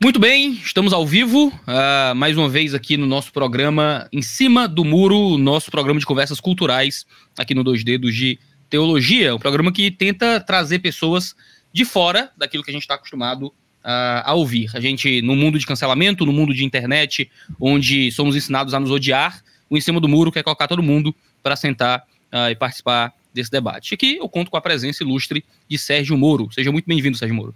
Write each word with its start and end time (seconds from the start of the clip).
Muito 0.00 0.20
bem, 0.20 0.52
estamos 0.52 0.92
ao 0.92 1.04
vivo, 1.04 1.48
uh, 1.48 2.14
mais 2.14 2.38
uma 2.38 2.48
vez 2.48 2.72
aqui 2.72 2.96
no 2.96 3.04
nosso 3.04 3.32
programa 3.32 4.08
Em 4.12 4.22
Cima 4.22 4.68
do 4.68 4.84
Muro, 4.84 5.36
nosso 5.36 5.72
programa 5.72 5.98
de 5.98 6.06
conversas 6.06 6.38
culturais 6.38 7.04
aqui 7.36 7.52
no 7.52 7.64
Dois 7.64 7.82
Dedos 7.82 8.14
de 8.14 8.38
Teologia, 8.70 9.34
um 9.34 9.40
programa 9.40 9.72
que 9.72 9.90
tenta 9.90 10.38
trazer 10.38 10.78
pessoas 10.78 11.34
de 11.72 11.84
fora 11.84 12.30
daquilo 12.38 12.62
que 12.62 12.70
a 12.70 12.72
gente 12.72 12.82
está 12.82 12.94
acostumado 12.94 13.48
uh, 13.48 14.22
a 14.22 14.34
ouvir. 14.34 14.70
A 14.72 14.78
gente, 14.78 15.20
no 15.20 15.34
mundo 15.34 15.58
de 15.58 15.66
cancelamento, 15.66 16.24
no 16.24 16.32
mundo 16.32 16.54
de 16.54 16.64
internet, 16.64 17.28
onde 17.60 18.12
somos 18.12 18.36
ensinados 18.36 18.74
a 18.74 18.78
nos 18.78 18.92
odiar, 18.92 19.42
o 19.68 19.76
Em 19.76 19.80
Cima 19.80 20.00
do 20.00 20.08
Muro 20.08 20.30
quer 20.30 20.44
colocar 20.44 20.68
todo 20.68 20.80
mundo 20.80 21.12
para 21.42 21.56
sentar 21.56 22.04
uh, 22.32 22.48
e 22.48 22.54
participar 22.54 23.12
desse 23.34 23.50
debate. 23.50 23.94
Aqui 23.94 24.18
eu 24.18 24.28
conto 24.28 24.48
com 24.48 24.56
a 24.56 24.60
presença 24.60 25.02
ilustre 25.02 25.44
de 25.68 25.76
Sérgio 25.76 26.16
Moro. 26.16 26.48
Seja 26.52 26.70
muito 26.70 26.86
bem-vindo, 26.86 27.18
Sérgio 27.18 27.34
Moro. 27.34 27.52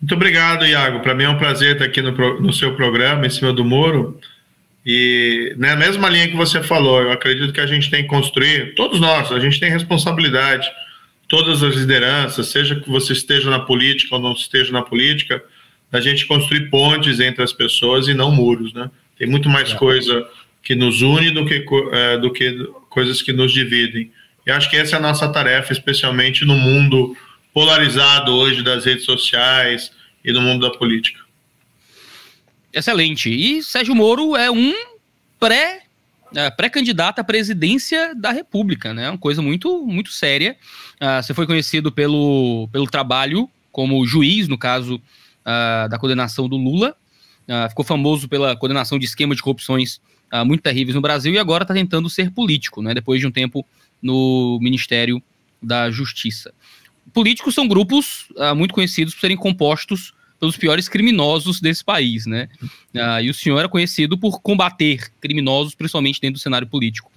Muito 0.00 0.14
obrigado, 0.14 0.66
Iago. 0.66 1.00
Para 1.00 1.14
mim 1.14 1.24
é 1.24 1.28
um 1.28 1.38
prazer 1.38 1.72
estar 1.72 1.84
aqui 1.84 2.02
no, 2.02 2.12
no 2.40 2.52
seu 2.52 2.74
programa, 2.74 3.26
em 3.26 3.30
cima 3.30 3.52
do 3.52 3.64
Moro. 3.64 4.20
E 4.84 5.54
na 5.56 5.74
né, 5.74 5.86
mesma 5.86 6.08
linha 6.08 6.28
que 6.28 6.36
você 6.36 6.62
falou, 6.62 7.02
eu 7.02 7.10
acredito 7.10 7.52
que 7.52 7.60
a 7.60 7.66
gente 7.66 7.90
tem 7.90 8.02
que 8.02 8.08
construir, 8.08 8.74
todos 8.76 9.00
nós, 9.00 9.32
a 9.32 9.40
gente 9.40 9.58
tem 9.58 9.68
responsabilidade, 9.68 10.70
todas 11.28 11.62
as 11.62 11.74
lideranças, 11.74 12.46
seja 12.46 12.76
que 12.76 12.88
você 12.88 13.12
esteja 13.12 13.50
na 13.50 13.58
política 13.58 14.14
ou 14.14 14.22
não 14.22 14.32
esteja 14.32 14.70
na 14.70 14.82
política, 14.82 15.42
a 15.90 16.00
gente 16.00 16.26
construir 16.26 16.70
pontes 16.70 17.18
entre 17.18 17.42
as 17.42 17.52
pessoas 17.52 18.06
e 18.06 18.14
não 18.14 18.30
muros, 18.30 18.72
né? 18.72 18.88
Tem 19.18 19.26
muito 19.26 19.48
mais 19.48 19.72
é. 19.72 19.76
coisa 19.76 20.24
que 20.62 20.74
nos 20.74 21.02
une 21.02 21.30
do 21.30 21.46
que, 21.46 21.64
é, 21.92 22.18
do 22.18 22.32
que 22.32 22.68
coisas 22.88 23.22
que 23.22 23.32
nos 23.32 23.52
dividem. 23.52 24.10
E 24.46 24.50
acho 24.50 24.70
que 24.70 24.76
essa 24.76 24.96
é 24.96 24.98
a 24.98 25.02
nossa 25.02 25.28
tarefa, 25.28 25.72
especialmente 25.72 26.44
no 26.44 26.54
mundo 26.54 27.16
polarizado 27.56 28.34
hoje 28.34 28.62
das 28.62 28.84
redes 28.84 29.06
sociais 29.06 29.90
e 30.22 30.30
do 30.30 30.42
mundo 30.42 30.70
da 30.70 30.76
política. 30.76 31.24
Excelente. 32.70 33.30
E 33.30 33.62
Sérgio 33.62 33.94
Moro 33.94 34.36
é 34.36 34.50
um 34.50 34.74
pré 35.40 35.84
é, 36.34 36.50
pré-candidato 36.50 37.20
à 37.20 37.24
presidência 37.24 38.14
da 38.14 38.30
República, 38.30 38.92
né? 38.92 39.08
Uma 39.08 39.16
coisa 39.16 39.40
muito 39.40 39.86
muito 39.86 40.12
séria. 40.12 40.54
Uh, 41.00 41.22
você 41.22 41.32
foi 41.32 41.46
conhecido 41.46 41.90
pelo, 41.90 42.68
pelo 42.70 42.86
trabalho 42.86 43.48
como 43.72 44.06
juiz, 44.06 44.48
no 44.48 44.58
caso 44.58 44.96
uh, 44.96 45.88
da 45.88 45.98
condenação 45.98 46.46
do 46.46 46.58
Lula. 46.58 46.94
Uh, 47.48 47.70
ficou 47.70 47.86
famoso 47.86 48.28
pela 48.28 48.54
condenação 48.54 48.98
de 48.98 49.06
esquema 49.06 49.34
de 49.34 49.42
corrupções 49.42 49.98
muito 50.44 50.60
terríveis 50.60 50.94
no 50.94 51.00
Brasil 51.00 51.32
e 51.32 51.38
agora 51.38 51.62
está 51.62 51.72
tentando 51.72 52.10
ser 52.10 52.32
político, 52.32 52.82
né? 52.82 52.92
Depois 52.92 53.18
de 53.18 53.26
um 53.26 53.30
tempo 53.30 53.64
no 54.02 54.58
Ministério 54.60 55.22
da 55.62 55.90
Justiça 55.90 56.52
políticos 57.12 57.54
são 57.54 57.66
grupos 57.66 58.28
uh, 58.36 58.54
muito 58.54 58.74
conhecidos 58.74 59.14
por 59.14 59.20
serem 59.20 59.36
compostos 59.36 60.12
pelos 60.38 60.56
piores 60.56 60.88
criminosos 60.88 61.60
desse 61.60 61.82
país, 61.82 62.26
né? 62.26 62.48
Uh, 62.94 63.22
e 63.22 63.30
o 63.30 63.34
senhor 63.34 63.58
era 63.58 63.68
conhecido 63.68 64.18
por 64.18 64.40
combater 64.40 65.10
criminosos, 65.20 65.74
principalmente 65.74 66.20
dentro 66.20 66.34
do 66.34 66.42
cenário 66.42 66.66
político. 66.66 67.10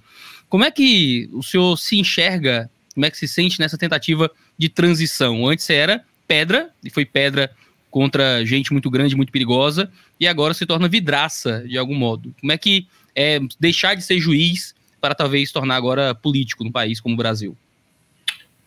Como 0.48 0.64
é 0.64 0.70
que 0.70 1.28
o 1.32 1.42
senhor 1.42 1.76
se 1.76 1.98
enxerga, 1.98 2.70
como 2.94 3.06
é 3.06 3.10
que 3.10 3.18
se 3.18 3.28
sente 3.28 3.60
nessa 3.60 3.78
tentativa 3.78 4.30
de 4.58 4.68
transição? 4.68 5.46
Antes 5.46 5.68
era 5.70 6.04
pedra, 6.26 6.70
e 6.82 6.90
foi 6.90 7.04
pedra 7.04 7.50
contra 7.90 8.44
gente 8.44 8.72
muito 8.72 8.88
grande, 8.88 9.16
muito 9.16 9.32
perigosa, 9.32 9.90
e 10.18 10.26
agora 10.26 10.54
se 10.54 10.64
torna 10.64 10.88
vidraça, 10.88 11.64
de 11.66 11.76
algum 11.76 11.94
modo. 11.94 12.34
Como 12.40 12.52
é 12.52 12.58
que 12.58 12.86
é 13.14 13.40
deixar 13.58 13.94
de 13.94 14.02
ser 14.02 14.18
juiz 14.18 14.74
para 15.00 15.14
talvez 15.14 15.50
tornar 15.50 15.76
agora 15.76 16.14
político 16.14 16.64
num 16.64 16.72
país 16.72 17.00
como 17.00 17.14
o 17.14 17.18
Brasil? 17.18 17.56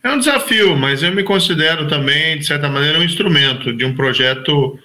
É 0.04 0.12
um 0.12 0.20
desafio, 0.20 0.76
mas 0.76 1.02
eu 1.02 1.16
me 1.16 1.23
considero 1.23 1.88
também, 1.88 2.38
de 2.38 2.46
certa 2.46 2.68
maneira, 2.68 3.00
um 3.00 3.04
instrumento 3.04 3.72
de 3.72 3.86
um 3.86 3.96
projeto 3.96 4.78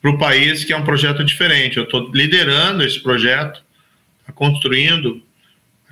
para 0.00 0.10
o 0.10 0.16
país 0.16 0.64
que 0.64 0.72
é 0.72 0.76
um 0.76 0.84
projeto 0.84 1.22
diferente. 1.22 1.76
Eu 1.76 1.84
estou 1.84 2.10
liderando 2.14 2.82
esse 2.82 2.98
projeto, 2.98 3.62
tá 4.26 4.32
construindo. 4.32 5.22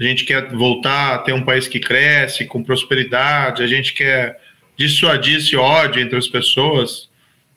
A 0.00 0.02
gente 0.02 0.24
quer 0.24 0.50
voltar 0.52 1.16
a 1.16 1.18
ter 1.18 1.34
um 1.34 1.42
país 1.42 1.68
que 1.68 1.78
cresce, 1.78 2.46
com 2.46 2.64
prosperidade, 2.64 3.62
a 3.62 3.66
gente 3.66 3.92
quer 3.92 4.40
dissuadir 4.74 5.36
esse 5.36 5.54
ódio 5.54 6.00
entre 6.00 6.16
as 6.16 6.26
pessoas. 6.26 7.10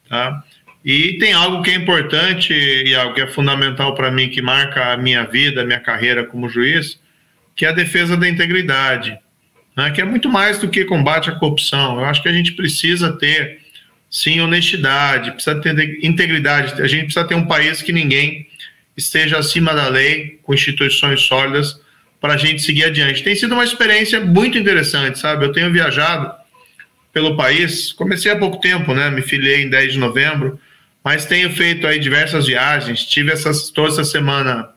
Tá? 0.10 0.44
E 0.84 1.18
tem 1.18 1.32
algo 1.32 1.64
que 1.64 1.72
é 1.72 1.76
importante 1.76 2.54
e 2.54 2.94
algo 2.94 3.16
que 3.16 3.22
é 3.22 3.28
fundamental 3.28 3.96
para 3.96 4.12
mim, 4.12 4.30
que 4.30 4.42
marca 4.42 4.92
a 4.92 4.98
minha 4.98 5.24
vida, 5.24 5.62
a 5.62 5.66
minha 5.66 5.80
carreira 5.80 6.26
como 6.26 6.50
juiz, 6.50 7.00
que 7.56 7.66
é 7.66 7.70
a 7.70 7.72
defesa 7.72 8.18
da 8.18 8.28
integridade 8.28 9.18
né, 9.76 9.92
que 9.92 10.02
é 10.02 10.06
muito 10.06 10.30
mais 10.30 10.58
do 10.58 10.70
que 10.70 10.86
combate 10.86 11.30
à 11.30 11.34
corrupção. 11.34 12.00
Eu 12.00 12.06
acho 12.06 12.22
que 12.22 12.30
a 12.30 12.34
gente 12.34 12.54
precisa 12.54 13.12
ter, 13.12 13.60
sim, 14.10 14.40
honestidade, 14.40 15.32
precisa 15.32 15.60
ter 15.60 16.00
integridade. 16.04 16.82
A 16.82 16.88
gente 16.88 17.06
precisa 17.06 17.28
ter 17.28 17.36
um 17.36 17.46
país 17.46 17.82
que 17.82 17.92
ninguém 17.92 18.48
esteja 18.96 19.38
acima 19.38 19.74
da 19.74 19.90
lei, 19.90 20.40
com 20.44 20.54
instituições 20.54 21.22
sólidas, 21.22 21.80
para 22.22 22.36
a 22.36 22.38
gente 22.38 22.62
seguir 22.62 22.86
adiante. 22.86 23.24
Tem 23.24 23.36
sido 23.36 23.54
uma 23.54 23.64
experiência 23.64 24.20
muito 24.22 24.58
interessante, 24.58 25.20
sabe? 25.20 25.46
Eu 25.46 25.52
tenho 25.52 25.72
viajado 25.72 26.34
pelo 27.12 27.36
país, 27.36 27.92
comecei 27.94 28.32
há 28.32 28.36
pouco 28.38 28.60
tempo, 28.60 28.94
né? 28.94 29.10
Me 29.10 29.22
filiei 29.22 29.64
em 29.64 29.70
10 29.70 29.94
de 29.94 30.00
novembro, 30.00 30.60
mas 31.04 31.26
tenho 31.26 31.52
feito 31.52 31.86
aí 31.86 32.00
diversas 32.00 32.48
viagens. 32.48 33.00
Estive 33.00 33.32
essas, 33.32 33.70
toda 33.70 33.90
essa 33.90 34.04
semana 34.04 34.70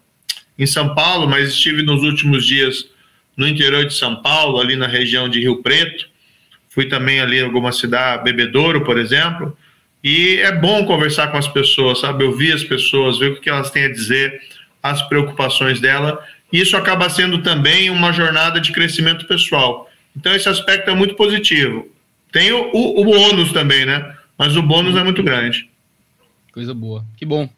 em 0.58 0.66
São 0.66 0.94
Paulo, 0.94 1.28
mas 1.28 1.50
estive 1.50 1.82
nos 1.82 2.02
últimos 2.02 2.44
dias 2.44 2.86
no 3.38 3.46
interior 3.46 3.86
de 3.86 3.94
São 3.94 4.16
Paulo, 4.16 4.60
ali 4.60 4.74
na 4.74 4.88
região 4.88 5.28
de 5.28 5.38
Rio 5.38 5.62
Preto. 5.62 6.10
Fui 6.68 6.86
também 6.86 7.20
ali 7.20 7.38
em 7.38 7.44
alguma 7.44 7.70
cidade, 7.70 8.24
Bebedouro, 8.24 8.84
por 8.84 8.98
exemplo. 8.98 9.56
E 10.02 10.38
é 10.40 10.50
bom 10.50 10.84
conversar 10.84 11.28
com 11.28 11.38
as 11.38 11.46
pessoas, 11.46 12.00
sabe? 12.00 12.24
Ouvir 12.24 12.52
as 12.52 12.64
pessoas, 12.64 13.18
ver 13.18 13.30
o 13.30 13.40
que 13.40 13.48
elas 13.48 13.70
têm 13.70 13.84
a 13.84 13.92
dizer, 13.92 14.40
as 14.82 15.00
preocupações 15.02 15.80
dela. 15.80 16.22
E 16.52 16.60
isso 16.60 16.76
acaba 16.76 17.08
sendo 17.08 17.38
também 17.42 17.90
uma 17.90 18.12
jornada 18.12 18.60
de 18.60 18.72
crescimento 18.72 19.26
pessoal. 19.26 19.88
Então, 20.16 20.34
esse 20.34 20.48
aspecto 20.48 20.90
é 20.90 20.94
muito 20.94 21.14
positivo. 21.14 21.88
Tem 22.32 22.52
o, 22.52 22.70
o, 22.72 23.06
o 23.06 23.52
também, 23.52 23.86
né? 23.86 24.16
Mas 24.36 24.56
o 24.56 24.62
bônus 24.62 24.96
é 24.96 25.04
muito 25.04 25.22
grande. 25.22 25.70
Coisa 26.52 26.74
boa. 26.74 27.04
Que 27.16 27.24
bom. 27.24 27.48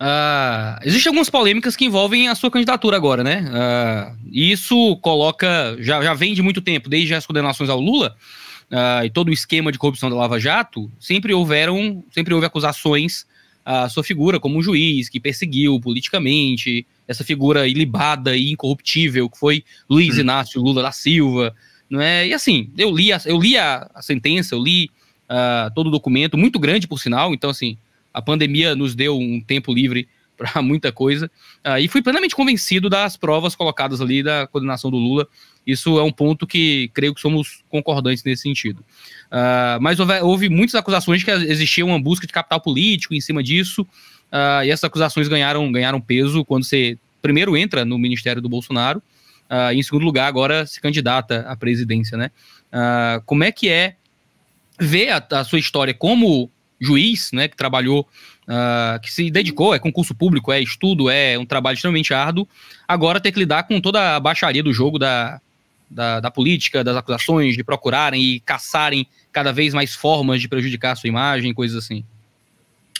Uh, 0.00 0.80
Existem 0.82 1.10
algumas 1.10 1.28
polêmicas 1.28 1.76
que 1.76 1.84
envolvem 1.84 2.26
a 2.28 2.34
sua 2.34 2.50
candidatura 2.50 2.96
agora, 2.96 3.22
né? 3.22 3.44
Uh, 3.50 4.16
isso 4.32 4.96
coloca. 4.96 5.76
Já, 5.78 6.02
já 6.02 6.14
vem 6.14 6.32
de 6.32 6.40
muito 6.40 6.62
tempo, 6.62 6.88
desde 6.88 7.14
as 7.14 7.26
condenações 7.26 7.68
ao 7.68 7.78
Lula 7.78 8.16
uh, 8.70 9.04
e 9.04 9.10
todo 9.10 9.28
o 9.28 9.32
esquema 9.32 9.70
de 9.70 9.78
corrupção 9.78 10.08
da 10.08 10.16
Lava 10.16 10.40
Jato, 10.40 10.90
sempre 10.98 11.34
houveram, 11.34 12.02
sempre 12.12 12.32
houve 12.32 12.46
acusações 12.46 13.26
à 13.62 13.90
sua 13.90 14.02
figura 14.02 14.40
como 14.40 14.56
um 14.56 14.62
juiz 14.62 15.10
que 15.10 15.20
perseguiu 15.20 15.78
politicamente, 15.78 16.86
essa 17.06 17.22
figura 17.22 17.68
ilibada 17.68 18.34
e 18.34 18.50
incorruptível 18.50 19.28
que 19.28 19.38
foi 19.38 19.62
Luiz 19.88 20.16
hum. 20.16 20.20
Inácio 20.20 20.62
Lula 20.62 20.82
da 20.82 20.92
Silva, 20.92 21.54
não 21.90 22.00
é? 22.00 22.26
E 22.26 22.32
assim, 22.32 22.70
eu 22.78 22.90
li 22.90 23.12
a, 23.12 23.20
eu 23.26 23.38
li 23.38 23.58
a, 23.58 23.86
a 23.94 24.00
sentença, 24.00 24.54
eu 24.54 24.62
li 24.62 24.90
todo 25.76 25.86
o 25.86 25.90
documento, 25.92 26.36
muito 26.36 26.58
grande 26.58 26.88
por 26.88 26.98
sinal, 26.98 27.32
então 27.32 27.50
assim 27.50 27.76
a 28.12 28.20
pandemia 28.20 28.74
nos 28.74 28.94
deu 28.94 29.18
um 29.18 29.40
tempo 29.40 29.72
livre 29.72 30.08
para 30.40 30.62
muita 30.62 30.90
coisa. 30.90 31.30
Uh, 31.66 31.78
e 31.78 31.88
fui 31.88 32.00
plenamente 32.00 32.34
convencido 32.34 32.88
das 32.88 33.16
provas 33.16 33.54
colocadas 33.54 34.00
ali 34.00 34.22
da 34.22 34.46
coordenação 34.46 34.90
do 34.90 34.96
Lula. 34.96 35.28
Isso 35.66 35.98
é 35.98 36.02
um 36.02 36.10
ponto 36.10 36.46
que 36.46 36.90
creio 36.94 37.14
que 37.14 37.20
somos 37.20 37.62
concordantes 37.68 38.24
nesse 38.24 38.42
sentido. 38.42 38.80
Uh, 39.30 39.80
mas 39.80 40.00
houve, 40.00 40.20
houve, 40.20 40.48
muitas 40.48 40.74
acusações 40.74 41.20
de 41.20 41.26
que 41.26 41.30
existia 41.30 41.84
uma 41.84 42.00
busca 42.00 42.26
de 42.26 42.32
capital 42.32 42.60
político 42.60 43.14
em 43.14 43.20
cima 43.20 43.42
disso. 43.42 43.82
Uh, 43.82 44.64
e 44.64 44.70
essas 44.70 44.84
acusações 44.84 45.28
ganharam, 45.28 45.70
ganharam 45.70 46.00
peso 46.00 46.44
quando 46.44 46.64
você 46.64 46.98
primeiro 47.20 47.54
entra 47.54 47.84
no 47.84 47.98
ministério 47.98 48.40
do 48.40 48.48
Bolsonaro. 48.48 49.02
e 49.74 49.78
em 49.78 49.82
segundo 49.82 50.04
lugar, 50.04 50.26
agora 50.26 50.64
se 50.64 50.80
candidata 50.80 51.40
à 51.40 51.54
presidência, 51.54 52.16
né? 52.16 52.30
como 53.26 53.44
é 53.44 53.52
que 53.52 53.68
é 53.68 53.96
ver 54.78 55.10
a, 55.10 55.26
a 55.32 55.44
sua 55.44 55.58
história 55.58 55.92
como 55.92 56.50
juiz, 56.80 57.30
né, 57.32 57.46
que 57.46 57.56
trabalhou, 57.56 58.08
uh, 58.48 59.00
que 59.00 59.12
se 59.12 59.30
dedicou, 59.30 59.74
é 59.74 59.78
concurso 59.78 60.14
público, 60.14 60.50
é 60.50 60.60
estudo, 60.60 61.10
é 61.10 61.38
um 61.38 61.44
trabalho 61.44 61.74
extremamente 61.74 62.14
árduo, 62.14 62.48
agora 62.88 63.20
ter 63.20 63.32
que 63.32 63.38
lidar 63.38 63.64
com 63.64 63.80
toda 63.80 64.16
a 64.16 64.20
baixaria 64.20 64.62
do 64.62 64.72
jogo 64.72 64.98
da, 64.98 65.40
da, 65.90 66.20
da, 66.20 66.30
política, 66.30 66.82
das 66.82 66.96
acusações, 66.96 67.56
de 67.56 67.62
procurarem 67.62 68.22
e 68.22 68.40
caçarem 68.40 69.06
cada 69.32 69.52
vez 69.52 69.74
mais 69.74 69.94
formas 69.94 70.40
de 70.40 70.48
prejudicar 70.48 70.92
a 70.92 70.96
sua 70.96 71.08
imagem, 71.08 71.52
coisas 71.52 71.76
assim. 71.84 72.04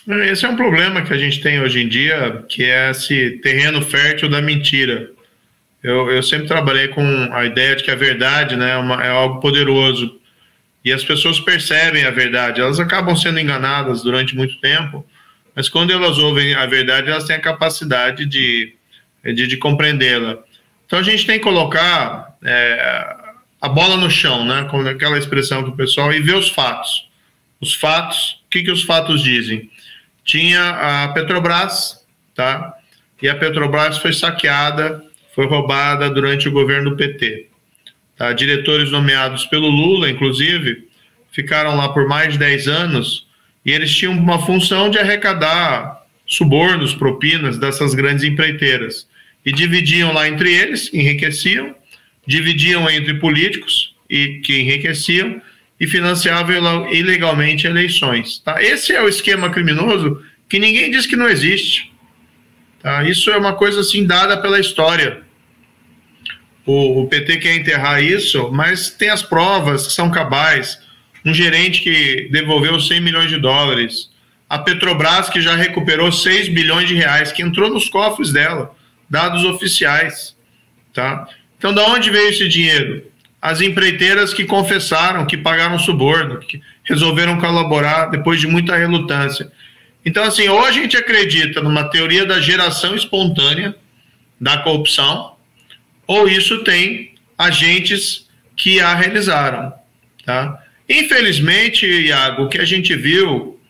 Esse 0.09 0.44
é 0.44 0.49
um 0.49 0.56
problema 0.56 1.03
que 1.03 1.12
a 1.12 1.19
gente 1.19 1.41
tem 1.41 1.61
hoje 1.61 1.81
em 1.81 1.88
dia, 1.88 2.44
que 2.49 2.65
é 2.65 2.91
esse 2.91 3.38
terreno 3.43 3.83
fértil 3.83 4.29
da 4.29 4.41
mentira. 4.41 5.11
Eu, 5.83 6.11
eu 6.11 6.23
sempre 6.23 6.47
trabalhei 6.47 6.88
com 6.88 7.03
a 7.33 7.44
ideia 7.44 7.76
de 7.76 7.85
que 7.85 7.91
a 7.91 7.94
verdade 7.94 8.56
né, 8.56 8.73
é, 8.73 8.76
uma, 8.76 9.03
é 9.03 9.09
algo 9.09 9.41
poderoso 9.41 10.20
e 10.85 10.93
as 10.93 11.05
pessoas 11.05 11.38
percebem 11.41 12.05
a 12.05 12.11
verdade. 12.11 12.61
Elas 12.61 12.81
acabam 12.81 13.17
sendo 13.17 13.38
enganadas 13.38 14.03
durante 14.03 14.37
muito 14.37 14.61
tempo, 14.61 15.06
mas 15.55 15.69
quando 15.69 15.93
elas 15.93 16.19
ouvem 16.19 16.55
a 16.55 16.67
verdade, 16.67 17.11
elas 17.11 17.25
têm 17.25 17.37
a 17.37 17.41
capacidade 17.41 18.25
de, 18.27 18.75
de, 19.25 19.47
de 19.47 19.56
compreendê-la. 19.56 20.38
Então 20.87 20.99
a 20.99 21.03
gente 21.03 21.27
tem 21.27 21.38
que 21.38 21.44
colocar 21.44 22.37
é, 22.44 23.17
a 23.61 23.69
bola 23.69 23.97
no 23.97 24.11
chão, 24.11 24.44
né? 24.44 24.67
Com 24.71 24.81
aquela 24.87 25.19
expressão 25.19 25.62
do 25.62 25.73
pessoal, 25.73 26.12
e 26.12 26.21
ver 26.21 26.37
os 26.37 26.49
fatos. 26.49 27.09
Os 27.61 27.75
fatos, 27.75 28.43
o 28.47 28.50
que, 28.50 28.62
que 28.62 28.71
os 28.71 28.83
fatos 28.83 29.23
dizem? 29.23 29.71
tinha 30.31 31.05
a 31.05 31.09
Petrobras, 31.09 32.06
tá? 32.37 32.75
E 33.21 33.29
a 33.29 33.35
Petrobras 33.35 33.99
foi 33.99 34.12
saqueada, 34.12 35.05
foi 35.35 35.47
roubada 35.47 36.09
durante 36.09 36.49
o 36.49 36.53
governo 36.53 36.91
do 36.91 36.97
PT. 36.97 37.50
Tá? 38.21 38.35
Diretores 38.35 38.91
nomeados 38.91 39.47
pelo 39.47 39.71
Lula, 39.71 40.11
inclusive, 40.11 40.87
ficaram 41.33 41.75
lá 41.75 41.89
por 41.89 42.07
mais 42.07 42.35
de 42.35 42.39
10 42.39 42.69
anos 42.69 43.27
e 43.65 43.73
eles 43.73 43.91
tinham 43.97 44.13
uma 44.13 44.39
função 44.45 44.91
de 44.91 44.99
arrecadar 44.99 46.03
subornos, 46.27 46.95
propinas 46.95 47.57
dessas 47.57 47.95
grandes 47.95 48.23
empreiteiras. 48.23 49.09
E 49.45 49.51
dividiam 49.51 50.13
lá 50.13 50.29
entre 50.29 50.53
eles, 50.53 50.93
enriqueciam, 50.93 51.75
dividiam 52.27 52.91
entre 52.91 53.15
políticos 53.15 53.95
e 54.09 54.41
que 54.45 54.61
enriqueciam 54.61 55.41
e 55.81 55.87
financiavam 55.87 56.93
ilegalmente 56.93 57.67
eleições. 57.67 58.39
Tá? 58.41 58.63
Esse 58.63 58.93
é 58.93 59.03
o 59.03 59.09
esquema 59.09 59.49
criminoso 59.49 60.23
que 60.47 60.59
ninguém 60.59 60.91
diz 60.91 61.07
que 61.07 61.17
não 61.17 61.27
existe. 61.27 61.91
Tá? 62.83 63.03
Isso 63.03 63.31
é 63.31 63.39
uma 63.39 63.55
coisa 63.55 63.81
assim 63.81 64.05
dada 64.05 64.37
pela 64.37 64.61
história. 64.61 65.23
O, 66.71 67.03
o 67.03 67.09
PT 67.09 67.39
quer 67.39 67.57
enterrar 67.57 68.01
isso, 68.01 68.49
mas 68.53 68.91
tem 68.91 69.11
as 69.11 69.25
provas 69.25 69.89
que 69.89 69.93
são 69.93 70.09
cabais. 70.09 70.79
Um 71.25 71.35
gerente 71.35 71.81
que 71.81 72.29
devolveu 72.31 72.79
100 72.79 73.01
milhões 73.01 73.29
de 73.29 73.39
dólares, 73.39 74.09
a 74.49 74.57
Petrobras 74.57 75.29
que 75.29 75.41
já 75.41 75.57
recuperou 75.57 76.13
6 76.13 76.49
bilhões 76.49 76.87
de 76.87 76.95
reais, 76.95 77.33
que 77.33 77.43
entrou 77.43 77.69
nos 77.71 77.89
cofres 77.89 78.33
dela, 78.33 78.73
dados 79.09 79.45
oficiais, 79.45 80.37
tá? 80.95 81.27
Então, 81.59 81.75
da 81.75 81.85
onde 81.89 82.09
veio 82.09 82.29
esse 82.29 82.49
dinheiro? 82.49 83.05
As 83.43 83.61
empreiteiras 83.61 84.33
que 84.33 84.45
confessaram, 84.45 85.27
que 85.27 85.37
pagaram 85.37 85.77
suborno, 85.77 86.39
que 86.39 86.63
resolveram 86.85 87.41
colaborar 87.41 88.07
depois 88.07 88.41
de 88.41 88.47
muita 88.47 88.77
relutância. 88.77 89.51
Então, 90.07 90.23
assim, 90.23 90.49
ou 90.49 90.65
a 90.65 90.71
gente 90.71 90.97
acredita 90.97 91.61
numa 91.61 91.85
teoria 91.91 92.25
da 92.25 92.41
geração 92.41 92.95
espontânea 92.95 93.75
da 94.41 94.59
corrupção, 94.59 95.35
ou 96.11 96.29
isso 96.29 96.65
tem 96.65 97.15
agentes 97.39 98.29
que 98.57 98.81
a 98.81 98.95
realizaram, 98.95 99.73
tá? 100.27 100.61
Infelizmente, 100.89 101.87
Iago, 101.87 102.43
o 102.43 102.49
que 102.49 102.59
a 102.59 102.65
gente 102.65 102.97
viu 102.97 103.61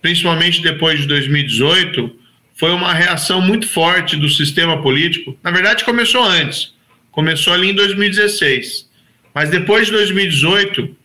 principalmente 0.00 0.62
depois 0.62 1.00
de 1.00 1.08
2018, 1.08 2.16
foi 2.54 2.70
uma 2.70 2.92
reação 2.92 3.40
muito 3.40 3.68
forte 3.68 4.16
do 4.16 4.28
sistema 4.28 4.80
político. 4.80 5.36
Na 5.42 5.50
verdade, 5.50 5.84
começou 5.84 6.22
antes. 6.22 6.72
Começou 7.10 7.52
ali 7.52 7.70
em 7.70 7.74
2016. 7.74 8.88
Mas 9.34 9.50
depois 9.50 9.86
de 9.86 9.92
2018, 9.92 10.96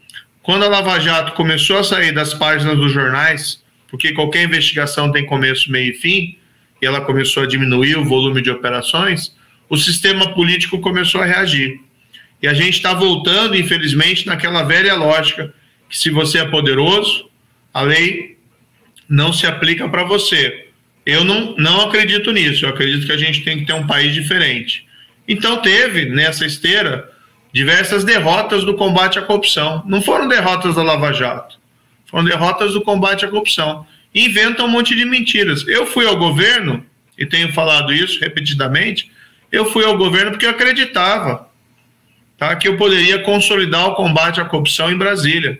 quando 0.43 0.63
a 0.63 0.67
Lava 0.67 0.99
Jato 0.99 1.33
começou 1.33 1.79
a 1.79 1.83
sair 1.83 2.11
das 2.11 2.35
páginas 2.35 2.77
dos 2.77 2.91
jornais, 2.91 3.63
porque 3.89 4.13
qualquer 4.13 4.43
investigação 4.43 5.11
tem 5.11 5.25
começo, 5.25 5.71
meio 5.71 5.91
e 5.91 5.95
fim, 5.95 6.37
e 6.79 6.85
ela 6.85 7.01
começou 7.01 7.43
a 7.43 7.47
diminuir 7.47 7.97
o 7.97 8.05
volume 8.05 8.41
de 8.41 8.51
operações, 8.51 9.35
o 9.73 9.77
sistema 9.77 10.35
político 10.35 10.77
começou 10.77 11.19
a 11.19 11.25
reagir. 11.25 11.79
E 12.39 12.47
a 12.47 12.53
gente 12.53 12.75
está 12.75 12.93
voltando, 12.93 13.55
infelizmente, 13.55 14.27
naquela 14.27 14.61
velha 14.61 14.93
lógica 14.93 15.51
que 15.89 15.97
se 15.97 16.11
você 16.11 16.37
é 16.37 16.45
poderoso, 16.45 17.27
a 17.73 17.81
lei 17.81 18.37
não 19.09 19.33
se 19.33 19.47
aplica 19.47 19.89
para 19.89 20.03
você. 20.03 20.67
Eu 21.03 21.23
não, 21.23 21.55
não 21.57 21.81
acredito 21.81 22.31
nisso. 22.31 22.65
Eu 22.65 22.69
acredito 22.69 23.07
que 23.07 23.11
a 23.11 23.17
gente 23.17 23.43
tem 23.43 23.57
que 23.57 23.65
ter 23.65 23.73
um 23.73 23.87
país 23.87 24.13
diferente. 24.13 24.85
Então, 25.27 25.59
teve 25.59 26.05
nessa 26.05 26.45
esteira 26.45 27.09
diversas 27.51 28.03
derrotas 28.03 28.63
do 28.63 28.75
combate 28.75 29.17
à 29.17 29.23
corrupção. 29.23 29.81
Não 29.87 30.03
foram 30.03 30.27
derrotas 30.27 30.75
da 30.75 30.83
Lava 30.83 31.11
Jato, 31.13 31.57
foram 32.05 32.25
derrotas 32.25 32.73
do 32.73 32.81
combate 32.81 33.25
à 33.25 33.27
corrupção. 33.27 33.87
Inventam 34.13 34.67
um 34.67 34.69
monte 34.69 34.95
de 34.95 35.03
mentiras. 35.03 35.67
Eu 35.67 35.87
fui 35.87 36.05
ao 36.05 36.15
governo, 36.15 36.85
e 37.17 37.25
tenho 37.25 37.51
falado 37.51 37.91
isso 37.91 38.19
repetidamente, 38.19 39.11
eu 39.53 39.71
fui 39.71 39.85
ao 39.85 39.95
governo 39.95 40.31
porque 40.31 40.47
eu 40.47 40.49
acreditava 40.49 41.47
tá, 42.39 42.55
que 42.55 42.67
eu 42.67 42.75
poderia 42.75 43.19
consolidar 43.19 43.87
o 43.87 43.93
combate 43.93 44.41
à 44.41 44.45
corrupção 44.45 44.91
em 44.91 44.97
Brasília. 44.97 45.59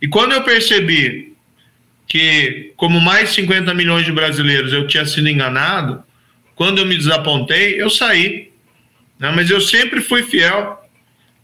E 0.00 0.08
quando 0.08 0.32
eu 0.32 0.42
percebi 0.42 1.34
que, 2.06 2.72
como 2.76 2.98
mais 2.98 3.28
50 3.30 3.74
milhões 3.74 4.06
de 4.06 4.12
brasileiros, 4.12 4.72
eu 4.72 4.86
tinha 4.86 5.04
sido 5.04 5.28
enganado, 5.28 6.02
quando 6.54 6.78
eu 6.78 6.86
me 6.86 6.96
desapontei, 6.96 7.80
eu 7.80 7.90
saí. 7.90 8.50
Né? 9.18 9.30
Mas 9.36 9.50
eu 9.50 9.60
sempre 9.60 10.00
fui 10.00 10.22
fiel. 10.22 10.82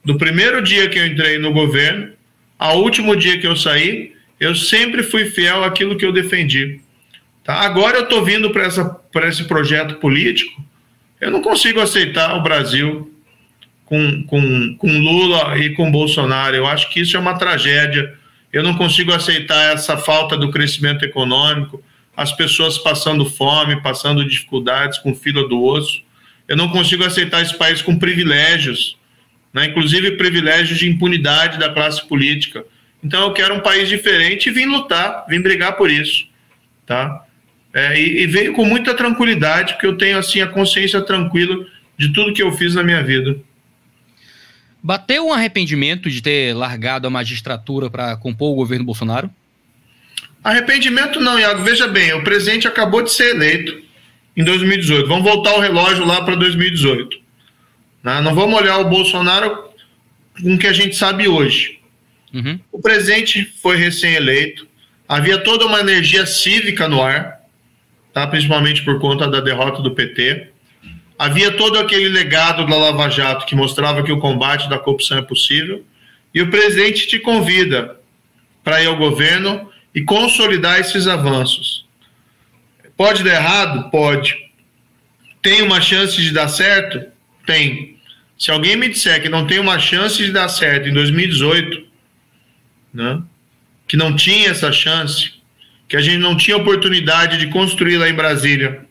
Do 0.02 0.16
primeiro 0.16 0.62
dia 0.62 0.88
que 0.88 0.98
eu 0.98 1.06
entrei 1.06 1.38
no 1.38 1.52
governo 1.52 2.12
ao 2.58 2.82
último 2.82 3.14
dia 3.14 3.38
que 3.38 3.46
eu 3.46 3.54
saí, 3.54 4.14
eu 4.40 4.54
sempre 4.54 5.02
fui 5.02 5.26
fiel 5.26 5.62
àquilo 5.62 5.96
que 5.96 6.06
eu 6.06 6.12
defendi. 6.12 6.80
Tá? 7.42 7.60
Agora 7.60 7.98
eu 7.98 8.04
estou 8.04 8.24
vindo 8.24 8.50
para 8.50 9.28
esse 9.28 9.44
projeto 9.44 9.96
político, 9.96 10.64
eu 11.24 11.30
não 11.30 11.42
consigo 11.42 11.80
aceitar 11.80 12.36
o 12.36 12.42
Brasil 12.42 13.12
com, 13.84 14.24
com, 14.24 14.76
com 14.76 14.98
Lula 14.98 15.58
e 15.58 15.70
com 15.74 15.90
Bolsonaro. 15.90 16.54
Eu 16.54 16.66
acho 16.66 16.90
que 16.90 17.00
isso 17.00 17.16
é 17.16 17.20
uma 17.20 17.38
tragédia 17.38 18.16
eu 18.54 18.62
não 18.62 18.76
consigo 18.76 19.12
aceitar 19.12 19.74
essa 19.74 19.96
falta 19.96 20.36
do 20.36 20.48
crescimento 20.48 21.04
econômico, 21.04 21.82
as 22.16 22.30
pessoas 22.30 22.78
passando 22.78 23.28
fome, 23.28 23.82
passando 23.82 24.24
dificuldades 24.24 24.96
com 24.98 25.12
fila 25.12 25.48
do 25.48 25.60
osso. 25.60 26.00
Eu 26.46 26.56
não 26.56 26.68
consigo 26.68 27.02
aceitar 27.02 27.42
esse 27.42 27.58
país 27.58 27.82
com 27.82 27.98
privilégios, 27.98 28.96
né? 29.52 29.64
inclusive 29.64 30.12
privilégios 30.12 30.78
de 30.78 30.88
impunidade 30.88 31.58
da 31.58 31.68
classe 31.68 32.06
política. 32.06 32.64
Então 33.02 33.22
eu 33.22 33.32
quero 33.32 33.54
um 33.54 33.60
país 33.60 33.88
diferente 33.88 34.48
e 34.48 34.52
vim 34.52 34.66
lutar, 34.66 35.26
vim 35.28 35.40
brigar 35.40 35.76
por 35.76 35.90
isso, 35.90 36.28
tá? 36.86 37.24
É, 37.74 38.00
e, 38.00 38.22
e 38.22 38.26
venho 38.28 38.52
com 38.52 38.64
muita 38.64 38.94
tranquilidade, 38.94 39.72
porque 39.72 39.86
eu 39.86 39.98
tenho 39.98 40.16
assim 40.16 40.40
a 40.40 40.46
consciência 40.46 41.02
tranquila 41.02 41.66
de 41.98 42.12
tudo 42.12 42.32
que 42.32 42.42
eu 42.42 42.52
fiz 42.52 42.74
na 42.74 42.84
minha 42.84 43.02
vida. 43.02 43.36
Bateu 44.80 45.26
um 45.26 45.32
arrependimento 45.32 46.08
de 46.08 46.22
ter 46.22 46.54
largado 46.54 47.06
a 47.06 47.10
magistratura 47.10 47.90
para 47.90 48.16
compor 48.16 48.52
o 48.52 48.56
governo 48.56 48.84
Bolsonaro? 48.84 49.30
Arrependimento 50.42 51.18
não, 51.20 51.38
Iago. 51.38 51.64
Veja 51.64 51.88
bem, 51.88 52.12
o 52.12 52.22
presidente 52.22 52.68
acabou 52.68 53.02
de 53.02 53.10
ser 53.10 53.34
eleito 53.34 53.82
em 54.36 54.44
2018. 54.44 55.08
Vamos 55.08 55.24
voltar 55.24 55.54
o 55.54 55.60
relógio 55.60 56.04
lá 56.04 56.22
para 56.22 56.36
2018. 56.36 57.18
Né? 58.02 58.20
Não 58.20 58.34
vamos 58.34 58.60
olhar 58.60 58.78
o 58.78 58.88
Bolsonaro 58.90 59.70
com 60.40 60.54
o 60.54 60.58
que 60.58 60.66
a 60.66 60.72
gente 60.72 60.94
sabe 60.94 61.26
hoje. 61.26 61.80
Uhum. 62.32 62.60
O 62.70 62.80
presidente 62.80 63.44
foi 63.62 63.76
recém-eleito, 63.76 64.66
havia 65.08 65.38
toda 65.38 65.64
uma 65.64 65.80
energia 65.80 66.26
cívica 66.26 66.88
no 66.88 67.00
ar, 67.00 67.33
tá? 68.14 68.26
principalmente 68.28 68.82
por 68.84 69.00
conta 69.00 69.28
da 69.28 69.40
derrota 69.40 69.82
do 69.82 69.90
PT. 69.90 70.48
Havia 71.18 71.52
todo 71.52 71.78
aquele 71.78 72.08
legado 72.08 72.64
da 72.66 72.76
Lava 72.76 73.10
Jato 73.10 73.44
que 73.44 73.54
mostrava 73.54 74.02
que 74.02 74.12
o 74.12 74.18
combate 74.18 74.68
da 74.68 74.78
corrupção 74.78 75.18
é 75.18 75.22
possível, 75.22 75.84
e 76.32 76.40
o 76.40 76.50
presidente 76.50 77.06
te 77.06 77.18
convida 77.18 78.00
para 78.62 78.82
ir 78.82 78.86
ao 78.86 78.96
governo 78.96 79.70
e 79.94 80.02
consolidar 80.02 80.80
esses 80.80 81.06
avanços. 81.06 81.86
Pode 82.96 83.22
dar 83.22 83.34
errado? 83.34 83.90
Pode. 83.90 84.36
Tem 85.42 85.62
uma 85.62 85.80
chance 85.80 86.16
de 86.16 86.32
dar 86.32 86.48
certo? 86.48 87.04
Tem. 87.46 87.98
Se 88.38 88.50
alguém 88.50 88.76
me 88.76 88.88
disser 88.88 89.20
que 89.22 89.28
não 89.28 89.46
tem 89.46 89.58
uma 89.58 89.78
chance 89.78 90.16
de 90.16 90.32
dar 90.32 90.48
certo 90.48 90.88
em 90.88 90.92
2018, 90.92 91.86
né, 92.92 93.22
que 93.86 93.96
não 93.96 94.14
tinha 94.14 94.50
essa 94.50 94.72
chance, 94.72 95.33
que 95.94 95.98
a 95.98 96.00
gente 96.00 96.18
não 96.18 96.36
tinha 96.36 96.56
oportunidade 96.56 97.38
de 97.38 97.46
construir 97.46 97.98
lá 97.98 98.08
em 98.08 98.14
Brasília 98.14 98.84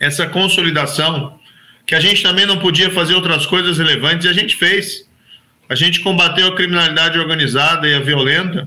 essa 0.00 0.26
consolidação, 0.26 1.38
que 1.86 1.94
a 1.94 2.00
gente 2.00 2.22
também 2.22 2.46
não 2.46 2.58
podia 2.58 2.90
fazer 2.90 3.14
outras 3.14 3.44
coisas 3.44 3.76
relevantes 3.76 4.24
e 4.24 4.28
a 4.30 4.32
gente 4.32 4.56
fez. 4.56 5.06
A 5.68 5.74
gente 5.74 6.00
combateu 6.00 6.46
a 6.46 6.56
criminalidade 6.56 7.18
organizada 7.18 7.86
e 7.86 7.92
a 7.92 8.00
violenta, 8.00 8.66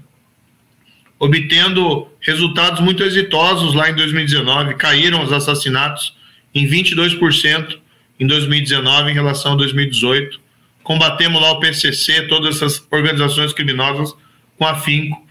obtendo 1.18 2.08
resultados 2.20 2.80
muito 2.80 3.02
exitosos 3.02 3.74
lá 3.74 3.90
em 3.90 3.96
2019. 3.96 4.76
Caíram 4.76 5.24
os 5.24 5.34
assassinatos 5.34 6.16
em 6.54 6.68
22% 6.70 7.80
em 8.20 8.28
2019 8.28 9.10
em 9.10 9.16
relação 9.16 9.54
a 9.54 9.56
2018. 9.56 10.40
Combatemos 10.84 11.42
lá 11.42 11.54
o 11.54 11.60
PCC, 11.60 12.28
todas 12.28 12.58
essas 12.58 12.86
organizações 12.92 13.52
criminosas 13.52 14.14
com 14.60 14.68
afinco. 14.68 15.23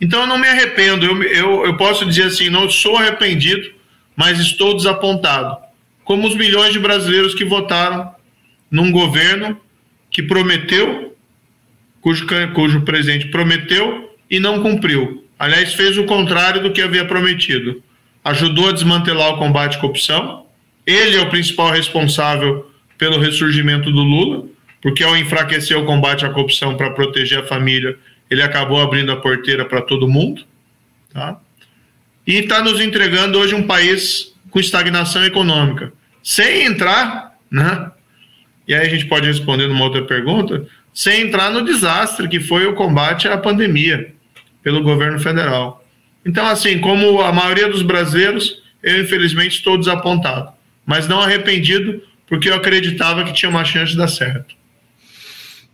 Então 0.00 0.22
eu 0.22 0.26
não 0.26 0.38
me 0.38 0.48
arrependo, 0.48 1.04
eu, 1.04 1.22
eu, 1.22 1.66
eu 1.66 1.76
posso 1.76 2.06
dizer 2.06 2.24
assim, 2.24 2.48
não 2.48 2.68
sou 2.70 2.96
arrependido, 2.96 3.70
mas 4.16 4.40
estou 4.40 4.74
desapontado 4.74 5.70
como 6.10 6.26
os 6.26 6.34
milhões 6.34 6.72
de 6.72 6.80
brasileiros 6.80 7.36
que 7.36 7.44
votaram 7.44 8.12
num 8.68 8.90
governo 8.90 9.56
que 10.10 10.20
prometeu, 10.20 11.16
cujo, 12.00 12.26
cujo 12.52 12.80
presidente 12.80 13.28
prometeu 13.28 14.12
e 14.28 14.40
não 14.40 14.60
cumpriu. 14.60 15.24
Aliás, 15.38 15.72
fez 15.72 15.96
o 15.96 16.04
contrário 16.06 16.64
do 16.64 16.72
que 16.72 16.82
havia 16.82 17.04
prometido. 17.04 17.80
Ajudou 18.24 18.70
a 18.70 18.72
desmantelar 18.72 19.34
o 19.34 19.38
combate 19.38 19.76
à 19.76 19.80
corrupção. 19.80 20.46
Ele 20.84 21.16
é 21.16 21.20
o 21.20 21.30
principal 21.30 21.70
responsável 21.70 22.68
pelo 22.98 23.20
ressurgimento 23.20 23.88
do 23.92 24.02
Lula, 24.02 24.46
porque 24.82 25.04
ao 25.04 25.16
enfraquecer 25.16 25.78
o 25.78 25.86
combate 25.86 26.26
à 26.26 26.30
corrupção 26.30 26.76
para 26.76 26.90
proteger 26.90 27.38
a 27.38 27.46
família, 27.46 27.96
ele 28.30 28.42
acabou 28.42 28.80
abrindo 28.80 29.12
a 29.12 29.16
porteira 29.16 29.64
para 29.64 29.82
todo 29.82 30.08
mundo. 30.08 30.44
Tá? 31.12 31.40
e 32.30 32.36
está 32.36 32.62
nos 32.62 32.80
entregando 32.80 33.38
hoje 33.38 33.56
um 33.56 33.66
país 33.66 34.32
com 34.50 34.60
estagnação 34.60 35.24
econômica. 35.24 35.92
Sem 36.22 36.64
entrar, 36.64 37.36
né? 37.50 37.90
E 38.68 38.72
aí 38.72 38.86
a 38.86 38.90
gente 38.90 39.06
pode 39.06 39.26
responder 39.26 39.66
numa 39.66 39.84
outra 39.84 40.02
pergunta, 40.02 40.64
sem 40.94 41.22
entrar 41.22 41.50
no 41.50 41.64
desastre 41.64 42.28
que 42.28 42.38
foi 42.38 42.66
o 42.66 42.74
combate 42.74 43.26
à 43.26 43.36
pandemia 43.36 44.14
pelo 44.62 44.80
governo 44.80 45.18
federal. 45.18 45.84
Então, 46.24 46.46
assim, 46.46 46.78
como 46.78 47.20
a 47.20 47.32
maioria 47.32 47.68
dos 47.68 47.82
brasileiros, 47.82 48.62
eu 48.80 49.02
infelizmente 49.02 49.56
estou 49.56 49.76
desapontado, 49.76 50.52
mas 50.86 51.08
não 51.08 51.20
arrependido, 51.20 52.00
porque 52.28 52.48
eu 52.48 52.54
acreditava 52.54 53.24
que 53.24 53.32
tinha 53.32 53.50
uma 53.50 53.64
chance 53.64 53.90
de 53.90 53.98
dar 53.98 54.06
certo. 54.06 54.54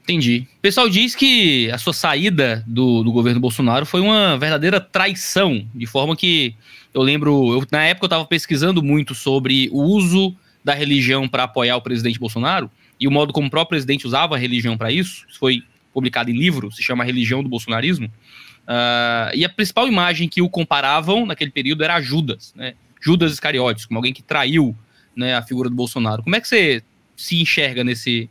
Entendi. 0.06 0.46
O 0.58 0.60
pessoal 0.60 0.88
diz 0.88 1.16
que 1.16 1.68
a 1.72 1.78
sua 1.78 1.92
saída 1.92 2.62
do, 2.64 3.02
do 3.02 3.10
governo 3.10 3.40
Bolsonaro 3.40 3.84
foi 3.84 4.00
uma 4.00 4.38
verdadeira 4.38 4.80
traição, 4.80 5.66
de 5.75 5.84
forma 5.84 6.14
que 6.14 6.54
eu 6.94 7.02
lembro, 7.02 7.52
eu, 7.52 7.66
na 7.72 7.82
época 7.82 8.04
eu 8.04 8.06
estava 8.06 8.25
pesquisando 8.25 8.80
muito 8.84 9.16
sobre 9.16 9.68
o 9.72 9.82
uso 9.82 10.32
da 10.64 10.72
religião 10.75 11.28
para 11.28 11.42
apoiar 11.42 11.76
o 11.76 11.82
presidente 11.82 12.20
Bolsonaro 12.20 12.70
e 13.00 13.08
o 13.08 13.10
modo 13.10 13.32
como 13.32 13.48
o 13.48 13.50
próprio 13.50 13.70
presidente 13.70 14.06
usava 14.06 14.36
a 14.36 14.38
religião 14.38 14.78
para 14.78 14.92
isso. 14.92 15.26
Isso 15.28 15.40
foi 15.40 15.64
publicado 15.92 16.30
em 16.30 16.38
livro, 16.38 16.70
se 16.70 16.84
chama 16.84 17.02
Religião 17.02 17.42
do 17.42 17.48
Bolsonarismo. 17.48 18.06
Uh, 18.06 19.34
e 19.34 19.44
a 19.44 19.48
principal 19.48 19.88
imagem 19.88 20.28
que 20.28 20.40
o 20.40 20.48
comparavam 20.48 21.26
naquele 21.26 21.50
período 21.50 21.82
era 21.82 22.00
Judas, 22.00 22.54
né? 22.54 22.75
Judas 23.00 23.32
Iscariotes, 23.32 23.86
como 23.86 23.98
alguém 23.98 24.12
que 24.12 24.22
traiu 24.22 24.76
né, 25.16 25.34
a 25.34 25.42
figura 25.42 25.68
do 25.68 25.75
Bolsonaro. 25.75 26.22
Como 26.22 26.36
é 26.36 26.40
que 26.40 26.46
você 26.46 26.80
se 27.16 27.40
enxerga 27.42 27.82
nesse, 27.82 28.30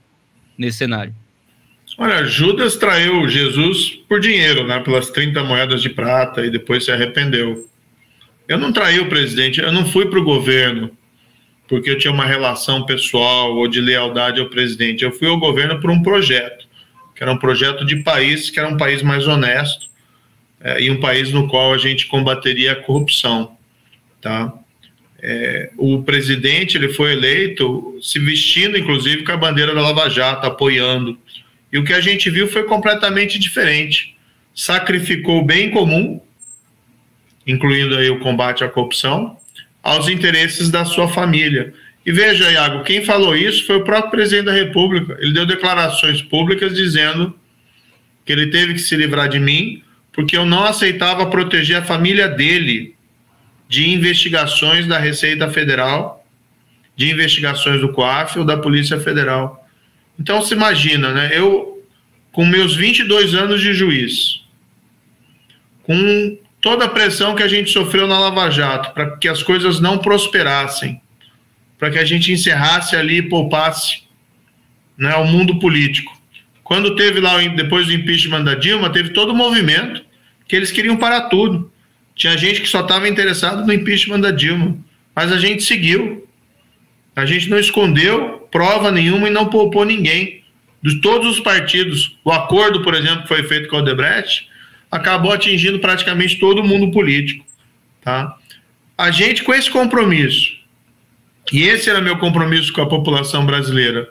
nesse 0.57 0.77
cenário? 0.77 1.13
Olha, 1.97 2.25
Judas 2.25 2.75
traiu 2.75 3.27
Jesus 3.29 3.99
por 4.07 4.19
dinheiro, 4.19 4.67
né? 4.67 4.79
Pelas 4.81 5.09
30 5.09 5.43
moedas 5.43 5.81
de 5.81 5.89
prata 5.89 6.45
e 6.45 6.49
depois 6.49 6.83
se 6.83 6.91
arrependeu. 6.91 7.69
Eu 8.47 8.57
não 8.57 8.73
traí 8.73 8.99
o 8.99 9.07
presidente, 9.07 9.61
eu 9.61 9.71
não 9.71 9.85
fui 9.85 10.05
para 10.05 10.19
o 10.19 10.23
governo 10.23 10.91
porque 11.67 11.89
eu 11.89 11.97
tinha 11.97 12.13
uma 12.13 12.25
relação 12.25 12.85
pessoal 12.85 13.55
ou 13.55 13.67
de 13.67 13.81
lealdade 13.81 14.39
ao 14.39 14.47
presidente. 14.47 15.03
Eu 15.03 15.11
fui 15.11 15.27
ao 15.27 15.39
governo 15.39 15.79
por 15.79 15.89
um 15.89 16.01
projeto, 16.01 16.67
que 17.15 17.23
era 17.23 17.31
um 17.31 17.37
projeto 17.37 17.85
de 17.85 17.97
país, 18.03 18.49
que 18.49 18.59
era 18.59 18.69
um 18.69 18.77
país 18.77 19.01
mais 19.01 19.27
honesto 19.27 19.87
é, 20.61 20.81
e 20.81 20.91
um 20.91 20.99
país 20.99 21.31
no 21.31 21.47
qual 21.47 21.73
a 21.73 21.77
gente 21.77 22.07
combateria 22.07 22.73
a 22.73 22.75
corrupção, 22.75 23.57
tá? 24.21 24.53
É, 25.19 25.71
o 25.77 26.03
presidente 26.03 26.77
ele 26.77 26.89
foi 26.89 27.13
eleito 27.13 27.97
se 27.99 28.19
vestindo, 28.19 28.77
inclusive, 28.77 29.23
com 29.23 29.31
a 29.31 29.37
bandeira 29.37 29.73
da 29.73 29.81
Lava 29.81 30.07
Jato, 30.07 30.45
apoiando 30.45 31.17
e 31.75 31.77
o 31.77 31.83
que 31.83 31.91
a 31.91 31.99
gente 31.99 32.29
viu 32.29 32.47
foi 32.47 32.63
completamente 32.63 33.37
diferente. 33.37 34.15
Sacrificou 34.55 35.41
o 35.41 35.45
bem 35.45 35.71
comum, 35.71 36.21
incluindo 37.45 37.97
aí 37.97 38.09
o 38.09 38.19
combate 38.19 38.63
à 38.63 38.69
corrupção, 38.69 39.35
aos 39.83 40.07
interesses 40.07 40.69
da 40.69 40.85
sua 40.85 41.09
família. 41.09 41.73
E 42.05 42.13
veja, 42.13 42.49
Iago, 42.49 42.81
quem 42.85 43.03
falou 43.03 43.35
isso 43.35 43.65
foi 43.65 43.75
o 43.75 43.83
próprio 43.83 44.09
presidente 44.09 44.45
da 44.45 44.53
República. 44.53 45.17
Ele 45.19 45.33
deu 45.33 45.45
declarações 45.45 46.21
públicas 46.21 46.73
dizendo 46.73 47.37
que 48.23 48.31
ele 48.31 48.47
teve 48.47 48.75
que 48.75 48.79
se 48.79 48.95
livrar 48.95 49.27
de 49.27 49.37
mim 49.37 49.83
porque 50.13 50.37
eu 50.37 50.45
não 50.45 50.63
aceitava 50.63 51.25
proteger 51.25 51.75
a 51.75 51.83
família 51.83 52.29
dele 52.29 52.95
de 53.67 53.89
investigações 53.89 54.87
da 54.87 54.97
Receita 54.97 55.51
Federal, 55.51 56.25
de 56.95 57.11
investigações 57.11 57.81
do 57.81 57.91
COAF 57.91 58.39
ou 58.39 58.45
da 58.45 58.55
Polícia 58.55 58.97
Federal. 58.97 59.64
Então 60.19 60.41
se 60.41 60.53
imagina, 60.53 61.11
né? 61.13 61.29
Eu, 61.33 61.83
com 62.31 62.45
meus 62.45 62.75
22 62.75 63.33
anos 63.33 63.61
de 63.61 63.73
juiz, 63.73 64.43
com 65.83 66.37
toda 66.61 66.85
a 66.85 66.89
pressão 66.89 67.35
que 67.35 67.43
a 67.43 67.47
gente 67.47 67.69
sofreu 67.69 68.07
na 68.07 68.19
Lava 68.19 68.49
Jato, 68.49 68.93
para 68.93 69.17
que 69.17 69.27
as 69.27 69.43
coisas 69.43 69.79
não 69.79 69.97
prosperassem, 69.97 71.01
para 71.77 71.91
que 71.91 71.99
a 71.99 72.05
gente 72.05 72.31
encerrasse 72.31 72.95
ali 72.95 73.17
e 73.17 73.29
poupasse 73.29 74.03
né, 74.97 75.15
o 75.15 75.25
mundo 75.25 75.59
político. 75.59 76.15
Quando 76.63 76.95
teve 76.95 77.19
lá, 77.19 77.37
depois 77.49 77.85
do 77.85 77.93
impeachment 77.93 78.43
da 78.43 78.55
Dilma, 78.55 78.89
teve 78.89 79.09
todo 79.09 79.31
o 79.31 79.35
movimento 79.35 80.03
que 80.47 80.55
eles 80.55 80.71
queriam 80.71 80.97
parar 80.97 81.29
tudo. 81.29 81.71
Tinha 82.15 82.35
gente 82.37 82.61
que 82.61 82.67
só 82.67 82.81
estava 82.81 83.07
interessado 83.07 83.65
no 83.65 83.73
impeachment 83.73 84.21
da 84.21 84.31
Dilma, 84.31 84.75
mas 85.13 85.31
a 85.31 85.37
gente 85.37 85.63
seguiu. 85.63 86.27
A 87.15 87.25
gente 87.25 87.49
não 87.49 87.59
escondeu 87.59 88.44
prova 88.55 88.89
nenhuma 88.89 89.27
e 89.27 89.31
não 89.31 89.47
poupou 89.47 89.83
ninguém. 89.83 90.41
De 90.81 91.01
todos 91.01 91.27
os 91.27 91.39
partidos, 91.41 92.17
o 92.23 92.31
acordo, 92.31 92.81
por 92.83 92.93
exemplo, 92.93 93.23
que 93.23 93.27
foi 93.27 93.43
feito 93.43 93.67
com 93.67 93.75
o 93.75 93.79
Odebrecht, 93.79 94.47
acabou 94.89 95.33
atingindo 95.33 95.77
praticamente 95.79 96.39
todo 96.39 96.63
mundo 96.63 96.89
político. 96.89 97.45
Tá? 98.01 98.37
A 98.97 99.11
gente, 99.11 99.43
com 99.43 99.53
esse 99.53 99.69
compromisso, 99.69 100.55
e 101.51 101.63
esse 101.63 101.89
era 101.89 101.99
meu 101.99 102.17
compromisso 102.17 102.71
com 102.71 102.81
a 102.81 102.87
população 102.87 103.45
brasileira, 103.45 104.09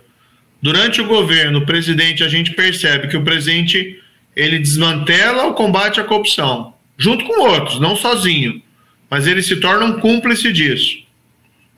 durante 0.61 1.01
o 1.01 1.07
governo, 1.07 1.61
o 1.61 1.67
presidente, 1.67 2.23
a 2.23 2.29
gente 2.29 2.51
percebe 2.51 3.09
que 3.09 3.17
o 3.17 3.25
presidente 3.25 3.99
ele 4.37 4.59
desmantela 4.59 5.47
o 5.47 5.55
combate 5.55 6.01
à 6.01 6.05
corrupção, 6.05 6.75
junto 6.99 7.25
com 7.25 7.41
outros, 7.41 7.81
não 7.81 7.97
sozinho, 7.97 8.61
mas 9.09 9.27
ele 9.27 9.41
se 9.41 9.57
torna 9.57 9.87
um 9.87 10.01
cúmplice 10.01 10.53
disso. 10.53 10.99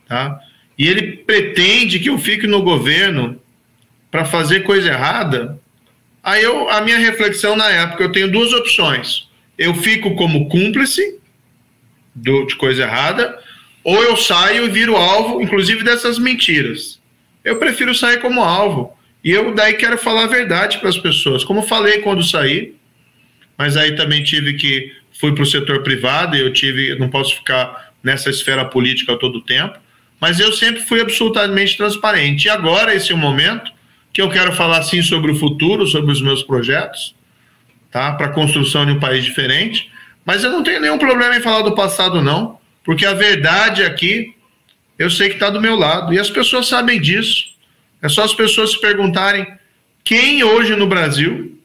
Tá? 0.08 0.40
E 0.78 0.86
ele 0.86 1.18
pretende 1.18 1.98
que 1.98 2.10
eu 2.10 2.18
fique 2.18 2.46
no 2.46 2.62
governo 2.62 3.40
para 4.10 4.24
fazer 4.24 4.60
coisa 4.60 4.88
errada, 4.88 5.58
aí 6.22 6.42
eu, 6.42 6.68
a 6.68 6.80
minha 6.80 6.98
reflexão 6.98 7.56
na 7.56 7.68
época, 7.70 8.04
eu 8.04 8.12
tenho 8.12 8.30
duas 8.30 8.52
opções. 8.52 9.28
Eu 9.58 9.74
fico 9.74 10.14
como 10.16 10.48
cúmplice 10.48 11.18
do, 12.14 12.46
de 12.46 12.56
coisa 12.56 12.82
errada, 12.82 13.38
ou 13.82 14.02
eu 14.02 14.16
saio 14.16 14.66
e 14.66 14.70
viro 14.70 14.96
alvo, 14.96 15.40
inclusive 15.40 15.82
dessas 15.82 16.18
mentiras. 16.18 17.00
Eu 17.44 17.58
prefiro 17.58 17.94
sair 17.94 18.20
como 18.20 18.42
alvo. 18.42 18.96
E 19.22 19.30
eu 19.30 19.54
daí 19.54 19.74
quero 19.74 19.96
falar 19.96 20.24
a 20.24 20.28
verdade 20.28 20.78
para 20.78 20.88
as 20.88 20.98
pessoas. 20.98 21.44
Como 21.44 21.62
falei 21.62 21.98
quando 21.98 22.22
saí, 22.22 22.74
mas 23.56 23.76
aí 23.76 23.96
também 23.96 24.22
tive 24.22 24.54
que 24.54 24.92
fui 25.18 25.32
para 25.34 25.42
o 25.42 25.46
setor 25.46 25.82
privado 25.82 26.36
e 26.36 26.40
eu 26.40 26.52
tive, 26.52 26.96
não 26.98 27.08
posso 27.08 27.36
ficar 27.36 27.92
nessa 28.02 28.30
esfera 28.30 28.64
política 28.64 29.16
todo 29.16 29.38
o 29.38 29.42
tempo. 29.42 29.78
Mas 30.20 30.40
eu 30.40 30.52
sempre 30.52 30.82
fui 30.82 31.00
absolutamente 31.00 31.76
transparente. 31.76 32.46
E 32.46 32.50
agora, 32.50 32.94
esse 32.94 33.12
é 33.12 33.14
o 33.14 33.18
momento 33.18 33.70
que 34.12 34.22
eu 34.22 34.30
quero 34.30 34.52
falar 34.52 34.82
sim 34.82 35.02
sobre 35.02 35.30
o 35.30 35.36
futuro, 35.36 35.86
sobre 35.86 36.10
os 36.10 36.22
meus 36.22 36.42
projetos, 36.42 37.14
tá? 37.90 38.12
Para 38.12 38.26
a 38.26 38.32
construção 38.32 38.86
de 38.86 38.92
um 38.92 39.00
país 39.00 39.24
diferente. 39.24 39.90
Mas 40.24 40.42
eu 40.42 40.50
não 40.50 40.62
tenho 40.62 40.80
nenhum 40.80 40.98
problema 40.98 41.36
em 41.36 41.42
falar 41.42 41.62
do 41.62 41.74
passado, 41.74 42.22
não, 42.22 42.58
porque 42.82 43.04
a 43.04 43.12
verdade 43.12 43.82
aqui 43.82 44.34
eu 44.98 45.10
sei 45.10 45.28
que 45.28 45.34
está 45.34 45.50
do 45.50 45.60
meu 45.60 45.76
lado 45.76 46.14
e 46.14 46.18
as 46.18 46.30
pessoas 46.30 46.66
sabem 46.66 47.00
disso. 47.00 47.54
É 48.00 48.08
só 48.08 48.24
as 48.24 48.32
pessoas 48.32 48.72
se 48.72 48.80
perguntarem 48.80 49.46
quem 50.02 50.42
hoje 50.42 50.74
no 50.76 50.86
Brasil, 50.86 51.60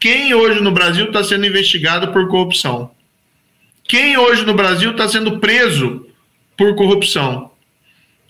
quem 0.00 0.32
hoje 0.32 0.60
no 0.60 0.70
Brasil 0.70 1.06
está 1.06 1.22
sendo 1.22 1.44
investigado 1.44 2.12
por 2.12 2.28
corrupção? 2.28 2.90
Quem 3.84 4.16
hoje 4.16 4.44
no 4.44 4.54
Brasil 4.54 4.92
está 4.92 5.08
sendo 5.08 5.38
preso 5.38 6.06
por 6.56 6.74
corrupção? 6.76 7.50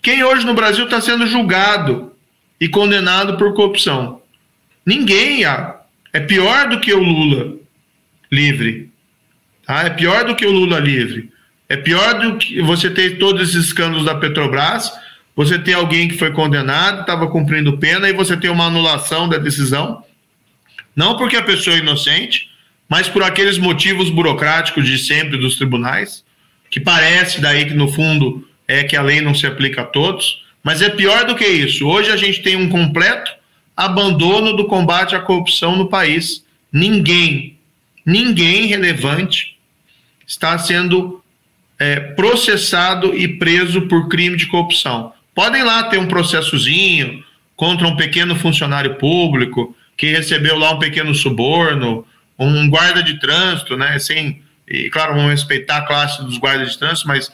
Quem 0.01 0.23
hoje 0.23 0.45
no 0.45 0.53
Brasil 0.53 0.85
está 0.85 1.01
sendo 1.01 1.27
julgado 1.27 2.13
e 2.59 2.69
condenado 2.69 3.37
por 3.37 3.53
corrupção? 3.53 4.21
Ninguém. 4.85 5.43
É 6.13 6.19
pior 6.19 6.69
do 6.69 6.79
que 6.79 6.93
o 6.93 6.99
Lula 6.99 7.57
livre. 8.31 8.89
Tá? 9.65 9.83
É 9.83 9.89
pior 9.89 10.25
do 10.25 10.35
que 10.35 10.45
o 10.45 10.51
Lula 10.51 10.79
livre. 10.79 11.31
É 11.67 11.77
pior 11.77 12.19
do 12.19 12.37
que 12.37 12.61
você 12.61 12.89
ter 12.89 13.19
todos 13.19 13.49
esses 13.49 13.67
escândalos 13.67 14.05
da 14.05 14.15
Petrobras, 14.15 14.91
você 15.35 15.59
ter 15.59 15.73
alguém 15.73 16.07
que 16.07 16.17
foi 16.17 16.31
condenado, 16.31 17.01
estava 17.01 17.27
cumprindo 17.27 17.77
pena, 17.77 18.09
e 18.09 18.13
você 18.13 18.35
ter 18.35 18.49
uma 18.49 18.65
anulação 18.65 19.29
da 19.29 19.37
decisão. 19.37 20.03
Não 20.95 21.15
porque 21.15 21.37
a 21.37 21.43
pessoa 21.43 21.75
é 21.75 21.79
inocente, 21.79 22.49
mas 22.89 23.07
por 23.07 23.21
aqueles 23.21 23.59
motivos 23.59 24.09
burocráticos 24.09 24.87
de 24.87 24.97
sempre 24.97 25.37
dos 25.37 25.57
tribunais, 25.57 26.25
que 26.71 26.79
parece 26.79 27.39
daí 27.39 27.65
que 27.65 27.75
no 27.75 27.87
fundo 27.87 28.48
é 28.69 28.83
que 28.83 28.95
a 28.95 29.01
lei 29.01 29.19
não 29.19 29.33
se 29.33 29.47
aplica 29.47 29.81
a 29.81 29.85
todos, 29.85 30.43
mas 30.63 30.83
é 30.83 30.89
pior 30.89 31.25
do 31.25 31.35
que 31.35 31.43
isso. 31.43 31.87
Hoje 31.87 32.11
a 32.11 32.15
gente 32.15 32.43
tem 32.43 32.55
um 32.55 32.69
completo 32.69 33.31
abandono 33.75 34.55
do 34.55 34.65
combate 34.65 35.15
à 35.15 35.19
corrupção 35.19 35.75
no 35.75 35.89
país. 35.89 36.45
Ninguém, 36.71 37.57
ninguém 38.05 38.67
relevante 38.67 39.57
está 40.27 40.55
sendo 40.59 41.23
é, 41.79 41.99
processado 41.99 43.15
e 43.15 43.27
preso 43.27 43.87
por 43.87 44.07
crime 44.07 44.37
de 44.37 44.45
corrupção. 44.45 45.13
Podem 45.33 45.63
lá 45.63 45.85
ter 45.85 45.97
um 45.97 46.07
processozinho 46.07 47.23
contra 47.55 47.87
um 47.87 47.95
pequeno 47.95 48.35
funcionário 48.35 48.95
público 48.95 49.75
que 49.97 50.11
recebeu 50.11 50.59
lá 50.59 50.73
um 50.73 50.79
pequeno 50.79 51.15
suborno, 51.15 52.05
um 52.37 52.69
guarda 52.69 53.01
de 53.01 53.19
trânsito, 53.19 53.75
né? 53.75 53.97
Sem, 53.97 54.43
e 54.67 54.91
claro, 54.91 55.15
vamos 55.15 55.31
respeitar 55.31 55.77
a 55.77 55.87
classe 55.87 56.23
dos 56.23 56.37
guardas 56.37 56.73
de 56.73 56.77
trânsito, 56.77 57.07
mas 57.07 57.31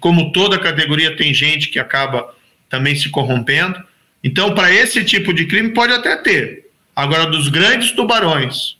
como 0.00 0.32
toda 0.32 0.58
categoria, 0.58 1.16
tem 1.16 1.32
gente 1.32 1.68
que 1.68 1.78
acaba 1.78 2.34
também 2.68 2.94
se 2.96 3.08
corrompendo. 3.08 3.82
Então, 4.22 4.54
para 4.54 4.72
esse 4.72 5.04
tipo 5.04 5.32
de 5.32 5.46
crime, 5.46 5.70
pode 5.70 5.92
até 5.92 6.16
ter. 6.16 6.66
Agora, 6.94 7.26
dos 7.26 7.48
grandes 7.48 7.92
tubarões, 7.92 8.76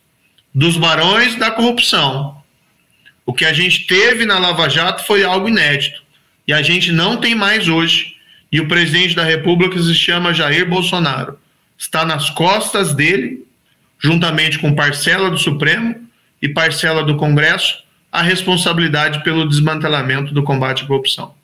dos 0.54 0.76
barões 0.76 1.36
da 1.36 1.50
corrupção, 1.50 2.42
O 3.26 3.32
que 3.32 3.44
a 3.44 3.52
gente 3.52 3.86
teve 3.88 4.24
na 4.24 4.38
Lava 4.38 4.68
Jato 4.68 5.04
foi 5.04 5.24
algo 5.24 5.48
inédito. 5.48 6.00
E 6.46 6.52
a 6.52 6.62
gente 6.62 6.92
não 6.92 7.16
tem 7.16 7.34
mais 7.34 7.66
hoje. 7.66 8.14
E 8.52 8.60
o 8.60 8.68
presidente 8.68 9.16
da 9.16 9.24
República 9.24 9.76
se 9.82 9.92
chama 9.92 10.32
Jair 10.32 10.66
Bolsonaro. 10.68 11.36
Está 11.76 12.04
nas 12.04 12.30
costas 12.30 12.94
dele, 12.94 13.44
juntamente 13.98 14.60
com 14.60 14.76
parcela 14.76 15.28
do 15.28 15.36
Supremo 15.36 16.08
e 16.40 16.48
parcela 16.48 17.02
do 17.02 17.16
Congresso, 17.16 17.82
a 18.16 18.22
responsabilidade 18.22 19.22
pelo 19.22 19.46
desmantelamento 19.46 20.32
do 20.32 20.42
combate 20.42 20.84
à 20.84 20.86
corrupção. 20.86 21.34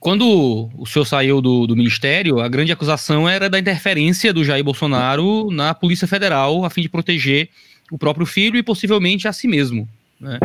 Quando 0.00 0.70
o 0.74 0.86
senhor 0.86 1.04
saiu 1.04 1.42
do, 1.42 1.66
do, 1.66 1.76
ministério, 1.76 2.40
a 2.40 2.48
grande 2.48 2.72
acusação 2.72 3.28
era 3.28 3.50
da 3.50 3.58
interferência 3.58 4.32
do 4.32 4.42
Jair 4.42 4.64
Bolsonaro 4.64 5.50
na 5.50 5.74
Polícia 5.74 6.08
Federal 6.08 6.64
a 6.64 6.70
fim 6.70 6.80
de 6.80 6.88
proteger 6.88 7.50
o 7.90 7.98
próprio 7.98 8.24
filho 8.24 8.56
e 8.56 8.62
possivelmente 8.62 9.28
a 9.28 9.34
si 9.34 9.46
mesmo. 9.46 9.86
Né? 10.18 10.38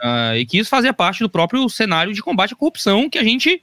Uh, 0.00 0.36
e 0.36 0.46
que 0.46 0.58
isso 0.58 0.70
fazia 0.70 0.92
parte 0.92 1.18
do 1.24 1.28
próprio 1.28 1.68
cenário 1.68 2.14
de 2.14 2.22
combate 2.22 2.52
à 2.52 2.56
corrupção 2.56 3.10
que 3.10 3.18
a 3.18 3.24
gente. 3.24 3.60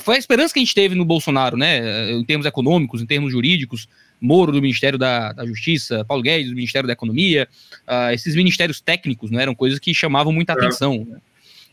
Foi 0.00 0.16
a 0.16 0.18
esperança 0.18 0.52
que 0.52 0.60
a 0.60 0.62
gente 0.62 0.74
teve 0.74 0.94
no 0.94 1.04
Bolsonaro, 1.06 1.56
né? 1.56 2.12
Em 2.12 2.24
termos 2.24 2.44
econômicos, 2.44 3.00
em 3.00 3.06
termos 3.06 3.32
jurídicos. 3.32 3.88
Moro 4.20 4.52
do 4.52 4.60
Ministério 4.60 4.98
da, 4.98 5.32
da 5.32 5.46
Justiça, 5.46 6.04
Paulo 6.04 6.22
Guedes 6.22 6.50
do 6.50 6.56
Ministério 6.56 6.86
da 6.86 6.92
Economia. 6.92 7.48
Uh, 7.86 8.12
esses 8.12 8.34
ministérios 8.34 8.80
técnicos 8.80 9.30
não 9.30 9.38
eram 9.38 9.54
coisas 9.54 9.78
que 9.78 9.94
chamavam 9.94 10.32
muita 10.32 10.52
é. 10.52 10.56
atenção. 10.56 11.06
Né? 11.08 11.18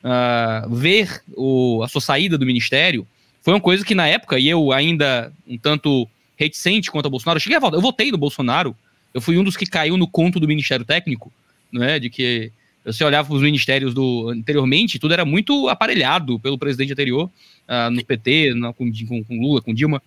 Uh, 0.04 0.76
ver 0.76 1.24
o, 1.36 1.82
a 1.84 1.88
sua 1.88 2.02
saída 2.02 2.38
do 2.38 2.46
ministério 2.46 3.08
foi 3.42 3.54
uma 3.54 3.62
coisa 3.62 3.86
que 3.86 3.96
na 3.96 4.08
época, 4.08 4.40
e 4.40 4.48
eu 4.48 4.72
ainda 4.72 5.32
um 5.48 5.58
tanto 5.58 6.08
reticente 6.38 6.92
quanto 6.92 7.06
ao 7.06 7.12
Bolsonaro, 7.12 7.38
eu 7.38 7.42
cheguei 7.42 7.58
a 7.58 7.60
votar, 7.60 7.78
eu 7.78 7.82
votei 7.82 8.12
no 8.12 8.18
Bolsonaro, 8.18 8.76
eu 9.14 9.22
fui 9.22 9.38
um 9.38 9.44
dos 9.44 9.56
que 9.56 9.66
caiu 9.66 9.98
no 9.98 10.08
conto 10.08 10.40
do 10.40 10.48
Ministério 10.48 10.84
Técnico, 10.84 11.32
né, 11.72 12.00
de 12.00 12.10
que 12.10 12.52
você 12.84 13.04
olhava 13.04 13.28
para 13.28 13.36
os 13.36 13.42
ministérios 13.42 13.94
do 13.94 14.30
anteriormente, 14.30 15.00
tudo 15.00 15.14
era 15.14 15.26
muito 15.26 15.68
aparelhado 15.70 16.40
pelo 16.40 16.58
presidente 16.58 16.94
anterior, 16.94 17.30
uh, 17.68 17.90
no 17.90 18.06
PT, 18.06 18.54
com, 18.78 18.92
com, 18.92 19.24
com, 19.24 19.42
Lula, 19.42 19.62
com 19.62 19.74
Dilma. 19.74 20.02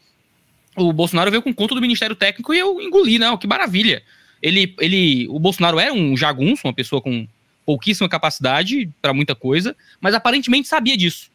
O 0.79 0.93
Bolsonaro 0.93 1.31
veio 1.31 1.43
com 1.43 1.53
conto 1.53 1.75
do 1.75 1.81
Ministério 1.81 2.17
Técnico 2.17 2.55
e 2.55 2.59
eu 2.59 2.81
engoli, 2.81 3.19
não, 3.19 3.37
que 3.37 3.47
maravilha. 3.47 4.03
Ele, 4.43 4.75
ele, 4.79 5.27
o 5.29 5.39
Bolsonaro 5.39 5.79
era 5.79 5.93
um 5.93 6.17
jagunço, 6.17 6.67
uma 6.67 6.73
pessoa 6.73 7.03
com 7.03 7.27
pouquíssima 7.67 8.09
capacidade 8.09 8.89
para 9.03 9.13
muita 9.13 9.35
coisa, 9.35 9.77
mas 10.01 10.15
aparentemente 10.15 10.69
sabia 10.69 10.97
disso 10.97 11.31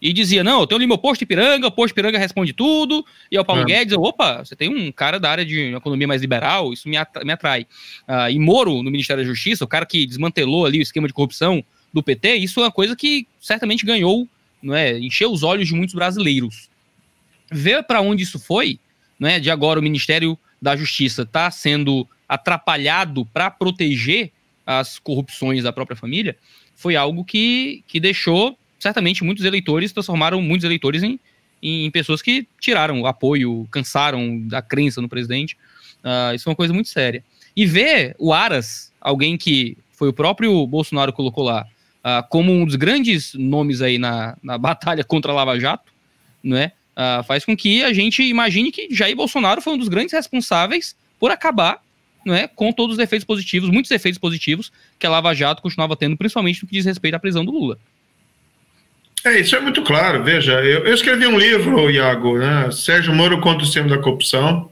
e 0.00 0.12
dizia: 0.12 0.44
Não, 0.44 0.60
eu 0.60 0.66
tenho 0.66 0.78
ali 0.78 0.86
meu 0.86 0.98
posto 0.98 1.22
Ipiranga, 1.22 1.66
o 1.66 1.70
posto 1.70 1.92
Ipiranga 1.92 2.18
responde 2.18 2.52
tudo. 2.52 3.04
E 3.30 3.36
ao 3.36 3.44
Paulo 3.44 3.62
é. 3.62 3.64
Guedes, 3.64 3.92
eu, 3.92 4.02
opa, 4.02 4.44
você 4.44 4.54
tem 4.54 4.68
um 4.68 4.90
cara 4.92 5.18
da 5.18 5.30
área 5.30 5.44
de 5.44 5.74
economia 5.74 6.06
mais 6.06 6.20
liberal, 6.20 6.72
isso 6.72 6.88
me, 6.88 6.96
me 7.24 7.32
atrai. 7.32 7.66
Uh, 8.08 8.30
e 8.30 8.38
Moro, 8.38 8.82
no 8.82 8.90
Ministério 8.90 9.22
da 9.22 9.28
Justiça, 9.28 9.64
o 9.64 9.68
cara 9.68 9.84
que 9.84 10.06
desmantelou 10.06 10.64
ali 10.64 10.78
o 10.78 10.82
esquema 10.82 11.08
de 11.08 11.14
corrupção 11.14 11.62
do 11.92 12.02
PT, 12.02 12.36
isso 12.36 12.60
é 12.60 12.64
uma 12.64 12.72
coisa 12.72 12.94
que 12.94 13.26
certamente 13.40 13.84
ganhou, 13.84 14.28
não 14.62 14.74
é, 14.74 14.98
encheu 14.98 15.32
os 15.32 15.42
olhos 15.42 15.68
de 15.68 15.74
muitos 15.74 15.94
brasileiros. 15.94 16.68
Ver 17.50 17.82
para 17.82 18.00
onde 18.00 18.22
isso 18.22 18.38
foi, 18.38 18.78
não 19.18 19.28
é, 19.28 19.40
de 19.40 19.50
agora 19.50 19.80
o 19.80 19.82
Ministério 19.82 20.38
da 20.60 20.76
Justiça 20.76 21.22
está 21.22 21.50
sendo 21.50 22.06
atrapalhado 22.28 23.24
para 23.26 23.50
proteger 23.50 24.30
as 24.66 24.98
corrupções 24.98 25.62
da 25.62 25.72
própria 25.72 25.96
família, 25.96 26.36
foi 26.74 26.94
algo 26.94 27.24
que, 27.24 27.82
que 27.86 27.98
deixou 27.98 28.56
certamente 28.78 29.24
muitos 29.24 29.44
eleitores 29.44 29.92
transformaram 29.92 30.40
muitos 30.40 30.64
eleitores 30.64 31.02
em, 31.02 31.18
em 31.62 31.90
pessoas 31.90 32.22
que 32.22 32.46
tiraram 32.60 33.00
o 33.00 33.06
apoio, 33.06 33.66
cansaram 33.70 34.40
da 34.46 34.62
crença 34.62 35.02
no 35.02 35.08
presidente. 35.08 35.56
Uh, 35.98 36.34
isso 36.34 36.48
é 36.48 36.50
uma 36.50 36.56
coisa 36.56 36.72
muito 36.72 36.88
séria. 36.88 37.24
E 37.56 37.66
ver 37.66 38.14
o 38.18 38.32
Aras, 38.32 38.92
alguém 39.00 39.36
que 39.36 39.76
foi 39.90 40.08
o 40.08 40.12
próprio 40.12 40.66
Bolsonaro 40.66 41.12
colocou 41.12 41.44
lá, 41.44 41.66
uh, 42.04 42.26
como 42.28 42.52
um 42.52 42.64
dos 42.64 42.76
grandes 42.76 43.34
nomes 43.34 43.82
aí 43.82 43.98
na, 43.98 44.36
na 44.42 44.56
batalha 44.58 45.02
contra 45.02 45.32
a 45.32 45.34
Lava 45.34 45.58
Jato, 45.58 45.92
né, 46.42 46.72
uh, 46.98 47.22
faz 47.22 47.44
com 47.44 47.56
que 47.56 47.84
a 47.84 47.92
gente 47.92 48.22
imagine 48.22 48.72
que 48.72 48.88
Jair 48.90 49.14
Bolsonaro 49.14 49.62
foi 49.62 49.74
um 49.74 49.78
dos 49.78 49.88
grandes 49.88 50.12
responsáveis 50.12 50.96
por 51.18 51.30
acabar 51.30 51.80
não 52.26 52.34
é, 52.34 52.46
com 52.48 52.72
todos 52.72 52.96
os 52.96 53.02
efeitos 53.02 53.24
positivos, 53.24 53.70
muitos 53.70 53.90
efeitos 53.90 54.18
positivos 54.18 54.70
que 54.98 55.06
a 55.06 55.10
Lava 55.10 55.34
Jato 55.34 55.62
continuava 55.62 55.96
tendo, 55.96 56.16
principalmente 56.16 56.62
no 56.62 56.68
que 56.68 56.74
diz 56.74 56.84
respeito 56.84 57.14
à 57.14 57.18
prisão 57.18 57.44
do 57.44 57.52
Lula. 57.52 57.78
É, 59.24 59.40
isso 59.40 59.56
é 59.56 59.60
muito 59.60 59.82
claro. 59.82 60.22
Veja, 60.22 60.52
eu, 60.62 60.84
eu 60.84 60.94
escrevi 60.94 61.26
um 61.26 61.38
livro, 61.38 61.90
Iago, 61.90 62.38
né? 62.38 62.70
Sérgio 62.70 63.14
Moro 63.14 63.40
contra 63.40 63.62
o 63.62 63.64
sistema 63.64 63.88
da 63.88 63.98
corrupção. 63.98 64.70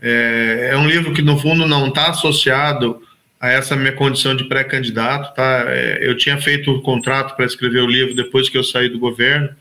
É, 0.00 0.70
é 0.72 0.76
um 0.76 0.88
livro 0.88 1.12
que, 1.12 1.22
no 1.22 1.38
fundo, 1.38 1.66
não 1.66 1.88
está 1.88 2.08
associado 2.08 3.02
a 3.38 3.50
essa 3.50 3.76
minha 3.76 3.92
condição 3.92 4.34
de 4.34 4.44
pré-candidato. 4.44 5.34
Tá? 5.34 5.64
É, 5.68 5.98
eu 6.00 6.16
tinha 6.16 6.40
feito 6.40 6.70
o 6.70 6.78
um 6.78 6.82
contrato 6.82 7.36
para 7.36 7.44
escrever 7.44 7.82
o 7.82 7.86
livro 7.86 8.14
depois 8.14 8.48
que 8.48 8.56
eu 8.56 8.64
saí 8.64 8.88
do 8.88 8.98
governo 8.98 9.54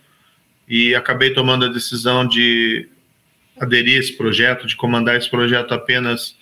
e 0.68 0.96
acabei 0.96 1.32
tomando 1.32 1.66
a 1.66 1.70
decisão 1.70 2.28
de 2.28 2.88
aderir 3.60 3.98
a 3.98 4.00
esse 4.00 4.14
projeto, 4.14 4.68
de 4.68 4.76
comandar 4.76 5.16
esse 5.16 5.30
projeto 5.30 5.74
apenas 5.74 6.36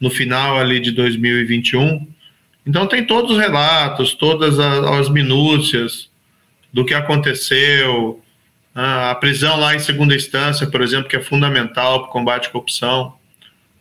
no 0.00 0.10
final 0.10 0.58
ali 0.58 0.80
de 0.80 0.90
2021. 0.90 2.06
Então 2.66 2.86
tem 2.86 3.04
todos 3.04 3.32
os 3.32 3.38
relatos, 3.38 4.14
todas 4.14 4.58
as, 4.58 4.84
as 4.84 5.08
minúcias, 5.08 6.10
do 6.72 6.84
que 6.84 6.94
aconteceu, 6.94 8.20
a 8.74 9.14
prisão 9.14 9.56
lá 9.56 9.76
em 9.76 9.78
segunda 9.78 10.14
instância, 10.14 10.66
por 10.66 10.80
exemplo, 10.82 11.08
que 11.08 11.14
é 11.14 11.22
fundamental 11.22 12.00
para 12.00 12.08
o 12.08 12.12
combate 12.12 12.48
à 12.48 12.50
corrupção. 12.50 13.14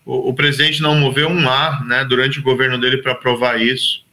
O, 0.05 0.29
o, 0.29 0.33
presidente 0.33 0.81
não 0.81 0.95
moveu 0.95 1.27
um 1.27 1.49
ar 1.49 1.83
né, 1.85 2.05
durante 2.05 2.39
o 2.39 2.43
governo 2.43 2.77
dele 2.77 2.97
para 2.97 3.15
provar 3.15 3.59
isso. 3.59 4.03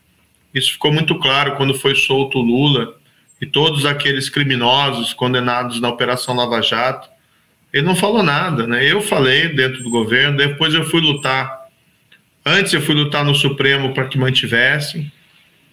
Isso 0.55 0.73
ficou 0.73 0.90
muito 0.90 1.19
claro 1.19 1.57
quando 1.57 1.75
foi 1.75 1.95
solto 1.95 2.38
o 2.38 2.43
Lula 2.43 2.97
e 3.40 3.46
todos 3.46 3.87
aqueles 3.87 4.29
criminosos 4.29 5.14
condenados 5.14 5.81
na 5.81 5.88
Operação 5.88 6.35
Lava 6.35 6.61
Jato. 6.61 7.09
Ele 7.72 7.87
não 7.87 7.96
falou 7.96 8.22
nada, 8.22 8.66
né? 8.66 8.85
Eu 8.85 9.00
falei 9.00 9.48
dentro 9.48 9.83
do 9.83 9.90
governo, 9.90 10.37
depois 10.37 10.74
eu 10.74 10.85
fui 10.85 11.00
lutar. 11.00 11.61
Antes 12.44 12.72
eu 12.72 12.81
fui 12.81 12.94
lutar 12.94 13.24
no 13.24 13.35
Supremo 13.35 13.94
para 13.94 14.07
que 14.07 14.18
mantivessem. 14.18 15.11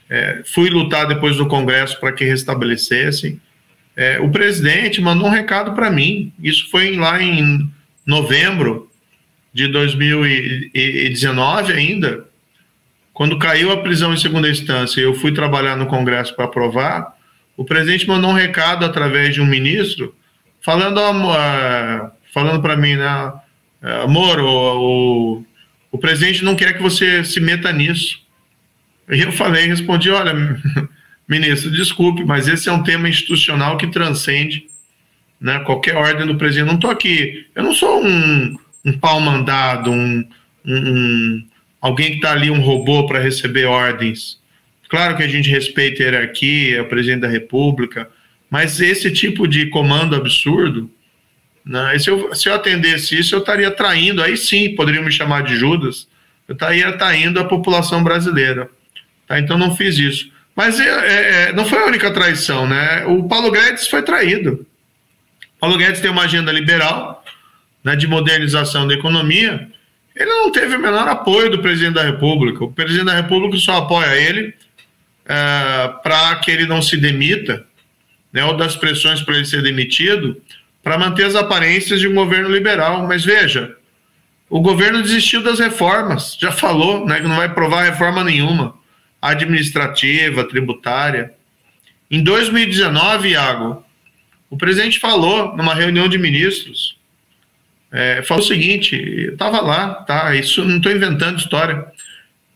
É, 0.09 0.41
fui 0.45 0.69
lutar 0.69 1.07
depois 1.07 1.35
do 1.35 1.47
Congresso 1.47 1.99
para 1.99 2.13
que 2.13 2.23
restabelecessem. 2.23 3.41
É, 3.95 4.19
o 4.19 4.29
presidente 4.29 5.01
mandou 5.01 5.27
um 5.27 5.31
recado 5.31 5.73
para 5.73 5.89
mim. 5.89 6.31
Isso 6.41 6.69
foi 6.69 6.95
lá 6.95 7.21
em 7.21 7.69
novembro 8.05 8.89
de 9.51 9.67
2019 9.67 11.73
ainda, 11.73 12.25
quando 13.11 13.39
caiu 13.39 13.71
a 13.71 13.77
prisão 13.77 14.13
em 14.13 14.17
segunda 14.17 14.47
instância. 14.47 15.01
Eu 15.01 15.15
fui 15.15 15.33
trabalhar 15.33 15.75
no 15.75 15.87
Congresso 15.87 16.35
para 16.35 16.45
aprovar. 16.45 17.16
O 17.57 17.65
presidente 17.65 18.07
mandou 18.07 18.29
um 18.29 18.33
recado 18.33 18.85
através 18.85 19.33
de 19.33 19.41
um 19.41 19.45
ministro 19.45 20.15
falando, 20.61 20.99
uh, 20.99 22.11
falando 22.33 22.61
para 22.61 22.77
mim, 22.77 22.95
né, 22.95 23.33
amor, 24.03 24.39
o, 24.39 25.37
o, 25.39 25.45
o 25.91 25.97
presidente 25.97 26.43
não 26.43 26.55
quer 26.55 26.73
que 26.73 26.83
você 26.83 27.23
se 27.23 27.39
meta 27.39 27.71
nisso. 27.71 28.21
E 29.09 29.21
eu 29.21 29.31
falei, 29.31 29.65
respondi, 29.65 30.09
olha, 30.09 30.33
ministro, 31.27 31.71
desculpe, 31.71 32.23
mas 32.23 32.47
esse 32.47 32.69
é 32.69 32.71
um 32.71 32.83
tema 32.83 33.09
institucional 33.09 33.77
que 33.77 33.87
transcende 33.87 34.67
né, 35.39 35.59
qualquer 35.59 35.95
ordem 35.95 36.27
do 36.27 36.37
presidente. 36.37 36.67
Não 36.67 36.75
estou 36.75 36.91
aqui, 36.91 37.47
eu 37.55 37.63
não 37.63 37.73
sou 37.73 38.03
um, 38.03 38.55
um 38.85 38.93
pau 38.93 39.19
mandado, 39.19 39.91
um, 39.91 40.27
um 40.65 41.43
alguém 41.81 42.11
que 42.11 42.15
está 42.17 42.31
ali, 42.31 42.51
um 42.51 42.61
robô 42.61 43.07
para 43.07 43.19
receber 43.19 43.65
ordens. 43.65 44.39
Claro 44.89 45.17
que 45.17 45.23
a 45.23 45.27
gente 45.27 45.49
respeita 45.49 46.01
a 46.01 46.05
hierarquia, 46.05 46.81
o 46.81 46.87
presidente 46.87 47.21
da 47.21 47.27
república, 47.27 48.09
mas 48.49 48.79
esse 48.79 49.11
tipo 49.11 49.47
de 49.47 49.67
comando 49.67 50.15
absurdo, 50.15 50.89
né, 51.65 51.99
se, 51.99 52.09
eu, 52.09 52.33
se 52.33 52.47
eu 52.47 52.53
atendesse 52.53 53.19
isso, 53.19 53.35
eu 53.35 53.39
estaria 53.39 53.69
traindo, 53.69 54.23
aí 54.23 54.37
sim, 54.37 54.73
poderiam 54.75 55.03
me 55.03 55.11
chamar 55.11 55.43
de 55.43 55.55
Judas, 55.57 56.07
eu 56.47 56.53
estaria 56.53 56.91
traindo 56.93 57.39
a 57.39 57.45
população 57.45 58.01
brasileira. 58.01 58.69
Tá? 59.27 59.37
Então 59.37 59.57
não 59.57 59.75
fiz 59.75 59.97
isso. 59.97 60.31
Mas 60.55 60.79
é, 60.79 60.85
é, 60.87 61.41
é, 61.49 61.53
não 61.53 61.65
foi 61.65 61.79
a 61.79 61.85
única 61.85 62.09
traição, 62.09 62.67
né? 62.67 63.05
O 63.05 63.27
Paulo 63.27 63.51
Guedes 63.51 63.87
foi 63.87 64.01
traído. 64.01 64.65
Paulo 65.59 65.77
Guedes 65.77 65.99
tem 65.99 66.09
uma 66.09 66.23
agenda 66.23 66.51
liberal, 66.51 67.23
né, 67.83 67.95
de 67.95 68.07
modernização 68.07 68.87
da 68.87 68.93
economia. 68.93 69.67
Ele 70.15 70.29
não 70.29 70.51
teve 70.51 70.75
o 70.75 70.79
menor 70.79 71.07
apoio 71.07 71.51
do 71.51 71.59
presidente 71.59 71.95
da 71.95 72.03
República. 72.03 72.63
O 72.63 72.71
presidente 72.71 73.05
da 73.05 73.15
República 73.15 73.57
só 73.57 73.77
apoia 73.77 74.15
ele 74.15 74.55
é, 75.27 75.93
para 76.01 76.35
que 76.37 76.49
ele 76.49 76.65
não 76.65 76.81
se 76.81 76.95
demita, 76.97 77.65
né, 78.31 78.43
ou 78.45 78.55
das 78.55 78.75
pressões 78.75 79.21
para 79.21 79.35
ele 79.35 79.45
ser 79.45 79.61
demitido, 79.61 80.41
para 80.81 80.97
manter 80.97 81.25
as 81.25 81.35
aparências 81.35 81.99
de 81.99 82.07
um 82.07 82.15
governo 82.15 82.49
liberal. 82.49 83.05
Mas 83.05 83.25
veja, 83.25 83.75
o 84.49 84.61
governo 84.61 85.03
desistiu 85.03 85.43
das 85.43 85.59
reformas, 85.59 86.37
já 86.39 86.51
falou 86.51 87.05
né, 87.05 87.19
que 87.19 87.27
não 87.27 87.35
vai 87.35 87.53
provar 87.53 87.83
reforma 87.83 88.23
nenhuma 88.23 88.77
administrativa, 89.21 90.43
tributária. 90.45 91.33
Em 92.09 92.23
2019, 92.23 93.29
Iago, 93.29 93.83
o 94.49 94.57
presidente 94.57 94.99
falou 94.99 95.55
numa 95.57 95.73
reunião 95.73 96.07
de 96.07 96.17
ministros, 96.17 96.97
é, 97.91 98.21
falou 98.21 98.43
o 98.43 98.47
seguinte, 98.47 98.95
estava 98.95 99.59
lá, 99.59 99.95
tá? 99.95 100.35
Isso 100.35 100.63
não 100.63 100.77
estou 100.77 100.91
inventando 100.91 101.39
história. 101.39 101.85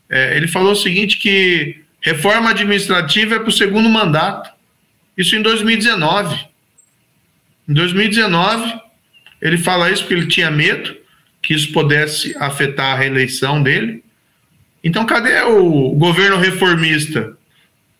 É, 0.10 0.36
ele 0.36 0.48
falou 0.48 0.74
o 0.74 0.76
seguinte 0.76 1.18
que 1.18 1.82
Reforma 2.02 2.50
administrativa 2.50 3.36
é 3.36 3.40
para 3.40 3.50
o 3.50 3.54
segundo 3.54 3.88
mandato. 3.88 4.50
Isso 5.16 5.36
em 5.36 5.42
2019. 5.42 6.48
Em 7.70 7.74
2019, 7.74 8.74
ele 9.42 9.58
fala 9.58 9.92
isso 9.92 10.02
porque 10.02 10.16
ele 10.16 10.28
tinha 10.28 10.50
medo 10.50 10.98
que 11.42 11.54
isso 11.54 11.72
pudesse 11.72 12.36
afetar 12.38 12.94
a 12.94 12.98
reeleição 12.98 13.62
dele. 13.62 14.04
Então, 14.84 15.06
cadê 15.06 15.42
o 15.42 15.92
governo 15.92 16.38
reformista 16.38 17.38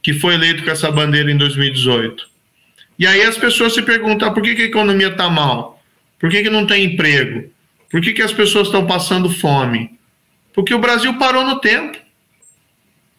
que 0.02 0.14
foi 0.14 0.34
eleito 0.34 0.64
com 0.64 0.72
essa 0.72 0.92
bandeira 0.92 1.32
em 1.32 1.38
2018? 1.38 2.30
E 2.98 3.06
aí 3.06 3.22
as 3.24 3.38
pessoas 3.38 3.74
se 3.74 3.82
perguntam: 3.82 4.28
ah, 4.28 4.32
por 4.32 4.42
que, 4.44 4.56
que 4.56 4.64
a 4.64 4.66
economia 4.66 5.10
está 5.10 5.30
mal? 5.30 5.82
Por 6.20 6.30
que, 6.30 6.44
que 6.44 6.50
não 6.50 6.66
tem 6.66 6.86
emprego? 6.86 7.52
Por 7.90 8.02
que, 8.02 8.14
que 8.14 8.22
as 8.22 8.34
pessoas 8.34 8.68
estão 8.68 8.86
passando 8.86 9.30
fome? 9.30 9.98
Porque 10.54 10.74
o 10.74 10.80
Brasil 10.80 11.18
parou 11.18 11.44
no 11.44 11.60
tempo. 11.60 11.98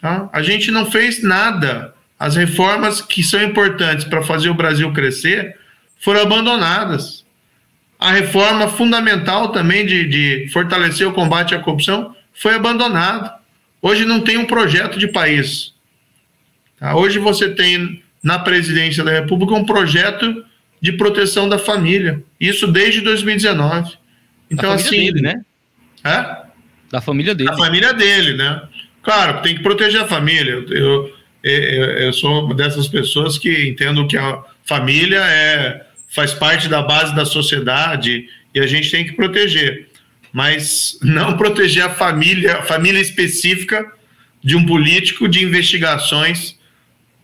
Tá? 0.02 0.28
A 0.32 0.42
gente 0.42 0.72
não 0.72 0.90
fez 0.90 1.22
nada. 1.22 1.94
As 2.18 2.34
reformas 2.34 3.00
que 3.00 3.22
são 3.22 3.40
importantes 3.40 4.04
para 4.04 4.20
fazer 4.22 4.50
o 4.50 4.54
Brasil 4.54 4.92
crescer 4.92 5.56
foram 6.00 6.22
abandonadas. 6.22 7.24
A 8.00 8.10
reforma 8.10 8.66
fundamental 8.68 9.52
também 9.52 9.86
de, 9.86 10.08
de 10.08 10.48
fortalecer 10.52 11.06
o 11.06 11.12
combate 11.12 11.54
à 11.54 11.60
corrupção 11.60 12.16
foi 12.34 12.56
abandonada. 12.56 13.36
Hoje 13.80 14.04
não 14.04 14.20
tem 14.20 14.36
um 14.36 14.44
projeto 14.44 14.98
de 14.98 15.06
país. 15.06 15.72
Tá? 16.80 16.96
Hoje 16.96 17.20
você 17.20 17.50
tem 17.50 18.02
na 18.20 18.40
presidência 18.40 19.04
da 19.04 19.12
República 19.12 19.54
um 19.54 19.64
projeto 19.64 20.44
de 20.80 20.92
proteção 20.92 21.48
da 21.48 21.60
família. 21.60 22.24
Isso 22.40 22.66
desde 22.66 23.00
2019. 23.02 23.96
Então, 24.50 24.70
da 24.70 24.74
assim. 24.74 25.12
Dele, 25.12 25.20
né? 25.20 25.44
É? 26.02 26.42
Da 26.90 27.00
família 27.00 27.36
dele. 27.36 27.50
Da 27.50 27.56
família 27.56 27.94
dele, 27.94 28.34
né? 28.34 28.62
Claro, 29.02 29.42
tem 29.42 29.56
que 29.56 29.62
proteger 29.62 30.00
a 30.00 30.06
família. 30.06 30.64
Eu, 30.68 31.12
eu, 31.42 31.52
eu, 31.52 32.12
sou 32.12 32.54
dessas 32.54 32.86
pessoas 32.86 33.36
que 33.36 33.68
entendo 33.68 34.06
que 34.06 34.16
a 34.16 34.42
família 34.64 35.20
é, 35.20 35.86
faz 36.08 36.32
parte 36.32 36.68
da 36.68 36.82
base 36.82 37.14
da 37.14 37.24
sociedade 37.24 38.28
e 38.54 38.60
a 38.60 38.66
gente 38.66 38.90
tem 38.90 39.04
que 39.04 39.12
proteger. 39.12 39.88
Mas 40.32 40.98
não 41.02 41.36
proteger 41.36 41.84
a 41.84 41.90
família, 41.90 42.58
a 42.58 42.62
família 42.62 43.00
específica 43.00 43.92
de 44.42 44.56
um 44.56 44.64
político 44.64 45.28
de 45.28 45.42
investigações 45.42 46.56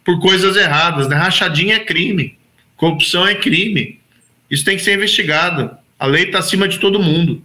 por 0.04 0.18
coisas 0.20 0.56
erradas. 0.56 1.08
Né? 1.08 1.16
Rachadinha 1.16 1.76
é 1.76 1.80
crime, 1.80 2.36
corrupção 2.76 3.26
é 3.26 3.34
crime. 3.36 4.00
Isso 4.50 4.64
tem 4.64 4.76
que 4.76 4.82
ser 4.82 4.94
investigado. 4.94 5.76
A 5.98 6.06
lei 6.06 6.24
está 6.24 6.38
acima 6.38 6.66
de 6.66 6.78
todo 6.78 6.98
mundo. 6.98 7.44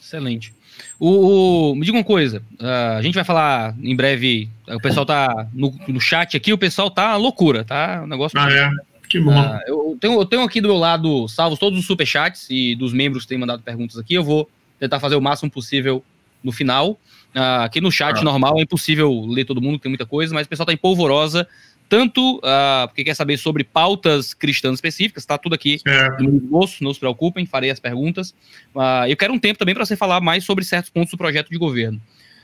Excelente. 0.00 0.52
O, 1.00 1.70
o, 1.70 1.74
me 1.74 1.86
diga 1.86 1.96
uma 1.96 2.04
coisa, 2.04 2.42
uh, 2.60 2.98
a 2.98 3.00
gente 3.00 3.14
vai 3.14 3.24
falar 3.24 3.74
em 3.82 3.96
breve, 3.96 4.50
o 4.68 4.78
pessoal 4.78 5.06
tá 5.06 5.48
no, 5.50 5.74
no 5.88 5.98
chat 5.98 6.36
aqui, 6.36 6.52
o 6.52 6.58
pessoal 6.58 6.90
tá 6.90 7.16
loucura, 7.16 7.64
tá? 7.64 8.02
O 8.04 8.06
negócio. 8.06 8.38
Ah, 8.38 8.52
é? 8.52 8.70
Que 9.08 9.18
bom. 9.18 9.32
Uh, 9.32 9.60
eu, 9.66 9.98
tenho, 9.98 10.20
eu 10.20 10.26
tenho 10.26 10.42
aqui 10.42 10.60
do 10.60 10.68
meu 10.68 10.76
lado 10.76 11.26
salvos 11.26 11.58
todos 11.58 11.78
os 11.78 11.86
superchats 11.86 12.48
e 12.50 12.76
dos 12.76 12.92
membros 12.92 13.22
que 13.22 13.30
têm 13.30 13.38
mandado 13.38 13.62
perguntas 13.62 13.96
aqui. 13.96 14.12
Eu 14.12 14.22
vou 14.22 14.46
tentar 14.78 15.00
fazer 15.00 15.16
o 15.16 15.22
máximo 15.22 15.50
possível 15.50 16.04
no 16.44 16.52
final. 16.52 16.90
Uh, 17.34 17.64
aqui 17.64 17.80
no 17.80 17.90
chat 17.90 18.18
ah. 18.18 18.22
normal 18.22 18.58
é 18.58 18.62
impossível 18.62 19.24
ler 19.26 19.46
todo 19.46 19.60
mundo, 19.62 19.78
tem 19.78 19.88
muita 19.88 20.04
coisa, 20.04 20.34
mas 20.34 20.46
o 20.46 20.50
pessoal 20.50 20.66
tá 20.66 20.72
em 20.74 20.76
polvorosa 20.76 21.48
tanto 21.90 22.36
uh, 22.36 22.86
porque 22.86 23.02
quer 23.02 23.14
saber 23.14 23.36
sobre 23.36 23.64
pautas 23.64 24.32
cristãs 24.32 24.74
específicas, 24.74 25.26
tá 25.26 25.36
tudo 25.36 25.56
aqui 25.56 25.80
certo. 25.80 26.22
no 26.22 26.38
bolso, 26.38 26.84
não 26.84 26.94
se 26.94 27.00
preocupem, 27.00 27.44
farei 27.44 27.68
as 27.68 27.80
perguntas. 27.80 28.30
Uh, 28.72 29.08
eu 29.08 29.16
quero 29.16 29.32
um 29.32 29.38
tempo 29.40 29.58
também 29.58 29.74
para 29.74 29.84
você 29.84 29.96
falar 29.96 30.20
mais 30.20 30.44
sobre 30.44 30.64
certos 30.64 30.88
pontos 30.88 31.10
do 31.10 31.18
projeto 31.18 31.50
de 31.50 31.58
governo. 31.58 32.00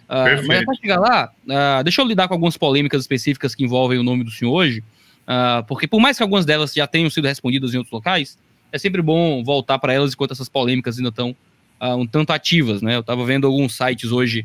Uh, 0.09 0.44
mas 0.48 0.64
para 0.64 0.74
chegar 0.74 0.98
lá, 0.98 1.32
deixa 1.85 2.02
eu 2.02 2.06
lidar 2.06 2.26
com 2.26 2.35
algumas 2.35 2.56
polêmicas 2.56 3.02
específicas 3.02 3.54
que 3.54 3.62
envolvem 3.62 4.00
o 4.00 4.02
nome 4.02 4.24
do 4.24 4.32
senhor 4.32 4.52
hoje, 4.52 4.82
porque 5.68 5.87
por 5.87 6.00
mais 6.00 6.16
que 6.16 6.24
algumas 6.24 6.44
delas 6.44 6.72
já 6.72 6.87
tenham 6.87 7.09
sido 7.09 7.26
respondidas 7.26 7.72
em 7.72 7.76
outros 7.76 7.92
locais, 7.92 8.37
é 8.72 8.78
sempre 8.78 9.00
bom 9.00 9.44
voltar 9.44 9.78
para 9.78 9.92
elas 9.92 10.12
enquanto 10.12 10.32
essas 10.32 10.48
polêmicas 10.48 10.96
ainda 10.98 11.11
estão 11.11 11.37
um 11.80 12.06
tanto 12.06 12.32
ativas. 12.32 12.82
Né? 12.82 12.96
Eu 12.96 13.00
estava 13.00 13.24
vendo 13.24 13.46
alguns 13.46 13.76
sites 13.76 14.11
hoje 14.11 14.44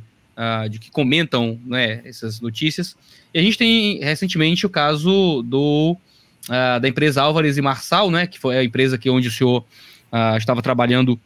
de 0.70 0.80
que 0.80 0.90
comentam 0.92 1.60
né, 1.66 2.02
essas 2.06 2.40
notícias, 2.42 2.96
e 3.34 3.40
a 3.40 3.42
gente 3.42 3.58
tem 3.58 4.00
recentemente 4.00 4.66
o 4.66 4.70
caso 4.70 5.42
do, 5.44 5.98
uh, 6.48 6.80
da 6.80 6.88
empresa 6.88 7.22
Álvares 7.22 7.58
e 7.58 7.62
Marçal, 7.62 8.12
né? 8.12 8.28
Que 8.28 8.40
foi 8.40 8.58
a 8.58 8.64
empresa 8.64 8.98
que 8.98 9.10
onde 9.10 9.28
o 9.28 9.32
senhor 9.32 9.64
uh, 10.12 10.38
estava 10.38 10.62
trabalhando. 10.62 11.20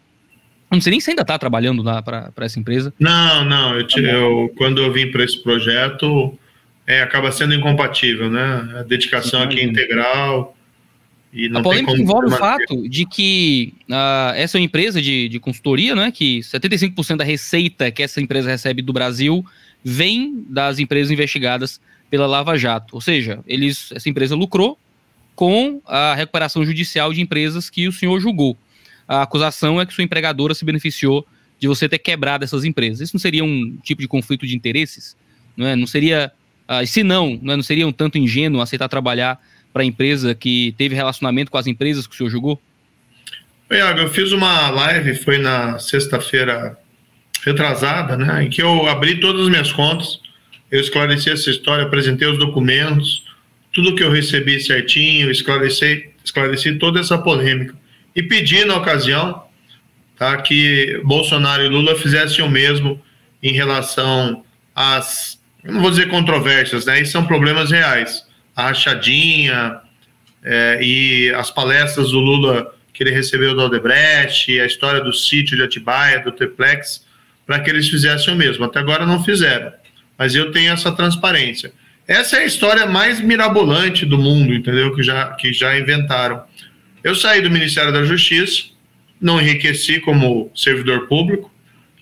Não 0.69 0.81
sei 0.81 0.91
nem 0.91 0.99
se 0.99 1.09
ainda 1.09 1.21
está 1.21 1.37
trabalhando 1.37 1.83
para 2.03 2.31
essa 2.41 2.59
empresa. 2.59 2.93
Não, 2.99 3.45
não. 3.45 3.79
Eu, 3.79 3.87
eu 4.03 4.53
quando 4.57 4.81
eu 4.81 4.91
vim 4.91 5.09
para 5.11 5.23
esse 5.23 5.41
projeto, 5.41 6.37
é, 6.85 7.01
acaba 7.01 7.31
sendo 7.31 7.53
incompatível, 7.53 8.29
né? 8.29 8.79
A 8.79 8.83
dedicação 8.83 9.41
Sim, 9.41 9.45
aqui 9.47 9.59
é 9.59 9.63
integral. 9.63 10.55
A 11.53 11.61
polêmica 11.61 11.91
envolve 11.91 12.27
o 12.27 12.37
fato 12.37 12.87
de 12.87 13.05
que 13.05 13.73
uh, 13.89 14.33
essa 14.35 14.57
é 14.57 14.59
uma 14.59 14.65
empresa 14.65 15.01
de, 15.01 15.27
de 15.27 15.39
consultoria, 15.39 15.93
né? 15.93 16.11
Que 16.11 16.39
75% 16.39 17.17
da 17.17 17.23
receita 17.25 17.91
que 17.91 18.01
essa 18.01 18.21
empresa 18.21 18.49
recebe 18.49 18.81
do 18.81 18.93
Brasil 18.93 19.45
vem 19.83 20.45
das 20.49 20.79
empresas 20.79 21.11
investigadas 21.11 21.81
pela 22.09 22.25
Lava 22.25 22.57
Jato. 22.57 22.95
Ou 22.95 23.01
seja, 23.01 23.39
eles, 23.45 23.91
essa 23.91 24.09
empresa 24.09 24.35
lucrou 24.35 24.79
com 25.35 25.81
a 25.85 26.15
recuperação 26.15 26.65
judicial 26.65 27.11
de 27.11 27.19
empresas 27.19 27.69
que 27.69 27.87
o 27.87 27.91
senhor 27.91 28.19
julgou. 28.21 28.57
A 29.07 29.21
acusação 29.21 29.79
é 29.79 29.85
que 29.85 29.93
sua 29.93 30.03
empregadora 30.03 30.53
se 30.53 30.63
beneficiou 30.63 31.27
de 31.59 31.67
você 31.67 31.89
ter 31.89 31.99
quebrado 31.99 32.43
essas 32.43 32.63
empresas. 32.63 33.01
Isso 33.01 33.15
não 33.15 33.19
seria 33.19 33.43
um 33.43 33.77
tipo 33.83 34.01
de 34.01 34.07
conflito 34.07 34.47
de 34.47 34.55
interesses? 34.55 35.15
Não, 35.55 35.67
é? 35.67 35.75
não 35.75 35.85
seria. 35.85 36.31
Uh, 36.67 36.85
se 36.87 37.03
não, 37.03 37.37
não, 37.41 37.53
é? 37.53 37.55
não 37.57 37.63
seria 37.63 37.85
um 37.87 37.91
tanto 37.91 38.17
ingênuo 38.17 38.61
aceitar 38.61 38.87
trabalhar 38.87 39.39
para 39.75 39.83
a 39.83 39.85
empresa 39.85 40.33
que 40.33 40.73
teve 40.77 40.95
relacionamento 40.95 41.51
com 41.51 41.57
as 41.57 41.67
empresas 41.67 42.07
que 42.07 42.15
o 42.15 42.17
senhor 42.17 42.29
julgou? 42.29 42.61
Iago, 43.69 43.99
eu 43.99 44.09
fiz 44.09 44.31
uma 44.31 44.69
live, 44.69 45.15
foi 45.15 45.37
na 45.37 45.77
sexta-feira 45.79 46.79
retrasada, 47.43 48.15
né, 48.15 48.45
em 48.45 48.49
que 48.49 48.63
eu 48.63 48.87
abri 48.87 49.19
todas 49.19 49.41
as 49.41 49.49
minhas 49.49 49.73
contas 49.73 50.19
eu 50.71 50.81
esclareci 50.81 51.29
essa 51.29 51.49
história, 51.49 51.85
apresentei 51.85 52.27
os 52.27 52.37
documentos, 52.37 53.23
tudo 53.71 53.95
que 53.95 54.03
eu 54.03 54.11
recebi 54.11 54.59
certinho, 54.59 55.31
esclareci, 55.31 56.09
esclareci 56.23 56.75
toda 56.75 56.99
essa 56.99 57.17
polêmica. 57.17 57.75
E 58.15 58.23
pedi 58.23 58.65
na 58.65 58.75
ocasião 58.75 59.43
tá, 60.17 60.37
que 60.41 60.99
Bolsonaro 61.03 61.63
e 61.63 61.69
Lula 61.69 61.95
fizessem 61.95 62.43
o 62.43 62.49
mesmo 62.49 63.01
em 63.43 63.53
relação 63.53 64.43
às, 64.75 65.39
não 65.63 65.81
vou 65.81 65.91
dizer 65.91 66.09
controvérsias, 66.09 66.85
né? 66.85 67.01
Isso 67.01 67.11
são 67.11 67.25
problemas 67.25 67.71
reais. 67.71 68.24
A 68.55 68.67
rachadinha 68.67 69.79
é, 70.43 70.79
e 70.81 71.33
as 71.33 71.51
palestras 71.51 72.11
do 72.11 72.19
Lula 72.19 72.73
que 72.93 73.03
ele 73.03 73.11
recebeu 73.11 73.53
do 73.53 73.61
Aldebrecht, 73.61 74.57
a 74.57 74.65
história 74.65 75.01
do 75.01 75.11
sítio 75.11 75.57
de 75.57 75.63
Atibaia, 75.63 76.21
do 76.21 76.31
Triplex, 76.31 77.05
para 77.45 77.59
que 77.59 77.69
eles 77.69 77.89
fizessem 77.89 78.33
o 78.33 78.37
mesmo. 78.37 78.63
Até 78.63 78.79
agora 78.79 79.05
não 79.05 79.21
fizeram 79.21 79.73
mas 80.17 80.35
eu 80.35 80.51
tenho 80.51 80.71
essa 80.71 80.91
transparência. 80.91 81.71
Essa 82.07 82.37
é 82.37 82.39
a 82.41 82.45
história 82.45 82.85
mais 82.85 83.19
mirabolante 83.19 84.05
do 84.05 84.17
mundo, 84.17 84.53
entendeu? 84.53 84.95
Que 84.95 85.03
já, 85.03 85.31
que 85.33 85.51
já 85.51 85.77
inventaram. 85.77 86.43
Eu 87.03 87.15
saí 87.15 87.41
do 87.41 87.49
Ministério 87.49 87.91
da 87.91 88.03
Justiça, 88.03 88.65
não 89.19 89.41
enriqueci 89.41 89.99
como 89.99 90.51
servidor 90.55 91.07
público 91.07 91.51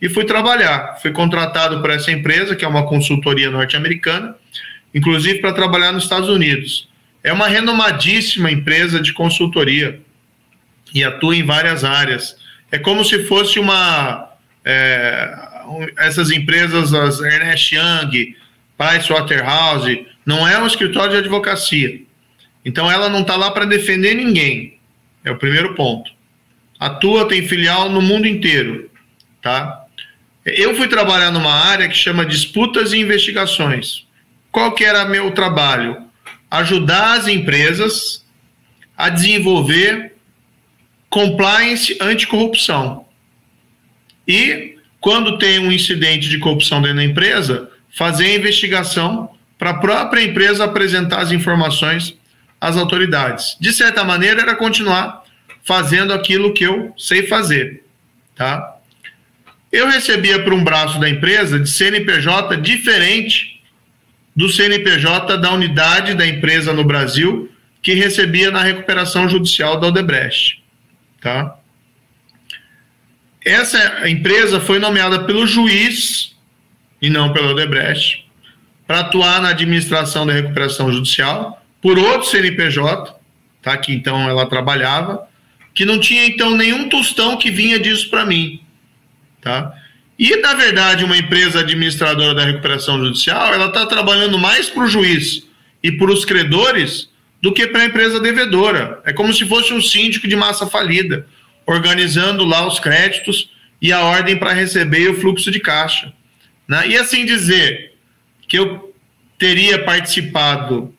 e 0.01 0.09
fui 0.09 0.25
trabalhar. 0.25 0.97
Fui 1.01 1.11
contratado 1.11 1.81
por 1.81 1.89
essa 1.89 2.11
empresa, 2.11 2.55
que 2.55 2.65
é 2.65 2.67
uma 2.67 2.85
consultoria 2.85 3.49
norte-americana, 3.49 4.35
inclusive 4.93 5.39
para 5.39 5.53
trabalhar 5.53 5.91
nos 5.91 6.03
Estados 6.03 6.29
Unidos. 6.29 6.87
É 7.23 7.31
uma 7.31 7.47
renomadíssima 7.47 8.51
empresa 8.51 8.99
de 8.99 9.13
consultoria 9.13 9.99
e 10.93 11.03
atua 11.03 11.35
em 11.35 11.45
várias 11.45 11.83
áreas. 11.83 12.37
É 12.71 12.77
como 12.77 13.03
se 13.03 13.23
fosse 13.23 13.59
uma. 13.59 14.29
É, 14.65 15.33
essas 15.97 16.31
empresas, 16.31 16.93
as 16.93 17.19
Ernest 17.21 17.75
Young, 17.75 18.35
Pricewaterhouse, 18.77 20.05
não 20.25 20.47
é 20.47 20.61
um 20.61 20.67
escritório 20.67 21.11
de 21.11 21.17
advocacia. 21.17 22.01
Então 22.65 22.91
ela 22.91 23.09
não 23.09 23.21
está 23.21 23.35
lá 23.35 23.51
para 23.51 23.65
defender 23.65 24.13
ninguém. 24.13 24.77
É 25.23 25.31
o 25.31 25.37
primeiro 25.37 25.73
ponto. 25.75 26.11
Atua, 26.79 27.27
tem 27.27 27.47
filial 27.47 27.89
no 27.89 28.01
mundo 28.01 28.27
inteiro, 28.27 28.89
tá? 29.41 29.85
Eu 30.45 30.75
fui 30.75 30.87
trabalhar 30.87 31.31
numa 31.31 31.53
área 31.53 31.87
que 31.87 31.95
chama 31.95 32.25
disputas 32.25 32.91
e 32.91 32.99
investigações. 32.99 34.05
Qual 34.53 34.71
que 34.73 34.85
era 34.85 35.03
meu 35.03 35.31
trabalho? 35.31 36.05
Ajudar 36.51 37.17
as 37.17 37.27
empresas 37.27 38.23
a 38.95 39.09
desenvolver 39.09 40.13
compliance 41.09 41.97
anticorrupção. 41.99 43.07
E 44.27 44.77
quando 45.01 45.39
tem 45.39 45.57
um 45.57 45.71
incidente 45.71 46.29
de 46.29 46.37
corrupção 46.37 46.83
dentro 46.83 46.97
da 46.97 47.03
empresa, 47.03 47.71
fazer 47.97 48.27
a 48.27 48.35
investigação 48.35 49.31
para 49.57 49.71
a 49.71 49.79
própria 49.79 50.21
empresa 50.21 50.65
apresentar 50.65 51.21
as 51.21 51.31
informações 51.31 52.15
às 52.61 52.77
autoridades. 52.77 53.57
De 53.59 53.73
certa 53.73 54.03
maneira, 54.03 54.43
era 54.43 54.55
continuar 54.55 55.23
fazendo 55.63 56.13
aquilo 56.13 56.53
que 56.53 56.63
eu 56.63 56.93
sei 56.95 57.25
fazer, 57.25 57.83
tá? 58.35 58.77
Eu 59.71 59.87
recebia 59.87 60.43
para 60.43 60.53
um 60.53 60.63
braço 60.63 60.99
da 60.99 61.09
empresa 61.09 61.59
de 61.59 61.67
CNPJ 61.67 62.57
diferente 62.57 63.52
do 64.35 64.49
CNPJ 64.49 65.37
da 65.37 65.51
unidade 65.51 66.13
da 66.15 66.27
empresa 66.27 66.73
no 66.73 66.83
Brasil 66.83 67.49
que 67.81 67.93
recebia 67.93 68.49
na 68.49 68.63
recuperação 68.63 69.27
judicial 69.27 69.79
da 69.79 69.87
Odebrecht. 69.87 70.63
Tá? 71.21 71.57
Essa 73.45 74.09
empresa 74.09 74.59
foi 74.59 74.79
nomeada 74.79 75.25
pelo 75.25 75.45
juiz 75.45 76.35
e 77.01 77.09
não 77.09 77.33
pela 77.33 77.51
Odebrecht 77.51 78.25
para 78.87 79.01
atuar 79.01 79.41
na 79.41 79.49
administração 79.49 80.25
da 80.25 80.33
recuperação 80.33 80.91
judicial 80.91 81.61
por 81.81 81.99
outro 81.99 82.29
CNPJ, 82.29 83.15
tá? 83.61 83.77
que 83.77 83.93
então 83.93 84.29
ela 84.29 84.45
trabalhava, 84.45 85.27
que 85.73 85.85
não 85.85 85.99
tinha 85.99 86.25
então 86.25 86.55
nenhum 86.55 86.87
tostão 86.87 87.37
que 87.37 87.51
vinha 87.51 87.79
disso 87.79 88.09
para 88.09 88.25
mim. 88.25 88.61
Tá? 89.41 89.73
E, 90.17 90.35
na 90.37 90.53
verdade, 90.53 91.03
uma 91.03 91.17
empresa 91.17 91.61
administradora 91.61 92.35
da 92.35 92.45
recuperação 92.45 92.99
judicial, 92.99 93.53
ela 93.53 93.67
está 93.67 93.85
trabalhando 93.85 94.37
mais 94.37 94.69
para 94.69 94.83
o 94.83 94.87
juiz 94.87 95.47
e 95.81 95.91
para 95.91 96.11
os 96.11 96.23
credores 96.23 97.09
do 97.41 97.51
que 97.51 97.67
para 97.67 97.81
a 97.81 97.85
empresa 97.85 98.19
devedora. 98.19 99.01
É 99.05 99.11
como 99.11 99.33
se 99.33 99.45
fosse 99.45 99.73
um 99.73 99.81
síndico 99.81 100.27
de 100.27 100.35
massa 100.35 100.67
falida, 100.67 101.25
organizando 101.65 102.45
lá 102.45 102.65
os 102.65 102.79
créditos 102.79 103.49
e 103.81 103.91
a 103.91 104.01
ordem 104.01 104.37
para 104.37 104.53
receber 104.53 105.09
o 105.09 105.19
fluxo 105.19 105.51
de 105.51 105.59
caixa. 105.59 106.13
Né? 106.67 106.89
E 106.89 106.97
assim 106.97 107.25
dizer 107.25 107.93
que 108.47 108.57
eu 108.57 108.93
teria 109.37 109.83
participado 109.83 110.93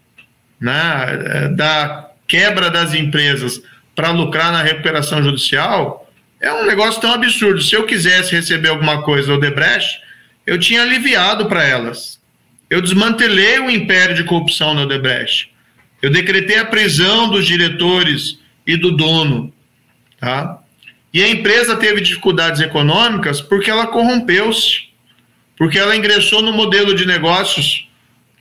né, 0.60 1.48
da 1.56 2.10
quebra 2.26 2.70
das 2.70 2.92
empresas 2.92 3.62
para 3.94 4.10
lucrar 4.10 4.52
na 4.52 4.62
recuperação 4.62 5.22
judicial 5.22 6.03
é 6.44 6.52
um 6.52 6.66
negócio 6.66 7.00
tão 7.00 7.14
absurdo. 7.14 7.62
Se 7.62 7.74
eu 7.74 7.86
quisesse 7.86 8.32
receber 8.32 8.68
alguma 8.68 9.00
coisa 9.02 9.28
do 9.28 9.34
Odebrecht, 9.34 9.98
eu 10.46 10.58
tinha 10.58 10.82
aliviado 10.82 11.46
para 11.46 11.64
elas. 11.64 12.20
Eu 12.68 12.82
desmantelei 12.82 13.58
o 13.60 13.70
império 13.70 14.14
de 14.14 14.24
corrupção 14.24 14.74
no 14.74 14.82
Odebrecht. 14.82 15.50
Eu 16.02 16.10
decretei 16.10 16.58
a 16.58 16.66
prisão 16.66 17.30
dos 17.30 17.46
diretores 17.46 18.38
e 18.66 18.76
do 18.76 18.92
dono. 18.92 19.54
Tá? 20.20 20.58
E 21.14 21.22
a 21.22 21.28
empresa 21.28 21.76
teve 21.76 22.02
dificuldades 22.02 22.60
econômicas 22.60 23.40
porque 23.40 23.70
ela 23.70 23.86
corrompeu-se, 23.86 24.88
porque 25.56 25.78
ela 25.78 25.96
ingressou 25.96 26.42
no 26.42 26.52
modelo 26.52 26.94
de 26.94 27.06
negócios 27.06 27.88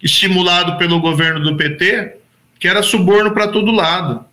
estimulado 0.02 0.78
pelo 0.78 1.00
governo 1.00 1.40
do 1.40 1.56
PT, 1.56 2.18
que 2.60 2.68
era 2.68 2.84
suborno 2.84 3.32
para 3.32 3.48
todo 3.48 3.72
lado. 3.72 4.26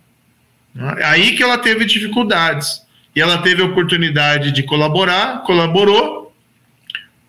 Aí 1.05 1.37
que 1.37 1.43
ela 1.43 1.57
teve 1.57 1.85
dificuldades 1.85 2.81
e 3.15 3.21
ela 3.21 3.39
teve 3.39 3.61
a 3.61 3.65
oportunidade 3.65 4.51
de 4.51 4.63
colaborar, 4.63 5.43
colaborou, 5.43 6.33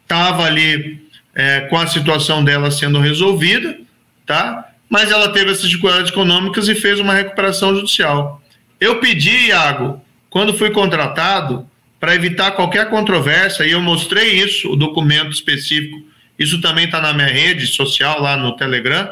estava 0.03 0.45
ali 0.45 1.03
é, 1.35 1.63
com 1.63 1.77
a 1.77 1.87
situação 1.87 2.45
dela 2.45 2.71
sendo 2.71 3.01
resolvida, 3.01 3.79
tá? 4.27 4.69
Mas 4.89 5.11
ela 5.11 5.31
teve 5.31 5.51
essas 5.51 5.69
dificuldades 5.69 6.11
econômicas 6.11 6.69
e 6.69 6.75
fez 6.75 7.01
uma 7.01 7.15
recuperação 7.15 7.75
judicial. 7.75 8.43
Eu 8.79 9.01
pedi, 9.01 9.49
Iago, 9.49 10.01
quando 10.29 10.55
fui 10.55 10.71
contratado, 10.71 11.67
para 11.99 12.15
evitar 12.15 12.51
qualquer 12.53 12.91
controvérsia, 12.91 13.65
e 13.65 13.71
eu 13.71 13.81
mostrei 13.81 14.33
isso, 14.33 14.73
o 14.73 14.77
documento 14.77 15.31
específico, 15.31 16.03
isso 16.39 16.61
também 16.61 16.87
está 16.87 17.01
na 17.01 17.13
minha 17.13 17.29
rede 17.29 17.67
social, 17.67 18.21
lá 18.21 18.37
no 18.37 18.57
Telegram, 18.57 19.09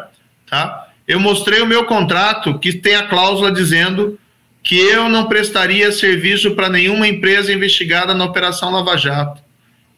tá? 0.48 0.88
Eu 1.06 1.20
mostrei 1.20 1.60
o 1.60 1.66
meu 1.66 1.84
contrato, 1.84 2.58
que 2.58 2.72
tem 2.72 2.96
a 2.96 3.06
cláusula 3.06 3.52
dizendo 3.52 4.18
que 4.62 4.78
eu 4.78 5.08
não 5.08 5.26
prestaria 5.26 5.90
serviço 5.90 6.52
para 6.52 6.68
nenhuma 6.68 7.08
empresa 7.08 7.52
investigada 7.52 8.14
na 8.14 8.24
Operação 8.24 8.70
Lava 8.70 8.96
Jato. 8.96 9.42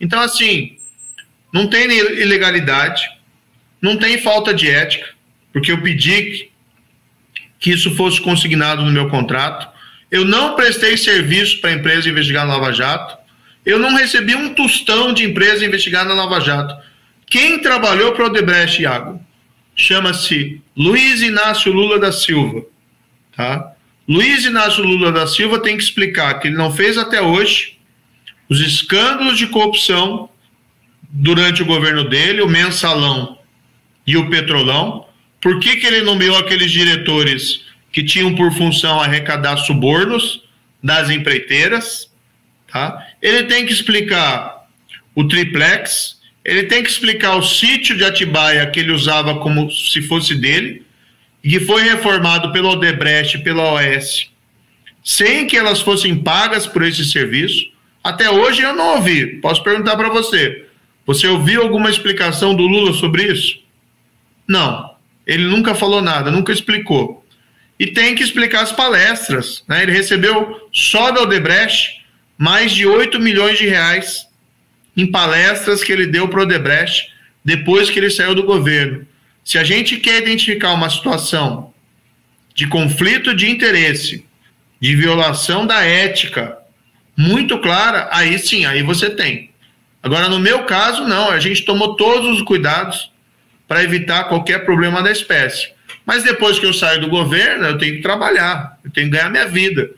Então, 0.01 0.21
assim, 0.21 0.77
não 1.53 1.67
tem 1.67 1.85
ilegalidade, 1.91 3.03
não 3.81 3.97
tem 3.97 4.19
falta 4.19 4.55
de 4.55 4.71
ética, 4.71 5.11
porque 5.53 5.73
eu 5.73 5.83
pedi 5.83 6.49
que 7.59 7.71
isso 7.71 7.95
fosse 7.95 8.21
consignado 8.21 8.83
no 8.83 8.91
meu 8.91 9.09
contrato. 9.09 9.69
Eu 10.11 10.25
não 10.25 10.57
prestei 10.57 10.97
serviço 10.97 11.61
para 11.61 11.73
empresa 11.73 12.09
investigada 12.09 12.47
na 12.47 12.57
Lava 12.57 12.73
Jato. 12.73 13.17
Eu 13.65 13.79
não 13.79 13.95
recebi 13.95 14.35
um 14.35 14.53
tostão 14.55 15.13
de 15.13 15.25
empresa 15.25 15.65
investigada 15.65 16.09
na 16.09 16.25
Lava 16.25 16.41
Jato. 16.41 16.75
Quem 17.27 17.61
trabalhou 17.61 18.13
para 18.13 18.25
o 18.25 18.27
Odebrecht, 18.27 18.83
Iago? 18.83 19.21
Chama-se 19.75 20.61
Luiz 20.77 21.23
Inácio 21.23 21.73
Lula 21.73 21.99
da 21.99 22.13
Silva. 22.13 22.65
Tá? 23.35 23.73
Luiz 24.13 24.45
Inácio 24.45 24.85
Lula 24.85 25.11
da 25.11 25.27
Silva 25.27 25.59
tem 25.59 25.75
que 25.75 25.83
explicar 25.83 26.35
que 26.35 26.47
ele 26.47 26.55
não 26.55 26.71
fez 26.71 26.99
até 26.99 27.23
hoje 27.23 27.79
os 28.47 28.61
escândalos 28.61 29.39
de 29.39 29.47
corrupção 29.47 30.29
durante 31.09 31.63
o 31.63 31.65
governo 31.65 32.07
dele, 32.07 32.43
o 32.43 32.47
mensalão 32.47 33.39
e 34.07 34.19
o 34.19 34.29
petrolão. 34.29 35.07
Por 35.41 35.59
que, 35.59 35.77
que 35.77 35.87
ele 35.87 36.03
nomeou 36.03 36.37
aqueles 36.37 36.71
diretores 36.71 37.65
que 37.91 38.05
tinham 38.05 38.35
por 38.35 38.53
função 38.53 39.01
arrecadar 39.01 39.57
subornos 39.57 40.43
das 40.85 41.09
empreiteiras? 41.09 42.13
Tá? 42.71 43.09
Ele 43.23 43.45
tem 43.45 43.65
que 43.65 43.73
explicar 43.73 44.67
o 45.15 45.27
triplex, 45.27 46.21
ele 46.45 46.65
tem 46.65 46.83
que 46.83 46.91
explicar 46.91 47.35
o 47.37 47.43
sítio 47.43 47.97
de 47.97 48.05
Atibaia 48.05 48.67
que 48.67 48.79
ele 48.79 48.93
usava 48.93 49.39
como 49.39 49.71
se 49.71 50.03
fosse 50.03 50.35
dele 50.35 50.85
e 51.43 51.59
foi 51.61 51.83
reformado 51.83 52.53
pelo 52.53 52.71
Odebrecht 52.71 53.39
pela 53.39 53.75
OS, 53.75 54.31
sem 55.05 55.47
que 55.47 55.57
elas 55.57 55.81
fossem 55.81 56.17
pagas 56.17 56.67
por 56.67 56.83
esse 56.83 57.05
serviço, 57.05 57.73
até 58.03 58.31
hoje 58.31 58.63
eu 58.63 58.75
não 58.75 58.97
ouvi. 58.97 59.41
Posso 59.41 59.63
perguntar 59.63 59.97
para 59.97 60.09
você: 60.09 60.67
você 61.07 61.27
ouviu 61.27 61.63
alguma 61.63 61.91
explicação 61.91 62.55
do 62.55 62.63
Lula 62.63 62.93
sobre 62.93 63.25
isso? 63.25 63.61
Não. 64.47 64.93
Ele 65.27 65.45
nunca 65.45 65.75
falou 65.75 66.03
nada, 66.03 66.31
nunca 66.31 66.53
explicou. 66.53 67.25
E 67.79 67.87
tem 67.87 68.15
que 68.15 68.23
explicar 68.23 68.63
as 68.63 68.73
palestras. 68.73 69.65
Né? 69.69 69.83
Ele 69.83 69.93
recebeu 69.93 70.69
só 70.73 71.11
da 71.11 71.23
Odebrecht 71.23 72.03
mais 72.37 72.73
de 72.73 72.87
8 72.87 73.19
milhões 73.21 73.59
de 73.59 73.67
reais 73.67 74.27
em 74.97 75.11
palestras 75.11 75.83
que 75.83 75.93
ele 75.93 76.07
deu 76.07 76.29
para 76.29 76.41
o 76.41 76.43
Odebrecht 76.43 77.11
depois 77.45 77.89
que 77.89 77.99
ele 77.99 78.11
saiu 78.11 78.35
do 78.35 78.43
governo. 78.43 79.07
Se 79.45 79.59
a 79.59 79.65
gente 79.65 79.97
quer 79.97 80.23
identificar 80.23 80.73
uma 80.73 80.89
situação 80.89 81.73
de 82.55 82.67
conflito 82.67 83.35
de 83.35 83.51
interesse, 83.51 84.25
de 84.81 84.95
violação 84.95 85.67
da 85.67 85.83
ética 85.83 86.59
muito 87.17 87.59
clara, 87.59 88.09
aí 88.13 88.39
sim, 88.39 88.65
aí 88.65 88.83
você 88.83 89.11
tem. 89.11 89.51
Agora, 90.03 90.29
no 90.29 90.39
meu 90.39 90.65
caso, 90.65 91.05
não, 91.05 91.31
a 91.31 91.39
gente 91.39 91.65
tomou 91.65 91.95
todos 91.95 92.37
os 92.37 92.43
cuidados 92.43 93.11
para 93.69 93.83
evitar 93.83 94.25
qualquer 94.25 94.65
problema 94.65 95.03
da 95.03 95.11
espécie. 95.11 95.73
Mas 96.05 96.25
depois 96.25 96.59
que 96.59 96.67
eu 96.67 96.73
saio 96.73 97.01
do 97.01 97.09
governo, 97.09 97.67
eu 97.67 97.79
tenho 97.79 97.97
que 97.97 98.03
trabalhar, 98.03 98.79
eu 98.85 98.91
tenho 98.91 99.09
que 99.09 99.17
ganhar 99.17 99.31
minha 99.31 99.47
vida. 99.47 99.91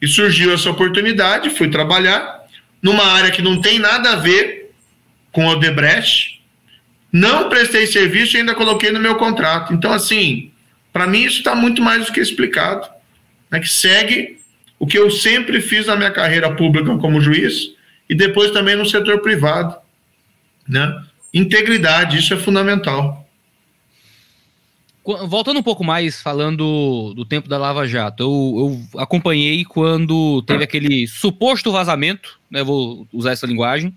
E 0.00 0.08
surgiu 0.08 0.52
essa 0.52 0.70
oportunidade, 0.70 1.50
fui 1.50 1.68
trabalhar 1.68 2.40
numa 2.80 3.04
área 3.04 3.30
que 3.30 3.42
não 3.42 3.60
tem 3.60 3.78
nada 3.78 4.12
a 4.12 4.16
ver 4.16 4.70
com 5.32 5.46
Odebrecht, 5.46 6.42
não 7.16 7.48
prestei 7.48 7.86
serviço 7.86 8.36
e 8.36 8.40
ainda 8.40 8.54
coloquei 8.54 8.92
no 8.92 9.00
meu 9.00 9.16
contrato. 9.16 9.72
Então, 9.72 9.90
assim, 9.92 10.50
para 10.92 11.06
mim 11.06 11.22
isso 11.22 11.38
está 11.38 11.54
muito 11.54 11.80
mais 11.80 12.06
do 12.06 12.12
que 12.12 12.20
explicado. 12.20 12.88
Né, 13.50 13.60
que 13.60 13.68
segue 13.68 14.38
o 14.78 14.86
que 14.86 14.98
eu 14.98 15.10
sempre 15.10 15.60
fiz 15.60 15.86
na 15.86 15.96
minha 15.96 16.10
carreira 16.10 16.54
pública 16.54 16.96
como 16.98 17.20
juiz 17.20 17.70
e 18.08 18.14
depois 18.14 18.50
também 18.50 18.76
no 18.76 18.84
setor 18.84 19.20
privado. 19.20 19.76
Né? 20.68 21.02
Integridade, 21.32 22.18
isso 22.18 22.34
é 22.34 22.36
fundamental. 22.36 23.24
Voltando 25.28 25.60
um 25.60 25.62
pouco 25.62 25.84
mais, 25.84 26.20
falando 26.20 27.14
do 27.14 27.24
tempo 27.24 27.48
da 27.48 27.56
Lava 27.56 27.86
Jato, 27.86 28.24
eu, 28.24 28.82
eu 28.92 29.00
acompanhei 29.00 29.64
quando 29.64 30.42
teve 30.42 30.64
aquele 30.64 31.06
suposto 31.06 31.70
vazamento, 31.70 32.40
né, 32.50 32.64
vou 32.64 33.06
usar 33.12 33.30
essa 33.30 33.46
linguagem, 33.46 33.96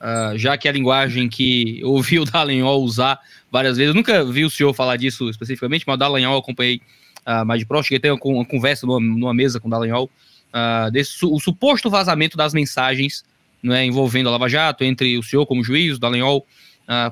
Uh, 0.00 0.38
já 0.38 0.56
que 0.56 0.68
é 0.68 0.70
a 0.70 0.74
linguagem 0.74 1.28
que 1.28 1.80
eu 1.80 1.90
ouvi 1.90 2.20
o 2.20 2.24
Dallagnol 2.24 2.82
usar 2.82 3.18
várias 3.50 3.76
vezes, 3.76 3.88
eu 3.88 3.94
nunca 3.94 4.24
vi 4.24 4.44
o 4.44 4.50
senhor 4.50 4.72
falar 4.72 4.96
disso 4.96 5.28
especificamente, 5.28 5.84
mas 5.86 5.94
o 5.94 5.98
Dallagnol 5.98 6.34
eu 6.34 6.38
acompanhei 6.38 6.80
uh, 7.26 7.44
mais 7.44 7.58
de 7.58 7.66
próximo, 7.66 7.88
cheguei 7.88 7.98
a 7.98 8.16
ter 8.16 8.22
uma, 8.24 8.36
uma 8.36 8.44
conversa 8.44 8.86
numa, 8.86 9.00
numa, 9.00 9.34
mesa 9.34 9.58
com 9.58 9.66
o 9.66 9.70
Dallagnol, 9.70 10.08
uh, 10.54 10.90
desse, 10.92 11.24
o 11.24 11.40
suposto 11.40 11.90
vazamento 11.90 12.36
das 12.36 12.54
mensagens 12.54 13.24
né, 13.60 13.84
envolvendo 13.84 14.28
a 14.28 14.32
Lava 14.32 14.48
Jato, 14.48 14.84
entre 14.84 15.18
o 15.18 15.22
senhor 15.22 15.44
como 15.46 15.64
juiz, 15.64 15.96
o 15.96 16.00
Dallagnol 16.00 16.46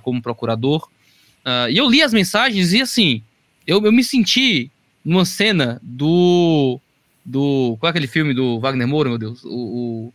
como 0.03 0.22
procurador, 0.22 0.88
e 1.68 1.77
eu 1.77 1.87
li 1.90 2.01
as 2.01 2.11
mensagens 2.11 2.72
e 2.72 2.81
assim, 2.81 3.22
eu, 3.66 3.85
eu 3.85 3.92
me 3.92 4.03
senti 4.03 4.70
numa 5.05 5.27
cena 5.27 5.79
do... 5.83 6.81
do 7.22 7.77
qual 7.79 7.88
é 7.88 7.90
aquele 7.90 8.07
filme 8.07 8.33
do 8.33 8.59
Wagner 8.59 8.88
Moura, 8.88 9.11
meu 9.11 9.18
Deus? 9.18 9.44
O, 9.44 9.51
o 9.51 10.12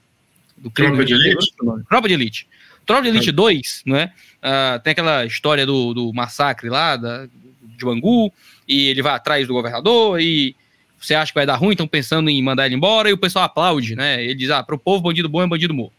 do 0.58 0.72
crime 0.72 1.04
de 1.06 1.14
Elite? 1.14 1.54
Tropa 1.88 2.08
de 2.08 2.14
Elite. 2.14 2.48
Troll 2.86 3.06
Elite 3.06 3.30
é. 3.30 3.32
2, 3.32 3.84
né? 3.86 4.12
Uh, 4.42 4.80
tem 4.80 4.92
aquela 4.92 5.26
história 5.26 5.66
do, 5.66 5.94
do 5.94 6.14
massacre 6.14 6.70
lá 6.70 6.98
da, 6.98 7.26
de 7.26 7.86
Bangu, 7.86 8.34
e 8.68 8.88
ele 8.88 9.02
vai 9.02 9.14
atrás 9.14 9.48
do 9.48 9.54
governador, 9.54 10.20
e 10.20 10.56
você 11.00 11.16
acha 11.16 11.32
que 11.32 11.38
vai 11.38 11.46
dar 11.46 11.56
ruim, 11.56 11.72
estão 11.72 11.88
pensando 11.88 12.30
em 12.30 12.42
mandar 12.42 12.66
ele 12.66 12.76
embora, 12.76 13.10
e 13.10 13.14
o 13.14 13.18
pessoal 13.18 13.46
aplaude, 13.46 13.96
né? 13.96 14.24
Ele 14.24 14.36
diz, 14.36 14.50
ah, 14.50 14.64
para 14.64 14.76
o 14.76 14.80
povo, 14.80 15.04
bandido 15.04 15.30
bom 15.30 15.42
é 15.42 15.48
bandido 15.48 15.74
morto. 15.74 15.94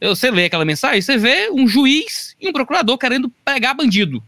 Você 0.00 0.30
lê 0.30 0.44
aquela 0.44 0.64
mensagem, 0.64 1.00
você 1.00 1.16
vê 1.16 1.50
um 1.50 1.66
juiz 1.66 2.36
e 2.40 2.48
um 2.48 2.52
procurador 2.52 2.98
querendo 2.98 3.30
pegar 3.44 3.72
bandido. 3.72 4.22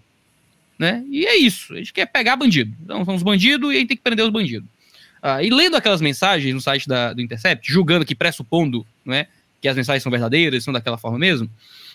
né? 0.78 1.04
E 1.10 1.26
é 1.26 1.36
isso. 1.36 1.74
A 1.74 1.76
gente 1.76 1.92
quer 1.92 2.06
pegar 2.06 2.36
bandido. 2.36 2.74
Então, 2.82 3.04
são 3.04 3.14
os 3.14 3.22
bandidos 3.22 3.72
e 3.72 3.76
a 3.76 3.78
gente 3.80 3.88
tem 3.88 3.96
que 3.96 4.02
prender 4.02 4.24
os 4.24 4.30
bandidos. 4.30 4.68
Ah, 5.20 5.42
e 5.42 5.50
lendo 5.50 5.76
aquelas 5.76 6.00
mensagens 6.00 6.54
no 6.54 6.60
site 6.60 6.88
da, 6.88 7.12
do 7.12 7.20
Intercept, 7.20 7.70
julgando 7.70 8.04
que 8.04 8.14
pressupondo 8.14 8.86
né, 9.04 9.26
que 9.60 9.68
as 9.68 9.76
mensagens 9.76 10.02
são 10.02 10.10
verdadeiras, 10.10 10.64
são 10.64 10.72
daquela 10.72 10.98
forma 10.98 11.18
mesmo, 11.18 11.50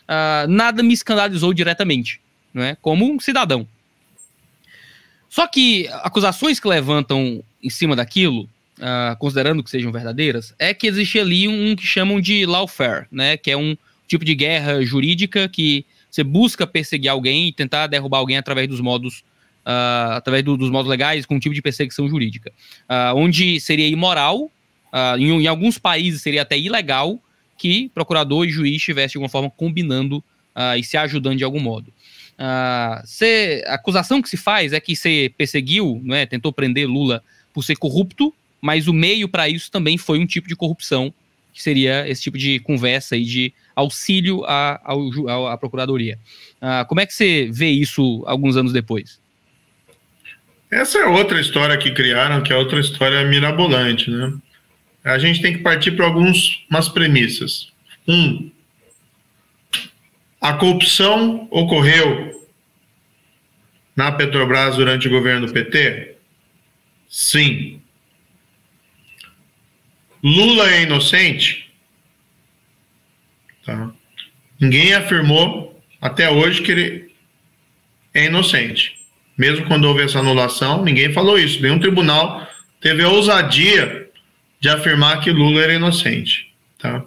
ah, 0.07 0.45
nada 0.47 0.83
me 0.83 0.93
escandalizou 0.93 1.53
diretamente, 1.53 2.19
né, 2.53 2.77
como 2.81 3.09
um 3.11 3.19
cidadão. 3.19 3.67
Só 5.29 5.47
que 5.47 5.87
acusações 6.03 6.59
que 6.59 6.67
levantam 6.67 7.43
em 7.61 7.69
cima 7.69 7.95
daquilo, 7.95 8.49
ah, 8.81 9.15
considerando 9.19 9.63
que 9.63 9.69
sejam 9.69 9.91
verdadeiras, 9.91 10.53
é 10.59 10.73
que 10.73 10.87
existe 10.87 11.19
ali 11.19 11.47
um 11.47 11.75
que 11.75 11.85
chamam 11.85 12.19
de 12.19 12.45
lawfare, 12.45 13.07
né, 13.11 13.37
que 13.37 13.51
é 13.51 13.57
um 13.57 13.75
tipo 14.07 14.25
de 14.25 14.35
guerra 14.35 14.83
jurídica 14.83 15.47
que 15.47 15.85
você 16.09 16.23
busca 16.23 16.67
perseguir 16.67 17.09
alguém 17.09 17.47
e 17.47 17.53
tentar 17.53 17.87
derrubar 17.87 18.19
alguém 18.19 18.37
através 18.37 18.67
dos 18.67 18.79
modos 18.79 19.23
uh, 19.65 20.13
através 20.13 20.43
do, 20.43 20.55
dos 20.55 20.69
modos 20.69 20.89
legais, 20.89 21.25
com 21.25 21.35
um 21.35 21.39
tipo 21.39 21.55
de 21.55 21.61
perseguição 21.61 22.07
jurídica, 22.07 22.51
uh, 22.89 23.15
onde 23.15 23.59
seria 23.59 23.87
imoral, 23.87 24.43
uh, 24.43 25.17
em, 25.17 25.43
em, 25.43 25.47
alguns 25.47 25.77
países 25.77 26.21
seria 26.21 26.43
até 26.43 26.57
ilegal 26.57 27.19
que 27.57 27.89
procurador 27.93 28.45
e 28.45 28.49
juiz 28.49 28.77
estivessem 28.77 29.13
de 29.13 29.17
alguma 29.17 29.29
forma 29.29 29.49
combinando 29.49 30.23
e 30.77 30.83
se 30.83 30.97
ajudando 30.97 31.37
de 31.37 31.43
algum 31.43 31.59
modo. 31.59 31.91
Cê, 33.05 33.63
a 33.65 33.75
acusação 33.75 34.21
que 34.21 34.29
se 34.29 34.37
faz 34.37 34.73
é 34.73 34.79
que 34.79 34.95
você 34.95 35.33
perseguiu, 35.37 36.01
né, 36.03 36.25
tentou 36.25 36.53
prender 36.53 36.87
Lula 36.87 37.23
por 37.53 37.63
ser 37.63 37.75
corrupto, 37.75 38.33
mas 38.61 38.87
o 38.87 38.93
meio 38.93 39.27
para 39.27 39.49
isso 39.49 39.71
também 39.71 39.97
foi 39.97 40.19
um 40.19 40.25
tipo 40.25 40.47
de 40.47 40.55
corrupção, 40.55 41.13
que 41.53 41.61
seria 41.61 42.07
esse 42.07 42.21
tipo 42.23 42.37
de 42.37 42.59
conversa 42.59 43.15
e 43.15 43.23
de 43.23 43.53
auxílio 43.75 44.43
à, 44.45 44.81
à, 44.83 45.53
à 45.53 45.57
procuradoria. 45.57 46.17
Uh, 46.61 46.85
como 46.87 47.01
é 47.01 47.05
que 47.05 47.13
você 47.13 47.49
vê 47.51 47.69
isso 47.69 48.23
alguns 48.25 48.55
anos 48.55 48.73
depois? 48.73 49.19
Essa 50.71 50.99
é 50.99 51.05
outra 51.05 51.39
história 51.39 51.77
que 51.77 51.91
criaram, 51.91 52.41
que 52.41 52.51
é 52.51 52.55
outra 52.55 52.79
história 52.79 53.23
mirabolante, 53.25 54.09
né? 54.09 54.33
A 55.03 55.17
gente 55.17 55.41
tem 55.41 55.53
que 55.53 55.59
partir 55.59 55.91
para 55.91 56.05
algumas 56.05 56.89
premissas. 56.93 57.71
Um, 58.07 58.49
a 60.39 60.53
corrupção 60.53 61.47
ocorreu 61.51 62.49
na 63.95 64.11
Petrobras 64.11 64.75
durante 64.75 65.07
o 65.07 65.11
governo 65.11 65.47
do 65.47 65.53
PT? 65.53 66.15
Sim. 67.09 67.81
Lula 70.23 70.71
é 70.71 70.83
inocente? 70.83 71.71
Tá. 73.65 73.91
Ninguém 74.59 74.93
afirmou 74.93 75.81
até 76.01 76.29
hoje 76.29 76.61
que 76.61 76.71
ele 76.71 77.13
é 78.13 78.25
inocente. 78.25 78.95
Mesmo 79.37 79.65
quando 79.65 79.85
houve 79.85 80.03
essa 80.03 80.19
anulação, 80.19 80.83
ninguém 80.83 81.11
falou 81.11 81.37
isso. 81.37 81.61
Nenhum 81.61 81.79
tribunal 81.79 82.47
teve 82.79 83.03
a 83.03 83.09
ousadia 83.09 84.02
de 84.63 84.69
afirmar 84.69 85.19
que 85.19 85.29
Lula 85.29 85.61
era 85.61 85.73
inocente. 85.73 86.47
Tá? 86.79 87.03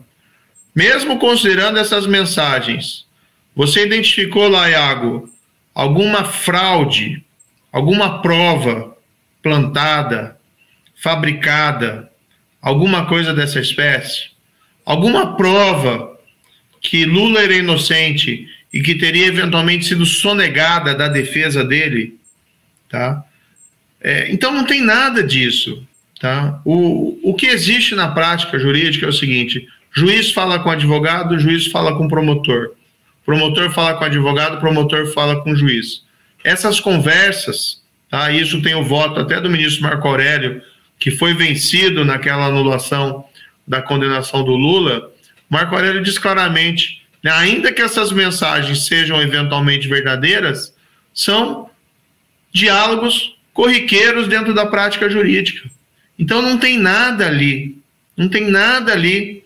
Mesmo 0.75 1.19
considerando 1.19 1.79
essas 1.79 2.07
mensagens, 2.07 3.07
você 3.55 3.87
identificou 3.87 4.47
lá, 4.47 4.69
Iago, 4.69 5.27
alguma 5.75 6.23
fraude, 6.23 7.25
alguma 7.73 8.21
prova 8.21 8.95
plantada, 9.43 10.39
fabricada, 11.03 12.13
alguma 12.61 13.07
coisa 13.07 13.33
dessa 13.33 13.59
espécie? 13.59 14.33
Alguma 14.85 15.35
prova 15.35 16.15
que 16.83 17.07
Lula 17.07 17.41
era 17.41 17.55
inocente 17.55 18.47
e 18.71 18.83
que 18.83 18.97
teria 18.97 19.29
eventualmente 19.29 19.87
sido 19.87 20.05
sonegada 20.05 20.95
da 20.95 21.09
defesa 21.09 21.65
dele, 21.65 22.21
tá? 22.87 23.25
É, 23.99 24.31
então 24.31 24.53
não 24.53 24.67
tem 24.67 24.83
nada 24.83 25.23
disso, 25.23 25.89
tá? 26.21 26.61
O, 26.65 27.19
o 27.23 27.35
que 27.35 27.47
existe 27.47 27.95
na 27.95 28.09
prática 28.09 28.59
jurídica 28.59 29.07
é 29.07 29.09
o 29.09 29.13
seguinte: 29.13 29.67
juiz 29.93 30.33
fala 30.33 30.59
com 30.59 30.71
advogado, 30.71 31.39
juiz 31.39 31.67
fala 31.67 31.97
com 31.97 32.09
promotor, 32.09 32.73
promotor 33.25 33.71
fala 33.71 33.95
com 33.95 34.05
advogado, 34.05 34.61
promotor 34.61 35.07
fala 35.13 35.43
com 35.43 35.55
juiz. 35.55 36.03
Essas 36.45 36.79
conversas, 36.81 37.83
tá? 38.11 38.31
Isso 38.31 38.63
tem 38.63 38.75
o 38.75 38.85
voto 38.85 39.21
até 39.21 39.41
do 39.41 39.51
ministro 39.51 39.83
Marco 39.83 40.07
Aurélio, 40.07 40.63
que 40.99 41.11
foi 41.11 41.35
vencido 41.35 42.05
naquela 42.05 42.47
anulação 42.47 43.25
da 43.67 43.83
condenação 43.83 44.45
do 44.45 44.53
Lula. 44.53 45.11
Marco 45.49 45.75
Aurélio 45.75 46.03
diz 46.03 46.19
claramente 46.19 47.07
né? 47.27 47.33
Ainda 47.33 47.73
que 47.73 47.83
essas 47.83 48.13
mensagens 48.13 48.87
sejam 48.87 49.21
eventualmente 49.21 49.89
verdadeiras, 49.89 50.73
são 51.13 51.69
diálogos 52.53 53.37
corriqueiros 53.53 54.29
dentro 54.29 54.55
da 54.55 54.67
prática 54.67 55.11
jurídica. 55.11 55.69
Então 56.19 56.41
não 56.41 56.59
tem 56.59 56.79
nada 56.79 57.27
ali, 57.27 57.79
não 58.17 58.29
tem 58.29 58.51
nada 58.51 58.93
ali 58.93 59.45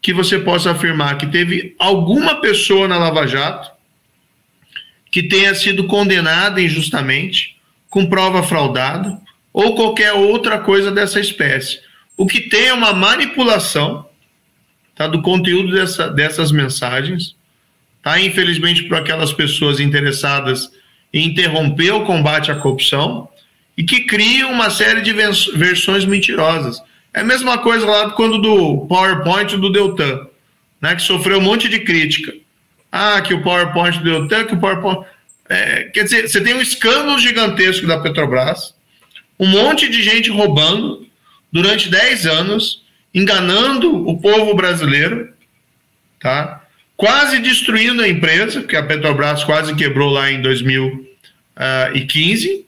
que 0.00 0.12
você 0.12 0.38
possa 0.38 0.70
afirmar 0.70 1.16
que 1.16 1.26
teve 1.26 1.74
alguma 1.78 2.40
pessoa 2.40 2.86
na 2.86 2.98
Lava 2.98 3.26
Jato 3.26 3.72
que 5.10 5.22
tenha 5.22 5.54
sido 5.54 5.84
condenada 5.84 6.60
injustamente, 6.60 7.56
com 7.88 8.06
prova 8.06 8.42
fraudada, 8.42 9.16
ou 9.52 9.76
qualquer 9.76 10.12
outra 10.12 10.58
coisa 10.58 10.90
dessa 10.90 11.20
espécie. 11.20 11.80
O 12.16 12.26
que 12.26 12.40
tem 12.40 12.66
é 12.66 12.74
uma 12.74 12.92
manipulação 12.92 14.08
tá, 14.92 15.06
do 15.06 15.22
conteúdo 15.22 15.72
dessa, 15.72 16.08
dessas 16.08 16.50
mensagens, 16.50 17.36
tá? 18.02 18.20
Infelizmente, 18.20 18.82
para 18.84 18.98
aquelas 18.98 19.32
pessoas 19.32 19.78
interessadas 19.78 20.72
em 21.12 21.28
interromper 21.28 21.92
o 21.92 22.04
combate 22.04 22.50
à 22.50 22.56
corrupção 22.56 23.28
e 23.76 23.82
que 23.82 24.02
criam 24.02 24.52
uma 24.52 24.70
série 24.70 25.00
de 25.00 25.12
versões 25.12 26.04
mentirosas. 26.04 26.80
É 27.12 27.20
a 27.20 27.24
mesma 27.24 27.58
coisa 27.58 27.86
lá 27.86 28.10
quando 28.10 28.38
do 28.38 28.86
PowerPoint 28.86 29.56
do 29.56 29.70
Deltan, 29.70 30.26
né, 30.80 30.94
que 30.94 31.02
sofreu 31.02 31.38
um 31.38 31.42
monte 31.42 31.68
de 31.68 31.80
crítica. 31.80 32.32
Ah, 32.90 33.20
que 33.20 33.34
o 33.34 33.42
PowerPoint 33.42 33.98
do 33.98 34.04
Deltan, 34.04 34.44
que 34.44 34.54
o 34.54 34.60
PowerPoint. 34.60 35.06
É, 35.48 35.84
quer 35.84 36.04
dizer, 36.04 36.28
você 36.28 36.40
tem 36.40 36.54
um 36.54 36.60
escândalo 36.60 37.18
gigantesco 37.18 37.86
da 37.86 38.00
Petrobras, 38.00 38.74
um 39.38 39.46
monte 39.46 39.88
de 39.88 40.02
gente 40.02 40.30
roubando 40.30 41.06
durante 41.52 41.90
10 41.90 42.26
anos, 42.26 42.82
enganando 43.12 44.08
o 44.08 44.18
povo 44.18 44.54
brasileiro, 44.54 45.32
tá? 46.18 46.64
quase 46.96 47.38
destruindo 47.40 48.02
a 48.02 48.08
empresa, 48.08 48.62
que 48.62 48.74
a 48.76 48.82
Petrobras 48.82 49.44
quase 49.44 49.74
quebrou 49.74 50.10
lá 50.10 50.30
em 50.30 50.40
2015. 50.40 52.64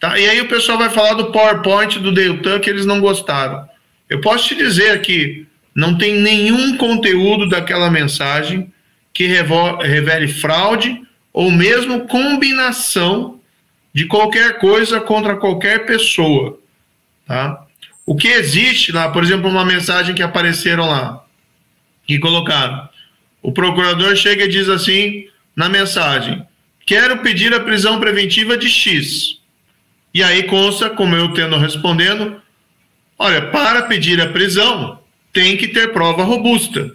Tá? 0.00 0.18
E 0.18 0.26
aí 0.26 0.40
o 0.40 0.48
pessoal 0.48 0.78
vai 0.78 0.88
falar 0.88 1.12
do 1.12 1.30
PowerPoint 1.30 1.98
do 1.98 2.10
Deltan 2.10 2.58
que 2.58 2.70
eles 2.70 2.86
não 2.86 3.00
gostaram. 3.00 3.68
Eu 4.08 4.20
posso 4.22 4.48
te 4.48 4.54
dizer 4.56 4.92
aqui, 4.92 5.46
não 5.74 5.96
tem 5.96 6.20
nenhum 6.20 6.78
conteúdo 6.78 7.46
daquela 7.46 7.90
mensagem 7.90 8.72
que 9.12 9.26
revele 9.26 10.26
fraude 10.26 11.02
ou 11.32 11.50
mesmo 11.50 12.08
combinação 12.08 13.38
de 13.92 14.06
qualquer 14.06 14.58
coisa 14.58 15.00
contra 15.00 15.36
qualquer 15.36 15.84
pessoa, 15.84 16.58
tá? 17.26 17.66
O 18.06 18.16
que 18.16 18.28
existe 18.28 18.92
lá, 18.92 19.10
por 19.10 19.22
exemplo, 19.22 19.50
uma 19.50 19.64
mensagem 19.64 20.14
que 20.14 20.22
apareceram 20.22 20.88
lá 20.88 21.24
e 22.08 22.18
colocaram. 22.18 22.88
O 23.42 23.52
procurador 23.52 24.16
chega 24.16 24.44
e 24.44 24.48
diz 24.48 24.68
assim 24.68 25.28
na 25.54 25.68
mensagem: 25.68 26.44
Quero 26.86 27.18
pedir 27.18 27.52
a 27.54 27.60
prisão 27.60 28.00
preventiva 28.00 28.56
de 28.56 28.68
X. 28.68 29.39
E 30.12 30.22
aí 30.22 30.44
consta, 30.44 30.90
como 30.90 31.14
eu 31.14 31.32
tendo 31.32 31.56
respondendo, 31.56 32.40
olha, 33.18 33.42
para 33.50 33.82
pedir 33.82 34.20
a 34.20 34.28
prisão 34.28 34.98
tem 35.32 35.56
que 35.56 35.68
ter 35.68 35.92
prova 35.92 36.24
robusta. 36.24 36.92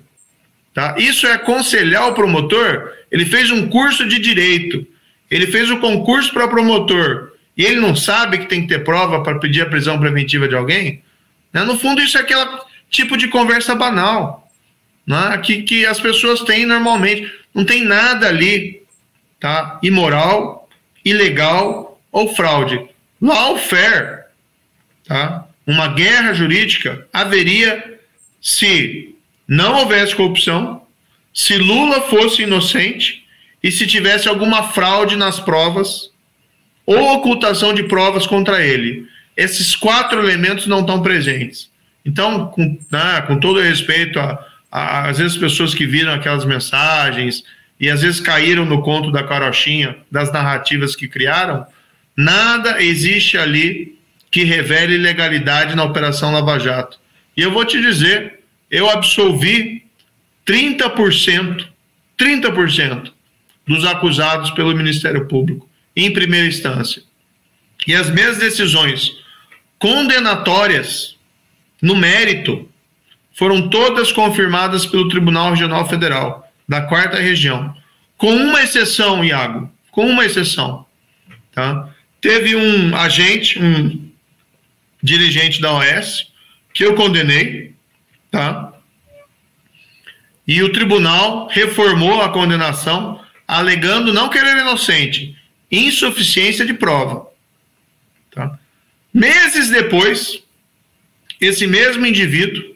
Tá? 0.73 0.95
Isso 0.97 1.25
é 1.25 1.33
aconselhar 1.33 2.09
o 2.09 2.13
promotor. 2.13 2.91
Ele 3.09 3.25
fez 3.25 3.49
um 3.49 3.69
curso 3.69 4.05
de 4.07 4.19
direito, 4.19 4.85
ele 5.31 5.47
fez 5.47 5.69
o 5.69 5.75
um 5.75 5.79
concurso 5.79 6.33
para 6.33 6.47
promotor 6.47 7.31
e 7.57 7.63
ele 7.63 7.79
não 7.79 7.95
sabe 7.95 8.39
que 8.39 8.47
tem 8.47 8.61
que 8.61 8.67
ter 8.67 8.83
prova 8.83 9.23
para 9.23 9.39
pedir 9.39 9.61
a 9.61 9.69
prisão 9.69 9.97
preventiva 9.97 10.47
de 10.47 10.55
alguém? 10.55 11.01
Né? 11.53 11.63
No 11.63 11.79
fundo, 11.79 12.01
isso 12.01 12.17
é 12.17 12.21
aquele 12.21 12.45
tipo 12.89 13.15
de 13.15 13.29
conversa 13.29 13.73
banal 13.73 14.45
né? 15.07 15.37
que, 15.37 15.63
que 15.63 15.85
as 15.85 15.99
pessoas 15.99 16.41
têm 16.41 16.65
normalmente. 16.65 17.31
Não 17.53 17.63
tem 17.63 17.85
nada 17.85 18.27
ali 18.27 18.83
tá? 19.39 19.79
imoral, 19.81 20.67
ilegal 21.05 22.01
ou 22.11 22.35
fraude. 22.35 22.85
Lawfare, 23.21 24.25
tá? 25.07 25.45
uma 25.65 25.87
guerra 25.87 26.33
jurídica, 26.33 27.07
haveria 27.11 27.99
se 28.41 29.15
não 29.47 29.79
houvesse 29.79 30.15
corrupção, 30.15 30.83
se 31.33 31.57
Lula 31.57 32.01
fosse 32.01 32.43
inocente 32.43 33.25
e 33.63 33.71
se 33.71 33.87
tivesse 33.87 34.29
alguma 34.29 34.69
fraude 34.69 35.15
nas 35.15 35.39
provas 35.39 36.11
ou 36.85 37.15
ocultação 37.15 37.73
de 37.73 37.83
provas 37.83 38.27
contra 38.27 38.63
ele. 38.63 39.07
Esses 39.35 39.75
quatro 39.75 40.19
elementos 40.19 40.67
não 40.67 40.81
estão 40.81 41.01
presentes. 41.01 41.69
Então, 42.05 42.47
com, 42.47 42.77
né, 42.91 43.21
com 43.25 43.39
todo 43.39 43.59
respeito 43.59 44.19
a, 44.19 44.45
a, 44.71 45.09
às 45.09 45.17
vezes 45.17 45.35
pessoas 45.35 45.73
que 45.73 45.85
viram 45.85 46.13
aquelas 46.13 46.45
mensagens 46.45 47.43
e 47.79 47.89
às 47.89 48.03
vezes 48.03 48.21
caíram 48.21 48.65
no 48.65 48.81
conto 48.83 49.11
da 49.11 49.23
carochinha, 49.23 49.97
das 50.11 50.31
narrativas 50.31 50.95
que 50.95 51.07
criaram, 51.07 51.65
nada 52.15 52.81
existe 52.81 53.37
ali 53.37 53.97
que 54.31 54.43
revele 54.43 54.95
ilegalidade 54.95 55.75
na 55.75 55.83
Operação 55.83 56.31
Lava 56.31 56.59
Jato. 56.59 56.99
E 57.35 57.41
eu 57.41 57.51
vou 57.51 57.65
te 57.65 57.81
dizer, 57.81 58.41
eu 58.69 58.89
absolvi 58.89 59.85
30%, 60.45 61.67
30% 62.17 63.11
dos 63.65 63.85
acusados 63.85 64.51
pelo 64.51 64.75
Ministério 64.75 65.27
Público, 65.27 65.69
em 65.95 66.11
primeira 66.11 66.47
instância. 66.47 67.01
E 67.87 67.93
as 67.93 68.09
mesmas 68.09 68.37
decisões 68.37 69.11
condenatórias, 69.79 71.17
no 71.81 71.95
mérito, 71.95 72.69
foram 73.33 73.69
todas 73.69 74.11
confirmadas 74.11 74.85
pelo 74.85 75.09
Tribunal 75.09 75.51
Regional 75.51 75.87
Federal, 75.87 76.51
da 76.67 76.81
quarta 76.81 77.17
região. 77.17 77.75
Com 78.17 78.33
uma 78.33 78.63
exceção, 78.63 79.23
Iago, 79.23 79.69
com 79.91 80.05
uma 80.07 80.25
exceção. 80.25 80.85
Tá? 81.51 81.89
Teve 82.25 82.55
um 82.55 82.95
agente, 82.95 83.61
um 83.61 84.09
dirigente 84.99 85.61
da 85.61 85.71
OS, 85.73 86.33
que 86.73 86.83
eu 86.83 86.95
condenei, 86.95 87.75
tá? 88.31 88.73
E 90.47 90.63
o 90.63 90.71
tribunal 90.71 91.47
reformou 91.49 92.23
a 92.23 92.29
condenação, 92.29 93.23
alegando 93.47 94.11
não 94.11 94.27
querer 94.27 94.57
inocente, 94.57 95.37
insuficiência 95.71 96.65
de 96.65 96.73
prova. 96.73 97.27
Tá? 98.31 98.57
Meses 99.13 99.69
depois, 99.69 100.41
esse 101.39 101.67
mesmo 101.67 102.07
indivíduo 102.07 102.75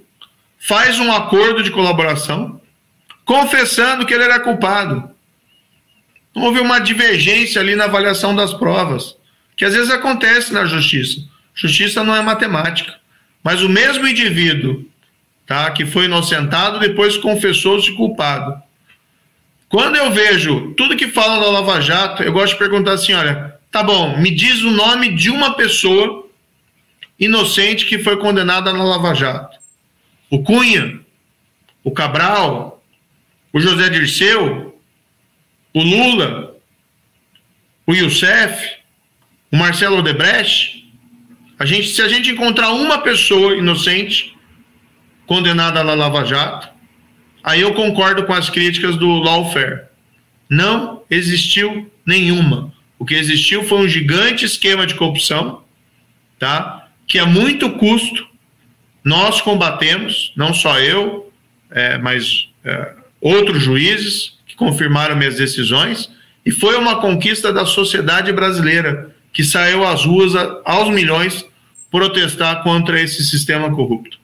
faz 0.59 0.99
um 0.99 1.11
acordo 1.11 1.63
de 1.63 1.71
colaboração, 1.71 2.61
confessando 3.25 4.05
que 4.05 4.13
ele 4.13 4.25
era 4.25 4.39
culpado. 4.39 5.09
Houve 6.35 6.59
uma 6.59 6.77
divergência 6.77 7.59
ali 7.59 7.75
na 7.75 7.85
avaliação 7.85 8.35
das 8.35 8.53
provas, 8.53 9.17
que 9.59 9.65
às 9.65 9.73
vezes 9.73 9.91
acontece 9.91 10.53
na 10.53 10.63
justiça. 10.63 11.21
Justiça 11.53 12.01
não 12.01 12.15
é 12.15 12.21
matemática. 12.21 12.95
Mas 13.43 13.61
o 13.61 13.67
mesmo 13.67 14.07
indivíduo 14.07 14.85
tá, 15.45 15.69
que 15.71 15.85
foi 15.85 16.05
inocentado 16.05 16.79
depois 16.79 17.17
confessou-se 17.17 17.91
culpado. 17.91 18.57
Quando 19.67 19.97
eu 19.97 20.11
vejo 20.11 20.73
tudo 20.77 20.95
que 20.95 21.09
falam 21.09 21.41
da 21.41 21.51
Lava 21.51 21.81
Jato, 21.81 22.23
eu 22.23 22.31
gosto 22.31 22.53
de 22.53 22.59
perguntar 22.59 22.93
assim: 22.93 23.11
olha, 23.11 23.59
tá 23.69 23.83
bom, 23.83 24.17
me 24.17 24.31
diz 24.31 24.61
o 24.61 24.71
nome 24.71 25.13
de 25.13 25.29
uma 25.29 25.53
pessoa 25.55 26.25
inocente 27.19 27.85
que 27.85 27.99
foi 27.99 28.15
condenada 28.15 28.71
na 28.71 28.81
Lava 28.85 29.13
Jato. 29.13 29.57
O 30.29 30.41
Cunha, 30.41 31.01
o 31.83 31.91
Cabral, 31.91 32.81
o 33.51 33.59
José 33.59 33.89
Dirceu, 33.89 34.79
o 35.73 35.83
Lula, 35.83 36.55
o 37.85 37.93
Youssef, 37.93 38.78
o 39.51 39.57
Marcelo 39.57 39.97
Odebrecht. 39.97 40.87
A 41.57 41.65
gente, 41.65 41.89
se 41.89 42.01
a 42.01 42.07
gente 42.07 42.31
encontrar 42.31 42.71
uma 42.71 42.99
pessoa 42.99 43.55
inocente 43.55 44.35
condenada 45.25 45.83
na 45.83 45.93
Lava 45.93 46.23
Jato, 46.23 46.69
aí 47.43 47.61
eu 47.61 47.73
concordo 47.73 48.23
com 48.25 48.33
as 48.33 48.49
críticas 48.49 48.95
do 48.95 49.07
lawfare. 49.19 49.81
Não 50.49 51.03
existiu 51.09 51.91
nenhuma. 52.05 52.73
O 52.97 53.05
que 53.05 53.13
existiu 53.13 53.63
foi 53.63 53.79
um 53.79 53.87
gigante 53.87 54.45
esquema 54.45 54.85
de 54.85 54.95
corrupção, 54.95 55.63
tá? 56.37 56.87
Que 57.07 57.19
a 57.19 57.25
muito 57.25 57.69
custo 57.71 58.27
nós 59.03 59.41
combatemos, 59.41 60.33
não 60.35 60.53
só 60.53 60.79
eu, 60.79 61.31
é, 61.71 61.97
mas 61.97 62.49
é, 62.63 62.93
outros 63.21 63.61
juízes 63.61 64.37
que 64.45 64.55
confirmaram 64.55 65.15
minhas 65.15 65.35
decisões, 65.35 66.09
e 66.45 66.51
foi 66.51 66.75
uma 66.75 66.99
conquista 66.99 67.53
da 67.53 67.65
sociedade 67.65 68.31
brasileira 68.31 69.15
que 69.39 69.43
saiu 69.45 69.85
às 69.85 70.03
ruas 70.03 70.33
aos 70.65 70.93
milhões 70.93 71.45
protestar 71.89 72.61
contra 72.61 73.01
esse 73.01 73.23
sistema 73.23 73.73
corrupto. 73.73 74.19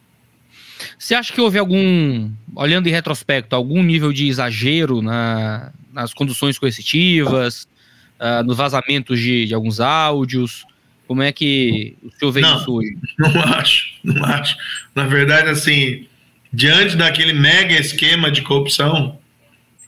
Você 0.99 1.15
acha 1.15 1.31
que 1.31 1.39
houve 1.39 1.57
algum, 1.57 2.29
olhando 2.53 2.89
em 2.89 2.91
retrospecto, 2.91 3.55
algum 3.55 3.81
nível 3.81 4.11
de 4.11 4.27
exagero 4.27 5.01
na, 5.01 5.71
nas 5.93 6.13
conduções 6.13 6.59
coercitivas, 6.59 7.65
uh, 8.19 8.43
nos 8.43 8.57
vazamentos 8.57 9.17
de, 9.17 9.45
de, 9.45 9.53
alguns 9.53 9.79
áudios? 9.79 10.65
Como 11.07 11.23
é 11.23 11.31
que 11.31 11.95
o 12.03 12.11
senhor 12.11 12.31
vê 12.33 12.41
não, 12.41 12.57
isso 12.57 12.73
hoje? 12.73 12.97
Não 13.17 13.39
acho, 13.55 13.93
não 14.03 14.25
acho. 14.25 14.57
Na 14.93 15.05
verdade, 15.05 15.47
assim, 15.47 16.07
diante 16.51 16.97
daquele 16.97 17.31
mega 17.31 17.79
esquema 17.79 18.29
de 18.29 18.41
corrupção, 18.41 19.17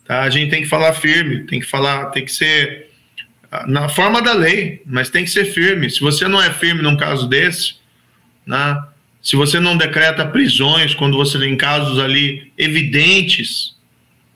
tá, 0.06 0.22
a 0.22 0.30
gente 0.30 0.50
tem 0.50 0.62
que 0.62 0.70
falar 0.70 0.94
firme, 0.94 1.46
tem 1.48 1.60
que 1.60 1.66
falar, 1.66 2.12
tem 2.12 2.24
que 2.24 2.32
ser 2.32 2.87
na 3.68 3.90
forma 3.90 4.22
da 4.22 4.34
lei, 4.34 4.82
mas 4.86 5.10
tem 5.10 5.24
que 5.24 5.30
ser 5.30 5.46
firme. 5.46 5.90
Se 5.90 6.02
você 6.02 6.28
não 6.28 6.42
é 6.42 6.52
firme 6.52 6.82
num 6.82 6.98
caso 6.98 7.28
desse, 7.28 7.76
né, 8.46 8.84
se 9.22 9.36
você 9.36 9.60
não 9.60 9.78
decreta 9.78 10.26
prisões 10.26 10.94
quando 10.94 11.18
você 11.18 11.40
tem 11.40 11.56
casos 11.56 12.00
ali 12.00 12.52
evidentes, 12.58 13.76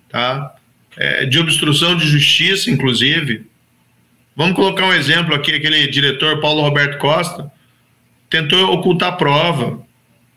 tá, 0.09 0.55
é, 0.97 1.25
de 1.25 1.39
obstrução 1.39 1.95
de 1.95 2.07
justiça, 2.07 2.69
inclusive. 2.69 3.45
Vamos 4.35 4.55
colocar 4.55 4.85
um 4.85 4.93
exemplo 4.93 5.35
aqui, 5.35 5.53
aquele 5.53 5.87
diretor 5.87 6.39
Paulo 6.39 6.61
Roberto 6.61 6.97
Costa 6.97 7.51
tentou 8.29 8.73
ocultar 8.73 9.17
prova. 9.17 9.81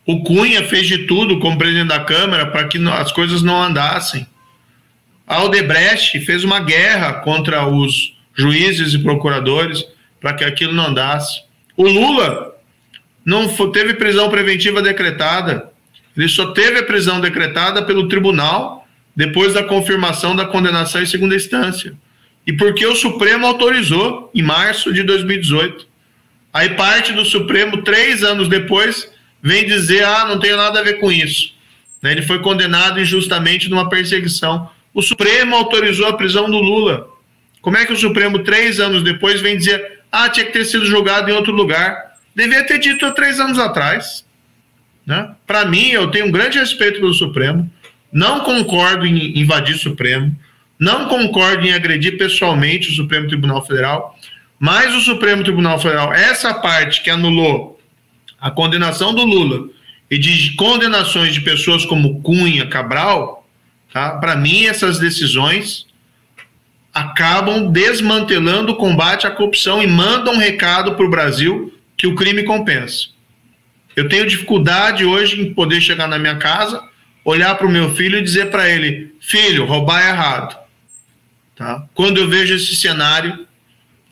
O 0.05 0.23
Cunha 0.23 0.65
fez 0.65 0.87
de 0.87 1.07
tudo 1.07 1.39
como 1.39 1.57
presidente 1.57 1.89
da 1.89 2.01
Câmara 2.01 2.47
para 2.47 2.69
que 2.69 2.77
as 2.89 3.13
coisas 3.13 3.43
não 3.43 3.63
andassem. 3.63 4.27
A 5.27 5.37
Aldebrecht 5.37 6.21
fez 6.21 6.45
uma 6.45 6.61
guerra 6.61 7.15
contra 7.15 7.67
os 7.67 8.14
juízes 8.35 8.95
e 8.95 8.99
procuradores 8.99 9.85
para 10.21 10.35
que 10.35 10.45
aquilo 10.45 10.73
não 10.73 10.87
andasse. 10.87 11.43
O 11.77 11.87
Lula 11.87 12.55
não 13.25 13.49
teve 13.73 13.95
prisão 13.95 14.31
preventiva 14.31 14.83
decretada. 14.83 15.71
Ele 16.17 16.29
só 16.29 16.53
teve 16.53 16.79
a 16.79 16.85
prisão 16.85 17.21
decretada 17.21 17.83
pelo 17.83 18.09
tribunal 18.09 18.87
depois 19.17 19.55
da 19.55 19.63
confirmação 19.63 20.35
da 20.35 20.45
condenação 20.45 21.03
em 21.03 21.07
segunda 21.07 21.37
instância. 21.37 21.95
E 22.47 22.53
porque 22.53 22.87
o 22.87 22.95
Supremo 22.95 23.47
autorizou 23.47 24.31
em 24.35 24.43
março 24.43 24.93
de 24.93 25.03
2018. 25.03 25.87
Aí 26.53 26.71
parte 26.71 27.13
do 27.13 27.25
Supremo, 27.25 27.83
três 27.83 28.23
anos 28.23 28.49
depois, 28.49 29.11
vem 29.43 29.65
dizer: 29.65 30.05
ah, 30.05 30.27
não 30.27 30.39
tenho 30.39 30.57
nada 30.57 30.81
a 30.81 30.83
ver 30.83 31.01
com 31.01 31.11
isso. 31.11 31.55
Né, 32.03 32.13
ele 32.13 32.23
foi 32.23 32.41
condenado 32.41 33.01
injustamente 33.01 33.71
numa 33.71 33.89
perseguição. 33.89 34.71
O 34.93 35.03
Supremo 35.03 35.57
autorizou 35.57 36.07
a 36.07 36.13
prisão 36.13 36.51
do 36.51 36.59
Lula. 36.59 37.09
Como 37.65 37.79
é 37.79 37.87
que 37.87 37.95
o 37.95 37.97
Supremo, 37.97 38.41
três 38.41 38.79
anos 38.79 39.03
depois, 39.03 39.41
vem 39.41 39.57
dizer: 39.57 40.01
ah, 40.13 40.29
tinha 40.29 40.45
que 40.45 40.53
ter 40.53 40.67
sido 40.67 40.85
julgado 40.85 41.31
em 41.31 41.33
outro 41.33 41.51
lugar? 41.51 42.13
Devia 42.37 42.63
ter 42.67 42.79
dito 42.79 43.11
três 43.13 43.41
anos 43.41 43.59
atrás. 43.59 44.23
Né? 45.07 45.35
Para 45.47 45.65
mim, 45.65 45.89
eu 45.89 46.11
tenho 46.11 46.27
um 46.27 46.31
grande 46.31 46.59
respeito 46.59 47.01
pelo 47.01 47.15
Supremo, 47.15 47.71
não 48.13 48.41
concordo 48.41 49.07
em 49.07 49.39
invadir 49.39 49.77
o 49.77 49.79
Supremo, 49.79 50.39
não 50.79 51.09
concordo 51.09 51.67
em 51.67 51.73
agredir 51.73 52.19
pessoalmente 52.19 52.91
o 52.91 52.95
Supremo 52.95 53.29
Tribunal 53.29 53.65
Federal, 53.65 54.15
mas 54.59 54.95
o 54.95 55.01
Supremo 55.01 55.43
Tribunal 55.43 55.81
Federal, 55.81 56.13
essa 56.13 56.53
parte 56.53 57.03
que 57.03 57.09
anulou 57.09 57.81
a 58.39 58.51
condenação 58.51 59.15
do 59.15 59.25
Lula 59.25 59.71
e 60.11 60.19
de 60.19 60.55
condenações 60.57 61.33
de 61.33 61.41
pessoas 61.41 61.87
como 61.87 62.21
Cunha, 62.21 62.67
Cabral, 62.67 63.49
tá? 63.91 64.19
para 64.19 64.37
mim, 64.37 64.67
essas 64.67 64.99
decisões 64.99 65.87
acabam 66.95 67.73
desmantelando 67.73 68.73
o 68.73 68.77
combate 68.77 69.27
à 69.27 69.31
corrupção 69.31 69.83
e 69.83 69.87
mandam 69.87 70.35
um 70.35 70.39
recado 70.39 70.95
para 70.95 71.05
o 71.05 71.11
Brasil 71.11 71.77
que 71.97 72.07
o 72.07 72.15
crime 72.15 72.45
compensa. 72.45 73.09
Eu 73.97 74.09
tenho 74.09 74.27
dificuldade 74.27 75.05
hoje 75.05 75.41
em 75.41 75.53
poder 75.53 75.81
chegar 75.81 76.07
na 76.07 76.19
minha 76.19 76.37
casa, 76.37 76.83
olhar 77.25 77.57
para 77.57 77.67
o 77.67 77.71
meu 77.71 77.93
filho 77.95 78.19
e 78.19 78.23
dizer 78.23 78.51
para 78.51 78.71
ele: 78.71 79.15
filho, 79.21 79.67
roubar 79.67 80.03
é 80.03 80.11
errado. 80.11 80.57
Tá? 81.57 81.85
Quando 81.95 82.19
eu 82.19 82.29
vejo 82.29 82.55
esse 82.55 82.77
cenário 82.77 83.47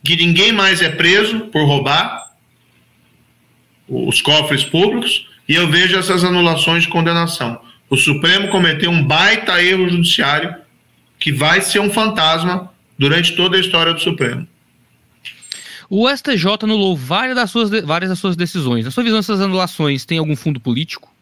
que 0.05 0.17
ninguém 0.17 0.53
mais 0.53 0.83
é 0.83 0.89
preso 0.89 1.41
por 1.47 1.65
roubar 1.65 2.33
os 3.89 4.21
cofres 4.21 4.65
públicos 4.65 5.29
e 5.49 5.55
eu 5.55 5.69
vejo 5.69 5.97
essas 5.97 6.25
anulações 6.25 6.85
de 6.85 6.89
condenação. 6.89 7.61
O 7.91 7.97
Supremo 7.97 8.49
cometeu 8.49 8.91
um 8.91 9.05
baita 9.05 9.63
erro 9.63 9.89
judiciário 9.89 10.55
que 11.19 11.31
vai 11.31 11.61
ser 11.61 11.79
um 11.79 11.91
fantasma 11.91 12.72
durante 13.03 13.35
toda 13.35 13.57
a 13.57 13.61
história 13.61 13.93
do 13.93 14.01
Supremo. 14.01 14.47
O 15.91 16.09
STJ 16.09 16.47
anulou 16.63 16.97
várias 16.97 17.35
das 17.35 17.51
suas, 17.51 17.69
várias 17.69 18.09
das 18.09 18.19
suas 18.19 18.37
decisões. 18.37 18.85
Na 18.85 18.93
sua 18.93 19.03
visão, 19.03 19.19
essas 19.19 19.41
anulações 19.41 20.07
têm 20.07 20.19
algum 20.19 20.37
fundo 20.37 20.61
político? 20.61 21.13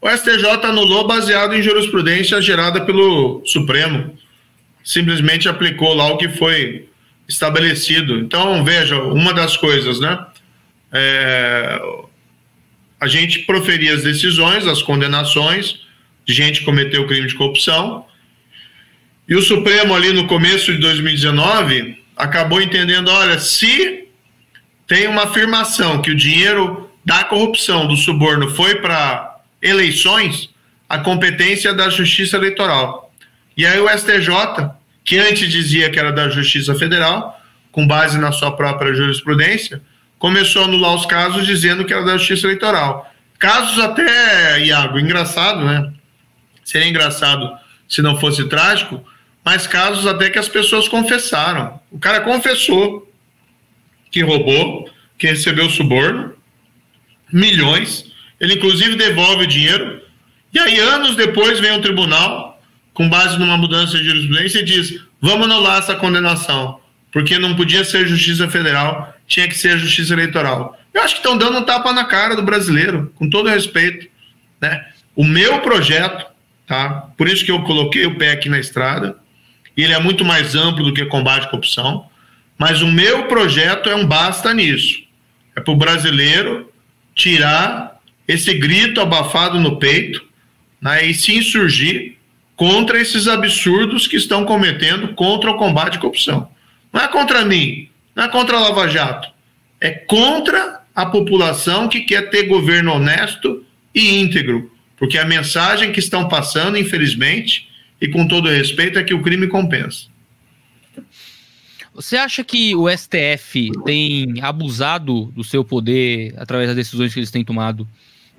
O 0.00 0.08
STJ 0.10 0.46
anulou 0.62 1.08
baseado 1.08 1.54
em 1.54 1.62
jurisprudência 1.62 2.40
gerada 2.42 2.84
pelo 2.84 3.42
Supremo. 3.46 4.16
Simplesmente 4.84 5.48
aplicou 5.48 5.94
lá 5.94 6.12
o 6.12 6.18
que 6.18 6.28
foi 6.28 6.86
estabelecido. 7.26 8.18
Então, 8.18 8.62
veja, 8.62 9.02
uma 9.02 9.32
das 9.32 9.56
coisas, 9.56 9.98
né? 9.98 10.24
É, 10.92 11.80
a 13.00 13.08
gente 13.08 13.40
proferia 13.40 13.94
as 13.94 14.04
decisões, 14.04 14.66
as 14.66 14.82
condenações 14.82 15.80
de 16.26 16.34
gente 16.34 16.60
que 16.60 16.66
cometeu 16.66 17.06
crime 17.06 17.26
de 17.26 17.34
corrupção, 17.34 18.04
E 19.28 19.34
o 19.34 19.42
Supremo, 19.42 19.94
ali 19.94 20.12
no 20.12 20.26
começo 20.26 20.72
de 20.72 20.78
2019, 20.78 22.02
acabou 22.16 22.60
entendendo: 22.60 23.10
olha, 23.10 23.38
se 23.38 24.08
tem 24.86 25.08
uma 25.08 25.24
afirmação 25.24 26.00
que 26.00 26.10
o 26.10 26.16
dinheiro 26.16 26.90
da 27.04 27.24
corrupção, 27.24 27.86
do 27.86 27.96
suborno, 27.96 28.50
foi 28.50 28.76
para 28.76 29.36
eleições, 29.60 30.50
a 30.88 30.98
competência 30.98 31.70
é 31.70 31.74
da 31.74 31.90
Justiça 31.90 32.36
Eleitoral. 32.36 33.12
E 33.56 33.66
aí 33.66 33.80
o 33.80 33.88
STJ, 33.88 34.70
que 35.04 35.18
antes 35.18 35.50
dizia 35.50 35.90
que 35.90 35.98
era 35.98 36.12
da 36.12 36.28
Justiça 36.28 36.74
Federal, 36.74 37.40
com 37.72 37.86
base 37.86 38.18
na 38.18 38.32
sua 38.32 38.52
própria 38.52 38.94
jurisprudência, 38.94 39.82
começou 40.18 40.62
a 40.62 40.64
anular 40.66 40.94
os 40.94 41.06
casos 41.06 41.46
dizendo 41.46 41.84
que 41.84 41.92
era 41.92 42.04
da 42.04 42.16
Justiça 42.16 42.46
Eleitoral. 42.46 43.12
Casos 43.38 43.78
até, 43.78 44.64
Iago, 44.64 44.98
engraçado, 44.98 45.64
né? 45.64 45.92
Seria 46.64 46.88
engraçado 46.88 47.50
se 47.88 48.02
não 48.02 48.18
fosse 48.18 48.44
trágico, 48.48 49.04
mas 49.46 49.64
casos 49.64 50.08
até 50.08 50.28
que 50.28 50.40
as 50.40 50.48
pessoas 50.48 50.88
confessaram. 50.88 51.78
O 51.88 52.00
cara 52.00 52.20
confessou 52.20 53.08
que 54.10 54.20
roubou, 54.20 54.90
que 55.16 55.28
recebeu 55.28 55.70
suborno, 55.70 56.34
milhões, 57.32 58.12
ele 58.40 58.54
inclusive 58.54 58.96
devolve 58.96 59.44
o 59.44 59.46
dinheiro, 59.46 60.02
e 60.52 60.58
aí 60.58 60.80
anos 60.80 61.14
depois 61.14 61.60
vem 61.60 61.70
o 61.70 61.80
tribunal, 61.80 62.60
com 62.92 63.08
base 63.08 63.38
numa 63.38 63.56
mudança 63.56 63.96
de 63.96 64.04
jurisprudência, 64.04 64.58
e 64.58 64.64
diz: 64.64 65.00
vamos 65.20 65.46
anular 65.46 65.78
essa 65.78 65.94
condenação, 65.94 66.80
porque 67.12 67.38
não 67.38 67.54
podia 67.54 67.84
ser 67.84 68.04
justiça 68.08 68.48
federal, 68.48 69.14
tinha 69.28 69.46
que 69.46 69.56
ser 69.56 69.78
justiça 69.78 70.12
eleitoral. 70.12 70.76
Eu 70.92 71.02
acho 71.02 71.14
que 71.14 71.20
estão 71.20 71.38
dando 71.38 71.58
um 71.58 71.62
tapa 71.62 71.92
na 71.92 72.04
cara 72.04 72.34
do 72.34 72.42
brasileiro, 72.42 73.12
com 73.14 73.30
todo 73.30 73.48
respeito. 73.48 74.08
Né? 74.60 74.84
O 75.14 75.22
meu 75.22 75.60
projeto, 75.60 76.26
tá? 76.66 77.08
por 77.16 77.28
isso 77.28 77.44
que 77.44 77.52
eu 77.52 77.62
coloquei 77.62 78.06
o 78.06 78.16
pé 78.16 78.32
aqui 78.32 78.48
na 78.48 78.58
estrada, 78.58 79.16
e 79.76 79.82
ele 79.82 79.92
é 79.92 80.00
muito 80.00 80.24
mais 80.24 80.54
amplo 80.54 80.84
do 80.84 80.94
que 80.94 81.04
combate 81.04 81.44
à 81.44 81.48
corrupção, 81.48 82.06
mas 82.58 82.80
o 82.80 82.86
meu 82.86 83.24
projeto 83.24 83.88
é 83.88 83.94
um 83.94 84.06
basta 84.06 84.54
nisso. 84.54 85.02
É 85.54 85.60
para 85.60 85.72
o 85.72 85.76
brasileiro 85.76 86.72
tirar 87.14 88.00
esse 88.26 88.54
grito 88.54 89.00
abafado 89.00 89.60
no 89.60 89.78
peito 89.78 90.24
né, 90.80 91.06
e 91.06 91.14
se 91.14 91.34
insurgir 91.36 92.16
contra 92.56 93.00
esses 93.00 93.28
absurdos 93.28 94.08
que 94.08 94.16
estão 94.16 94.44
cometendo 94.44 95.08
contra 95.14 95.50
o 95.50 95.56
combate 95.56 95.98
à 95.98 96.00
corrupção. 96.00 96.48
Não 96.92 97.02
é 97.02 97.08
contra 97.08 97.44
mim, 97.44 97.88
não 98.14 98.24
é 98.24 98.28
contra 98.28 98.56
a 98.56 98.60
Lava 98.60 98.88
Jato, 98.88 99.28
é 99.80 99.90
contra 99.90 100.80
a 100.94 101.04
população 101.04 101.88
que 101.88 102.00
quer 102.00 102.30
ter 102.30 102.44
governo 102.44 102.94
honesto 102.94 103.64
e 103.94 104.18
íntegro, 104.18 104.72
porque 104.96 105.18
a 105.18 105.26
mensagem 105.26 105.92
que 105.92 106.00
estão 106.00 106.26
passando, 106.26 106.78
infelizmente, 106.78 107.68
e 108.00 108.08
com 108.08 108.26
todo 108.26 108.48
respeito, 108.48 108.98
é 108.98 109.04
que 109.04 109.14
o 109.14 109.22
crime 109.22 109.46
compensa. 109.46 110.06
Você 111.96 112.16
acha 112.18 112.44
que 112.44 112.76
o 112.76 112.90
STF 112.90 113.72
tem 113.86 114.34
abusado 114.42 115.32
do 115.34 115.42
seu 115.42 115.64
poder 115.64 116.34
através 116.36 116.68
das 116.68 116.76
decisões 116.76 117.14
que 117.14 117.20
eles 117.20 117.30
têm 117.30 117.42
tomado 117.42 117.88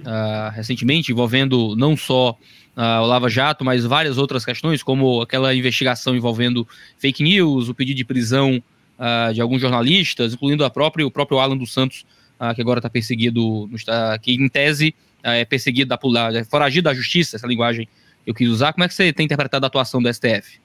uh, 0.02 0.52
recentemente, 0.54 1.12
envolvendo 1.12 1.76
não 1.76 1.98
só 1.98 2.32
uh, 2.32 3.02
o 3.02 3.06
Lava 3.08 3.28
Jato, 3.30 3.66
mas 3.66 3.84
várias 3.84 4.20
outras 4.20 4.46
questões, 4.46 4.84
como 4.84 5.22
aquela 5.22 5.56
investigação 5.56 6.16
envolvendo 6.16 6.68
fake 7.00 7.24
news, 7.24 7.68
o 7.68 7.74
pedido 7.74 7.98
de 7.98 8.06
prisão 8.06 8.62
uh, 9.00 9.34
de 9.34 9.42
alguns 9.42 9.60
jornalistas, 9.60 10.36
incluindo 10.36 10.64
a 10.64 10.70
própria, 10.70 11.06
o 11.06 11.10
próprio 11.10 11.40
Alan 11.40 11.58
dos 11.58 11.74
Santos, 11.74 12.06
que 12.54 12.62
agora 12.62 12.78
está 12.78 12.88
perseguido, 12.88 13.68
que 14.22 14.34
em 14.34 14.48
tese 14.48 14.94
é 15.24 15.44
perseguido, 15.44 15.90
da, 15.90 15.98
foragido 16.46 16.84
da 16.84 16.94
justiça, 16.94 17.36
essa 17.36 17.48
linguagem 17.48 17.90
eu 18.28 18.34
quis 18.34 18.50
usar. 18.50 18.74
Como 18.74 18.84
é 18.84 18.88
que 18.88 18.94
você 18.94 19.12
tem 19.12 19.26
interpretado 19.26 19.66
a 19.66 19.68
atuação 19.68 20.02
do 20.02 20.14
STF? 20.14 20.60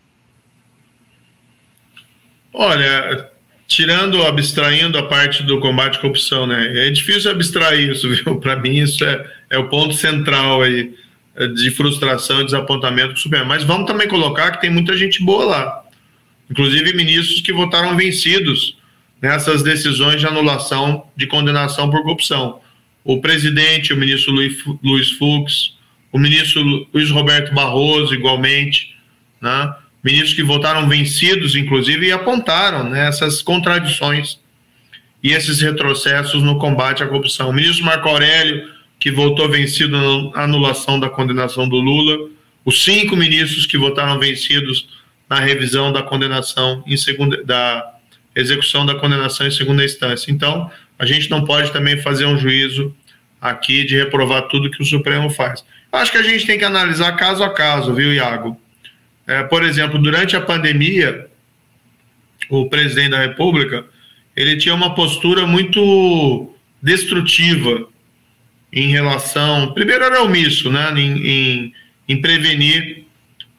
Olha, 2.52 3.30
tirando, 3.66 4.22
abstraindo 4.24 4.98
a 4.98 5.04
parte 5.04 5.42
do 5.42 5.58
combate 5.60 5.96
à 5.96 6.00
corrupção, 6.00 6.46
né? 6.46 6.88
É 6.88 6.90
difícil 6.90 7.30
abstrair 7.30 7.90
isso, 7.90 8.08
viu? 8.14 8.38
Para 8.38 8.56
mim, 8.56 8.78
isso 8.78 9.02
é, 9.04 9.26
é 9.48 9.58
o 9.58 9.68
ponto 9.68 9.94
central 9.94 10.62
aí 10.62 10.94
é, 11.36 11.46
de 11.46 11.70
frustração 11.70 12.42
e 12.42 12.44
desapontamento 12.44 13.14
do 13.14 13.18
Supremo. 13.18 13.46
Mas 13.46 13.64
vamos 13.64 13.86
também 13.86 14.06
colocar 14.06 14.50
que 14.50 14.60
tem 14.60 14.68
muita 14.68 14.94
gente 14.94 15.24
boa 15.24 15.44
lá 15.46 15.82
inclusive 16.52 16.92
ministros 16.92 17.40
que 17.40 17.52
votaram 17.52 17.96
vencidos 17.96 18.76
nessas 19.20 19.62
decisões 19.62 20.20
de 20.20 20.26
anulação 20.26 21.06
de 21.16 21.26
condenação 21.26 21.90
por 21.90 22.02
corrupção. 22.02 22.60
O 23.02 23.20
presidente, 23.20 23.92
o 23.92 23.96
ministro 23.96 24.34
Luiz 24.82 25.12
Fux, 25.12 25.71
o 26.12 26.18
ministro 26.18 26.86
Luiz 26.92 27.10
Roberto 27.10 27.54
Barroso, 27.54 28.14
igualmente, 28.14 28.94
né? 29.40 29.74
ministros 30.04 30.34
que 30.34 30.42
votaram 30.42 30.88
vencidos, 30.88 31.56
inclusive, 31.56 32.06
e 32.06 32.12
apontaram 32.12 32.90
né, 32.90 33.08
essas 33.08 33.40
contradições 33.40 34.38
e 35.22 35.30
esses 35.30 35.60
retrocessos 35.60 36.42
no 36.42 36.58
combate 36.58 37.02
à 37.02 37.06
corrupção. 37.06 37.48
O 37.48 37.52
ministro 37.52 37.84
Marco 37.84 38.08
Aurélio, 38.08 38.68
que 38.98 39.10
votou 39.10 39.48
vencido 39.48 39.96
na 40.32 40.42
anulação 40.42 40.98
da 40.98 41.08
condenação 41.08 41.68
do 41.68 41.76
Lula, 41.76 42.28
os 42.64 42.82
cinco 42.84 43.16
ministros 43.16 43.66
que 43.66 43.78
votaram 43.78 44.18
vencidos 44.18 44.88
na 45.28 45.38
revisão 45.38 45.92
da 45.92 46.02
condenação 46.02 46.82
em 46.86 46.96
segunda 46.96 47.42
da 47.44 47.94
execução 48.34 48.84
da 48.84 48.94
condenação 48.94 49.46
em 49.46 49.50
segunda 49.50 49.84
instância. 49.84 50.30
Então, 50.30 50.70
a 50.98 51.04
gente 51.04 51.30
não 51.30 51.44
pode 51.44 51.72
também 51.72 51.98
fazer 51.98 52.26
um 52.26 52.38
juízo 52.38 52.94
aqui 53.40 53.84
de 53.84 53.96
reprovar 53.96 54.42
tudo 54.48 54.70
que 54.70 54.82
o 54.82 54.86
Supremo 54.86 55.28
faz. 55.30 55.64
Acho 55.92 56.10
que 56.10 56.18
a 56.18 56.22
gente 56.22 56.46
tem 56.46 56.58
que 56.58 56.64
analisar 56.64 57.12
caso 57.12 57.44
a 57.44 57.52
caso, 57.52 57.94
viu, 57.94 58.12
Iago? 58.14 58.58
É, 59.26 59.42
por 59.42 59.62
exemplo, 59.62 60.00
durante 60.00 60.34
a 60.34 60.40
pandemia, 60.40 61.28
o 62.48 62.68
presidente 62.68 63.10
da 63.10 63.20
República 63.20 63.84
ele 64.34 64.56
tinha 64.56 64.74
uma 64.74 64.94
postura 64.94 65.46
muito 65.46 66.54
destrutiva 66.80 67.86
em 68.72 68.88
relação. 68.88 69.72
Primeiro, 69.74 70.04
era 70.04 70.22
omisso 70.22 70.70
né, 70.70 70.92
em, 70.96 71.26
em, 71.26 71.74
em 72.08 72.20
prevenir 72.20 73.04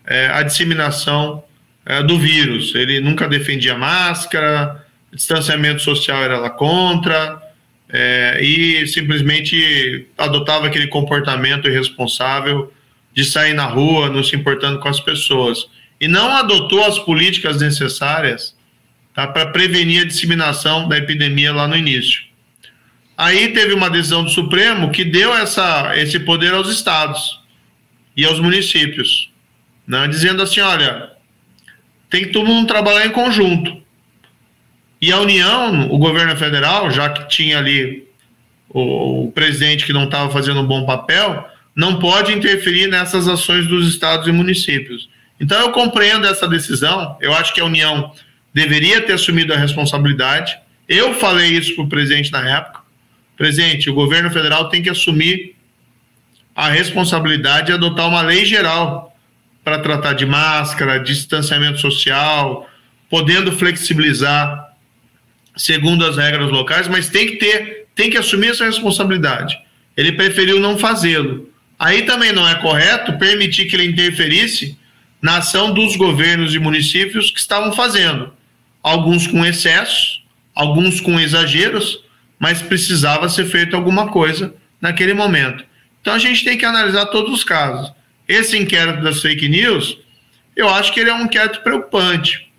é, 0.06 0.28
a 0.28 0.42
disseminação 0.42 1.44
é, 1.86 2.02
do 2.02 2.18
vírus. 2.18 2.74
Ele 2.74 3.00
nunca 3.00 3.28
defendia 3.28 3.78
máscara, 3.78 4.84
distanciamento 5.14 5.82
social 5.82 6.24
era 6.24 6.40
lá 6.40 6.50
contra, 6.50 7.40
é, 7.96 8.44
e 8.44 8.88
simplesmente 8.88 10.08
adotava 10.18 10.66
aquele 10.66 10.88
comportamento 10.88 11.68
irresponsável 11.68 12.74
de 13.14 13.24
sair 13.24 13.54
na 13.54 13.66
rua, 13.66 14.10
não 14.10 14.24
se 14.24 14.36
importando 14.36 14.80
com 14.80 14.90
as 14.90 15.00
pessoas. 15.00 15.68
E 16.02 16.08
não 16.08 16.32
adotou 16.36 16.84
as 16.84 16.98
políticas 16.98 17.62
necessárias 17.62 18.58
tá, 19.14 19.28
para 19.28 19.52
prevenir 19.52 20.02
a 20.02 20.08
disseminação 20.08 20.90
da 20.90 20.98
epidemia 20.98 21.54
lá 21.54 21.68
no 21.68 21.78
início. 21.78 22.24
Aí 23.16 23.50
teve 23.50 23.74
uma 23.76 23.92
decisão 23.92 24.24
do 24.24 24.32
Supremo 24.32 24.90
que 24.90 25.06
deu 25.06 25.32
essa, 25.32 25.96
esse 25.96 26.20
poder 26.20 26.52
aos 26.52 26.70
estados 26.70 27.40
e 28.18 28.26
aos 28.26 28.40
municípios, 28.40 29.32
né, 29.86 30.08
dizendo 30.08 30.42
assim: 30.42 30.62
olha, 30.62 31.12
tem 32.10 32.24
que 32.24 32.32
todo 32.32 32.48
mundo 32.48 32.68
trabalhar 32.68 33.06
em 33.06 33.12
conjunto. 33.12 33.83
E 35.04 35.12
a 35.12 35.20
União, 35.20 35.92
o 35.92 35.98
governo 35.98 36.34
federal, 36.38 36.90
já 36.90 37.10
que 37.10 37.28
tinha 37.28 37.58
ali 37.58 38.08
o, 38.70 39.26
o 39.26 39.32
presidente 39.34 39.86
que 39.86 39.92
não 39.92 40.06
estava 40.06 40.32
fazendo 40.32 40.62
um 40.62 40.66
bom 40.66 40.86
papel, 40.86 41.46
não 41.76 42.00
pode 42.00 42.32
interferir 42.32 42.88
nessas 42.88 43.28
ações 43.28 43.68
dos 43.68 43.86
estados 43.86 44.30
e 44.30 44.32
municípios. 44.32 45.10
Então 45.42 45.60
eu 45.60 45.74
compreendo 45.74 46.26
essa 46.26 46.48
decisão, 46.48 47.18
eu 47.20 47.34
acho 47.34 47.54
que 47.54 47.60
a 47.60 47.66
União 47.66 48.14
deveria 48.54 49.02
ter 49.02 49.12
assumido 49.12 49.54
a 49.54 49.58
responsabilidade. 49.58 50.58
Eu 50.88 51.14
falei 51.16 51.50
isso 51.50 51.76
para 51.76 51.84
o 51.84 51.90
presidente 51.90 52.32
na 52.32 52.50
época. 52.60 52.80
Presidente, 53.36 53.90
o 53.90 53.94
governo 53.94 54.32
federal 54.32 54.70
tem 54.70 54.82
que 54.82 54.90
assumir 54.90 55.58
a 56.56 56.70
responsabilidade 56.70 57.68
de 57.68 57.74
adotar 57.74 58.08
uma 58.08 58.22
lei 58.22 58.46
geral 58.46 59.14
para 59.66 59.80
tratar 59.80 60.14
de 60.14 60.26
máscara, 60.26 60.98
distanciamento 60.98 61.82
social, 61.82 62.70
podendo 63.10 63.52
flexibilizar 63.52 64.72
segundo 65.56 66.06
as 66.06 66.18
regras 66.18 66.52
locais, 66.52 66.88
mas 66.88 67.10
tem 67.10 67.28
que 67.28 67.36
ter, 67.38 67.88
tem 67.96 68.10
que 68.10 68.18
assumir 68.18 68.50
essa 68.50 68.66
responsabilidade. 68.66 69.58
Ele 69.96 70.12
preferiu 70.12 70.60
não 70.60 70.78
fazê-lo. 70.78 71.50
Aí 71.78 72.04
também 72.04 72.32
não 72.32 72.48
é 72.48 72.56
correto 72.56 73.18
permitir 73.18 73.66
que 73.66 73.76
ele 73.76 73.86
interferisse 73.86 74.78
na 75.22 75.38
ação 75.38 75.74
dos 75.74 75.96
governos 75.96 76.54
e 76.54 76.60
municípios 76.60 77.32
que 77.32 77.40
estavam 77.40 77.74
fazendo. 77.74 78.34
Alguns 78.82 79.28
com 79.28 79.46
excessos, 79.46 80.24
alguns 80.54 81.00
com 81.00 81.20
exageros, 81.20 82.04
mas 82.38 82.62
precisava 82.62 83.30
ser 83.30 83.46
feito 83.46 83.76
alguma 83.76 84.10
coisa 84.10 84.54
naquele 84.82 85.14
momento. 85.14 85.64
Então 86.02 86.14
a 86.14 86.20
gente 86.20 86.44
tem 86.44 86.58
que 86.58 86.66
analisar 86.66 87.06
todos 87.06 87.34
os 87.34 87.44
casos. 87.44 87.92
Esse 88.28 88.58
inquérito 88.58 89.02
das 89.02 89.22
fake 89.22 89.48
news, 89.48 89.98
eu 90.56 90.68
acho 90.68 90.92
que 90.94 91.00
ele 91.00 91.10
é 91.10 91.14
um 91.14 91.24
inquérito 91.24 91.62
preocupante. 91.62 92.52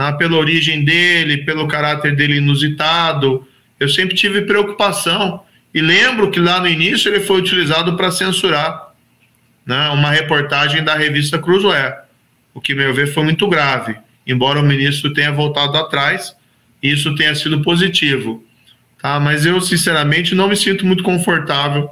Né? 0.00 0.12
Pela 0.12 0.38
origem 0.38 0.82
dele, 0.82 1.44
pelo 1.44 1.68
caráter 1.68 2.16
dele 2.16 2.38
inusitado. 2.38 3.46
Eu 3.78 3.86
sempre 3.86 4.16
tive 4.16 4.42
preocupação. 4.42 5.42
E 5.74 5.82
lembro 5.82 6.30
que 6.30 6.40
lá 6.40 6.58
no 6.58 6.66
início 6.66 7.12
ele 7.12 7.20
foi 7.20 7.38
utilizado 7.38 7.94
para 7.98 8.10
censurar 8.10 8.94
né, 9.66 9.90
uma 9.90 10.10
reportagem 10.10 10.82
da 10.82 10.94
revista 10.94 11.38
Cruzoé. 11.38 12.02
o 12.54 12.62
que, 12.62 12.74
meu 12.74 12.94
ver, 12.94 13.08
foi 13.08 13.22
muito 13.22 13.46
grave, 13.46 13.94
embora 14.26 14.58
o 14.58 14.62
ministro 14.62 15.12
tenha 15.12 15.30
voltado 15.30 15.76
atrás, 15.76 16.34
isso 16.82 17.14
tenha 17.14 17.34
sido 17.34 17.60
positivo. 17.60 18.42
Tá? 19.00 19.20
Mas 19.20 19.44
eu, 19.44 19.60
sinceramente, 19.60 20.34
não 20.34 20.48
me 20.48 20.56
sinto 20.56 20.86
muito 20.86 21.02
confortável 21.02 21.90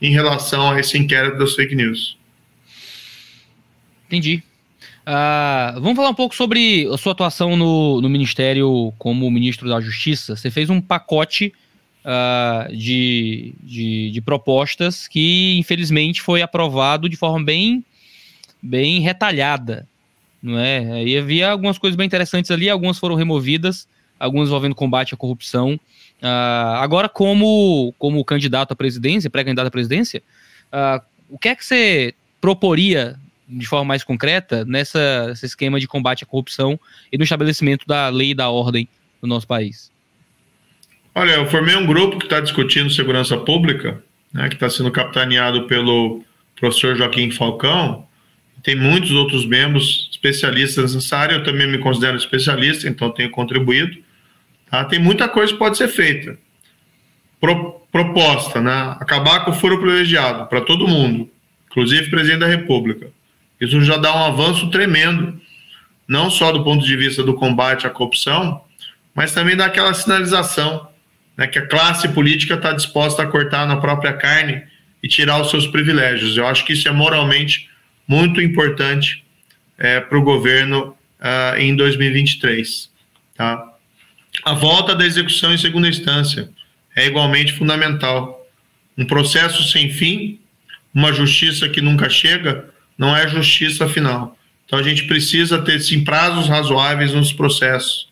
em 0.00 0.12
relação 0.12 0.70
a 0.70 0.78
esse 0.78 0.96
inquérito 0.96 1.38
das 1.38 1.54
fake 1.54 1.74
news. 1.74 2.16
Entendi. 4.06 4.44
Uh, 5.08 5.80
vamos 5.80 5.96
falar 5.96 6.10
um 6.10 6.14
pouco 6.14 6.34
sobre 6.34 6.86
a 6.92 6.98
sua 6.98 7.12
atuação 7.12 7.56
no, 7.56 7.98
no 7.98 8.10
Ministério 8.10 8.92
como 8.98 9.30
ministro 9.30 9.66
da 9.66 9.80
Justiça. 9.80 10.36
Você 10.36 10.50
fez 10.50 10.68
um 10.68 10.82
pacote 10.82 11.50
uh, 12.04 12.76
de, 12.76 13.54
de, 13.62 14.10
de, 14.10 14.20
propostas 14.20 15.08
que, 15.08 15.56
infelizmente, 15.58 16.20
foi 16.20 16.42
aprovado 16.42 17.08
de 17.08 17.16
forma 17.16 17.42
bem, 17.42 17.82
bem 18.62 19.00
retalhada. 19.00 19.88
Não 20.42 20.58
é? 20.58 21.02
E 21.02 21.16
havia 21.16 21.52
algumas 21.52 21.78
coisas 21.78 21.96
bem 21.96 22.04
interessantes 22.04 22.50
ali, 22.50 22.68
algumas 22.68 22.98
foram 22.98 23.14
removidas, 23.14 23.88
algumas 24.20 24.48
envolvendo 24.48 24.74
combate 24.74 25.14
à 25.14 25.16
corrupção. 25.16 25.80
Uh, 26.20 26.76
agora, 26.82 27.08
como, 27.08 27.94
como 27.98 28.22
candidato 28.26 28.72
à 28.72 28.76
presidência, 28.76 29.30
pré-candidato 29.30 29.68
à 29.68 29.70
presidência, 29.70 30.22
o 31.30 31.38
que 31.38 31.48
é 31.48 31.54
que 31.54 31.64
você 31.64 32.14
proporia 32.42 33.18
de 33.48 33.66
forma 33.66 33.86
mais 33.86 34.04
concreta 34.04 34.64
nessa, 34.64 35.28
nesse 35.28 35.46
esquema 35.46 35.80
de 35.80 35.86
combate 35.86 36.24
à 36.24 36.26
corrupção 36.26 36.78
e 37.10 37.16
no 37.16 37.24
estabelecimento 37.24 37.86
da 37.86 38.08
lei 38.08 38.30
e 38.30 38.34
da 38.34 38.50
ordem 38.50 38.88
no 39.22 39.28
nosso 39.28 39.46
país? 39.46 39.90
Olha, 41.14 41.32
eu 41.32 41.46
formei 41.46 41.74
um 41.74 41.86
grupo 41.86 42.18
que 42.18 42.26
está 42.26 42.38
discutindo 42.38 42.90
segurança 42.90 43.36
pública, 43.36 44.02
né, 44.32 44.48
que 44.48 44.54
está 44.54 44.68
sendo 44.68 44.90
capitaneado 44.90 45.66
pelo 45.66 46.22
professor 46.54 46.96
Joaquim 46.96 47.30
Falcão. 47.30 48.06
Tem 48.62 48.76
muitos 48.76 49.12
outros 49.12 49.46
membros 49.46 50.08
especialistas 50.12 50.94
nessa 50.94 51.16
área, 51.16 51.34
eu 51.34 51.42
também 51.42 51.66
me 51.66 51.78
considero 51.78 52.16
especialista, 52.16 52.88
então 52.88 53.10
tenho 53.10 53.30
contribuído. 53.30 53.98
Tá? 54.70 54.84
Tem 54.84 54.98
muita 54.98 55.28
coisa 55.28 55.52
que 55.52 55.58
pode 55.58 55.76
ser 55.76 55.88
feita. 55.88 56.38
Pro, 57.40 57.80
proposta, 57.90 58.60
né? 58.60 58.96
acabar 59.00 59.44
com 59.44 59.52
o 59.52 59.54
furo 59.54 59.78
privilegiado 59.78 60.46
para 60.46 60.60
todo 60.60 60.88
mundo, 60.88 61.30
inclusive 61.70 62.10
presidente 62.10 62.40
da 62.40 62.46
República. 62.46 63.10
Isso 63.60 63.82
já 63.82 63.96
dá 63.96 64.14
um 64.14 64.24
avanço 64.24 64.70
tremendo, 64.70 65.40
não 66.06 66.30
só 66.30 66.52
do 66.52 66.64
ponto 66.64 66.84
de 66.84 66.96
vista 66.96 67.22
do 67.22 67.34
combate 67.34 67.86
à 67.86 67.90
corrupção, 67.90 68.62
mas 69.14 69.32
também 69.32 69.56
daquela 69.56 69.92
sinalização 69.94 70.88
né, 71.36 71.46
que 71.46 71.58
a 71.58 71.66
classe 71.66 72.08
política 72.08 72.54
está 72.54 72.72
disposta 72.72 73.22
a 73.22 73.26
cortar 73.26 73.66
na 73.66 73.76
própria 73.76 74.12
carne 74.12 74.62
e 75.02 75.08
tirar 75.08 75.40
os 75.40 75.50
seus 75.50 75.66
privilégios. 75.66 76.36
Eu 76.36 76.46
acho 76.46 76.64
que 76.64 76.72
isso 76.72 76.88
é 76.88 76.92
moralmente 76.92 77.68
muito 78.06 78.40
importante 78.40 79.24
é, 79.76 80.00
para 80.00 80.18
o 80.18 80.22
governo 80.22 80.96
uh, 81.20 81.56
em 81.58 81.76
2023. 81.76 82.90
Tá? 83.36 83.72
A 84.44 84.54
volta 84.54 84.94
da 84.94 85.06
execução 85.06 85.52
em 85.52 85.58
segunda 85.58 85.88
instância 85.88 86.50
é 86.96 87.06
igualmente 87.06 87.52
fundamental. 87.52 88.46
Um 88.96 89.04
processo 89.04 89.62
sem 89.70 89.90
fim, 89.90 90.40
uma 90.92 91.12
justiça 91.12 91.68
que 91.68 91.80
nunca 91.80 92.10
chega, 92.10 92.68
não 92.98 93.16
é 93.16 93.28
justiça 93.28 93.88
final. 93.88 94.36
Então 94.66 94.78
a 94.78 94.82
gente 94.82 95.04
precisa 95.04 95.62
ter 95.62 95.80
sim 95.80 96.04
prazos 96.04 96.48
razoáveis 96.48 97.14
nos 97.14 97.32
processos, 97.32 98.08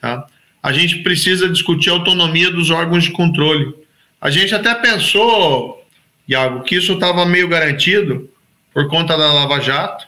tá? 0.00 0.26
A 0.62 0.72
gente 0.72 1.00
precisa 1.00 1.48
discutir 1.48 1.90
a 1.90 1.94
autonomia 1.94 2.50
dos 2.50 2.70
órgãos 2.70 3.04
de 3.04 3.10
controle. 3.10 3.74
A 4.20 4.30
gente 4.30 4.54
até 4.54 4.74
pensou, 4.74 5.84
Iago, 6.26 6.62
que 6.62 6.76
isso 6.76 6.94
estava 6.94 7.26
meio 7.26 7.48
garantido 7.48 8.28
por 8.72 8.88
conta 8.88 9.16
da 9.16 9.32
Lava 9.32 9.60
Jato, 9.60 10.06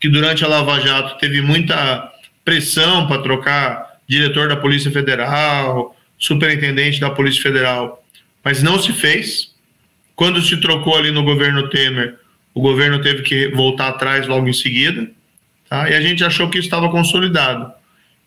que 0.00 0.08
durante 0.08 0.44
a 0.44 0.48
Lava 0.48 0.80
Jato 0.80 1.18
teve 1.18 1.40
muita 1.40 2.12
pressão 2.44 3.06
para 3.06 3.22
trocar 3.22 3.98
diretor 4.06 4.48
da 4.48 4.56
Polícia 4.56 4.90
Federal, 4.90 5.96
superintendente 6.18 7.00
da 7.00 7.10
Polícia 7.10 7.42
Federal, 7.42 8.04
mas 8.42 8.62
não 8.62 8.78
se 8.78 8.92
fez. 8.92 9.54
Quando 10.14 10.40
se 10.42 10.58
trocou 10.58 10.96
ali 10.96 11.10
no 11.10 11.24
governo 11.24 11.68
Temer, 11.68 12.18
o 12.54 12.60
governo 12.60 13.02
teve 13.02 13.22
que 13.22 13.48
voltar 13.48 13.88
atrás 13.88 14.26
logo 14.28 14.48
em 14.48 14.52
seguida, 14.52 15.10
tá? 15.68 15.90
e 15.90 15.94
a 15.94 16.00
gente 16.00 16.24
achou 16.24 16.48
que 16.48 16.58
isso 16.58 16.68
estava 16.68 16.88
consolidado. 16.88 17.72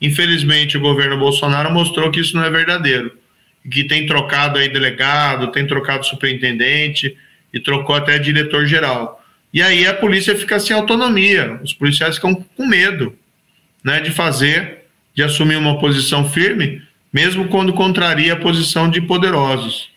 Infelizmente, 0.02 0.78
o 0.78 0.82
governo 0.82 1.18
Bolsonaro 1.18 1.74
mostrou 1.74 2.12
que 2.12 2.20
isso 2.20 2.36
não 2.36 2.44
é 2.44 2.50
verdadeiro, 2.50 3.18
que 3.72 3.86
tem 3.86 4.06
trocado 4.06 4.60
aí 4.60 4.70
delegado, 4.70 5.52
tem 5.52 5.66
trocado 5.66 6.06
superintendente 6.06 7.18
e 7.54 7.60
trocou 7.60 7.96
até 7.96 8.20
diretor-geral. 8.20 9.24
E 9.54 9.62
aí 9.62 9.88
a 9.88 9.94
polícia 9.94 10.36
fica 10.36 10.60
sem 10.60 10.76
autonomia, 10.76 11.60
os 11.64 11.74
policiais 11.74 12.16
ficam 12.16 12.36
com 12.36 12.68
medo 12.68 13.18
né, 13.84 14.02
de 14.02 14.12
fazer, 14.12 14.86
de 15.16 15.24
assumir 15.24 15.56
uma 15.56 15.80
posição 15.80 16.30
firme, 16.30 16.82
mesmo 17.12 17.48
quando 17.48 17.74
contraria 17.74 18.34
a 18.34 18.38
posição 18.38 18.90
de 18.90 19.02
poderosos. 19.02 19.90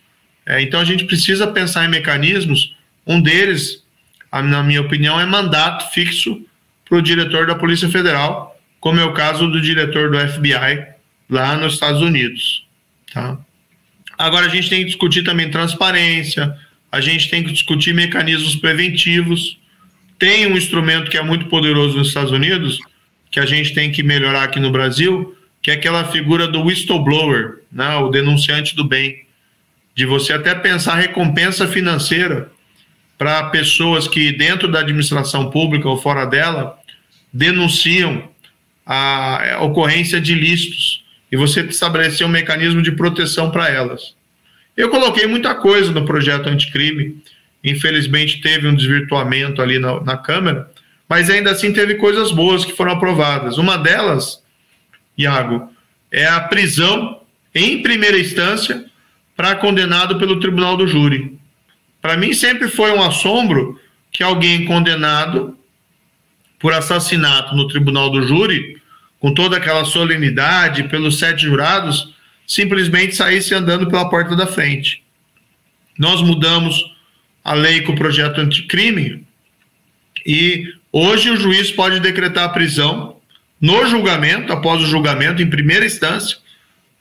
É, 0.47 0.63
então 0.63 0.81
a 0.81 0.85
gente 0.85 1.05
precisa 1.05 1.47
pensar 1.47 1.85
em 1.85 1.89
mecanismos, 1.89 2.77
um 3.07 3.21
deles 3.21 3.85
na 4.33 4.63
minha 4.63 4.81
opinião, 4.81 5.21
é 5.21 5.27
mandato 5.27 5.93
fixo 5.93 6.41
para 6.89 6.99
o 6.99 7.03
diretor 7.03 7.47
da 7.47 7.55
Polícia 7.55 7.89
Federal, 7.89 8.57
como 8.79 9.01
é 9.01 9.05
o 9.05 9.13
caso 9.13 9.49
do 9.49 9.61
diretor 9.61 10.11
do 10.11 10.19
FBI 10.19 10.87
lá 11.29 11.57
nos 11.57 11.75
Estados 11.75 12.01
Unidos. 12.01 12.67
Tá? 13.13 13.39
Agora, 14.17 14.47
a 14.47 14.49
gente 14.49 14.69
tem 14.69 14.81
que 14.81 14.87
discutir 14.87 15.23
também 15.23 15.51
transparência, 15.51 16.57
a 16.91 17.01
gente 17.01 17.31
tem 17.31 17.43
que 17.43 17.53
discutir 17.53 17.95
mecanismos 17.95 18.57
preventivos. 18.57 19.59
Tem 20.19 20.47
um 20.47 20.57
instrumento 20.57 21.11
que 21.11 21.17
é 21.17 21.23
muito 21.23 21.47
poderoso 21.47 21.97
nos 21.97 22.09
Estados 22.09 22.33
Unidos, 22.33 22.79
que 23.31 23.41
a 23.41 23.47
gente 23.47 23.73
tem 23.73 23.93
que 23.93 24.03
melhorar 24.03 24.45
aqui 24.45 24.59
no 24.59 24.71
Brasil, 24.71 25.37
que 25.63 25.71
é 25.71 25.75
aquela 25.75 26.05
figura 26.05 26.49
do 26.49 26.63
whistleblower, 26.63 27.61
né, 27.71 27.97
o 27.97 28.09
denunciante 28.09 28.75
do 28.75 28.85
bem, 28.85 29.25
de 29.95 30.05
você 30.05 30.33
até 30.33 30.55
pensar 30.55 30.97
recompensa 30.97 31.67
financeira 31.69 32.51
para 33.21 33.51
pessoas 33.51 34.09
que, 34.09 34.33
dentro 34.33 34.67
da 34.67 34.81
administração 34.81 35.51
pública 35.51 35.87
ou 35.87 35.99
fora 35.99 36.25
dela, 36.25 36.79
denunciam 37.31 38.31
a 38.87 39.59
ocorrência 39.61 40.19
de 40.19 40.33
ilícitos 40.33 41.05
e 41.31 41.37
você 41.37 41.61
estabelecer 41.61 42.27
um 42.27 42.31
mecanismo 42.31 42.81
de 42.81 42.93
proteção 42.93 43.51
para 43.51 43.69
elas. 43.69 44.15
Eu 44.75 44.89
coloquei 44.89 45.27
muita 45.27 45.55
coisa 45.55 45.93
no 45.93 46.07
projeto 46.07 46.49
anticrime, 46.49 47.23
infelizmente 47.63 48.41
teve 48.41 48.67
um 48.67 48.75
desvirtuamento 48.75 49.61
ali 49.61 49.79
na, 49.79 50.01
na 50.01 50.17
Câmara, 50.17 50.71
mas 51.07 51.29
ainda 51.29 51.51
assim 51.51 51.75
teve 51.75 51.97
coisas 51.97 52.33
boas 52.33 52.65
que 52.65 52.73
foram 52.73 52.93
aprovadas. 52.93 53.59
Uma 53.59 53.77
delas, 53.77 54.43
Iago, 55.19 55.71
é 56.11 56.25
a 56.25 56.41
prisão 56.41 57.21
em 57.55 57.83
primeira 57.83 58.19
instância 58.19 58.83
para 59.37 59.57
condenado 59.57 60.19
pelo 60.19 60.41
tribunal 60.41 60.75
do 60.75 60.89
júri. 60.89 61.39
Para 62.01 62.17
mim 62.17 62.33
sempre 62.33 62.69
foi 62.69 62.93
um 62.93 63.03
assombro 63.03 63.81
que 64.11 64.23
alguém 64.23 64.65
condenado 64.65 65.57
por 66.59 66.73
assassinato 66.73 67.55
no 67.55 67.69
tribunal 67.69 68.11
do 68.11 68.27
júri, 68.27 68.81
com 69.19 69.33
toda 69.33 69.57
aquela 69.57 69.85
solenidade, 69.85 70.85
pelos 70.85 71.19
sete 71.19 71.43
jurados, 71.43 72.15
simplesmente 72.47 73.15
saísse 73.15 73.55
andando 73.55 73.89
pela 73.89 74.09
porta 74.09 74.35
da 74.35 74.47
frente. 74.47 75.03
Nós 75.99 76.23
mudamos 76.23 76.95
a 77.45 77.55
lei 77.55 77.83
com 77.83 77.93
o 77.93 77.97
projeto 77.97 78.41
anticrime 78.41 79.27
e 80.27 80.75
hoje 80.93 81.31
o 81.31 81.37
juiz 81.37 81.71
pode 81.71 82.01
decretar 82.01 82.45
a 82.45 82.49
prisão 82.49 83.17
no 83.61 83.87
julgamento, 83.87 84.53
após 84.53 84.83
o 84.83 84.87
julgamento, 84.87 85.43
em 85.43 85.51
primeira 85.51 85.85
instância, 85.85 86.39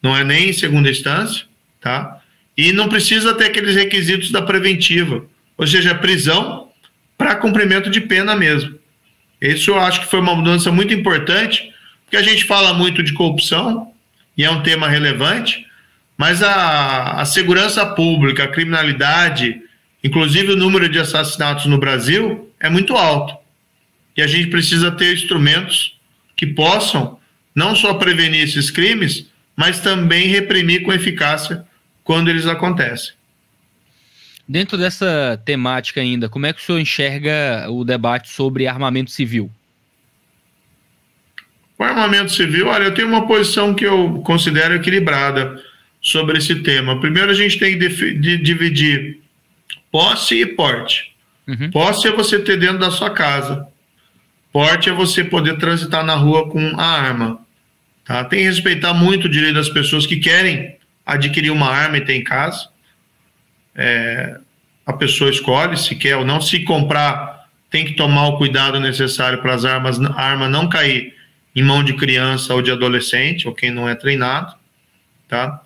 não 0.03 0.15
é 0.15 0.23
nem 0.23 0.49
em 0.49 0.53
segunda 0.53 0.89
instância, 0.89 1.45
tá? 1.79 2.18
E 2.59 2.73
não 2.73 2.89
precisa 2.89 3.33
ter 3.33 3.45
aqueles 3.45 3.73
requisitos 3.73 4.31
da 4.31 4.41
preventiva, 4.41 5.25
ou 5.57 5.65
seja, 5.65 5.95
prisão 5.95 6.67
para 7.17 7.37
cumprimento 7.37 7.89
de 7.89 8.01
pena 8.01 8.35
mesmo. 8.35 8.77
Isso 9.39 9.71
eu 9.71 9.79
acho 9.79 10.01
que 10.01 10.07
foi 10.07 10.19
uma 10.19 10.35
mudança 10.35 10.69
muito 10.69 10.93
importante, 10.93 11.71
porque 12.03 12.17
a 12.17 12.21
gente 12.21 12.43
fala 12.43 12.73
muito 12.73 13.01
de 13.01 13.13
corrupção, 13.13 13.93
e 14.35 14.43
é 14.43 14.51
um 14.51 14.61
tema 14.61 14.89
relevante, 14.89 15.65
mas 16.17 16.43
a, 16.43 17.21
a 17.21 17.23
segurança 17.23 17.85
pública, 17.85 18.43
a 18.43 18.49
criminalidade, 18.49 19.61
inclusive 20.03 20.51
o 20.51 20.57
número 20.57 20.89
de 20.89 20.99
assassinatos 20.99 21.65
no 21.65 21.77
Brasil, 21.77 22.51
é 22.59 22.69
muito 22.69 22.97
alto. 22.97 23.37
E 24.17 24.21
a 24.21 24.27
gente 24.27 24.47
precisa 24.49 24.91
ter 24.91 25.13
instrumentos 25.13 25.97
que 26.35 26.45
possam 26.45 27.17
não 27.55 27.73
só 27.73 27.93
prevenir 27.93 28.41
esses 28.41 28.69
crimes, 28.69 29.27
mas 29.55 29.79
também 29.79 30.27
reprimir 30.27 30.83
com 30.83 30.91
eficácia 30.91 31.68
quando 32.09 32.27
eles 32.27 32.47
acontecem. 32.47 33.13
Dentro 34.47 34.79
dessa 34.79 35.39
temática 35.45 36.01
ainda, 36.01 36.27
como 36.27 36.47
é 36.47 36.51
que 36.51 36.59
o 36.59 36.63
senhor 36.63 36.79
enxerga 36.79 37.67
o 37.69 37.83
debate 37.83 38.29
sobre 38.29 38.65
armamento 38.65 39.11
civil? 39.11 39.51
O 41.77 41.83
armamento 41.83 42.31
civil, 42.31 42.65
olha, 42.65 42.85
eu 42.85 42.95
tenho 42.95 43.07
uma 43.07 43.27
posição 43.27 43.75
que 43.75 43.85
eu 43.85 44.23
considero 44.25 44.73
equilibrada 44.73 45.63
sobre 46.01 46.39
esse 46.39 46.63
tema. 46.63 46.99
Primeiro, 46.99 47.29
a 47.29 47.35
gente 47.35 47.59
tem 47.59 47.77
que 47.77 47.87
dividir 48.39 49.19
posse 49.91 50.41
e 50.41 50.47
porte. 50.47 51.15
Uhum. 51.47 51.69
Posse 51.69 52.07
é 52.07 52.11
você 52.11 52.39
ter 52.39 52.57
dentro 52.57 52.79
da 52.79 52.89
sua 52.89 53.11
casa. 53.11 53.67
Porte 54.51 54.89
é 54.89 54.91
você 54.91 55.23
poder 55.23 55.59
transitar 55.59 56.03
na 56.03 56.15
rua 56.15 56.49
com 56.49 56.73
a 56.75 56.85
arma. 56.85 57.39
Tá? 58.03 58.23
Tem 58.23 58.39
que 58.39 58.45
respeitar 58.45 58.95
muito 58.95 59.25
o 59.25 59.29
direito 59.29 59.53
das 59.53 59.69
pessoas 59.69 60.07
que 60.07 60.17
querem 60.17 60.78
adquirir 61.13 61.51
uma 61.51 61.69
arma 61.69 61.97
e 61.97 62.01
ter 62.01 62.15
em 62.15 62.23
casa. 62.23 62.69
É, 63.75 64.37
a 64.85 64.93
pessoa 64.93 65.29
escolhe 65.29 65.77
se 65.77 65.95
quer 65.95 66.17
ou 66.17 66.25
não. 66.25 66.41
Se 66.41 66.59
comprar, 66.63 67.47
tem 67.69 67.85
que 67.85 67.93
tomar 67.93 68.27
o 68.27 68.37
cuidado 68.37 68.79
necessário 68.79 69.41
para 69.41 69.53
as 69.53 69.65
armas, 69.65 69.99
a 69.99 70.21
arma 70.21 70.49
não 70.49 70.67
cair 70.67 71.13
em 71.55 71.63
mão 71.63 71.83
de 71.83 71.93
criança 71.93 72.53
ou 72.53 72.61
de 72.61 72.71
adolescente, 72.71 73.47
ou 73.47 73.53
quem 73.53 73.71
não 73.71 73.87
é 73.87 73.95
treinado. 73.95 74.55
Tá? 75.27 75.61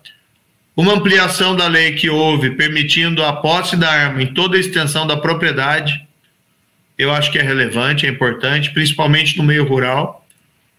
Uma 0.76 0.94
ampliação 0.94 1.54
da 1.54 1.68
lei 1.68 1.92
que 1.92 2.10
houve 2.10 2.50
permitindo 2.50 3.24
a 3.24 3.32
posse 3.32 3.76
da 3.76 3.90
arma 3.90 4.22
em 4.22 4.34
toda 4.34 4.56
a 4.56 4.60
extensão 4.60 5.06
da 5.06 5.16
propriedade, 5.16 6.06
eu 6.98 7.12
acho 7.12 7.30
que 7.30 7.38
é 7.38 7.42
relevante, 7.42 8.06
é 8.06 8.08
importante, 8.08 8.70
principalmente 8.72 9.36
no 9.36 9.44
meio 9.44 9.66
rural, 9.66 10.26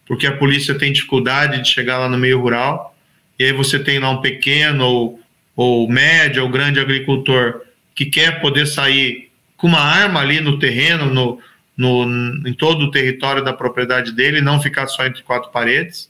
porque 0.06 0.28
a 0.28 0.36
polícia 0.36 0.76
tem 0.76 0.92
dificuldade 0.92 1.62
de 1.62 1.68
chegar 1.68 1.98
lá 1.98 2.08
no 2.08 2.18
meio 2.18 2.40
rural, 2.40 2.95
e 3.38 3.44
aí 3.44 3.52
você 3.52 3.80
tem 3.80 4.00
lá 4.00 4.10
um 4.10 4.22
pequeno 4.22 4.86
ou, 4.86 5.20
ou 5.56 5.90
médio 5.90 6.44
ou 6.44 6.50
grande 6.50 6.80
agricultor 6.80 7.62
que 7.94 8.06
quer 8.06 8.42
poder 8.42 8.66
sair 8.66 9.30
com 9.58 9.68
uma 9.68 9.80
arma 9.80 10.20
ali 10.20 10.42
no 10.42 10.60
terreno, 10.60 11.14
no, 11.14 11.40
no, 11.76 12.48
em 12.48 12.54
todo 12.54 12.86
o 12.86 12.92
território 12.92 13.44
da 13.44 13.54
propriedade 13.54 14.12
dele, 14.12 14.42
não 14.42 14.62
ficar 14.62 14.88
só 14.88 15.06
entre 15.06 15.24
quatro 15.24 15.52
paredes. 15.52 16.10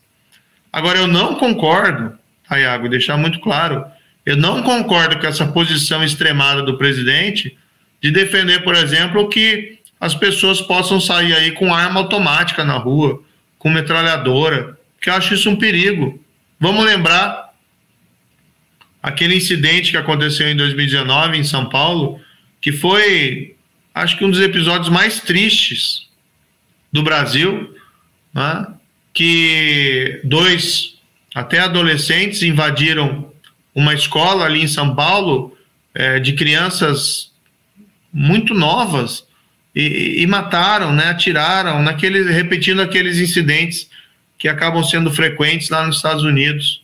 Agora, 0.71 0.99
eu 0.99 1.07
não 1.07 1.36
concordo 1.36 2.17
tá, 2.47 2.78
deixar 2.78 3.17
muito 3.17 3.39
claro, 3.39 3.86
eu 4.26 4.36
não 4.36 4.63
concordo 4.63 5.19
com 5.19 5.28
essa 5.28 5.45
posição 5.45 6.03
extremada 6.03 6.63
do 6.63 6.78
presidente 6.78 7.57
de 8.01 8.11
defender, 8.11 8.63
por 8.63 8.76
exemplo, 8.76 9.30
que 9.30 9.80
as 9.99 10.13
pessoas 10.13 10.61
possam 10.61 10.99
sair 10.99 11.34
aí 11.34 11.51
com 11.51 11.73
arma 11.73 12.01
automática 12.01 12.63
na 12.63 12.78
rua, 12.78 13.21
com 13.57 13.69
metralhadora, 13.69 14.78
que 14.99 15.09
eu 15.09 15.13
acho 15.13 15.34
isso 15.34 15.49
um 15.49 15.55
perigo. 15.55 16.19
Vamos 16.60 16.86
lembrar 16.86 17.53
aquele 19.01 19.36
incidente 19.36 19.91
que 19.91 19.97
aconteceu 19.97 20.47
em 20.47 20.56
2019 20.56 21.38
em 21.38 21.43
São 21.43 21.70
Paulo, 21.70 22.20
que 22.60 22.72
foi, 22.72 23.56
acho 23.93 24.18
que 24.18 24.26
um 24.26 24.32
dos 24.32 24.41
episódios 24.41 24.89
mais 24.89 25.20
tristes 25.20 26.08
do 26.91 27.03
Brasil, 27.03 27.76
né? 28.34 28.66
que 29.14 30.22
dois 30.24 30.95
até 31.34 31.60
adolescentes 31.60 32.41
invadiram 32.41 33.32
uma 33.74 33.93
escola 33.93 34.45
ali 34.45 34.62
em 34.62 34.68
São 34.68 34.95
Paulo 34.95 35.56
é, 35.93 36.20
de 36.20 36.34
crianças 36.34 37.32
muito 38.12 38.53
novas 38.53 39.26
e, 39.76 40.22
e, 40.22 40.28
mataram, 40.28 40.93
né, 40.93 41.10
atiraram, 41.10 41.84
naquele, 41.84 42.32
repetindo 42.32 42.82
aqueles 42.82 43.20
incidentes 43.20 43.89
que 44.38 44.47
acabam 44.47 44.83
sendo 44.83 45.11
frequentes 45.11 45.69
lá 45.69 45.86
nos 45.86 45.97
Estados 45.97 46.23
Unidos. 46.23 46.83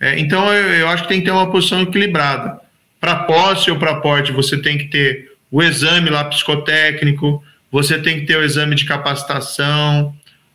É, 0.00 0.18
então 0.18 0.52
eu, 0.52 0.74
eu, 0.74 0.88
acho 0.88 1.02
que 1.02 1.08
tem 1.08 1.20
que 1.20 1.26
ter 1.26 1.32
uma 1.32 1.50
posição 1.50 1.82
equilibrada. 1.82 2.60
Para 2.98 3.24
posse 3.24 3.70
ou 3.70 3.78
para 3.78 4.00
porte, 4.00 4.32
você 4.32 4.56
tem 4.56 4.78
que 4.78 4.84
ter 4.84 5.32
o 5.50 5.62
exame 5.62 6.10
lá 6.10 6.24
psicotécnico, 6.24 7.42
você 7.70 7.98
tem 7.98 8.20
que 8.20 8.26
ter 8.26 8.36
o 8.36 8.44
exame 8.44 8.74
de 8.74 8.84
capacitação, 8.84 10.14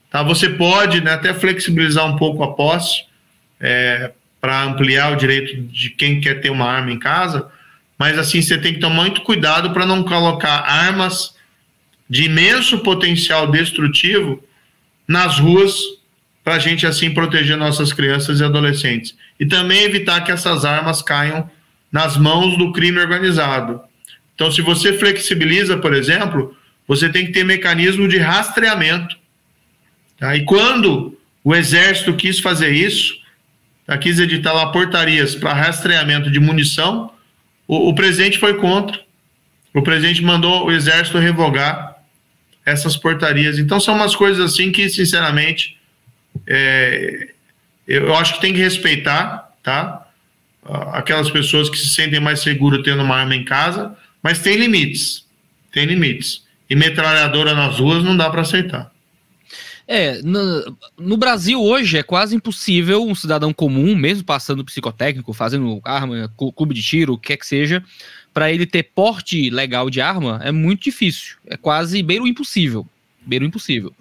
tá? 0.10 0.24
Você 0.24 0.50
pode 0.50 1.02
né, 1.02 1.14
até 1.14 1.34
flexibilizar 1.34 2.06
um 2.06 2.16
pouco 2.16 2.44
a 2.44 2.54
posse, 2.54 3.04
é, 3.60 4.12
para 4.40 4.64
ampliar 4.64 5.12
o 5.12 5.16
direito 5.16 5.60
de 5.60 5.90
quem 5.90 6.22
quer 6.22 6.40
ter 6.40 6.52
uma 6.52 6.66
arma 6.66 6.92
em 6.92 7.00
casa, 7.00 7.50
mas 7.98 8.18
assim 8.18 8.42
você 8.42 8.58
tem 8.58 8.74
que 8.74 8.80
tomar 8.80 9.04
muito 9.04 9.22
cuidado 9.22 9.72
para 9.72 9.86
não 9.86 10.04
colocar 10.04 10.60
armas 10.60 11.34
de 12.08 12.26
imenso 12.26 12.80
potencial 12.80 13.50
destrutivo 13.50 14.44
nas 15.08 15.40
ruas 15.40 15.76
para 16.46 16.54
a 16.54 16.60
gente 16.60 16.86
assim 16.86 17.12
proteger 17.12 17.58
nossas 17.58 17.92
crianças 17.92 18.40
e 18.40 18.44
adolescentes 18.44 19.16
e 19.40 19.48
também 19.48 19.82
evitar 19.82 20.22
que 20.22 20.32
essas 20.32 20.64
armas 20.64 21.02
caiam 21.02 21.50
nas 21.92 22.16
mãos 22.18 22.56
do 22.56 22.72
crime 22.72 23.00
organizado. 23.00 23.82
Então, 24.36 24.52
se 24.52 24.62
você 24.62 24.94
flexibiliza, 24.94 25.78
por 25.78 25.92
exemplo, 25.92 26.56
você 26.88 27.10
tem 27.10 27.26
que 27.26 27.32
ter 27.32 27.44
mecanismo 27.44 28.08
de 28.08 28.18
rastreamento. 28.18 29.18
Tá? 30.20 30.36
E 30.36 30.46
quando 30.46 31.18
o 31.44 31.56
exército 31.56 32.14
quis 32.14 32.40
fazer 32.40 32.70
isso, 32.70 33.16
quis 34.00 34.20
editar 34.20 34.54
lá 34.54 34.72
portarias 34.72 35.34
para 35.34 35.54
rastreamento 35.54 36.30
de 36.30 36.40
munição, 36.40 37.12
o, 37.68 37.90
o 37.90 37.96
presidente 37.96 38.38
foi 38.38 38.56
contra. 38.56 39.00
O 39.74 39.82
presidente 39.82 40.22
mandou 40.22 40.68
o 40.68 40.72
exército 40.72 41.18
revogar 41.18 41.96
essas 42.64 42.96
portarias. 42.96 43.58
Então 43.58 43.80
são 43.80 43.96
umas 43.96 44.16
coisas 44.16 44.54
assim 44.54 44.72
que, 44.72 44.88
sinceramente, 44.90 45.76
é, 46.48 47.30
eu 47.88 48.16
acho 48.16 48.36
que 48.36 48.42
tem 48.42 48.54
que 48.54 48.60
respeitar, 48.60 49.52
tá? 49.62 50.08
Aquelas 50.94 51.30
pessoas 51.30 51.70
que 51.70 51.78
se 51.78 51.90
sentem 51.90 52.20
mais 52.20 52.40
seguras 52.40 52.82
tendo 52.84 53.04
uma 53.04 53.16
arma 53.16 53.36
em 53.36 53.46
casa, 53.46 53.96
mas 54.22 54.40
tem 54.40 54.58
limites. 54.58 55.26
Tem 55.72 55.86
limites. 55.86 56.44
E 56.70 56.76
metralhadora 56.76 57.54
nas 57.54 57.80
ruas 57.80 58.04
não 58.04 58.18
dá 58.18 58.30
para 58.30 58.42
aceitar. 58.42 58.92
É, 59.88 60.20
no, 60.24 60.78
no, 60.98 61.16
Brasil 61.16 61.62
hoje 61.62 62.00
é 62.00 62.02
quase 62.02 62.36
impossível 62.36 63.06
um 63.06 63.14
cidadão 63.14 63.54
comum, 63.54 63.96
mesmo 63.96 64.24
passando 64.24 64.66
psicotécnico, 64.66 65.32
fazendo 65.32 65.80
arma, 65.84 66.32
clube 66.56 66.74
de 66.74 66.82
tiro, 66.82 67.14
o 67.14 67.18
que 67.20 67.28
quer 67.28 67.38
que 67.38 67.46
seja, 67.46 67.84
para 68.34 68.52
ele 68.52 68.66
ter 68.66 68.84
porte 68.96 69.50
legal 69.52 69.90
de 69.90 70.02
arma, 70.02 70.42
é 70.44 70.52
muito 70.52 70.84
difícil. 70.84 71.38
É 71.46 71.56
quase 71.56 72.02
beiro 72.02 72.28
impossível. 72.28 72.88
Beiro 73.24 73.46
impossível. 73.46 73.94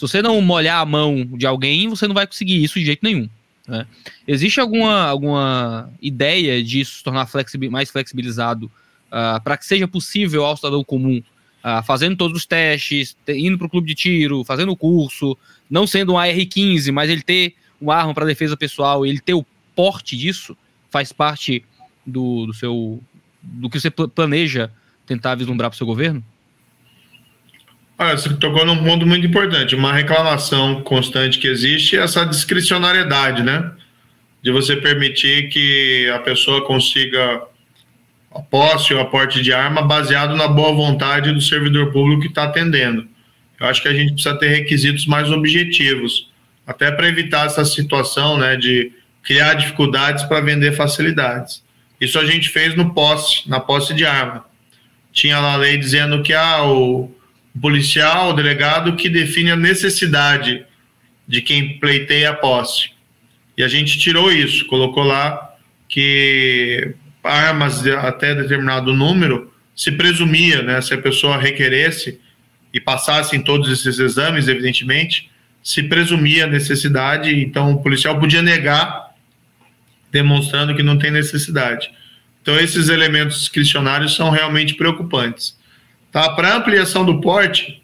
Se 0.00 0.08
você 0.08 0.22
não 0.22 0.40
molhar 0.40 0.80
a 0.80 0.86
mão 0.86 1.26
de 1.34 1.46
alguém, 1.46 1.88
você 1.88 2.08
não 2.08 2.14
vai 2.14 2.26
conseguir 2.26 2.62
isso 2.62 2.78
de 2.78 2.86
jeito 2.86 3.00
nenhum. 3.02 3.28
Né? 3.68 3.86
Existe 4.26 4.58
alguma, 4.58 5.04
alguma 5.04 5.92
ideia 6.00 6.64
disso 6.64 6.98
se 6.98 7.04
tornar 7.04 7.26
flexibil, 7.26 7.70
mais 7.70 7.90
flexibilizado 7.90 8.64
uh, 9.08 9.42
para 9.44 9.58
que 9.58 9.66
seja 9.66 9.86
possível 9.86 10.44
ao 10.44 10.56
cidadão 10.56 10.82
comum 10.82 11.22
ah, 11.62 11.82
fazendo 11.82 12.16
todos 12.16 12.38
os 12.38 12.46
testes, 12.46 13.14
indo 13.28 13.58
para 13.58 13.66
o 13.66 13.70
clube 13.70 13.86
de 13.86 13.94
tiro, 13.94 14.42
fazendo 14.44 14.72
o 14.72 14.76
curso, 14.76 15.36
não 15.68 15.86
sendo 15.86 16.14
um 16.14 16.18
AR-15, 16.18 16.90
mas 16.90 17.10
ele 17.10 17.20
ter 17.20 17.54
uma 17.78 17.94
arma 17.94 18.14
para 18.14 18.24
defesa 18.24 18.56
pessoal, 18.56 19.04
ele 19.04 19.20
ter 19.20 19.34
o 19.34 19.44
porte 19.76 20.16
disso, 20.16 20.56
faz 20.90 21.12
parte 21.12 21.62
do, 22.06 22.46
do 22.46 22.54
seu 22.54 22.98
do 23.42 23.68
que 23.68 23.78
você 23.78 23.90
planeja 23.90 24.70
tentar 25.04 25.34
vislumbrar 25.34 25.68
para 25.68 25.74
o 25.74 25.78
seu 25.78 25.86
governo? 25.86 26.24
Olha, 28.02 28.16
você 28.16 28.32
tocou 28.32 28.64
num 28.64 28.82
ponto 28.82 29.06
muito 29.06 29.26
importante. 29.26 29.76
Uma 29.76 29.92
reclamação 29.92 30.80
constante 30.80 31.38
que 31.38 31.46
existe 31.46 31.98
é 31.98 32.00
essa 32.00 32.24
discricionariedade, 32.24 33.42
né? 33.42 33.72
De 34.42 34.50
você 34.50 34.74
permitir 34.74 35.50
que 35.50 36.08
a 36.08 36.18
pessoa 36.20 36.64
consiga 36.64 37.42
a 38.34 38.40
posse 38.40 38.94
ou 38.94 39.00
aporte 39.02 39.42
de 39.42 39.52
arma 39.52 39.82
baseado 39.82 40.34
na 40.34 40.48
boa 40.48 40.72
vontade 40.72 41.30
do 41.30 41.42
servidor 41.42 41.92
público 41.92 42.22
que 42.22 42.28
está 42.28 42.44
atendendo. 42.44 43.06
Eu 43.60 43.66
acho 43.66 43.82
que 43.82 43.88
a 43.88 43.92
gente 43.92 44.14
precisa 44.14 44.34
ter 44.38 44.48
requisitos 44.48 45.04
mais 45.04 45.30
objetivos, 45.30 46.30
até 46.66 46.90
para 46.90 47.06
evitar 47.06 47.44
essa 47.44 47.66
situação 47.66 48.38
né, 48.38 48.56
de 48.56 48.92
criar 49.22 49.52
dificuldades 49.52 50.24
para 50.24 50.40
vender 50.40 50.72
facilidades. 50.72 51.62
Isso 52.00 52.18
a 52.18 52.24
gente 52.24 52.48
fez 52.48 52.74
no 52.74 52.94
posse, 52.94 53.46
na 53.46 53.60
posse 53.60 53.92
de 53.92 54.06
arma. 54.06 54.46
Tinha 55.12 55.38
lá 55.38 55.52
a 55.52 55.56
lei 55.56 55.76
dizendo 55.76 56.22
que 56.22 56.32
ah, 56.32 56.64
o 56.64 57.14
policial, 57.58 58.30
o 58.30 58.32
delegado, 58.32 58.96
que 58.96 59.08
define 59.08 59.50
a 59.50 59.56
necessidade 59.56 60.64
de 61.26 61.40
quem 61.40 61.78
pleiteia 61.78 62.30
a 62.30 62.34
posse. 62.34 62.90
E 63.56 63.62
a 63.62 63.68
gente 63.68 63.98
tirou 63.98 64.32
isso, 64.32 64.66
colocou 64.66 65.04
lá 65.04 65.54
que 65.88 66.94
armas 67.22 67.86
até 67.86 68.34
determinado 68.34 68.92
número, 68.94 69.52
se 69.74 69.92
presumia, 69.92 70.62
né, 70.62 70.80
se 70.80 70.92
a 70.94 70.98
pessoa 70.98 71.38
requeresse 71.38 72.20
e 72.72 72.80
passasse 72.80 73.36
em 73.36 73.42
todos 73.42 73.70
esses 73.70 73.98
exames, 73.98 74.48
evidentemente, 74.48 75.30
se 75.62 75.82
presumia 75.82 76.46
necessidade, 76.46 77.30
então 77.34 77.72
o 77.72 77.82
policial 77.82 78.18
podia 78.18 78.42
negar, 78.42 79.10
demonstrando 80.10 80.74
que 80.74 80.82
não 80.82 80.98
tem 80.98 81.10
necessidade. 81.10 81.90
Então 82.42 82.58
esses 82.58 82.88
elementos 82.88 83.40
discricionários 83.40 84.14
são 84.14 84.30
realmente 84.30 84.74
preocupantes. 84.74 85.58
Tá? 86.12 86.30
Para 86.30 86.56
ampliação 86.56 87.04
do 87.04 87.20
porte, 87.20 87.82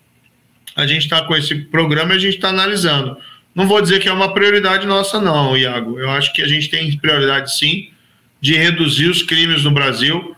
a 0.74 0.86
gente 0.86 1.02
está 1.04 1.22
com 1.22 1.36
esse 1.36 1.54
programa 1.54 2.14
e 2.14 2.16
a 2.16 2.20
gente 2.20 2.36
está 2.36 2.48
analisando. 2.48 3.16
Não 3.54 3.66
vou 3.66 3.80
dizer 3.80 4.00
que 4.00 4.08
é 4.08 4.12
uma 4.12 4.34
prioridade 4.34 4.86
nossa, 4.86 5.20
não, 5.20 5.56
Iago. 5.56 5.98
Eu 5.98 6.10
acho 6.10 6.32
que 6.32 6.42
a 6.42 6.48
gente 6.48 6.68
tem 6.68 6.94
prioridade 6.98 7.56
sim 7.56 7.90
de 8.40 8.54
reduzir 8.54 9.08
os 9.08 9.22
crimes 9.22 9.64
no 9.64 9.70
Brasil, 9.70 10.36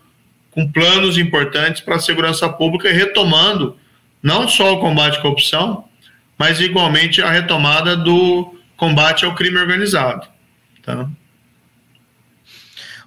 com 0.53 0.70
planos 0.70 1.18
importantes 1.18 1.82
para 1.82 1.97
a 1.97 2.01
segurança 2.01 2.49
pública, 2.49 2.93
retomando 2.93 3.76
não 4.22 4.49
só 4.49 4.74
o 4.74 4.80
combate 4.80 5.18
à 5.18 5.20
corrupção, 5.20 5.84
mas 6.39 6.61
igualmente 6.61 7.20
a 7.20 7.30
retomada 7.30 7.97
do 7.97 8.57
combate 8.76 9.24
ao 9.24 9.34
crime 9.34 9.59
organizado. 9.59 10.26
Tá? 10.82 11.09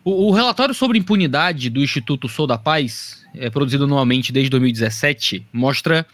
O, 0.03 0.27
o, 0.27 0.31
relatório 0.31 0.73
sobre 0.73 0.97
impunidade 0.97 1.69
do 1.69 1.79
Instituto 1.79 2.27
Sou 2.27 2.45
da 2.45 2.57
Paz, 2.57 3.20
é, 3.35 3.49
produzido 3.49 3.83
anualmente 3.85 4.31
desde 4.31 4.49
2017, 4.49 5.45
mostra 5.51 6.05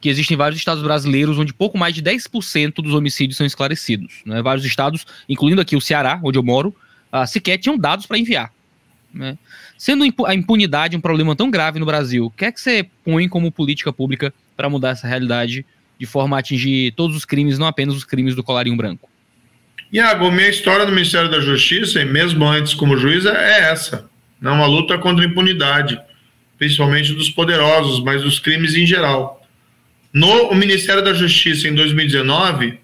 que 0.00 0.08
existem 0.08 0.36
vários 0.36 0.58
estados 0.58 0.82
brasileiros 0.82 1.38
onde 1.38 1.52
pouco 1.52 1.78
mais 1.78 1.94
de 1.94 2.02
10% 2.02 2.74
dos 2.76 2.94
homicídios 2.94 3.36
são 3.36 3.46
esclarecidos. 3.46 4.22
Né? 4.24 4.42
Vários 4.42 4.64
estados, 4.64 5.06
incluindo 5.28 5.60
aqui 5.60 5.74
o 5.74 5.80
Ceará, 5.80 6.20
onde 6.22 6.38
eu 6.38 6.42
moro, 6.42 6.74
uh, 7.12 7.26
sequer 7.26 7.58
tinham 7.58 7.78
dados 7.78 8.06
para 8.06 8.18
enviar. 8.18 8.52
Né? 9.12 9.38
Sendo 9.78 10.04
a 10.26 10.34
impunidade 10.34 10.96
um 10.96 11.00
problema 11.00 11.34
tão 11.34 11.50
grave 11.50 11.78
no 11.78 11.86
Brasil, 11.86 12.26
o 12.26 12.30
que 12.30 12.44
é 12.44 12.52
que 12.52 12.60
você 12.60 12.86
põe 13.04 13.28
como 13.28 13.50
política 13.50 13.92
pública 13.92 14.32
para 14.56 14.68
mudar 14.68 14.90
essa 14.90 15.06
realidade 15.06 15.64
de 15.98 16.06
forma 16.06 16.36
a 16.36 16.40
atingir 16.40 16.92
todos 16.92 17.16
os 17.16 17.24
crimes, 17.24 17.58
não 17.58 17.66
apenas 17.66 17.94
os 17.94 18.04
crimes 18.04 18.34
do 18.34 18.42
colarinho 18.42 18.76
branco? 18.76 19.08
Iago, 19.92 20.30
minha 20.30 20.48
história 20.48 20.84
no 20.84 20.92
Ministério 20.92 21.30
da 21.30 21.40
Justiça, 21.40 22.00
e 22.00 22.04
mesmo 22.04 22.44
antes 22.44 22.74
como 22.74 22.98
juiz, 22.98 23.24
é 23.24 23.70
essa. 23.70 24.10
Não 24.40 24.54
uma 24.54 24.66
luta 24.66 24.98
contra 24.98 25.24
a 25.24 25.28
impunidade, 25.28 25.98
principalmente 26.58 27.12
dos 27.12 27.30
poderosos, 27.30 28.02
mas 28.02 28.22
dos 28.22 28.38
crimes 28.38 28.74
em 28.74 28.86
geral. 28.86 29.46
No 30.12 30.54
Ministério 30.54 31.02
da 31.02 31.12
Justiça, 31.12 31.68
em 31.68 31.74
2019, 31.74 32.78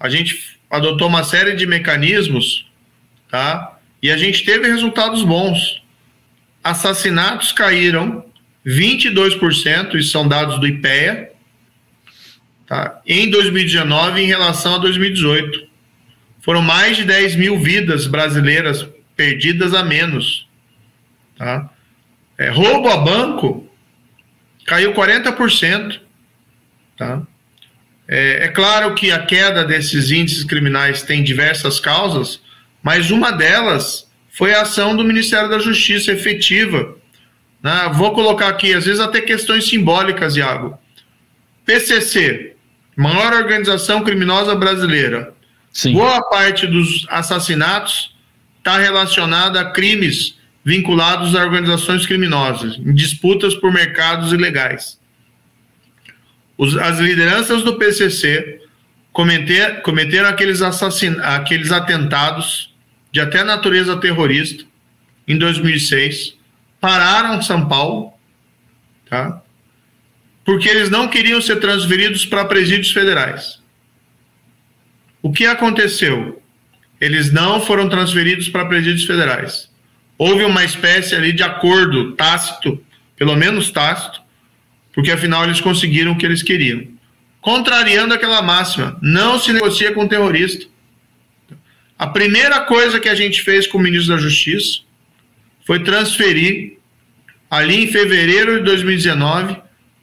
a 0.00 0.08
gente 0.08 0.58
adotou 0.70 1.08
uma 1.08 1.22
série 1.22 1.54
de 1.54 1.66
mecanismos, 1.66 2.70
tá? 3.30 3.78
E 4.02 4.10
a 4.10 4.16
gente 4.16 4.44
teve 4.44 4.66
resultados 4.68 5.22
bons. 5.22 5.82
Assassinatos 6.62 7.52
caíram 7.52 8.24
22%, 8.66 9.94
isso 9.94 10.10
são 10.10 10.26
dados 10.26 10.58
do 10.58 10.66
IPEA, 10.66 11.32
tá? 12.66 13.00
em 13.06 13.28
2019 13.30 14.22
em 14.22 14.26
relação 14.26 14.76
a 14.76 14.78
2018. 14.78 15.66
Foram 16.40 16.62
mais 16.62 16.96
de 16.96 17.04
10 17.04 17.36
mil 17.36 17.58
vidas 17.58 18.06
brasileiras 18.06 18.86
perdidas 19.16 19.74
a 19.74 19.82
menos. 19.82 20.48
Tá? 21.36 21.70
É, 22.36 22.50
roubo 22.50 22.88
a 22.88 22.96
banco 22.96 23.68
caiu 24.66 24.92
40%. 24.92 26.00
Tá? 26.96 27.22
É, 28.08 28.44
é 28.44 28.48
claro 28.48 28.94
que 28.94 29.10
a 29.10 29.24
queda 29.24 29.64
desses 29.64 30.10
índices 30.10 30.44
criminais 30.44 31.02
tem 31.02 31.22
diversas 31.22 31.80
causas, 31.80 32.40
mas 32.82 33.10
uma 33.10 33.30
delas 33.30 34.10
foi 34.30 34.52
a 34.52 34.62
ação 34.62 34.96
do 34.96 35.04
Ministério 35.04 35.48
da 35.48 35.58
Justiça 35.58 36.12
efetiva. 36.12 36.96
Né? 37.62 37.90
Vou 37.94 38.12
colocar 38.12 38.48
aqui, 38.48 38.74
às 38.74 38.84
vezes 38.84 39.00
até 39.00 39.20
questões 39.20 39.68
simbólicas, 39.68 40.36
Iago. 40.36 40.78
PCC, 41.64 42.56
maior 42.96 43.32
organização 43.32 44.02
criminosa 44.02 44.54
brasileira. 44.54 45.32
Sim. 45.72 45.94
Boa 45.94 46.22
parte 46.28 46.66
dos 46.66 47.06
assassinatos 47.08 48.14
está 48.58 48.78
relacionada 48.78 49.60
a 49.60 49.70
crimes 49.70 50.36
vinculados 50.64 51.34
a 51.36 51.44
organizações 51.44 52.06
criminosas, 52.06 52.78
em 52.78 52.94
disputas 52.94 53.54
por 53.54 53.72
mercados 53.72 54.32
ilegais. 54.32 54.98
Os, 56.56 56.76
as 56.76 56.98
lideranças 56.98 57.62
do 57.62 57.76
PCC 57.76 58.60
cometer, 59.12 59.82
cometeram 59.82 60.28
aqueles, 60.28 60.62
assassin, 60.62 61.16
aqueles 61.20 61.70
atentados 61.70 62.74
de 63.12 63.20
até 63.20 63.44
natureza 63.44 63.96
terrorista 63.96 64.64
em 65.28 65.36
2006, 65.36 66.36
pararam 66.80 67.40
São 67.42 67.68
Paulo, 67.68 68.12
tá? 69.08 69.42
porque 70.44 70.68
eles 70.68 70.90
não 70.90 71.08
queriam 71.08 71.40
ser 71.40 71.56
transferidos 71.56 72.26
para 72.26 72.44
presídios 72.44 72.90
federais. 72.90 73.62
O 75.22 75.32
que 75.32 75.46
aconteceu? 75.46 76.42
Eles 77.00 77.32
não 77.32 77.60
foram 77.60 77.88
transferidos 77.88 78.48
para 78.48 78.66
presídios 78.66 79.04
federais. 79.04 79.70
Houve 80.16 80.44
uma 80.44 80.64
espécie 80.64 81.14
ali 81.14 81.32
de 81.32 81.42
acordo 81.42 82.12
tácito, 82.12 82.82
pelo 83.16 83.34
menos 83.36 83.70
tácito, 83.70 84.20
porque 84.92 85.10
afinal 85.10 85.44
eles 85.44 85.60
conseguiram 85.60 86.12
o 86.12 86.16
que 86.16 86.24
eles 86.24 86.42
queriam. 86.42 86.86
Contrariando 87.40 88.14
aquela 88.14 88.40
máxima, 88.40 88.98
não 89.02 89.38
se 89.38 89.52
negocia 89.52 89.92
com 89.92 90.08
terrorista. 90.08 90.66
A 91.98 92.06
primeira 92.06 92.60
coisa 92.60 92.98
que 92.98 93.08
a 93.08 93.14
gente 93.14 93.42
fez 93.42 93.66
com 93.66 93.78
o 93.78 93.80
ministro 93.80 94.14
da 94.14 94.20
Justiça 94.20 94.80
foi 95.66 95.80
transferir, 95.80 96.78
ali 97.50 97.84
em 97.84 97.86
fevereiro 97.86 98.58
de 98.58 98.64
2019, 98.64 99.56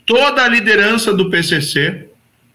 toda 0.05 0.43
a 0.43 0.47
liderança 0.47 1.13
do 1.13 1.29
PCC, 1.29 2.07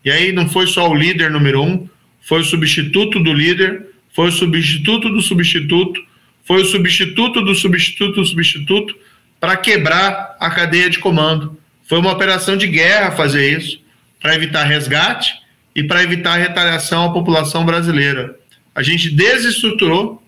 e 0.05 0.11
aí 0.11 0.33
não 0.33 0.49
foi 0.49 0.67
só 0.67 0.89
o 0.89 0.95
líder 0.95 1.31
número 1.31 1.63
um, 1.63 1.89
foi 2.21 2.41
o 2.41 2.45
substituto 2.45 3.21
do 3.21 3.33
líder, 3.33 3.87
foi 4.15 4.29
o 4.29 4.33
substituto 4.33 5.09
do 5.09 5.21
substituto, 5.21 6.01
foi 6.47 6.63
o 6.63 6.65
substituto 6.65 7.43
do 7.43 7.55
substituto 7.55 8.21
do 8.21 8.25
substituto, 8.25 8.97
para 9.39 9.57
quebrar 9.57 10.37
a 10.41 10.51
cadeia 10.51 10.89
de 10.89 10.99
comando 10.99 11.59
foi 11.87 11.99
uma 11.99 12.13
operação 12.13 12.57
de 12.57 12.67
guerra 12.67 13.13
fazer 13.13 13.57
isso, 13.57 13.81
para 14.21 14.35
evitar 14.35 14.65
resgate 14.65 15.41
e 15.75 15.85
para 15.85 16.03
evitar 16.03 16.37
retaliação 16.37 17.05
à 17.05 17.13
população 17.13 17.65
brasileira. 17.65 18.37
A 18.75 18.83
gente 18.83 19.09
desestruturou 19.09 20.23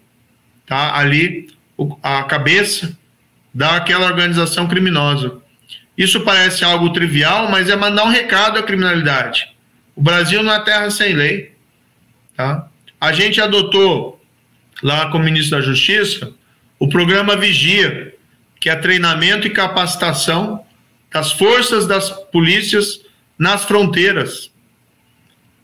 tá, 0.64 0.97
ali 0.97 1.49
a 2.03 2.23
cabeça 2.23 2.97
daquela 3.53 4.07
organização 4.07 4.69
criminosa. 4.69 5.39
Isso 5.97 6.21
parece 6.21 6.64
algo 6.64 6.93
trivial, 6.93 7.51
mas 7.51 7.69
é 7.69 7.75
mandar 7.75 8.05
um 8.05 8.11
recado 8.11 8.59
à 8.59 8.62
criminalidade. 8.62 9.49
O 9.97 10.03
Brasil 10.03 10.43
não 10.45 10.53
é 10.53 10.61
terra 10.61 10.91
sem 10.91 11.12
lei. 11.12 11.53
Tá? 12.37 12.69
A 13.01 13.12
gente 13.12 13.41
adotou, 13.41 14.18
lá 14.83 15.11
com 15.11 15.18
o 15.18 15.22
ministro 15.22 15.59
da 15.59 15.64
Justiça, 15.64 16.33
o 16.79 16.89
programa 16.89 17.37
Vigia, 17.37 18.14
que 18.61 18.68
é 18.68 18.76
treinamento 18.76 19.47
e 19.47 19.51
capacitação 19.51 20.64
das 21.12 21.33
forças 21.33 21.87
das 21.87 22.11
polícias 22.11 23.01
nas 23.39 23.64
fronteiras. 23.64 24.51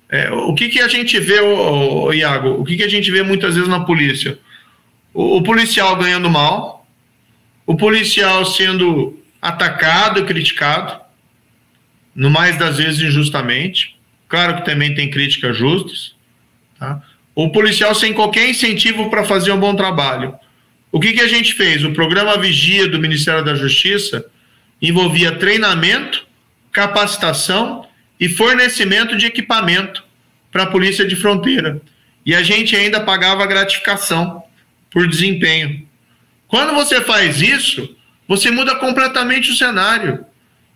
É, 0.09 0.31
o 0.31 0.55
que, 0.55 0.69
que 0.69 0.81
a 0.81 0.89
gente 0.89 1.19
vê, 1.19 1.41
ô, 1.41 2.05
ô, 2.05 2.13
Iago, 2.13 2.51
o 2.51 2.65
que, 2.65 2.77
que 2.77 2.85
a 2.85 2.89
gente 2.89 3.11
vê 3.11 3.23
muitas 3.23 3.55
vezes 3.55 3.69
na 3.69 3.81
polícia? 3.81 4.39
O, 5.13 5.39
o 5.39 5.43
policial 5.43 5.97
ganhando 5.97 6.31
mal, 6.31 6.87
o 7.67 7.77
policial 7.77 8.45
sendo 8.45 9.19
atacado 9.41 10.21
e 10.21 10.25
criticado, 10.25 11.01
no 12.15 12.31
mais 12.31 12.57
das 12.57 12.79
vezes 12.79 13.01
injustamente. 13.01 13.99
Claro 14.29 14.57
que 14.57 14.65
também 14.65 14.95
tem 14.95 15.11
críticas 15.11 15.57
justas. 15.57 16.15
Tá? 16.79 17.03
O 17.35 17.51
policial 17.51 17.95
sem 17.95 18.13
qualquer 18.13 18.49
incentivo 18.49 19.11
para 19.11 19.25
fazer 19.25 19.53
um 19.53 19.59
bom 19.59 19.75
trabalho. 19.75 20.35
O 20.93 21.01
que, 21.01 21.13
que 21.13 21.21
a 21.21 21.27
gente 21.27 21.55
fez? 21.55 21.85
O 21.85 21.93
programa 21.93 22.39
Vigia 22.39 22.87
do 22.87 23.01
Ministério 23.01 23.45
da 23.45 23.55
Justiça 23.55 24.25
envolvia 24.81 25.33
treinamento, 25.33 26.27
capacitação 26.71 27.87
e 28.21 28.29
fornecimento 28.29 29.17
de 29.17 29.27
equipamento 29.27 30.05
para 30.53 30.63
a 30.63 30.67
Polícia 30.67 31.05
de 31.05 31.17
Fronteira. 31.17 31.81
E 32.25 32.35
a 32.35 32.43
gente 32.43 32.77
ainda 32.77 33.01
pagava 33.01 33.45
gratificação 33.47 34.43
por 34.91 35.09
desempenho. 35.09 35.87
Quando 36.47 36.73
você 36.75 37.01
faz 37.01 37.41
isso, 37.43 37.97
você 38.29 38.51
muda 38.51 38.77
completamente 38.77 39.51
o 39.51 39.57
cenário. 39.57 40.25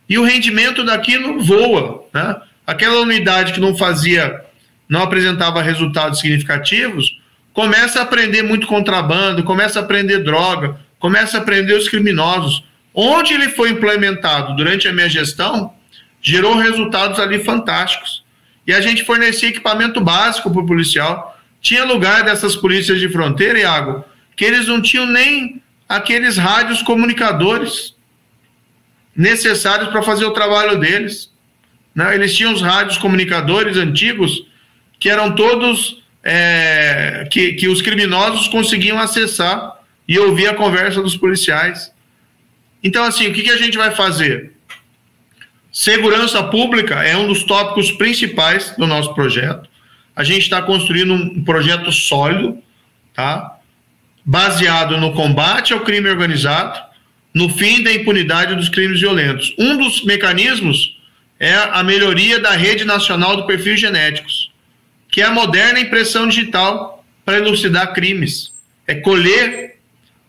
E 0.08 0.18
o 0.18 0.24
rendimento 0.24 0.84
daquilo 0.84 1.40
voa. 1.40 2.08
Né? 2.12 2.36
Aquela 2.66 3.00
unidade 3.00 3.52
que 3.52 3.60
não 3.60 3.76
fazia, 3.76 4.44
não 4.88 5.02
apresentava 5.02 5.62
resultados 5.62 6.20
significativos, 6.20 7.18
começa 7.52 7.98
a 7.98 8.02
aprender 8.02 8.42
muito 8.42 8.66
contrabando, 8.66 9.44
começa 9.44 9.80
a 9.80 9.82
aprender 9.82 10.18
droga, 10.24 10.80
começa 10.98 11.36
a 11.38 11.40
aprender 11.40 11.74
os 11.74 11.88
criminosos. 11.88 12.64
Onde 12.94 13.34
ele 13.34 13.50
foi 13.50 13.70
implementado 13.70 14.56
durante 14.56 14.88
a 14.88 14.92
minha 14.92 15.08
gestão, 15.08 15.74
gerou 16.22 16.56
resultados 16.56 17.20
ali 17.20 17.44
fantásticos. 17.44 18.24
E 18.66 18.72
a 18.72 18.80
gente 18.80 19.04
fornecia 19.04 19.48
equipamento 19.48 20.00
básico 20.00 20.50
para 20.50 20.62
o 20.62 20.66
policial. 20.66 21.38
Tinha 21.60 21.84
lugar 21.84 22.24
dessas 22.24 22.56
polícias 22.56 23.00
de 23.00 23.08
fronteira, 23.08 23.58
Iago, 23.58 24.04
que 24.36 24.44
eles 24.44 24.66
não 24.66 24.80
tinham 24.80 25.06
nem 25.06 25.62
aqueles 25.88 26.36
rádios 26.36 26.82
comunicadores 26.82 27.94
necessários 29.16 29.88
para 29.88 30.02
fazer 30.02 30.24
o 30.24 30.32
trabalho 30.32 30.78
deles. 30.78 31.32
Né? 31.94 32.14
Eles 32.14 32.36
tinham 32.36 32.52
os 32.52 32.62
rádios 32.62 32.98
comunicadores 32.98 33.76
antigos 33.76 34.46
que 34.98 35.08
eram 35.08 35.34
todos 35.34 36.02
é, 36.22 37.26
que, 37.30 37.52
que 37.52 37.68
os 37.68 37.80
criminosos 37.80 38.48
conseguiam 38.48 38.98
acessar 38.98 39.78
e 40.06 40.18
ouvir 40.18 40.48
a 40.48 40.54
conversa 40.54 41.02
dos 41.02 41.16
policiais. 41.16 41.92
Então, 42.82 43.04
assim, 43.04 43.28
o 43.28 43.32
que, 43.32 43.42
que 43.42 43.50
a 43.50 43.56
gente 43.56 43.76
vai 43.76 43.94
fazer? 43.94 44.52
Segurança 45.70 46.42
pública 46.44 47.02
é 47.04 47.16
um 47.16 47.28
dos 47.28 47.44
tópicos 47.44 47.92
principais 47.92 48.74
do 48.76 48.86
nosso 48.86 49.14
projeto. 49.14 49.68
A 50.16 50.24
gente 50.24 50.42
está 50.42 50.62
construindo 50.62 51.12
um 51.12 51.44
projeto 51.44 51.92
sólido, 51.92 52.58
tá? 53.14 53.58
baseado 54.28 54.98
no 54.98 55.14
combate 55.14 55.72
ao 55.72 55.80
crime 55.80 56.06
organizado, 56.06 56.78
no 57.32 57.48
fim 57.48 57.82
da 57.82 57.90
impunidade 57.90 58.54
dos 58.54 58.68
crimes 58.68 59.00
violentos. 59.00 59.54
Um 59.58 59.78
dos 59.78 60.04
mecanismos 60.04 60.98
é 61.40 61.54
a 61.54 61.82
melhoria 61.82 62.38
da 62.38 62.50
rede 62.50 62.84
nacional 62.84 63.36
do 63.36 63.46
perfil 63.46 63.74
genéticos, 63.74 64.47
que 65.18 65.22
é 65.22 65.26
a 65.26 65.32
moderna 65.32 65.80
impressão 65.80 66.28
digital 66.28 67.04
para 67.24 67.38
elucidar 67.38 67.92
crimes. 67.92 68.52
É 68.86 68.94
colher 68.94 69.74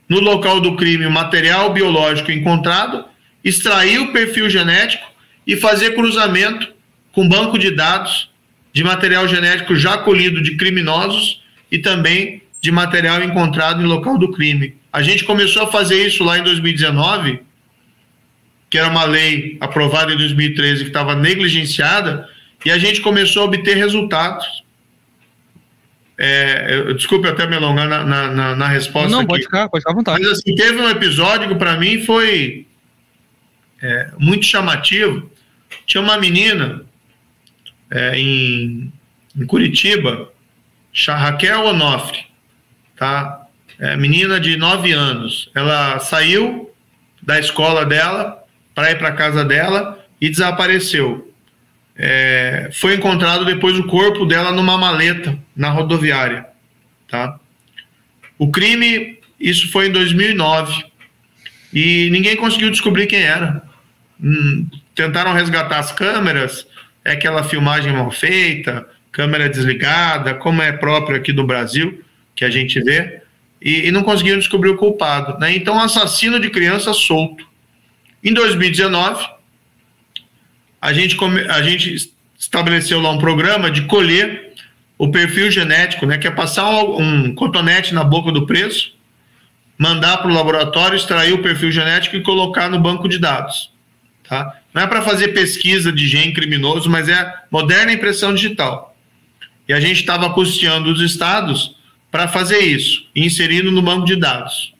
no 0.09 0.19
local 0.19 0.59
do 0.59 0.75
crime 0.75 1.05
o 1.05 1.11
material 1.11 1.71
biológico 1.71 2.31
encontrado, 2.31 3.05
extrair 3.43 3.99
o 3.99 4.11
perfil 4.11 4.49
genético 4.49 5.05
e 5.45 5.55
fazer 5.55 5.93
cruzamento 5.93 6.73
com 7.11 7.29
banco 7.29 7.59
de 7.59 7.69
dados 7.69 8.31
de 8.73 8.83
material 8.83 9.27
genético 9.27 9.75
já 9.75 9.95
colhido 9.99 10.41
de 10.41 10.57
criminosos 10.57 11.43
e 11.71 11.77
também 11.77 12.41
de 12.59 12.71
material 12.71 13.21
encontrado 13.21 13.83
em 13.83 13.85
local 13.85 14.17
do 14.17 14.31
crime. 14.31 14.75
A 14.91 15.03
gente 15.03 15.23
começou 15.23 15.61
a 15.61 15.71
fazer 15.71 16.07
isso 16.07 16.23
lá 16.23 16.39
em 16.39 16.43
2019, 16.43 17.43
que 18.71 18.77
era 18.79 18.89
uma 18.89 19.03
lei 19.03 19.55
aprovada 19.61 20.11
em 20.11 20.17
2013 20.17 20.81
que 20.81 20.89
estava 20.89 21.13
negligenciada, 21.13 22.27
e 22.65 22.71
a 22.71 22.79
gente 22.79 23.01
começou 23.01 23.43
a 23.43 23.45
obter 23.45 23.77
resultados. 23.77 24.67
É, 26.21 26.93
desculpe 26.95 27.29
até 27.29 27.47
me 27.47 27.55
alongar 27.55 27.87
na, 27.87 28.03
na, 28.03 28.53
na 28.53 28.67
resposta. 28.67 29.09
Não, 29.09 29.19
aqui. 29.19 29.27
pode 29.27 29.43
ficar, 29.43 29.69
pode 29.69 29.81
ficar 29.81 29.93
à 29.93 29.95
vontade. 29.95 30.21
Mas 30.21 30.31
assim, 30.33 30.53
teve 30.53 30.77
um 30.77 30.89
episódio 30.89 31.47
que 31.47 31.55
para 31.55 31.77
mim 31.77 32.03
foi 32.03 32.67
é, 33.81 34.11
muito 34.17 34.45
chamativo. 34.45 35.31
Tinha 35.85 36.03
uma 36.03 36.17
menina 36.17 36.83
é, 37.89 38.19
em, 38.19 38.91
em, 39.33 39.45
Curitiba, 39.45 40.29
Raquel 41.07 41.67
Onofre, 41.67 42.25
tá? 42.97 43.47
É, 43.79 43.95
menina 43.95 44.41
de 44.41 44.57
9 44.57 44.91
anos. 44.91 45.49
Ela 45.55 45.99
saiu 45.99 46.69
da 47.23 47.39
escola 47.39 47.85
dela 47.85 48.43
para 48.75 48.91
ir 48.91 48.97
para 48.97 49.13
casa 49.13 49.45
dela 49.45 50.05
e 50.19 50.29
desapareceu. 50.29 51.28
É, 52.01 52.69
foi 52.71 52.95
encontrado 52.95 53.43
depois 53.43 53.77
o 53.77 53.83
corpo 53.83 54.25
dela 54.25 54.53
numa 54.53 54.77
maleta 54.77 55.37
na 55.53 55.69
rodoviária, 55.69 56.45
tá? 57.09 57.37
O 58.37 58.49
crime, 58.49 59.19
isso 59.37 59.69
foi 59.69 59.87
em 59.87 59.91
2009 59.91 60.85
e 61.73 62.09
ninguém 62.09 62.37
conseguiu 62.37 62.71
descobrir 62.71 63.05
quem 63.05 63.19
era. 63.19 63.61
Hum, 64.17 64.65
tentaram 64.95 65.33
resgatar 65.33 65.77
as 65.77 65.91
câmeras, 65.91 66.65
é 67.03 67.11
aquela 67.11 67.43
filmagem 67.43 67.91
mal 67.91 68.09
feita, 68.11 68.87
câmera 69.11 69.49
desligada, 69.49 70.33
como 70.35 70.61
é 70.61 70.71
próprio 70.71 71.17
aqui 71.17 71.33
do 71.33 71.45
Brasil, 71.45 72.01
que 72.33 72.45
a 72.45 72.49
gente 72.49 72.79
vê, 72.81 73.21
e, 73.61 73.87
e 73.87 73.91
não 73.91 74.03
conseguiram 74.03 74.39
descobrir 74.39 74.69
o 74.69 74.77
culpado. 74.77 75.37
Né? 75.37 75.53
Então, 75.53 75.77
assassino 75.77 76.39
de 76.39 76.49
criança 76.49 76.93
solto. 76.93 77.45
Em 78.23 78.33
2019, 78.33 79.38
a 80.81 80.93
gente, 80.93 81.17
a 81.49 81.61
gente 81.61 82.11
estabeleceu 82.37 83.01
lá 83.01 83.11
um 83.11 83.17
programa 83.17 83.69
de 83.69 83.83
colher 83.83 84.53
o 84.97 85.09
perfil 85.09 85.49
genético, 85.49 86.05
né, 86.05 86.17
que 86.17 86.27
é 86.27 86.31
passar 86.31 86.69
um, 86.83 87.33
cotonete 87.33 87.93
na 87.93 88.03
boca 88.03 88.31
do 88.31 88.45
preso, 88.45 88.91
mandar 89.77 90.17
para 90.17 90.29
o 90.29 90.33
laboratório, 90.33 90.97
extrair 90.97 91.33
o 91.33 91.41
perfil 91.41 91.71
genético 91.71 92.17
e 92.17 92.21
colocar 92.21 92.69
no 92.69 92.79
banco 92.79 93.07
de 93.07 93.17
dados. 93.17 93.71
Tá? 94.27 94.59
Não 94.73 94.81
é 94.81 94.87
para 94.87 95.01
fazer 95.01 95.29
pesquisa 95.29 95.91
de 95.91 96.05
gene 96.05 96.33
criminoso, 96.33 96.89
mas 96.89 97.07
é 97.07 97.33
moderna 97.49 97.93
impressão 97.93 98.33
digital. 98.33 98.95
E 99.67 99.73
a 99.73 99.79
gente 99.79 100.01
estava 100.01 100.33
custeando 100.33 100.91
os 100.91 100.99
estados 101.01 101.75
para 102.11 102.27
fazer 102.27 102.59
isso, 102.59 103.05
inserindo 103.15 103.71
no 103.71 103.81
banco 103.81 104.05
de 104.05 104.17
dados. 104.17 104.73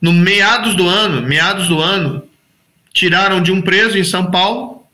No 0.00 0.12
meados 0.12 0.74
do 0.74 0.88
ano, 0.88 1.20
meados 1.20 1.68
do 1.68 1.80
ano, 1.80 2.29
tiraram 2.92 3.42
de 3.42 3.52
um 3.52 3.60
preso 3.60 3.98
em 3.98 4.04
São 4.04 4.30
Paulo 4.30 4.84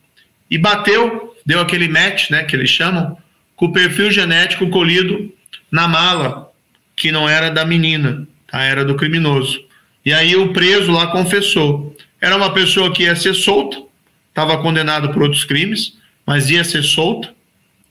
e 0.51 0.59
bateu, 0.59 1.34
deu 1.44 1.61
aquele 1.61 1.88
match, 1.88 2.30
né, 2.30 2.44
que 2.44 2.55
eles 2.55 2.70
chamam, 2.70 3.16
com 3.55 3.66
o 3.66 3.72
perfil 3.72 4.11
genético 4.11 4.68
colhido 4.68 5.32
na 5.70 5.88
mala, 5.88 6.51
que 6.94 7.11
não 7.11 7.28
era 7.28 7.51
da 7.51 7.64
menina, 7.64 8.26
tá? 8.47 8.62
era 8.62 8.84
do 8.84 8.94
criminoso. 8.94 9.64
E 10.05 10.12
aí 10.12 10.36
o 10.36 10.53
preso 10.53 10.92
lá 10.92 11.09
confessou. 11.09 11.97
Era 12.20 12.36
uma 12.36 12.53
pessoa 12.53 12.92
que 12.92 13.03
ia 13.03 13.16
ser 13.16 13.34
solta, 13.34 13.82
estava 14.28 14.59
condenado 14.59 15.11
por 15.12 15.22
outros 15.22 15.44
crimes, 15.44 15.99
mas 16.24 16.51
ia 16.51 16.64
ser 16.64 16.82
solta, 16.82 17.34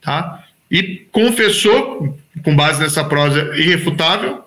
tá? 0.00 0.44
E 0.70 1.06
confessou, 1.12 2.18
com 2.42 2.56
base 2.56 2.80
nessa 2.80 3.04
prosa 3.04 3.56
irrefutável, 3.56 4.44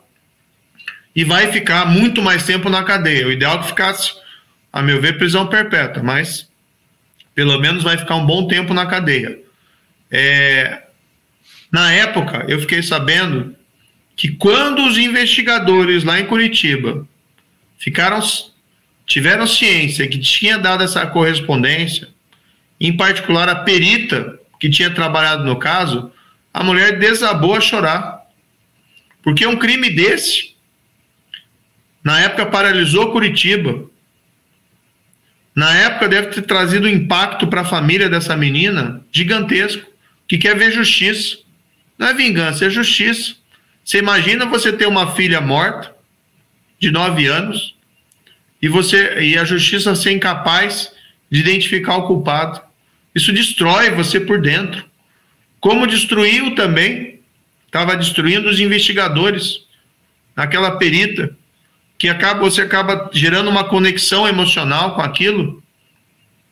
e 1.16 1.24
vai 1.24 1.52
ficar 1.52 1.86
muito 1.86 2.22
mais 2.22 2.44
tempo 2.44 2.70
na 2.70 2.84
cadeia. 2.84 3.28
O 3.28 3.32
ideal 3.32 3.56
é 3.56 3.60
que 3.60 3.68
ficasse, 3.68 4.14
a 4.72 4.82
meu 4.82 5.02
ver, 5.02 5.18
prisão 5.18 5.48
perpétua, 5.48 6.04
mas 6.04 6.50
pelo 7.34 7.60
menos 7.60 7.84
vai 7.84 7.98
ficar 7.98 8.16
um 8.16 8.26
bom 8.26 8.48
tempo 8.48 8.74
na 8.74 8.86
cadeia. 8.86 9.40
É, 10.12 10.84
na 11.72 11.92
época, 11.92 12.46
eu 12.48 12.60
fiquei 12.60 12.82
sabendo 12.82 13.56
que 14.16 14.30
quando 14.30 14.86
os 14.86 14.98
investigadores 14.98 16.04
lá 16.04 16.20
em 16.20 16.26
Curitiba 16.26 17.08
ficaram 17.78 18.20
tiveram 19.06 19.48
ciência 19.48 20.08
que 20.08 20.20
tinha 20.20 20.58
dado 20.58 20.84
essa 20.84 21.06
correspondência, 21.08 22.10
em 22.80 22.96
particular 22.96 23.50
a 23.50 23.56
perita 23.56 24.40
que 24.60 24.70
tinha 24.70 24.94
trabalhado 24.94 25.44
no 25.44 25.58
caso, 25.58 26.12
a 26.54 26.64
mulher 26.64 27.00
desabou 27.00 27.56
a 27.56 27.62
chorar. 27.62 28.22
Porque 29.24 29.48
um 29.48 29.58
crime 29.58 29.90
desse, 29.90 30.56
na 32.04 32.20
época, 32.22 32.46
paralisou 32.46 33.12
Curitiba. 33.12 33.89
Na 35.60 35.76
época, 35.76 36.08
deve 36.08 36.28
ter 36.28 36.44
trazido 36.44 36.88
um 36.88 36.90
impacto 36.90 37.46
para 37.46 37.60
a 37.62 37.66
família 37.66 38.08
dessa 38.08 38.34
menina 38.34 39.04
gigantesco, 39.12 39.86
que 40.26 40.38
quer 40.38 40.58
ver 40.58 40.72
justiça. 40.72 41.40
Não 41.98 42.08
é 42.08 42.14
vingança, 42.14 42.66
é 42.66 42.70
justiça. 42.70 43.36
Você 43.84 43.98
imagina 43.98 44.46
você 44.46 44.72
ter 44.72 44.88
uma 44.88 45.14
filha 45.18 45.42
morta, 45.42 45.94
de 46.80 46.90
nove 46.90 47.28
anos, 47.28 47.76
e 48.62 48.70
você 48.70 49.20
e 49.20 49.38
a 49.38 49.44
justiça 49.44 49.94
ser 49.96 50.14
incapaz 50.14 50.94
de 51.30 51.42
identificar 51.42 51.98
o 51.98 52.08
culpado. 52.08 52.62
Isso 53.14 53.34
destrói 53.34 53.90
você 53.90 54.18
por 54.18 54.40
dentro. 54.40 54.86
Como 55.60 55.86
destruiu 55.86 56.56
também, 56.56 57.20
estava 57.66 57.98
destruindo 57.98 58.48
os 58.48 58.62
investigadores 58.62 59.66
naquela 60.38 60.78
perita, 60.78 61.36
que 62.00 62.08
acaba 62.08 62.40
você 62.40 62.62
acaba 62.62 63.10
gerando 63.14 63.50
uma 63.50 63.66
conexão 63.66 64.26
emocional 64.26 64.96
com 64.96 65.02
aquilo, 65.02 65.62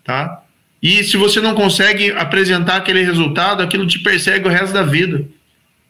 tá? 0.04 0.44
E 0.84 1.04
se 1.06 1.16
você 1.18 1.40
não 1.40 1.56
consegue 1.56 2.12
apresentar 2.12 2.76
aquele 2.76 3.02
resultado, 3.02 3.64
aquilo 3.64 3.88
te 3.88 3.98
persegue 4.00 4.48
o 4.48 4.52
resto 4.52 4.74
da 4.74 4.84
vida. 4.84 5.26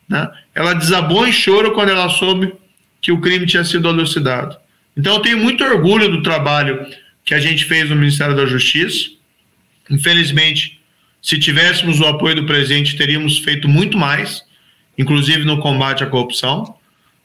Né? 0.08 0.30
Ela 0.55 0.74
desabou 0.74 1.28
em 1.28 1.32
choro 1.32 1.74
quando 1.74 1.89
ela 1.89 2.08
soube 2.08 2.53
que 3.01 3.12
o 3.12 3.20
crime 3.20 3.45
tinha 3.45 3.66
sido 3.66 3.89
elucidado. 3.89 4.55
Então, 4.95 5.16
eu 5.16 5.22
tenho 5.22 5.38
muito 5.38 5.64
orgulho 5.64 6.10
do 6.10 6.24
trabalho 6.24 6.88
que 7.26 7.34
a 7.34 7.39
gente 7.39 7.66
fez 7.66 7.89
no 7.89 7.95
Ministério 7.95 8.36
da 8.36 8.45
Justiça. 8.45 9.10
Infelizmente, 9.89 10.80
se 11.22 11.38
tivéssemos 11.38 11.99
o 11.99 12.05
apoio 12.05 12.36
do 12.36 12.45
presidente, 12.45 12.95
teríamos 12.95 13.39
feito 13.39 13.68
muito 13.68 13.97
mais, 13.97 14.43
inclusive 14.97 15.43
no 15.43 15.60
combate 15.60 16.03
à 16.03 16.08
corrupção. 16.08 16.76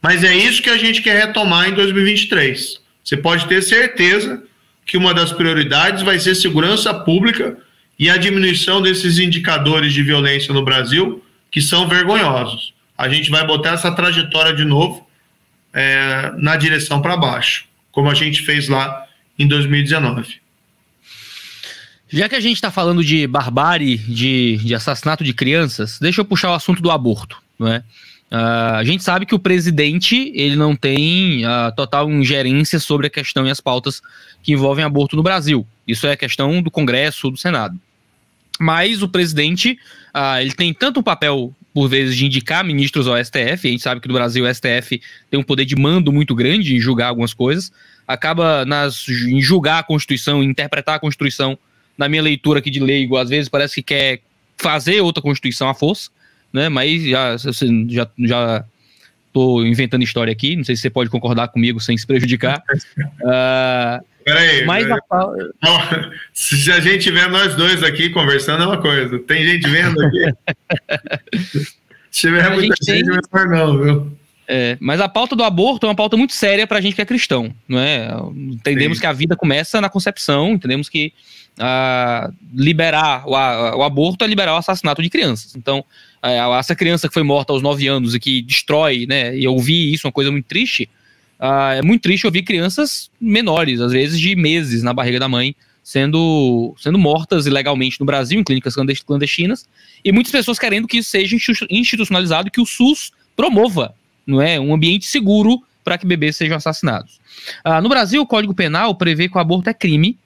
Mas 0.02 0.24
é 0.24 0.34
isso 0.34 0.60
que 0.60 0.68
a 0.68 0.76
gente 0.76 1.00
quer 1.00 1.26
retomar 1.26 1.68
em 1.68 1.74
2023. 1.74 2.80
Você 3.04 3.16
pode 3.16 3.46
ter 3.46 3.62
certeza 3.62 4.42
que 4.84 4.96
uma 4.96 5.14
das 5.14 5.32
prioridades 5.32 6.02
vai 6.02 6.18
ser 6.18 6.34
segurança 6.34 6.92
pública 6.92 7.56
e 7.98 8.10
a 8.10 8.16
diminuição 8.16 8.82
desses 8.82 9.18
indicadores 9.18 9.92
de 9.92 10.02
violência 10.02 10.52
no 10.52 10.64
Brasil, 10.64 11.24
que 11.50 11.62
são 11.62 11.88
vergonhosos. 11.88 12.74
A 12.98 13.08
gente 13.08 13.30
vai 13.30 13.46
botar 13.46 13.74
essa 13.74 13.92
trajetória 13.92 14.54
de 14.54 14.64
novo 14.64 15.06
é, 15.72 16.32
na 16.36 16.56
direção 16.56 17.00
para 17.00 17.16
baixo, 17.16 17.64
como 17.90 18.10
a 18.10 18.14
gente 18.14 18.42
fez 18.42 18.68
lá 18.68 19.06
em 19.38 19.46
2019. 19.46 20.40
Já 22.08 22.28
que 22.28 22.34
a 22.34 22.40
gente 22.40 22.56
está 22.56 22.70
falando 22.70 23.02
de 23.02 23.26
barbárie, 23.26 23.96
de, 23.96 24.58
de, 24.58 24.74
assassinato 24.74 25.24
de 25.24 25.32
crianças, 25.32 25.98
deixa 25.98 26.20
eu 26.20 26.24
puxar 26.24 26.50
o 26.50 26.54
assunto 26.54 26.82
do 26.82 26.90
aborto. 26.90 27.40
Né? 27.58 27.82
Uh, 28.32 28.76
a 28.76 28.84
gente 28.84 29.04
sabe 29.04 29.26
que 29.26 29.34
o 29.34 29.38
presidente 29.38 30.32
ele 30.34 30.56
não 30.56 30.74
tem 30.74 31.44
uh, 31.44 31.70
total 31.76 32.10
ingerência 32.10 32.80
sobre 32.80 33.06
a 33.06 33.10
questão 33.10 33.46
e 33.46 33.50
as 33.50 33.60
pautas 33.60 34.00
que 34.42 34.52
envolvem 34.52 34.82
aborto 34.82 35.16
no 35.16 35.22
Brasil. 35.22 35.66
Isso 35.86 36.06
é 36.06 36.16
questão 36.16 36.62
do 36.62 36.70
Congresso, 36.70 37.30
do 37.30 37.36
Senado. 37.36 37.78
Mas 38.58 39.02
o 39.02 39.08
presidente 39.08 39.78
uh, 40.14 40.40
ele 40.40 40.52
tem 40.52 40.72
tanto 40.72 41.00
um 41.00 41.02
papel 41.02 41.54
por 41.74 41.88
vezes, 41.88 42.16
de 42.16 42.26
indicar 42.26 42.64
ministros 42.64 43.06
ao 43.06 43.22
STF. 43.22 43.66
A 43.66 43.70
gente 43.70 43.82
sabe 43.82 44.00
que 44.00 44.08
no 44.08 44.14
Brasil 44.14 44.44
o 44.44 44.54
STF 44.54 45.00
tem 45.30 45.40
um 45.40 45.42
poder 45.42 45.64
de 45.64 45.74
mando 45.74 46.12
muito 46.12 46.34
grande 46.34 46.74
em 46.74 46.80
julgar 46.80 47.08
algumas 47.08 47.32
coisas. 47.32 47.72
Acaba 48.06 48.64
nas, 48.64 49.08
em 49.08 49.40
julgar 49.40 49.78
a 49.78 49.82
Constituição, 49.82 50.42
interpretar 50.42 50.96
a 50.96 50.98
Constituição, 50.98 51.58
na 51.96 52.08
minha 52.08 52.22
leitura 52.22 52.58
aqui 52.58 52.70
de 52.70 52.80
leigo, 52.80 53.16
às 53.16 53.28
vezes 53.28 53.48
parece 53.48 53.76
que 53.76 53.82
quer 53.82 54.20
fazer 54.56 55.00
outra 55.00 55.22
Constituição 55.22 55.68
à 55.68 55.74
força, 55.74 56.10
né? 56.52 56.68
Mas 56.68 57.02
já, 57.02 57.36
já, 57.88 58.08
já 58.18 58.64
tô 59.32 59.64
inventando 59.64 60.02
história 60.02 60.32
aqui, 60.32 60.56
não 60.56 60.64
sei 60.64 60.76
se 60.76 60.82
você 60.82 60.90
pode 60.90 61.10
concordar 61.10 61.48
comigo 61.48 61.80
sem 61.80 61.96
se 61.96 62.06
prejudicar. 62.06 62.62
Uh, 63.20 64.04
Peraí. 64.24 64.64
Mas. 64.64 64.86
A... 64.90 66.10
Se 66.32 66.70
a 66.70 66.80
gente 66.80 67.02
tiver 67.02 67.28
nós 67.28 67.54
dois 67.54 67.82
aqui 67.82 68.10
conversando 68.10 68.62
é 68.62 68.66
uma 68.66 68.80
coisa. 68.80 69.18
Tem 69.18 69.44
gente 69.44 69.68
vendo 69.68 70.00
aqui? 70.00 70.32
Se 72.10 72.28
tiver 72.28 72.44
a 72.44 72.50
muita 72.50 72.76
gente, 72.82 72.84
gente 72.84 73.28
tem... 73.30 73.42
melhor 73.42 73.48
não, 73.48 73.82
viu? 73.82 74.16
É, 74.46 74.76
mas 74.80 75.00
a 75.00 75.08
pauta 75.08 75.34
do 75.34 75.42
aborto 75.42 75.86
é 75.86 75.88
uma 75.88 75.94
pauta 75.94 76.14
muito 76.16 76.34
séria 76.34 76.66
para 76.66 76.76
a 76.76 76.80
gente 76.80 76.94
que 76.94 77.00
é 77.00 77.06
cristão, 77.06 77.54
não 77.66 77.78
é? 77.78 78.08
Entendemos 78.34 78.98
Sim. 78.98 79.00
que 79.00 79.06
a 79.06 79.12
vida 79.12 79.34
começa 79.34 79.80
na 79.80 79.88
concepção, 79.88 80.50
entendemos 80.50 80.90
que 80.90 81.14
uh, 81.58 82.30
liberar 82.52 83.26
o, 83.26 83.34
a, 83.34 83.76
o, 83.76 83.82
aborto 83.82 84.24
é 84.24 84.28
liberar 84.28 84.52
o 84.52 84.58
assassinato 84.58 85.02
de 85.02 85.08
crianças. 85.08 85.56
Então, 85.56 85.82
essa 86.22 86.74
criança 86.76 87.08
que 87.08 87.14
foi 87.14 87.22
morta 87.22 87.52
aos 87.52 87.62
9 87.62 87.86
anos 87.88 88.14
e 88.14 88.20
que 88.20 88.42
destrói, 88.42 89.06
né? 89.06 89.36
E 89.36 89.44
eu 89.44 89.58
vi 89.58 89.92
isso, 89.92 90.06
uma 90.06 90.12
coisa 90.12 90.30
muito 90.30 90.46
triste. 90.46 90.88
Uh, 91.40 91.74
é 91.78 91.82
muito 91.82 92.02
triste 92.02 92.24
ouvir 92.24 92.42
crianças 92.42 93.10
menores, 93.20 93.80
às 93.80 93.90
vezes 93.90 94.20
de 94.20 94.36
meses 94.36 94.84
na 94.84 94.92
barriga 94.92 95.18
da 95.18 95.28
mãe, 95.28 95.56
sendo, 95.82 96.74
sendo 96.78 96.96
mortas 96.96 97.46
ilegalmente 97.46 97.98
no 97.98 98.06
Brasil, 98.06 98.38
em 98.38 98.44
clínicas 98.44 98.76
clandestinas, 99.04 99.68
e 100.04 100.12
muitas 100.12 100.30
pessoas 100.30 100.58
querendo 100.58 100.86
que 100.86 100.98
isso 100.98 101.10
seja 101.10 101.36
institucionalizado, 101.68 102.50
que 102.50 102.60
o 102.60 102.66
SUS 102.66 103.10
promova 103.34 103.92
não 104.24 104.40
é, 104.40 104.60
um 104.60 104.72
ambiente 104.72 105.06
seguro 105.06 105.60
para 105.82 105.98
que 105.98 106.06
bebês 106.06 106.36
sejam 106.36 106.56
assassinados. 106.56 107.20
Ah, 107.64 107.80
no 107.80 107.88
Brasil, 107.88 108.22
o 108.22 108.26
Código 108.26 108.54
Penal 108.54 108.94
prevê 108.94 109.28
que 109.28 109.36
o 109.36 109.40
aborto 109.40 109.68
é 109.68 109.74
crime, 109.74 110.16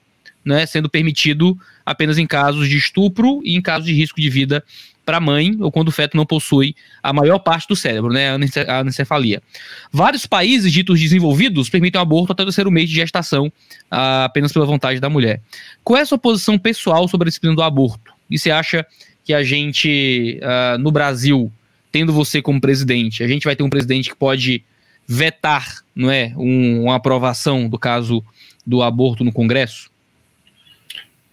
né, 0.45 0.65
sendo 0.65 0.87
permitido 0.87 1.57
apenas 1.85 2.17
em 2.17 2.27
casos 2.27 2.69
de 2.69 2.77
estupro 2.77 3.41
e 3.43 3.55
em 3.55 3.61
casos 3.61 3.85
de 3.85 3.93
risco 3.93 4.21
de 4.21 4.29
vida 4.29 4.63
para 5.07 5.17
a 5.17 5.21
mãe 5.21 5.55
ou 5.61 5.71
quando 5.71 5.87
o 5.87 5.91
feto 5.91 6.17
não 6.17 6.25
possui 6.25 6.75
a 7.01 7.13
maior 7.13 7.39
parte 7.39 7.65
do 7.65 7.77
cérebro, 7.77 8.11
né, 8.11 8.37
a 8.67 8.79
anencefalia. 8.79 9.41
Vários 9.89 10.25
países 10.25 10.69
ditos 10.69 10.99
desenvolvidos 10.99 11.69
permitem 11.69 11.97
o 11.97 12.01
aborto 12.01 12.33
até 12.33 12.43
o 12.43 12.45
terceiro 12.45 12.69
mês 12.69 12.89
de 12.89 12.95
gestação, 12.95 13.49
ah, 13.89 14.25
apenas 14.25 14.51
pela 14.51 14.65
vontade 14.65 14.99
da 14.99 15.09
mulher. 15.09 15.41
Qual 15.81 15.97
é 15.97 16.01
a 16.01 16.05
sua 16.05 16.17
posição 16.17 16.59
pessoal 16.59 17.07
sobre 17.07 17.25
a 17.25 17.29
disciplina 17.29 17.55
do 17.55 17.63
aborto? 17.63 18.11
E 18.29 18.37
você 18.37 18.51
acha 18.51 18.85
que 19.23 19.33
a 19.33 19.41
gente, 19.43 20.41
ah, 20.43 20.77
no 20.77 20.91
Brasil, 20.91 21.49
tendo 21.89 22.11
você 22.11 22.41
como 22.41 22.59
presidente, 22.59 23.23
a 23.23 23.29
gente 23.29 23.45
vai 23.45 23.55
ter 23.55 23.63
um 23.63 23.69
presidente 23.69 24.09
que 24.09 24.15
pode 24.15 24.61
vetar, 25.07 25.77
não 25.95 26.11
é, 26.11 26.33
um, 26.35 26.83
uma 26.83 26.95
aprovação 26.95 27.69
do 27.69 27.79
caso 27.79 28.21
do 28.65 28.83
aborto 28.83 29.23
no 29.23 29.31
Congresso? 29.31 29.89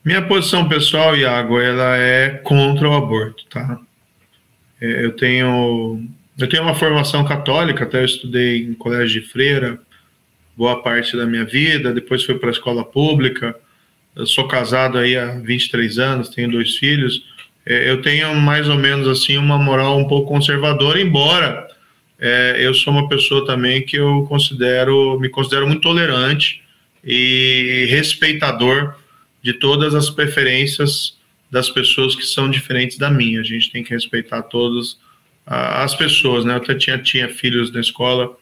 Minha 0.04 0.22
posição 0.22 0.68
pessoal, 0.68 1.16
Iago, 1.16 1.58
ela 1.58 1.96
é 1.96 2.30
contra 2.30 2.88
o 2.88 2.94
aborto, 2.94 3.44
tá? 3.46 3.80
É, 4.80 5.04
eu 5.04 5.12
tenho 5.12 6.04
eu 6.38 6.48
tenho 6.48 6.64
uma 6.64 6.74
formação 6.74 7.24
católica, 7.24 7.84
até 7.84 8.00
eu 8.00 8.04
estudei 8.04 8.64
em 8.64 8.74
colégio 8.74 9.22
de 9.22 9.28
freira 9.28 9.78
boa 10.56 10.82
parte 10.82 11.16
da 11.16 11.24
minha 11.26 11.44
vida, 11.44 11.92
depois 11.92 12.24
fui 12.24 12.34
para 12.34 12.48
a 12.48 12.52
escola 12.52 12.84
pública. 12.84 13.56
Eu 14.14 14.26
sou 14.26 14.46
casado 14.46 14.98
aí 14.98 15.16
há 15.16 15.32
23 15.32 15.98
anos, 15.98 16.28
tenho 16.28 16.50
dois 16.50 16.76
filhos 16.76 17.24
é, 17.66 17.90
eu 17.90 18.02
tenho 18.02 18.34
mais 18.34 18.68
ou 18.68 18.76
menos 18.76 19.08
assim 19.08 19.38
uma 19.38 19.56
moral 19.56 19.98
um 19.98 20.06
pouco 20.06 20.28
conservadora, 20.28 21.00
embora 21.00 21.66
é, 22.18 22.56
eu 22.58 22.74
sou 22.74 22.92
uma 22.92 23.08
pessoa 23.08 23.46
também 23.46 23.82
que 23.82 23.96
eu 23.96 24.26
considero, 24.28 25.18
me 25.18 25.30
considero 25.30 25.66
muito 25.66 25.80
tolerante 25.80 26.62
e 27.02 27.86
respeitador 27.88 28.94
de 29.44 29.52
todas 29.52 29.94
as 29.94 30.08
preferências 30.08 31.18
das 31.50 31.68
pessoas 31.68 32.16
que 32.16 32.24
são 32.24 32.50
diferentes 32.50 32.96
da 32.96 33.10
minha. 33.10 33.40
A 33.40 33.44
gente 33.44 33.70
tem 33.70 33.84
que 33.84 33.90
respeitar 33.92 34.40
todas 34.42 34.96
as 35.46 35.94
pessoas, 35.94 36.46
né? 36.46 36.54
Eu 36.54 36.56
até 36.56 36.74
tinha, 36.74 36.96
tinha 36.96 37.28
filhos 37.28 37.70
na 37.70 37.80
escola 37.80 38.34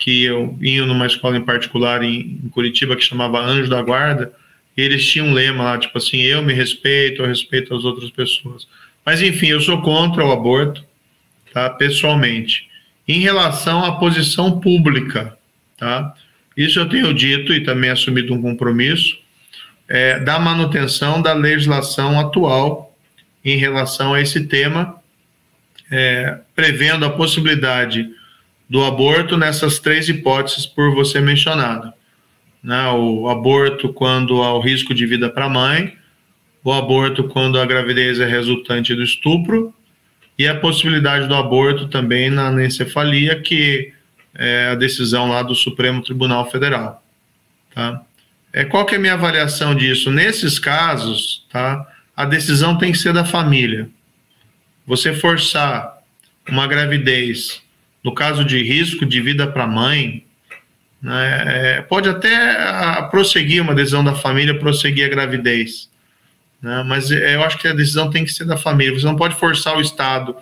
que 0.00 0.24
eu 0.24 0.58
ia 0.60 0.84
numa 0.84 1.06
escola 1.06 1.36
em 1.36 1.44
particular 1.44 2.02
em, 2.02 2.40
em 2.44 2.48
Curitiba 2.48 2.96
que 2.96 3.04
chamava 3.04 3.40
Anjo 3.40 3.70
da 3.70 3.80
Guarda, 3.80 4.32
e 4.76 4.80
eles 4.80 5.06
tinham 5.06 5.28
um 5.28 5.32
lema 5.32 5.62
lá, 5.62 5.78
tipo 5.78 5.96
assim, 5.96 6.22
eu 6.22 6.42
me 6.42 6.52
respeito, 6.52 7.22
eu 7.22 7.26
respeito 7.26 7.72
as 7.74 7.84
outras 7.84 8.10
pessoas. 8.10 8.66
Mas 9.06 9.22
enfim, 9.22 9.48
eu 9.48 9.60
sou 9.60 9.80
contra 9.80 10.24
o 10.24 10.32
aborto, 10.32 10.84
tá? 11.52 11.70
Pessoalmente. 11.70 12.68
Em 13.06 13.20
relação 13.20 13.84
à 13.84 13.92
posição 13.92 14.58
pública, 14.58 15.38
tá? 15.76 16.14
Isso 16.56 16.80
eu 16.80 16.88
tenho 16.88 17.14
dito 17.14 17.52
e 17.52 17.62
também 17.62 17.90
assumido 17.90 18.34
um 18.34 18.42
compromisso 18.42 19.21
é, 19.92 20.18
da 20.18 20.38
manutenção 20.38 21.20
da 21.20 21.34
legislação 21.34 22.18
atual 22.18 22.96
em 23.44 23.58
relação 23.58 24.14
a 24.14 24.22
esse 24.22 24.46
tema, 24.46 24.96
é, 25.90 26.38
prevendo 26.56 27.04
a 27.04 27.10
possibilidade 27.10 28.08
do 28.70 28.82
aborto 28.82 29.36
nessas 29.36 29.78
três 29.78 30.08
hipóteses 30.08 30.64
por 30.64 30.94
você 30.94 31.20
mencionado 31.20 31.92
né, 32.62 32.88
o 32.92 33.28
aborto 33.28 33.92
quando 33.92 34.42
há 34.42 34.54
o 34.54 34.60
risco 34.60 34.94
de 34.94 35.04
vida 35.04 35.28
para 35.28 35.46
a 35.46 35.48
mãe, 35.48 35.96
o 36.62 36.72
aborto 36.72 37.24
quando 37.24 37.58
a 37.58 37.66
gravidez 37.66 38.20
é 38.20 38.26
resultante 38.26 38.94
do 38.94 39.02
estupro 39.02 39.74
e 40.38 40.46
a 40.46 40.54
possibilidade 40.54 41.26
do 41.26 41.34
aborto 41.34 41.88
também 41.88 42.30
na 42.30 42.46
anencefalia, 42.46 43.40
que 43.40 43.92
é 44.34 44.68
a 44.68 44.74
decisão 44.74 45.28
lá 45.28 45.42
do 45.42 45.54
Supremo 45.54 46.02
Tribunal 46.02 46.48
Federal. 46.50 47.02
Tá? 47.74 48.02
É, 48.52 48.64
qual 48.64 48.84
que 48.84 48.94
é 48.94 48.98
a 48.98 49.00
minha 49.00 49.14
avaliação 49.14 49.74
disso? 49.74 50.10
Nesses 50.10 50.58
casos, 50.58 51.46
tá, 51.50 51.86
a 52.14 52.24
decisão 52.24 52.76
tem 52.76 52.92
que 52.92 52.98
ser 52.98 53.12
da 53.12 53.24
família. 53.24 53.88
Você 54.86 55.14
forçar 55.14 55.98
uma 56.48 56.66
gravidez, 56.66 57.62
no 58.04 58.14
caso 58.14 58.44
de 58.44 58.62
risco 58.62 59.06
de 59.06 59.20
vida 59.20 59.46
para 59.46 59.64
a 59.64 59.68
mãe, 59.68 60.26
né? 61.02 61.42
É, 61.46 61.82
pode 61.82 62.08
até 62.08 62.34
a, 62.62 63.02
prosseguir 63.02 63.60
uma 63.60 63.74
decisão 63.74 64.04
da 64.04 64.14
família, 64.14 64.58
prosseguir 64.58 65.04
a 65.04 65.08
gravidez. 65.08 65.90
Né? 66.60 66.84
Mas 66.86 67.10
é, 67.10 67.34
eu 67.34 67.42
acho 67.42 67.58
que 67.58 67.66
a 67.66 67.74
decisão 67.74 68.08
tem 68.08 68.24
que 68.24 68.32
ser 68.32 68.44
da 68.44 68.56
família. 68.56 68.98
Você 68.98 69.04
não 69.04 69.16
pode 69.16 69.34
forçar 69.34 69.76
o 69.76 69.80
Estado 69.80 70.36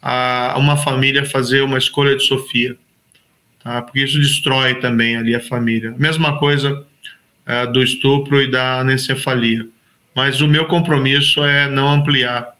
a 0.00 0.54
uma 0.56 0.76
família 0.76 1.22
a 1.22 1.26
fazer 1.26 1.62
uma 1.62 1.78
escolha 1.78 2.16
de 2.16 2.22
Sofia. 2.22 2.76
Tá? 3.62 3.82
Porque 3.82 4.00
isso 4.00 4.20
destrói 4.20 4.76
também 4.76 5.16
ali 5.16 5.34
a 5.34 5.40
família. 5.40 5.92
Mesma 5.98 6.38
coisa 6.38 6.86
é, 7.46 7.66
do 7.66 7.82
estupro 7.82 8.40
e 8.40 8.50
da 8.50 8.80
anencefalia. 8.80 9.66
Mas 10.14 10.40
o 10.40 10.48
meu 10.48 10.66
compromisso 10.66 11.42
é 11.44 11.68
não 11.68 11.90
ampliar 11.90 12.54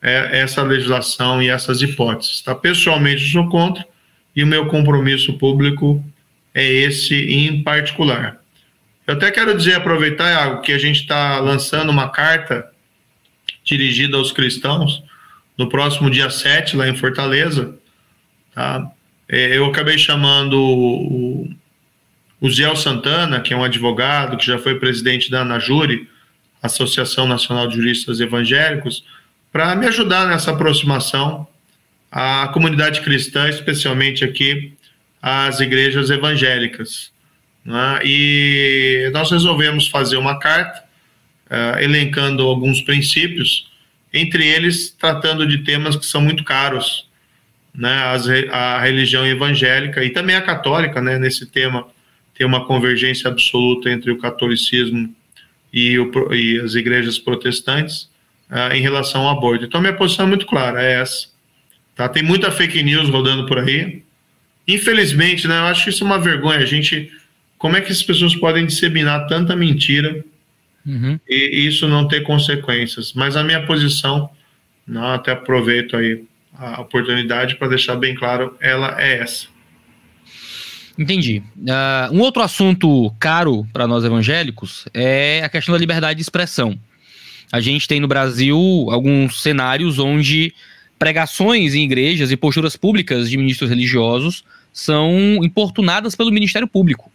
é, 0.00 0.40
essa 0.40 0.62
legislação 0.62 1.42
e 1.42 1.48
essas 1.48 1.82
hipóteses. 1.82 2.40
Tá? 2.40 2.54
Pessoalmente, 2.54 3.30
sou 3.30 3.48
contra 3.48 3.86
e 4.34 4.42
o 4.42 4.46
meu 4.46 4.66
compromisso 4.66 5.34
público 5.34 6.04
é 6.54 6.64
esse 6.64 7.14
em 7.14 7.62
particular. 7.62 8.40
Eu 9.06 9.14
até 9.14 9.30
quero 9.30 9.56
dizer, 9.56 9.74
aproveitar 9.74 10.34
algo 10.44 10.62
que 10.62 10.72
a 10.72 10.78
gente 10.78 11.00
está 11.00 11.38
lançando 11.40 11.90
uma 11.90 12.08
carta 12.08 12.70
dirigida 13.64 14.16
aos 14.16 14.32
cristãos 14.32 15.02
no 15.56 15.68
próximo 15.68 16.10
dia 16.10 16.30
7, 16.30 16.76
lá 16.76 16.88
em 16.88 16.96
Fortaleza. 16.96 17.76
Tá? 18.54 18.90
É, 19.28 19.56
eu 19.56 19.66
acabei 19.66 19.98
chamando 19.98 20.60
o, 20.60 21.48
o 22.42 22.50
Ziel 22.50 22.74
Santana, 22.74 23.40
que 23.40 23.54
é 23.54 23.56
um 23.56 23.62
advogado, 23.62 24.36
que 24.36 24.44
já 24.44 24.58
foi 24.58 24.74
presidente 24.74 25.30
da 25.30 25.42
ANAJURI, 25.42 26.08
Associação 26.60 27.24
Nacional 27.24 27.68
de 27.68 27.76
Juristas 27.76 28.18
Evangélicos, 28.18 29.04
para 29.52 29.76
me 29.76 29.86
ajudar 29.86 30.26
nessa 30.26 30.50
aproximação 30.50 31.46
à 32.10 32.48
comunidade 32.48 33.00
cristã, 33.02 33.48
especialmente 33.48 34.24
aqui 34.24 34.72
as 35.22 35.60
igrejas 35.60 36.10
evangélicas. 36.10 37.12
Né? 37.64 38.00
E 38.04 39.10
nós 39.12 39.30
resolvemos 39.30 39.86
fazer 39.86 40.16
uma 40.16 40.36
carta 40.40 40.82
uh, 41.46 41.78
elencando 41.78 42.42
alguns 42.42 42.80
princípios, 42.80 43.70
entre 44.12 44.44
eles 44.44 44.90
tratando 44.90 45.46
de 45.46 45.58
temas 45.58 45.94
que 45.94 46.04
são 46.04 46.20
muito 46.20 46.42
caros, 46.42 47.08
né? 47.72 48.02
As, 48.06 48.26
a 48.50 48.80
religião 48.80 49.24
evangélica 49.24 50.04
e 50.04 50.10
também 50.10 50.34
a 50.34 50.42
católica, 50.42 51.00
né? 51.00 51.18
nesse 51.18 51.46
tema 51.46 51.86
tem 52.42 52.46
uma 52.46 52.64
convergência 52.64 53.30
absoluta 53.30 53.88
entre 53.88 54.10
o 54.10 54.18
catolicismo 54.18 55.14
e, 55.72 55.96
o, 55.98 56.34
e 56.34 56.58
as 56.58 56.74
igrejas 56.74 57.18
protestantes 57.18 58.10
uh, 58.50 58.74
em 58.74 58.82
relação 58.82 59.22
ao 59.22 59.38
aborto. 59.38 59.64
Então, 59.64 59.80
minha 59.80 59.94
posição 59.94 60.26
é 60.26 60.28
muito 60.28 60.44
clara, 60.46 60.82
é 60.82 61.00
essa. 61.00 61.28
Tá? 61.94 62.08
Tem 62.08 62.22
muita 62.22 62.50
fake 62.50 62.82
news 62.82 63.08
rodando 63.08 63.46
por 63.46 63.58
aí, 63.58 64.02
Infelizmente, 64.66 65.48
né, 65.48 65.58
eu 65.58 65.64
acho 65.64 65.84
que 65.84 65.90
isso 65.90 66.04
é 66.04 66.06
uma 66.06 66.18
vergonha. 66.18 66.58
A 66.58 66.66
gente, 66.66 67.10
como 67.58 67.76
é 67.76 67.80
que 67.80 67.90
as 67.90 68.02
pessoas 68.02 68.34
podem 68.34 68.66
disseminar 68.66 69.26
tanta 69.26 69.56
mentira 69.56 70.24
uhum. 70.86 71.18
e, 71.28 71.66
isso 71.66 71.88
não 71.88 72.06
ter 72.06 72.22
consequências? 72.22 73.12
Mas 73.12 73.36
a 73.36 73.42
minha 73.42 73.66
posição, 73.66 74.30
não, 74.86 75.08
até 75.12 75.32
aproveito 75.32 75.96
aí 75.96 76.24
a 76.54 76.80
oportunidade 76.80 77.56
para 77.56 77.68
deixar 77.68 77.96
bem 77.96 78.14
claro, 78.14 78.56
ela 78.60 79.00
é 79.00 79.18
essa. 79.18 79.46
Entendi. 80.98 81.42
Uh, 81.56 82.14
um 82.14 82.20
outro 82.20 82.42
assunto 82.42 83.10
caro 83.18 83.66
para 83.72 83.86
nós 83.86 84.04
evangélicos 84.04 84.86
é 84.92 85.42
a 85.42 85.48
questão 85.48 85.72
da 85.72 85.78
liberdade 85.78 86.16
de 86.16 86.22
expressão. 86.22 86.78
A 87.50 87.60
gente 87.60 87.88
tem 87.88 88.00
no 88.00 88.08
Brasil 88.08 88.58
alguns 88.90 89.42
cenários 89.42 89.98
onde 89.98 90.54
pregações 90.98 91.74
em 91.74 91.84
igrejas 91.84 92.30
e 92.30 92.36
posturas 92.36 92.76
públicas 92.76 93.28
de 93.28 93.36
ministros 93.36 93.68
religiosos 93.68 94.44
são 94.72 95.40
importunadas 95.42 96.14
pelo 96.14 96.30
Ministério 96.30 96.68
Público. 96.68 97.10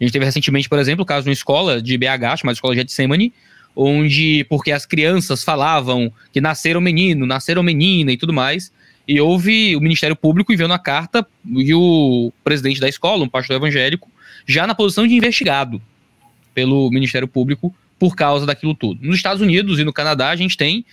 A 0.00 0.04
gente 0.04 0.12
teve 0.12 0.24
recentemente, 0.24 0.68
por 0.68 0.78
exemplo, 0.78 1.02
o 1.02 1.06
caso 1.06 1.24
de 1.24 1.30
uma 1.30 1.34
escola 1.34 1.80
de 1.80 1.96
BH, 1.96 2.38
chamada 2.38 2.54
Escola 2.54 2.74
Getsemane, 2.74 3.32
onde, 3.74 4.44
porque 4.48 4.72
as 4.72 4.84
crianças 4.84 5.42
falavam 5.42 6.12
que 6.32 6.40
nasceram 6.40 6.80
menino, 6.80 7.26
nasceram 7.26 7.62
menina 7.62 8.12
e 8.12 8.16
tudo 8.16 8.32
mais, 8.32 8.72
e 9.08 9.18
houve 9.20 9.74
o 9.74 9.80
Ministério 9.80 10.14
Público 10.14 10.52
enviando 10.52 10.74
a 10.74 10.78
carta 10.78 11.26
e 11.46 11.72
o 11.74 12.30
presidente 12.44 12.78
da 12.78 12.88
escola, 12.88 13.24
um 13.24 13.28
pastor 13.28 13.56
evangélico, 13.56 14.10
já 14.46 14.66
na 14.66 14.74
posição 14.74 15.06
de 15.06 15.14
investigado 15.14 15.80
pelo 16.54 16.90
Ministério 16.90 17.26
Público 17.26 17.74
por 17.98 18.14
causa 18.14 18.44
daquilo 18.44 18.74
tudo. 18.74 19.00
Nos 19.02 19.16
Estados 19.16 19.40
Unidos 19.40 19.78
e 19.78 19.84
no 19.84 19.94
Canadá 19.94 20.28
a 20.28 20.36
gente 20.36 20.58
tem 20.58 20.84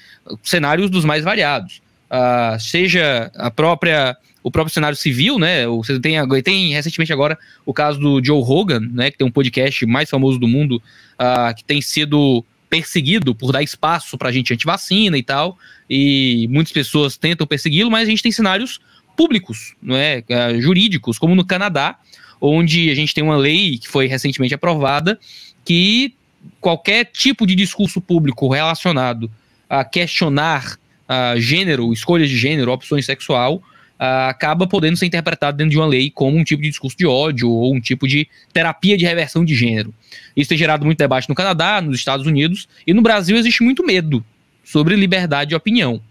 cenários 0.42 0.90
dos 0.90 1.04
mais 1.04 1.26
variados. 1.26 1.82
Uh, 2.10 2.58
seja 2.60 3.30
a 3.36 3.52
própria 3.52 4.16
o 4.42 4.52
próprio 4.52 4.72
cenário 4.72 4.96
civil, 4.96 5.40
né? 5.40 5.66
Você 5.66 6.00
tem, 6.00 6.16
tem 6.44 6.72
recentemente 6.72 7.12
agora 7.12 7.36
o 7.66 7.74
caso 7.74 8.00
do 8.00 8.24
Joe 8.24 8.44
Rogan, 8.44 8.80
né? 8.80 9.10
Que 9.10 9.18
tem 9.18 9.26
um 9.26 9.32
podcast 9.32 9.84
mais 9.88 10.08
famoso 10.08 10.38
do 10.38 10.48
mundo, 10.48 10.76
uh, 11.20 11.54
que 11.56 11.64
tem 11.64 11.82
sido 11.82 12.46
perseguido 12.70 13.34
por 13.34 13.52
dar 13.52 13.62
espaço 13.64 14.18
para 14.18 14.32
gente 14.32 14.54
anti-vacina 14.54 15.18
e 15.18 15.24
tal, 15.24 15.58
e 15.90 16.48
muitas 16.50 16.74
pessoas 16.74 17.18
tentam 17.18 17.46
persegui-lo, 17.46 17.92
mas 17.92 18.08
a 18.08 18.10
gente 18.10 18.24
tem 18.24 18.32
cenários 18.32 18.80
públicos, 19.16 19.76
não 19.82 19.96
é, 19.96 20.24
uh, 20.30 20.62
jurídicos, 20.62 21.18
como 21.18 21.36
no 21.36 21.46
Canadá, 21.46 21.98
onde 22.40 22.90
a 22.90 22.96
gente 22.96 23.14
tem 23.14 23.24
uma 23.24 23.38
lei 23.38 23.78
que 23.78 23.88
foi 23.88 24.08
recentemente 24.08 24.54
aprovada 24.54 25.20
que 25.64 26.14
qualquer 26.60 27.06
tipo 27.06 27.48
de 27.48 27.56
discurso 27.56 28.00
público 28.02 28.48
relacionado 28.48 29.32
a 29.70 29.84
questionar 29.84 30.78
uh, 31.10 31.40
gênero, 31.40 31.92
escolhas 31.94 32.30
de 32.30 32.38
gênero, 32.38 32.72
opções 32.72 33.06
sexual, 33.06 33.64
uh, 33.99 34.30
acaba 34.30 34.67
podendo 34.67 34.97
ser 34.97 35.05
interpretado 35.05 35.57
dentro 35.57 35.72
de 35.72 35.77
uma 35.77 35.85
lei 35.85 36.09
como 36.09 36.38
um 36.38 36.43
tipo 36.43 36.61
de 36.61 36.69
discurso 36.69 36.97
de 36.97 37.05
ódio 37.05 37.49
ou 37.49 37.73
um 37.73 37.80
tipo 37.80 38.07
de 38.07 38.27
terapia 38.53 38.97
de 38.97 39.05
reversão 39.05 39.43
de 39.43 39.55
gênero. 39.55 39.93
Isso 40.35 40.49
tem 40.49 40.57
gerado 40.57 40.85
muito 40.85 40.97
debate 40.97 41.30
no 41.30 41.35
Canadá, 41.35 41.81
nos 41.81 41.97
Estados 41.97 42.26
Unidos 42.26 42.67
e 42.85 42.93
no 42.93 43.01
Brasil 43.01 43.38
existe 43.38 43.63
muito 43.63 43.85
medo 43.85 44.23
sobre 44.63 44.95
liberdade 44.95 45.49
de 45.49 45.55
opinião. 45.55 46.01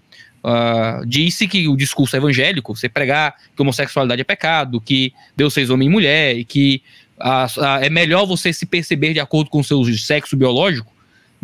Uh, 0.43 1.06
disse 1.06 1.48
que 1.48 1.66
o 1.69 1.77
discurso 1.77 2.15
evangélico, 2.16 2.77
você 2.77 2.86
pregar 2.89 3.35
que 3.56 3.62
homossexualidade 3.62 4.20
é 4.20 4.24
pecado, 4.24 4.81
que 4.81 5.12
Deus 5.35 5.55
fez 5.55 5.70
homem 5.70 5.89
e 5.89 5.90
mulher, 5.90 6.36
e 6.36 6.44
que 6.44 6.82
é 7.81 7.89
melhor 7.89 8.27
você 8.27 8.52
se 8.52 8.66
perceber 8.66 9.15
de 9.15 9.20
acordo 9.20 9.48
com 9.48 9.61
o 9.61 9.65
seu 9.65 9.82
sexo 9.97 10.36
biológico, 10.36 10.93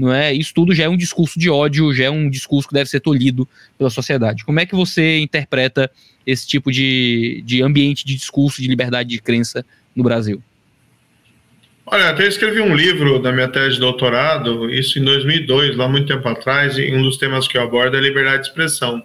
não 0.00 0.12
é? 0.12 0.32
Isso 0.32 0.54
tudo 0.54 0.74
já 0.74 0.84
é 0.84 0.88
um 0.88 0.96
discurso 0.96 1.38
de 1.38 1.50
ódio, 1.50 1.92
já 1.92 2.04
é 2.04 2.10
um 2.10 2.30
discurso 2.30 2.66
que 2.66 2.72
deve 2.72 2.88
ser 2.88 3.00
tolhido 3.00 3.46
pela 3.76 3.90
sociedade. 3.90 4.44
Como 4.44 4.58
é 4.58 4.64
que 4.64 4.74
você 4.74 5.18
interpreta 5.18 5.90
esse 6.26 6.46
tipo 6.46 6.72
de, 6.72 7.42
de 7.44 7.62
ambiente 7.62 8.06
de 8.06 8.14
discurso 8.14 8.62
de 8.62 8.68
liberdade 8.68 9.10
de 9.10 9.20
crença 9.20 9.64
no 9.94 10.02
Brasil? 10.02 10.42
Olha, 11.84 12.08
até 12.08 12.26
escrevi 12.26 12.62
um 12.62 12.74
livro 12.74 13.18
da 13.18 13.30
minha 13.30 13.48
tese 13.48 13.74
de 13.74 13.80
doutorado, 13.80 14.70
isso 14.70 14.98
em 14.98 15.04
2002, 15.04 15.76
lá 15.76 15.86
muito 15.86 16.06
tempo 16.06 16.26
atrás, 16.28 16.78
e 16.78 16.94
um 16.94 17.02
dos 17.02 17.18
temas 17.18 17.46
que 17.46 17.58
eu 17.58 17.62
abordo 17.62 17.96
é 17.96 18.00
liberdade 18.00 18.44
de 18.44 18.48
expressão. 18.48 19.02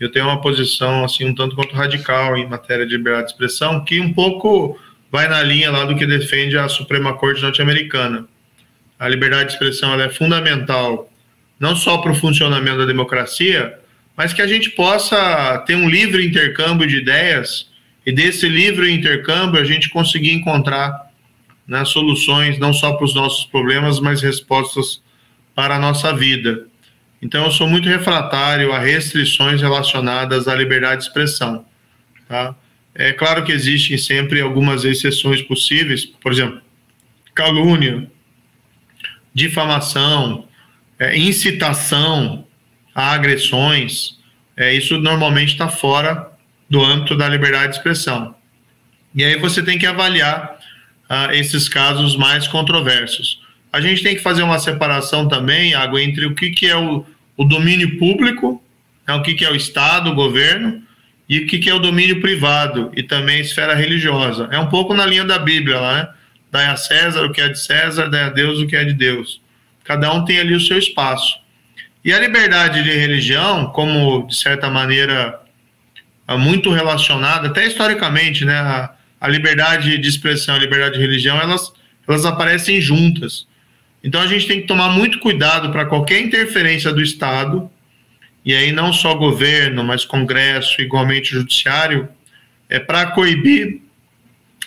Eu 0.00 0.10
tenho 0.10 0.24
uma 0.24 0.40
posição 0.40 1.04
assim 1.04 1.24
um 1.26 1.34
tanto 1.34 1.54
quanto 1.54 1.74
radical 1.74 2.36
em 2.36 2.48
matéria 2.48 2.86
de 2.86 2.96
liberdade 2.96 3.26
de 3.26 3.32
expressão, 3.32 3.84
que 3.84 4.00
um 4.00 4.12
pouco 4.12 4.76
vai 5.12 5.28
na 5.28 5.42
linha 5.42 5.70
lá 5.70 5.84
do 5.84 5.94
que 5.94 6.06
defende 6.06 6.56
a 6.58 6.68
Suprema 6.68 7.14
Corte 7.16 7.42
norte-americana 7.42 8.26
a 9.00 9.08
liberdade 9.08 9.46
de 9.46 9.52
expressão 9.54 9.98
é 9.98 10.10
fundamental 10.10 11.10
não 11.58 11.74
só 11.74 11.98
para 11.98 12.12
o 12.12 12.14
funcionamento 12.14 12.78
da 12.78 12.84
democracia, 12.84 13.78
mas 14.14 14.34
que 14.34 14.42
a 14.42 14.46
gente 14.46 14.70
possa 14.70 15.58
ter 15.66 15.74
um 15.74 15.88
livre 15.88 16.24
intercâmbio 16.24 16.86
de 16.86 16.98
ideias 16.98 17.70
e 18.04 18.12
desse 18.12 18.46
livre 18.46 18.90
intercâmbio 18.92 19.58
a 19.58 19.64
gente 19.64 19.88
conseguir 19.88 20.32
encontrar 20.32 21.10
né, 21.66 21.82
soluções 21.86 22.58
não 22.58 22.74
só 22.74 22.92
para 22.92 23.04
os 23.04 23.14
nossos 23.14 23.46
problemas, 23.46 24.00
mas 24.00 24.20
respostas 24.20 25.02
para 25.54 25.76
a 25.76 25.78
nossa 25.78 26.14
vida. 26.14 26.66
Então, 27.22 27.44
eu 27.44 27.50
sou 27.50 27.68
muito 27.68 27.88
refratário 27.88 28.72
a 28.72 28.78
restrições 28.78 29.60
relacionadas 29.60 30.48
à 30.48 30.54
liberdade 30.54 31.02
de 31.02 31.08
expressão. 31.08 31.64
Tá? 32.28 32.54
É 32.94 33.12
claro 33.12 33.44
que 33.44 33.52
existem 33.52 33.96
sempre 33.96 34.40
algumas 34.40 34.84
exceções 34.84 35.42
possíveis, 35.42 36.04
por 36.04 36.32
exemplo, 36.32 36.60
calúnia, 37.34 38.10
difamação, 39.34 40.44
é, 40.98 41.16
incitação 41.16 42.44
a 42.94 43.12
agressões, 43.12 44.18
é, 44.56 44.74
isso 44.74 44.98
normalmente 44.98 45.52
está 45.52 45.68
fora 45.68 46.30
do 46.68 46.84
âmbito 46.84 47.16
da 47.16 47.28
liberdade 47.28 47.72
de 47.72 47.76
expressão. 47.78 48.34
E 49.14 49.24
aí 49.24 49.36
você 49.36 49.62
tem 49.62 49.78
que 49.78 49.86
avaliar 49.86 50.58
ah, 51.08 51.34
esses 51.34 51.68
casos 51.68 52.16
mais 52.16 52.46
controversos. 52.46 53.40
A 53.72 53.80
gente 53.80 54.02
tem 54.02 54.14
que 54.14 54.22
fazer 54.22 54.42
uma 54.42 54.58
separação 54.58 55.26
também, 55.26 55.74
Água, 55.74 56.02
entre 56.02 56.26
o 56.26 56.34
que, 56.34 56.50
que 56.50 56.66
é 56.66 56.76
o, 56.76 57.04
o 57.36 57.44
domínio 57.44 57.98
público, 57.98 58.62
né, 59.06 59.14
o 59.14 59.22
que, 59.22 59.34
que 59.34 59.44
é 59.44 59.50
o 59.50 59.56
Estado, 59.56 60.10
o 60.10 60.14
governo, 60.14 60.82
e 61.28 61.38
o 61.38 61.46
que, 61.46 61.58
que 61.58 61.70
é 61.70 61.74
o 61.74 61.78
domínio 61.78 62.20
privado 62.20 62.90
e 62.96 63.02
também 63.02 63.40
esfera 63.40 63.74
religiosa. 63.74 64.48
É 64.50 64.58
um 64.58 64.66
pouco 64.66 64.94
na 64.94 65.06
linha 65.06 65.24
da 65.24 65.38
Bíblia, 65.38 65.80
né? 65.80 66.08
Dai 66.50 66.66
a 66.66 66.76
César 66.76 67.24
o 67.24 67.32
que 67.32 67.40
é 67.40 67.48
de 67.48 67.58
César, 67.58 68.08
dai 68.08 68.24
a 68.24 68.28
Deus 68.30 68.58
o 68.58 68.66
que 68.66 68.76
é 68.76 68.84
de 68.84 68.92
Deus. 68.92 69.40
Cada 69.84 70.12
um 70.12 70.24
tem 70.24 70.38
ali 70.38 70.54
o 70.54 70.60
seu 70.60 70.78
espaço. 70.78 71.38
E 72.04 72.12
a 72.12 72.18
liberdade 72.18 72.82
de 72.82 72.90
religião, 72.90 73.66
como 73.66 74.26
de 74.26 74.34
certa 74.36 74.70
maneira 74.70 75.40
muito 76.38 76.70
relacionada, 76.70 77.48
até 77.48 77.66
historicamente, 77.66 78.44
né, 78.44 78.58
a, 78.58 78.94
a 79.20 79.28
liberdade 79.28 79.98
de 79.98 80.08
expressão, 80.08 80.54
a 80.54 80.58
liberdade 80.58 80.94
de 80.94 81.00
religião, 81.00 81.40
elas, 81.40 81.72
elas 82.06 82.24
aparecem 82.24 82.80
juntas. 82.80 83.46
Então 84.02 84.20
a 84.20 84.26
gente 84.26 84.46
tem 84.46 84.60
que 84.60 84.66
tomar 84.66 84.90
muito 84.90 85.18
cuidado 85.18 85.70
para 85.70 85.84
qualquer 85.84 86.20
interferência 86.20 86.92
do 86.92 87.02
Estado, 87.02 87.70
e 88.44 88.54
aí 88.54 88.72
não 88.72 88.92
só 88.92 89.14
governo, 89.14 89.84
mas 89.84 90.04
Congresso, 90.04 90.80
igualmente 90.80 91.32
Judiciário, 91.32 92.08
é 92.68 92.78
para 92.78 93.10
coibir 93.10 93.82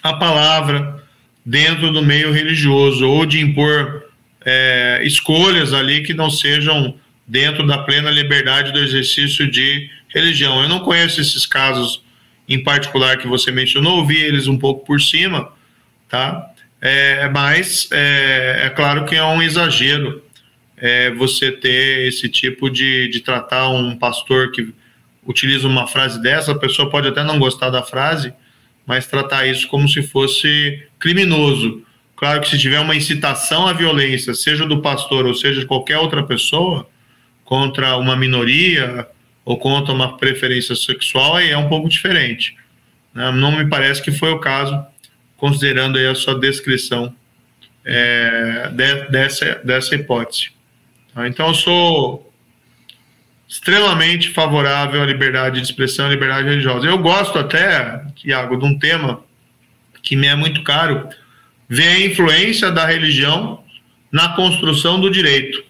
a 0.04 0.14
palavra, 0.14 1.03
dentro 1.46 1.92
do 1.92 2.02
meio 2.02 2.32
religioso, 2.32 3.08
ou 3.08 3.26
de 3.26 3.40
impor 3.40 4.04
é, 4.46 5.02
escolhas 5.04 5.74
ali 5.74 6.04
que 6.04 6.14
não 6.14 6.30
sejam 6.30 6.96
dentro 7.28 7.66
da 7.66 7.78
plena 7.80 8.10
liberdade 8.10 8.72
do 8.72 8.80
exercício 8.80 9.50
de 9.50 9.90
religião. 10.08 10.62
Eu 10.62 10.70
não 10.70 10.80
conheço 10.80 11.20
esses 11.20 11.46
casos 11.46 12.04
em 12.48 12.62
particular 12.62 13.18
que 13.18 13.28
você 13.28 13.52
mencionou, 13.52 13.98
ouvi 14.00 14.18
eles 14.18 14.48
um 14.48 14.58
pouco 14.58 14.86
por 14.86 15.02
cima, 15.02 15.52
tá? 16.10 16.50
É, 16.82 17.30
mas 17.30 17.88
é, 17.92 18.64
é, 18.66 18.70
claro 18.70 19.06
que 19.06 19.16
é 19.16 19.24
um 19.24 19.42
exagero 19.42 20.22
é, 20.76 21.12
você 21.12 21.52
ter 21.52 22.08
esse 22.08 22.28
tipo 22.28 22.70
de, 22.70 23.08
de 23.08 23.22
tratar 23.22 23.70
um 23.70 23.98
pastor 23.98 24.52
que 24.52 24.74
utiliza 25.26 25.66
uma 25.66 25.88
frase 25.88 26.22
dessa, 26.22 26.52
a 26.52 26.60
pessoa 26.60 26.90
pode 26.90 27.08
até 27.08 27.24
não 27.24 27.40
gostar 27.40 27.70
da 27.70 27.82
frase, 27.82 28.34
mas 28.86 29.08
tratar 29.08 29.46
isso 29.48 29.68
como 29.68 29.88
se 29.88 30.04
fosse 30.04 30.84
criminoso. 31.00 31.84
Claro 32.16 32.42
que 32.42 32.50
se 32.50 32.58
tiver 32.58 32.80
uma 32.80 32.96
incitação 32.96 33.68
à 33.68 33.74
violência, 33.74 34.34
seja 34.34 34.66
do 34.66 34.82
pastor 34.82 35.26
ou 35.26 35.34
seja 35.34 35.62
de 35.62 35.66
qualquer 35.66 35.98
outra 35.98 36.24
pessoa, 36.24 36.88
contra 37.44 37.98
uma 37.98 38.16
minoria 38.16 39.08
ou 39.46 39.58
contra 39.58 39.94
uma 39.94 40.18
preferência 40.18 40.76
sexual, 40.76 41.36
aí 41.36 41.52
é 41.52 41.58
um 41.58 41.68
pouco 41.68 41.90
diferente. 41.90 42.56
Né? 43.14 43.32
Não 43.32 43.52
me 43.52 43.68
parece 43.68 44.02
que 44.02 44.12
foi 44.12 44.32
o 44.32 44.40
caso, 44.40 44.86
considerando 45.38 45.98
aí 45.98 46.08
a 46.08 46.16
sua 46.16 46.40
descrição 46.40 47.14
é, 47.86 48.70
de, 48.72 49.10
dessa, 49.10 49.56
dessa 49.64 49.96
hipótese. 49.96 50.52
Tá? 51.14 51.28
Então, 51.28 51.50
eu 51.50 51.54
sou 51.54 52.33
extremamente 53.54 54.32
favorável 54.32 55.04
à 55.04 55.06
liberdade 55.06 55.62
de 55.62 55.68
expressão 55.68 56.08
e 56.08 56.16
liberdade 56.16 56.50
religiosa. 56.50 56.88
Eu 56.88 56.98
gosto 56.98 57.38
até, 57.38 58.04
Tiago, 58.16 58.58
de 58.58 58.66
um 58.66 58.80
tema 58.80 59.24
que 60.02 60.16
me 60.16 60.26
é 60.26 60.36
muito 60.36 60.64
caro, 60.64 61.08
ver 61.70 61.88
a 61.88 62.00
influência 62.00 62.72
da 62.72 62.84
religião 62.84 63.64
na 64.12 64.30
construção 64.30 65.00
do 65.00 65.08
direito. 65.08 65.64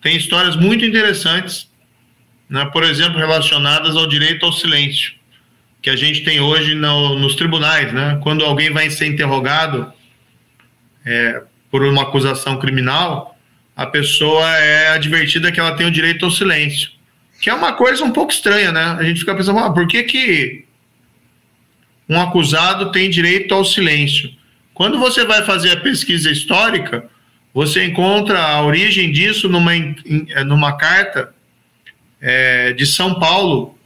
Tem 0.00 0.16
histórias 0.16 0.54
muito 0.54 0.84
interessantes, 0.84 1.68
né, 2.48 2.66
por 2.66 2.84
exemplo, 2.84 3.18
relacionadas 3.18 3.96
ao 3.96 4.06
direito 4.06 4.46
ao 4.46 4.52
silêncio, 4.52 5.14
que 5.82 5.90
a 5.90 5.96
gente 5.96 6.22
tem 6.22 6.38
hoje 6.38 6.76
no, 6.76 7.18
nos 7.18 7.34
tribunais. 7.34 7.92
Né? 7.92 8.16
Quando 8.22 8.44
alguém 8.44 8.70
vai 8.70 8.88
ser 8.90 9.06
interrogado 9.06 9.92
é, 11.04 11.42
por 11.68 11.82
uma 11.82 12.02
acusação 12.02 12.60
criminal, 12.60 13.36
a 13.74 13.86
pessoa 13.86 14.48
é 14.56 14.90
advertida 14.90 15.50
que 15.50 15.58
ela 15.58 15.74
tem 15.74 15.84
o 15.84 15.90
direito 15.90 16.24
ao 16.24 16.30
silêncio 16.30 16.93
que 17.40 17.50
é 17.50 17.54
uma 17.54 17.72
coisa 17.72 18.04
um 18.04 18.10
pouco 18.10 18.32
estranha, 18.32 18.72
né? 18.72 18.96
A 18.98 19.02
gente 19.02 19.20
fica 19.20 19.34
pensando, 19.34 19.58
ah, 19.58 19.72
por 19.72 19.86
que, 19.86 20.02
que 20.02 20.64
um 22.08 22.20
acusado 22.20 22.92
tem 22.92 23.10
direito 23.10 23.54
ao 23.54 23.64
silêncio? 23.64 24.30
Quando 24.72 24.98
você 24.98 25.24
vai 25.24 25.42
fazer 25.44 25.72
a 25.72 25.80
pesquisa 25.80 26.30
histórica, 26.30 27.08
você 27.52 27.84
encontra 27.84 28.40
a 28.40 28.62
origem 28.64 29.12
disso 29.12 29.48
numa, 29.48 29.72
numa 30.44 30.76
carta 30.76 31.32
é, 32.20 32.72
de 32.72 32.84
São 32.84 33.18
Paulo 33.20 33.78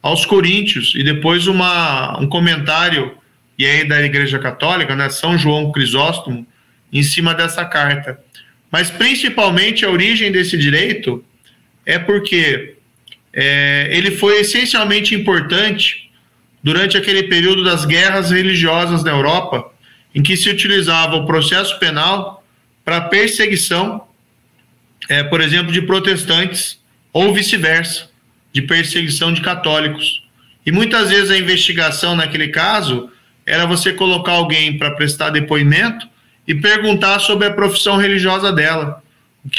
aos 0.00 0.24
Coríntios, 0.24 0.94
e 0.94 1.02
depois 1.02 1.48
uma, 1.48 2.20
um 2.20 2.28
comentário, 2.28 3.18
e 3.58 3.66
aí 3.66 3.84
da 3.84 4.00
Igreja 4.02 4.38
Católica, 4.38 4.94
né, 4.94 5.10
São 5.10 5.36
João 5.36 5.72
Crisóstomo, 5.72 6.46
em 6.92 7.02
cima 7.02 7.34
dessa 7.34 7.64
carta. 7.64 8.20
Mas 8.70 8.88
principalmente 8.88 9.84
a 9.84 9.90
origem 9.90 10.30
desse 10.30 10.56
direito 10.56 11.24
é 11.84 11.98
porque 11.98 12.75
é, 13.38 13.88
ele 13.90 14.12
foi 14.12 14.40
essencialmente 14.40 15.14
importante 15.14 16.10
durante 16.62 16.96
aquele 16.96 17.24
período 17.24 17.62
das 17.62 17.84
guerras 17.84 18.30
religiosas 18.30 19.04
na 19.04 19.10
Europa, 19.10 19.70
em 20.14 20.22
que 20.22 20.38
se 20.38 20.48
utilizava 20.48 21.16
o 21.16 21.26
processo 21.26 21.78
penal 21.78 22.42
para 22.82 23.02
perseguição, 23.02 24.06
é, 25.10 25.22
por 25.22 25.42
exemplo, 25.42 25.70
de 25.70 25.82
protestantes 25.82 26.80
ou 27.12 27.34
vice-versa, 27.34 28.08
de 28.54 28.62
perseguição 28.62 29.30
de 29.30 29.42
católicos. 29.42 30.22
E 30.64 30.72
muitas 30.72 31.10
vezes 31.10 31.30
a 31.30 31.36
investigação 31.36 32.16
naquele 32.16 32.48
caso 32.48 33.10
era 33.44 33.66
você 33.66 33.92
colocar 33.92 34.32
alguém 34.32 34.78
para 34.78 34.92
prestar 34.92 35.28
depoimento 35.28 36.08
e 36.48 36.54
perguntar 36.54 37.18
sobre 37.18 37.48
a 37.48 37.52
profissão 37.52 37.98
religiosa 37.98 38.50
dela. 38.50 39.02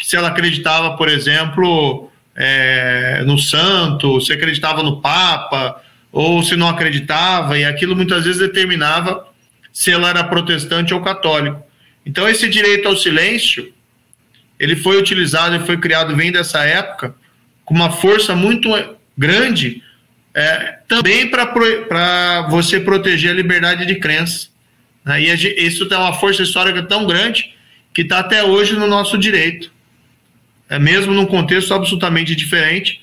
Se 0.04 0.16
ela 0.16 0.30
acreditava, 0.30 0.98
por 0.98 1.08
exemplo, 1.08 2.07
é, 2.38 3.24
no 3.26 3.40
santo, 3.40 4.22
se 4.22 4.32
acreditava 4.32 4.84
no 4.84 5.02
Papa, 5.02 5.82
ou 6.12 6.44
se 6.44 6.56
não 6.56 6.70
acreditava, 6.70 7.58
e 7.58 7.66
aquilo 7.66 7.96
muitas 7.96 8.26
vezes 8.26 8.40
determinava 8.40 9.28
se 9.74 9.92
ela 9.92 10.10
era 10.10 10.24
protestante 10.24 10.94
ou 10.94 11.02
católico. 11.02 11.62
Então, 12.06 12.30
esse 12.30 12.48
direito 12.48 12.88
ao 12.88 12.96
silêncio, 12.96 13.74
ele 14.60 14.76
foi 14.76 14.98
utilizado 14.98 15.56
e 15.56 15.66
foi 15.66 15.78
criado, 15.78 16.16
vem 16.16 16.32
dessa 16.32 16.64
época, 16.64 17.16
com 17.66 17.74
uma 17.74 17.92
força 17.92 18.36
muito 18.36 18.70
grande, 19.18 19.84
é, 20.34 20.78
também 20.88 21.30
para 21.30 22.48
você 22.50 22.80
proteger 22.80 23.32
a 23.32 23.36
liberdade 23.36 23.86
de 23.86 23.96
crença. 23.96 24.50
Né? 25.04 25.22
E 25.24 25.66
isso 25.66 25.88
tem 25.88 25.98
uma 25.98 26.14
força 26.14 26.44
histórica 26.44 26.84
tão 26.84 27.06
grande 27.06 27.56
que 27.94 28.04
está 28.04 28.20
até 28.20 28.44
hoje 28.44 28.74
no 28.74 28.88
nosso 28.88 29.18
direito 29.18 29.72
é 30.70 30.78
mesmo 30.78 31.14
num 31.14 31.26
contexto 31.26 31.74
absolutamente 31.74 32.36
diferente, 32.36 33.02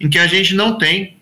em 0.00 0.08
que 0.08 0.18
a 0.18 0.26
gente 0.26 0.54
não 0.54 0.76
tem 0.76 1.16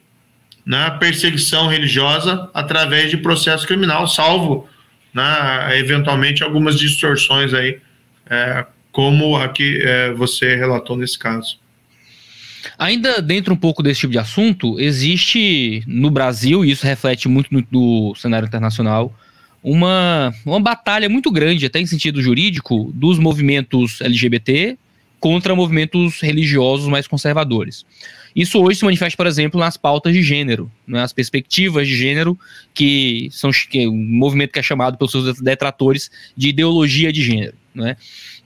né, 0.65 0.91
perseguição 0.99 1.69
religiosa 1.69 2.49
através 2.55 3.11
de 3.11 3.17
processo 3.17 3.67
criminal, 3.67 4.07
salvo 4.07 4.69
né, 5.13 5.79
eventualmente 5.79 6.43
algumas 6.43 6.79
distorções 6.79 7.53
aí, 7.53 7.79
é, 8.31 8.65
como 8.91 9.37
a 9.37 9.49
que 9.49 9.83
é, 9.83 10.13
você 10.13 10.57
relatou 10.57 10.97
nesse 10.97 11.19
caso. 11.19 11.61
Ainda 12.79 13.21
dentro 13.21 13.53
um 13.53 13.57
pouco 13.57 13.83
desse 13.83 14.01
tipo 14.01 14.13
de 14.13 14.19
assunto, 14.19 14.79
existe 14.79 15.83
no 15.87 16.11
Brasil, 16.11 16.65
e 16.65 16.71
isso 16.71 16.87
reflete 16.87 17.29
muito 17.29 17.53
no, 17.53 17.65
no 17.71 18.15
cenário 18.15 18.47
internacional, 18.47 19.15
uma, 19.63 20.33
uma 20.45 20.61
batalha 20.61 21.09
muito 21.09 21.31
grande, 21.31 21.67
até 21.67 21.81
em 21.81 21.87
sentido 21.87 22.23
jurídico, 22.23 22.91
dos 22.95 23.19
movimentos 23.19 24.01
LGBT 24.01 24.79
contra 25.23 25.55
movimentos 25.55 26.21
religiosos 26.21 26.89
mais 26.89 27.07
conservadores. 27.07 27.87
Isso 28.35 28.61
hoje 28.61 28.81
se 28.81 28.85
manifesta, 28.85 29.17
por 29.17 29.29
exemplo, 29.29 29.61
nas 29.61 29.77
pautas 29.77 30.13
de 30.13 30.21
gênero, 30.21 30.69
né, 30.85 31.01
as 31.01 31.13
perspectivas 31.13 31.87
de 31.87 31.97
gênero, 31.97 32.37
que 32.75 33.29
são 33.31 33.53
que 33.53 33.85
é 33.85 33.89
um 33.89 33.95
movimento 33.95 34.51
que 34.51 34.59
é 34.59 34.63
chamado 34.65 34.99
pelos 34.99 35.13
seus 35.13 35.41
detratores 35.41 36.11
de 36.37 36.49
ideologia 36.49 37.13
de 37.13 37.23
gênero. 37.23 37.55
Né? 37.73 37.97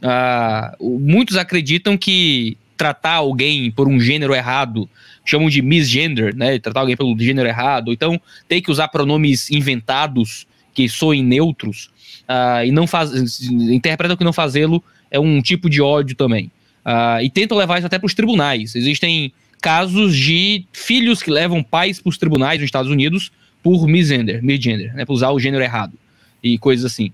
Ah, 0.02 0.76
muitos 0.78 1.38
acreditam 1.38 1.96
que 1.96 2.58
tratar 2.76 3.14
alguém 3.14 3.70
por 3.70 3.88
um 3.88 3.98
gênero 3.98 4.34
errado, 4.34 4.86
chamam 5.24 5.48
de 5.48 5.62
misgender, 5.62 6.36
né, 6.36 6.58
tratar 6.58 6.80
alguém 6.80 6.96
pelo 6.96 7.18
gênero 7.18 7.48
errado, 7.48 7.90
então 7.90 8.20
ter 8.46 8.60
que 8.60 8.70
usar 8.70 8.88
pronomes 8.88 9.50
inventados 9.50 10.46
que 10.74 10.90
soem 10.90 11.24
neutros, 11.24 11.88
ah, 12.28 12.66
e 12.66 12.70
não 12.70 12.86
faz, 12.86 13.40
interpretam 13.48 14.14
que 14.14 14.24
não 14.24 14.32
fazê-lo 14.32 14.84
é 15.10 15.18
um 15.18 15.40
tipo 15.40 15.70
de 15.70 15.80
ódio 15.80 16.14
também. 16.14 16.50
Uh, 16.86 17.20
e 17.20 17.28
tentam 17.28 17.58
levar 17.58 17.78
isso 17.78 17.86
até 17.86 17.98
para 17.98 18.06
os 18.06 18.14
tribunais. 18.14 18.76
Existem 18.76 19.32
casos 19.60 20.16
de 20.16 20.64
filhos 20.72 21.20
que 21.20 21.30
levam 21.30 21.60
pais 21.60 22.00
para 22.00 22.08
os 22.08 22.16
tribunais 22.16 22.60
nos 22.60 22.66
Estados 22.66 22.90
Unidos 22.90 23.32
por 23.60 23.88
misgender, 23.88 24.40
misgender 24.40 24.94
né, 24.94 25.04
por 25.04 25.14
usar 25.14 25.30
o 25.30 25.40
gênero 25.40 25.64
errado 25.64 25.94
e 26.40 26.56
coisas 26.56 26.84
assim. 26.84 27.10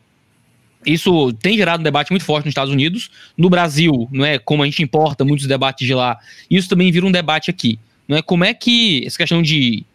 Isso 0.85 1.33
tem 1.35 1.57
gerado 1.57 1.81
um 1.81 1.85
debate 1.85 2.11
muito 2.11 2.25
forte 2.25 2.45
nos 2.45 2.51
Estados 2.51 2.73
Unidos. 2.73 3.11
No 3.39 3.49
Brasil, 3.49 4.07
não 4.13 4.25
é 4.25 4.39
como 4.39 4.63
a 4.63 4.67
gente 4.67 4.83
importa 4.83 5.25
muitos 5.25 5.47
debates 5.47 5.87
de 5.87 5.95
lá, 5.95 6.19
isso 6.51 6.69
também 6.69 6.93
vira 6.93 7.07
um 7.07 7.13
debate 7.13 7.51
aqui. 7.51 7.79
Não 8.07 8.19
é 8.19 8.21
como 8.21 8.45
é 8.45 8.53
que 8.53 9.03
essa 9.07 9.17
questão 9.17 9.41
de 9.41 9.87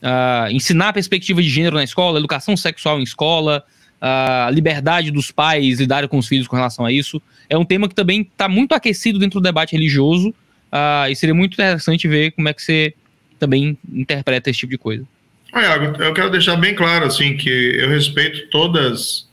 uh, 0.00 0.50
ensinar 0.50 0.88
a 0.88 0.92
perspectiva 0.94 1.42
de 1.42 1.48
gênero 1.50 1.76
na 1.76 1.84
escola, 1.84 2.18
educação 2.18 2.56
sexual 2.56 2.98
em 2.98 3.02
escola, 3.02 3.62
a 4.00 4.50
liberdade 4.52 5.10
dos 5.10 5.30
pais 5.30 5.80
lidarem 5.80 6.08
com 6.08 6.18
os 6.18 6.28
filhos 6.28 6.46
com 6.46 6.56
relação 6.56 6.84
a 6.84 6.92
isso. 6.92 7.20
É 7.48 7.56
um 7.56 7.64
tema 7.64 7.88
que 7.88 7.94
também 7.94 8.22
está 8.22 8.48
muito 8.48 8.72
aquecido 8.72 9.18
dentro 9.18 9.40
do 9.40 9.42
debate 9.42 9.72
religioso 9.72 10.30
uh, 10.30 11.10
e 11.10 11.16
seria 11.16 11.34
muito 11.34 11.54
interessante 11.54 12.06
ver 12.06 12.32
como 12.32 12.48
é 12.48 12.52
que 12.52 12.62
você 12.62 12.94
também 13.38 13.76
interpreta 13.92 14.50
esse 14.50 14.60
tipo 14.60 14.70
de 14.70 14.78
coisa. 14.78 15.04
Ah, 15.52 15.76
eu 15.76 16.12
quero 16.12 16.30
deixar 16.30 16.56
bem 16.56 16.74
claro 16.74 17.06
assim 17.06 17.36
que 17.36 17.48
eu 17.48 17.88
respeito 17.88 18.48
todas 18.50 19.28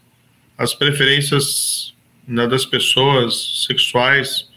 as 0.58 0.74
preferências 0.74 1.94
né, 2.28 2.48
das 2.48 2.66
pessoas 2.66 3.66
sexuais 3.68 4.48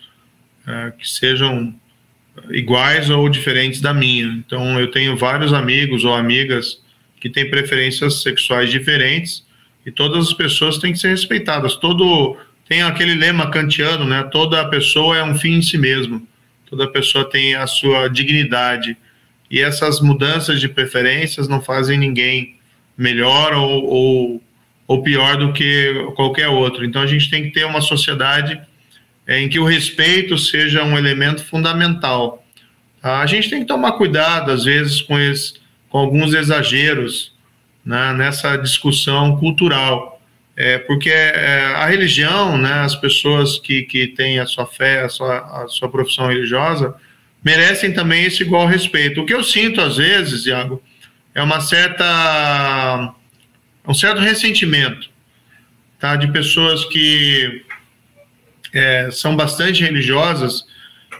uh, 0.66 0.96
que 0.96 1.08
sejam 1.08 1.74
iguais 2.50 3.10
ou 3.10 3.28
diferentes 3.28 3.80
da 3.80 3.94
minha. 3.94 4.26
Então 4.26 4.78
eu 4.78 4.90
tenho 4.90 5.16
vários 5.16 5.52
amigos 5.52 6.04
ou 6.04 6.14
amigas 6.14 6.80
que 7.20 7.30
têm 7.30 7.48
preferências 7.48 8.22
sexuais 8.22 8.70
diferentes 8.70 9.45
e 9.86 9.92
todas 9.92 10.26
as 10.26 10.32
pessoas 10.32 10.78
têm 10.78 10.92
que 10.92 10.98
ser 10.98 11.10
respeitadas. 11.10 11.76
Todo 11.76 12.36
tem 12.68 12.82
aquele 12.82 13.14
lema 13.14 13.48
kantiano, 13.48 14.04
né? 14.04 14.24
Toda 14.24 14.68
pessoa 14.68 15.16
é 15.16 15.22
um 15.22 15.36
fim 15.36 15.54
em 15.54 15.62
si 15.62 15.78
mesmo. 15.78 16.26
Toda 16.68 16.88
pessoa 16.88 17.24
tem 17.24 17.54
a 17.54 17.68
sua 17.68 18.08
dignidade. 18.08 18.96
E 19.48 19.60
essas 19.60 20.00
mudanças 20.00 20.60
de 20.60 20.68
preferências 20.68 21.46
não 21.46 21.62
fazem 21.62 21.96
ninguém 21.96 22.56
melhor 22.98 23.54
ou, 23.54 23.84
ou, 23.84 24.42
ou 24.88 25.02
pior 25.04 25.36
do 25.36 25.52
que 25.52 25.94
qualquer 26.16 26.48
outro. 26.48 26.84
Então 26.84 27.00
a 27.00 27.06
gente 27.06 27.30
tem 27.30 27.44
que 27.44 27.50
ter 27.50 27.64
uma 27.64 27.80
sociedade 27.80 28.60
é, 29.24 29.40
em 29.40 29.48
que 29.48 29.60
o 29.60 29.64
respeito 29.64 30.36
seja 30.36 30.82
um 30.82 30.98
elemento 30.98 31.44
fundamental. 31.44 32.44
A 33.00 33.26
gente 33.26 33.48
tem 33.48 33.60
que 33.60 33.66
tomar 33.66 33.92
cuidado, 33.92 34.50
às 34.50 34.64
vezes, 34.64 35.00
com, 35.00 35.16
esse, 35.16 35.54
com 35.88 35.98
alguns 35.98 36.34
exageros 36.34 37.35
né, 37.86 38.12
nessa 38.12 38.56
discussão 38.56 39.36
cultural. 39.36 40.20
É, 40.56 40.78
porque 40.78 41.10
é, 41.10 41.66
a 41.76 41.86
religião, 41.86 42.58
né, 42.58 42.80
as 42.80 42.96
pessoas 42.96 43.58
que, 43.58 43.82
que 43.82 44.08
têm 44.08 44.40
a 44.40 44.46
sua 44.46 44.66
fé, 44.66 45.04
a 45.04 45.08
sua, 45.08 45.64
a 45.64 45.68
sua 45.68 45.88
profissão 45.88 46.26
religiosa, 46.26 46.94
merecem 47.44 47.92
também 47.92 48.24
esse 48.24 48.42
igual 48.42 48.66
respeito. 48.66 49.20
O 49.20 49.26
que 49.26 49.34
eu 49.34 49.44
sinto 49.44 49.80
às 49.80 49.98
vezes, 49.98 50.46
Iago, 50.46 50.82
é 51.32 51.42
uma 51.42 51.60
certa 51.60 53.14
um 53.86 53.94
certo 53.94 54.20
ressentimento, 54.20 55.08
tá, 56.00 56.16
de 56.16 56.26
pessoas 56.32 56.84
que 56.86 57.62
é, 58.74 59.10
são 59.12 59.36
bastante 59.36 59.84
religiosas 59.84 60.64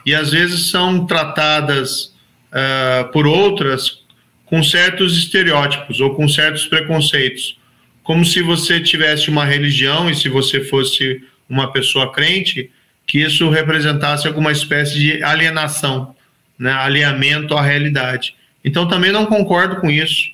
e 0.05 0.13
às 0.13 0.33
vezes 0.33 0.71
são 0.71 1.07
tratadas 1.07 2.13
uh, 2.51 3.11
por 3.13 3.25
outras 3.25 4.05
com 4.47 4.63
certos 4.63 5.19
estereótipos 5.19 6.01
ou 6.01 6.15
com 6.15 6.29
certos 6.29 6.67
preconceitos, 6.67 7.59
como 8.03 8.25
se 8.25 8.41
você 8.41 8.81
tivesse 8.81 9.29
uma 9.29 9.45
religião 9.45 10.09
e 10.09 10.15
se 10.15 10.29
você 10.29 10.63
fosse 10.65 11.23
uma 11.49 11.73
pessoa 11.73 12.13
crente, 12.13 12.71
que 13.07 13.19
isso 13.19 13.51
representasse 13.51 14.27
alguma 14.27 14.51
espécie 14.51 14.99
de 14.99 15.23
alienação, 15.23 16.15
né, 16.59 16.73
alinhamento 16.73 17.57
à 17.57 17.63
realidade. 17.63 18.35
Então 18.65 18.89
também 18.89 19.13
não 19.13 19.27
concordo 19.27 19.77
com 19.77 19.91
isso. 19.91 20.31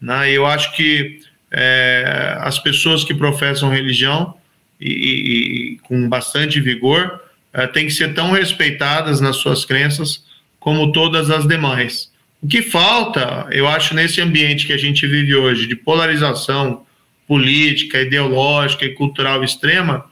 Né? 0.00 0.30
Eu 0.30 0.46
acho 0.46 0.72
que 0.72 1.20
é, 1.50 2.36
as 2.40 2.58
pessoas 2.58 3.04
que 3.04 3.14
professam 3.14 3.70
religião 3.70 4.34
e, 4.80 4.90
e, 4.90 5.72
e 5.74 5.78
com 5.78 6.08
bastante 6.08 6.60
vigor 6.60 7.22
é, 7.52 7.66
têm 7.66 7.86
que 7.86 7.92
ser 7.92 8.12
tão 8.14 8.32
respeitadas 8.32 9.20
nas 9.20 9.36
suas 9.36 9.64
crenças 9.64 10.24
como 10.58 10.92
todas 10.92 11.30
as 11.30 11.46
demais. 11.46 12.10
O 12.42 12.46
que 12.46 12.62
falta, 12.62 13.48
eu 13.50 13.66
acho, 13.66 13.94
nesse 13.94 14.20
ambiente 14.20 14.66
que 14.66 14.72
a 14.72 14.78
gente 14.78 15.06
vive 15.06 15.34
hoje, 15.34 15.66
de 15.66 15.74
polarização 15.74 16.84
política, 17.26 18.00
ideológica 18.00 18.84
e 18.84 18.94
cultural 18.94 19.42
extrema, 19.42 20.04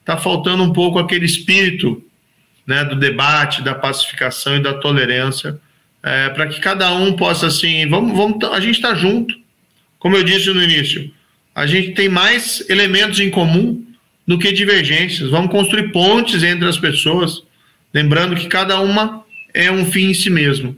está 0.00 0.16
faltando 0.16 0.62
um 0.62 0.72
pouco 0.72 0.98
aquele 0.98 1.26
espírito 1.26 2.02
né, 2.66 2.84
do 2.84 2.96
debate, 2.96 3.62
da 3.62 3.74
pacificação 3.74 4.56
e 4.56 4.62
da 4.62 4.74
tolerância, 4.74 5.58
é, 6.02 6.28
para 6.30 6.46
que 6.46 6.60
cada 6.60 6.92
um 6.94 7.14
possa, 7.14 7.46
assim, 7.46 7.88
vamos, 7.88 8.16
vamos 8.16 8.42
a 8.50 8.60
gente 8.60 8.76
está 8.76 8.94
junto. 8.94 9.34
Como 9.98 10.16
eu 10.16 10.24
disse 10.24 10.50
no 10.50 10.62
início, 10.62 11.12
a 11.54 11.66
gente 11.66 11.92
tem 11.92 12.08
mais 12.08 12.64
elementos 12.68 13.20
em 13.20 13.30
comum 13.30 13.84
do 14.26 14.38
que 14.38 14.50
divergências. 14.50 15.30
Vamos 15.30 15.50
construir 15.50 15.92
pontes 15.92 16.42
entre 16.42 16.66
as 16.68 16.78
pessoas, 16.78 17.42
lembrando 17.92 18.34
que 18.34 18.48
cada 18.48 18.80
uma 18.80 19.24
é 19.54 19.70
um 19.70 19.84
fim 19.84 20.10
em 20.10 20.14
si 20.14 20.30
mesmo. 20.30 20.76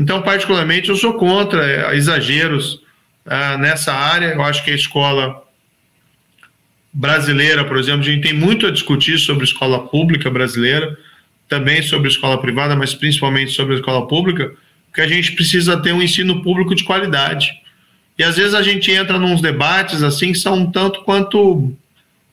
Então, 0.00 0.22
particularmente, 0.22 0.88
eu 0.88 0.96
sou 0.96 1.12
contra 1.12 1.62
é, 1.62 1.94
exageros 1.94 2.80
ah, 3.26 3.58
nessa 3.58 3.92
área. 3.92 4.28
Eu 4.28 4.42
acho 4.42 4.64
que 4.64 4.70
a 4.70 4.74
escola 4.74 5.42
brasileira, 6.90 7.66
por 7.66 7.76
exemplo, 7.76 8.00
a 8.00 8.04
gente 8.04 8.22
tem 8.22 8.32
muito 8.32 8.66
a 8.66 8.70
discutir 8.70 9.18
sobre 9.18 9.44
escola 9.44 9.86
pública 9.88 10.30
brasileira, 10.30 10.98
também 11.46 11.82
sobre 11.82 12.08
escola 12.08 12.40
privada, 12.40 12.74
mas 12.74 12.94
principalmente 12.94 13.52
sobre 13.52 13.74
a 13.74 13.76
escola 13.76 14.08
pública. 14.08 14.52
que 14.92 15.02
a 15.02 15.06
gente 15.06 15.32
precisa 15.32 15.76
ter 15.76 15.92
um 15.92 16.02
ensino 16.02 16.42
público 16.42 16.74
de 16.74 16.82
qualidade. 16.82 17.52
E 18.18 18.24
às 18.24 18.36
vezes 18.36 18.54
a 18.54 18.62
gente 18.62 18.90
entra 18.90 19.18
nos 19.18 19.40
debates 19.40 20.02
assim 20.02 20.32
que 20.32 20.38
são 20.38 20.54
um 20.54 20.70
tanto 20.70 21.02
quanto, 21.02 21.72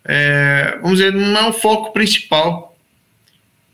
é, 0.03 0.79
vamos 0.81 0.97
dizer, 0.97 1.13
não 1.13 1.37
é 1.37 1.49
o 1.49 1.53
foco 1.53 1.93
principal, 1.93 2.75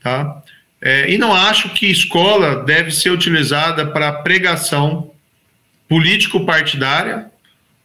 tá? 0.01 0.42
É, 0.85 1.09
e 1.09 1.17
não 1.17 1.33
acho 1.33 1.69
que 1.69 1.85
escola 1.85 2.61
deve 2.65 2.91
ser 2.91 3.09
utilizada 3.09 3.87
para 3.87 4.11
pregação 4.11 5.13
político-partidária 5.87 7.31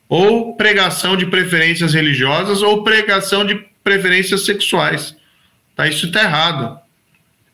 ou 0.08 0.56
pregação 0.56 1.16
de 1.16 1.26
preferências 1.26 1.94
religiosas 1.94 2.60
ou 2.60 2.82
pregação 2.82 3.46
de 3.46 3.54
preferências 3.84 4.44
sexuais. 4.44 5.16
Tá? 5.76 5.86
Isso 5.86 6.06
está 6.06 6.24
errado. 6.24 6.76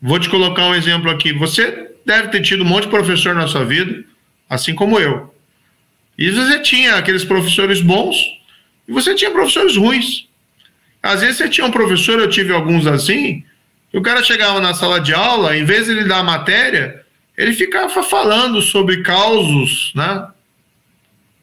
Vou 0.01 0.17
te 0.17 0.31
colocar 0.31 0.65
um 0.65 0.73
exemplo 0.73 1.11
aqui. 1.11 1.31
Você 1.33 1.91
deve 2.03 2.29
ter 2.29 2.41
tido 2.41 2.63
um 2.63 2.67
monte 2.67 2.85
de 2.85 2.89
professor 2.89 3.35
na 3.35 3.47
sua 3.47 3.63
vida, 3.63 4.03
assim 4.49 4.73
como 4.73 4.99
eu. 4.99 5.31
E 6.17 6.31
você 6.31 6.59
tinha 6.59 6.95
aqueles 6.95 7.23
professores 7.23 7.81
bons 7.81 8.17
e 8.87 8.91
você 8.91 9.13
tinha 9.13 9.29
professores 9.29 9.77
ruins. 9.77 10.27
Às 11.03 11.21
vezes 11.21 11.37
você 11.37 11.47
tinha 11.49 11.67
um 11.67 11.71
professor, 11.71 12.19
eu 12.19 12.31
tive 12.31 12.51
alguns 12.51 12.87
assim, 12.87 13.43
e 13.95 13.97
o 13.97 14.01
cara 14.01 14.21
chegava 14.21 14.59
na 14.59 14.73
sala 14.73 14.99
de 14.99 15.13
aula, 15.13 15.55
em 15.55 15.63
vez 15.63 15.85
de 15.85 15.93
ele 15.93 16.03
dar 16.03 16.17
a 16.17 16.23
matéria, 16.23 17.05
ele 17.37 17.53
ficava 17.53 18.03
falando 18.03 18.61
sobre 18.61 19.01
causos, 19.01 19.93
né? 19.95 20.27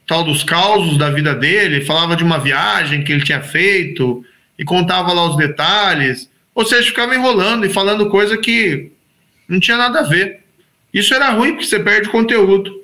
Tal 0.07 0.23
dos 0.23 0.45
causos 0.45 0.99
da 0.99 1.09
vida 1.09 1.35
dele, 1.35 1.83
falava 1.83 2.15
de 2.15 2.23
uma 2.23 2.39
viagem 2.39 3.03
que 3.03 3.11
ele 3.11 3.25
tinha 3.25 3.41
feito 3.41 4.23
e 4.59 4.67
contava 4.67 5.15
lá 5.15 5.25
os 5.31 5.37
detalhes. 5.39 6.31
Ou 6.55 6.67
seja, 6.67 6.89
ficava 6.89 7.15
enrolando 7.15 7.65
e 7.65 7.71
falando 7.71 8.11
coisa 8.11 8.37
que 8.37 8.93
não 9.49 9.59
tinha 9.59 9.79
nada 9.79 10.01
a 10.01 10.03
ver. 10.03 10.45
Isso 10.93 11.15
era 11.15 11.31
ruim 11.31 11.53
porque 11.53 11.65
você 11.65 11.81
perde 11.81 12.11
conteúdo. 12.11 12.83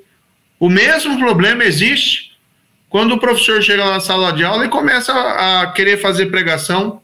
O 0.59 0.71
mesmo 0.71 1.19
problema 1.19 1.63
existe 1.63 2.33
quando 2.89 3.13
o 3.13 3.21
professor 3.21 3.63
chega 3.63 3.85
na 3.85 4.01
sala 4.01 4.33
de 4.33 4.43
aula 4.43 4.65
e 4.65 4.71
começa 4.71 5.13
a 5.13 5.67
querer 5.73 5.99
fazer 5.99 6.31
pregação 6.31 7.03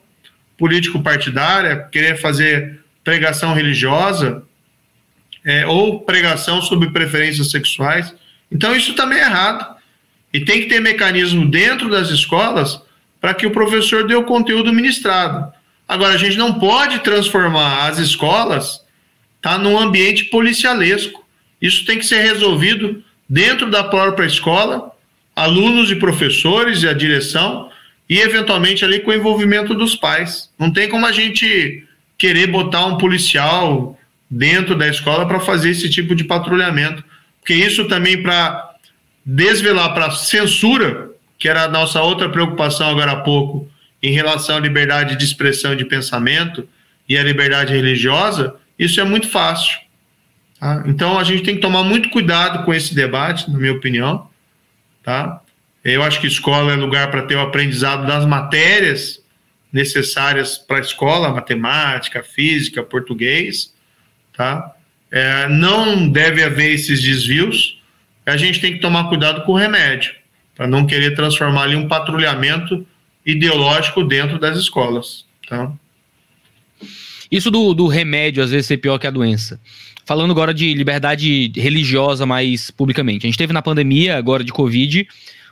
político-partidária, 0.58 1.88
querer 1.90 2.20
fazer 2.20 2.80
pregação 3.02 3.54
religiosa 3.54 4.42
é, 5.44 5.66
ou 5.66 6.00
pregação 6.00 6.62
sobre 6.62 6.90
preferências 6.90 7.50
sexuais. 7.50 8.14
Então, 8.50 8.74
isso 8.74 8.94
também 8.94 9.18
é 9.18 9.24
errado. 9.24 9.74
E 10.32 10.40
tem 10.40 10.62
que 10.62 10.68
ter 10.68 10.80
mecanismo 10.80 11.48
dentro 11.48 11.88
das 11.88 12.08
escolas 12.10 12.80
para 13.20 13.34
que 13.34 13.46
o 13.46 13.50
professor 13.50 14.06
dê 14.06 14.14
o 14.14 14.24
conteúdo 14.24 14.72
ministrado. 14.72 15.52
Agora, 15.86 16.14
a 16.14 16.18
gente 16.18 16.36
não 16.36 16.58
pode 16.58 17.00
transformar 17.00 17.86
as 17.88 17.98
escolas 17.98 18.80
tá, 19.40 19.58
num 19.58 19.78
ambiente 19.78 20.24
policialesco. 20.24 21.24
Isso 21.60 21.84
tem 21.84 21.98
que 21.98 22.06
ser 22.06 22.20
resolvido 22.20 23.02
dentro 23.28 23.70
da 23.70 23.84
própria 23.84 24.26
escola, 24.26 24.90
alunos 25.36 25.90
e 25.90 25.96
professores 25.96 26.82
e 26.82 26.88
a 26.88 26.92
direção, 26.92 27.70
e 28.08 28.20
eventualmente 28.20 28.84
ali 28.84 29.00
com 29.00 29.10
o 29.10 29.14
envolvimento 29.14 29.74
dos 29.74 29.96
pais. 29.96 30.50
Não 30.58 30.70
tem 30.70 30.88
como 30.88 31.06
a 31.06 31.12
gente 31.12 31.86
querer 32.18 32.46
botar 32.46 32.86
um 32.86 32.98
policial 32.98 33.98
dentro 34.30 34.76
da 34.76 34.88
escola 34.88 35.26
para 35.26 35.40
fazer 35.40 35.70
esse 35.70 35.88
tipo 35.88 36.14
de 36.14 36.24
patrulhamento, 36.24 37.04
porque 37.40 37.54
isso 37.54 37.86
também 37.86 38.22
para 38.22 38.74
desvelar 39.24 39.94
para 39.94 40.10
censura, 40.10 41.10
que 41.38 41.48
era 41.48 41.64
a 41.64 41.68
nossa 41.68 42.00
outra 42.02 42.28
preocupação 42.28 42.88
agora 42.88 43.12
há 43.12 43.20
pouco, 43.20 43.68
em 44.02 44.12
relação 44.12 44.56
à 44.56 44.60
liberdade 44.60 45.16
de 45.16 45.24
expressão 45.24 45.72
e 45.72 45.76
de 45.76 45.84
pensamento 45.84 46.68
e 47.08 47.16
à 47.16 47.22
liberdade 47.22 47.72
religiosa, 47.72 48.54
isso 48.78 49.00
é 49.00 49.04
muito 49.04 49.28
fácil. 49.28 49.78
Tá? 50.60 50.82
Então 50.86 51.18
a 51.18 51.24
gente 51.24 51.42
tem 51.42 51.54
que 51.54 51.60
tomar 51.60 51.82
muito 51.82 52.10
cuidado 52.10 52.64
com 52.64 52.74
esse 52.74 52.94
debate, 52.94 53.50
na 53.50 53.58
minha 53.58 53.72
opinião. 53.72 54.28
Tá? 55.02 55.40
Eu 55.84 56.02
acho 56.02 56.20
que 56.20 56.26
escola 56.26 56.72
é 56.72 56.76
lugar 56.76 57.10
para 57.10 57.22
ter 57.22 57.36
o 57.36 57.40
aprendizado 57.40 58.06
das 58.06 58.24
matérias 58.24 59.22
necessárias 59.70 60.56
para 60.56 60.78
a 60.78 60.80
escola, 60.80 61.32
matemática, 61.32 62.22
física, 62.22 62.82
português. 62.82 63.74
Tá? 64.34 64.72
É, 65.10 65.48
não 65.48 66.08
deve 66.08 66.42
haver 66.42 66.72
esses 66.72 67.02
desvios. 67.02 67.82
A 68.24 68.36
gente 68.36 68.60
tem 68.60 68.72
que 68.72 68.78
tomar 68.78 69.08
cuidado 69.08 69.44
com 69.44 69.52
o 69.52 69.56
remédio, 69.56 70.14
para 70.54 70.66
não 70.66 70.86
querer 70.86 71.14
transformar 71.14 71.64
ali 71.64 71.76
um 71.76 71.86
patrulhamento 71.86 72.86
ideológico 73.26 74.02
dentro 74.02 74.38
das 74.38 74.56
escolas. 74.56 75.26
Tá? 75.46 75.70
Isso 77.30 77.50
do, 77.50 77.74
do 77.74 77.86
remédio 77.88 78.42
às 78.42 78.50
vezes 78.50 78.66
ser 78.66 78.78
pior 78.78 78.98
que 78.98 79.06
a 79.06 79.10
doença. 79.10 79.60
Falando 80.06 80.30
agora 80.30 80.54
de 80.54 80.72
liberdade 80.72 81.52
religiosa 81.56 82.24
mais 82.24 82.70
publicamente. 82.70 83.26
A 83.26 83.28
gente 83.28 83.38
teve 83.38 83.52
na 83.52 83.62
pandemia, 83.62 84.16
agora 84.16 84.44
de 84.44 84.52
Covid, 84.52 85.06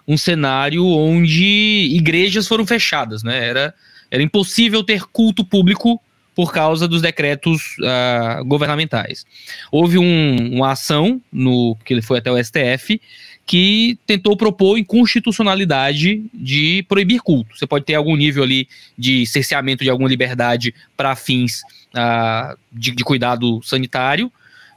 um 0.06 0.16
cenário 0.16 0.84
onde 0.84 1.88
igrejas 1.92 2.48
foram 2.48 2.66
fechadas, 2.66 3.22
né? 3.22 3.46
Era, 3.48 3.74
era 4.10 4.22
impossível 4.22 4.82
ter 4.82 5.04
culto 5.04 5.44
público 5.44 6.00
por 6.34 6.52
causa 6.52 6.88
dos 6.88 7.02
decretos 7.02 7.76
uh, 7.78 8.44
governamentais. 8.44 9.24
Houve 9.70 9.98
um, 9.98 10.54
uma 10.54 10.72
ação 10.72 11.20
no 11.30 11.76
que 11.84 11.92
ele 11.92 12.02
foi 12.02 12.18
até 12.18 12.30
o 12.30 12.42
STF 12.42 13.00
que 13.44 13.98
tentou 14.06 14.36
propor 14.36 14.78
inconstitucionalidade 14.78 16.24
de 16.32 16.84
proibir 16.88 17.20
culto. 17.20 17.56
Você 17.56 17.66
pode 17.66 17.84
ter 17.84 17.94
algum 17.94 18.16
nível 18.16 18.44
ali 18.44 18.68
de 18.96 19.26
cerceamento 19.26 19.82
de 19.82 19.90
alguma 19.90 20.08
liberdade 20.08 20.74
para 20.96 21.14
fins 21.16 21.60
uh, 21.94 22.56
de, 22.72 22.92
de 22.92 23.04
cuidado 23.04 23.60
sanitário, 23.62 24.32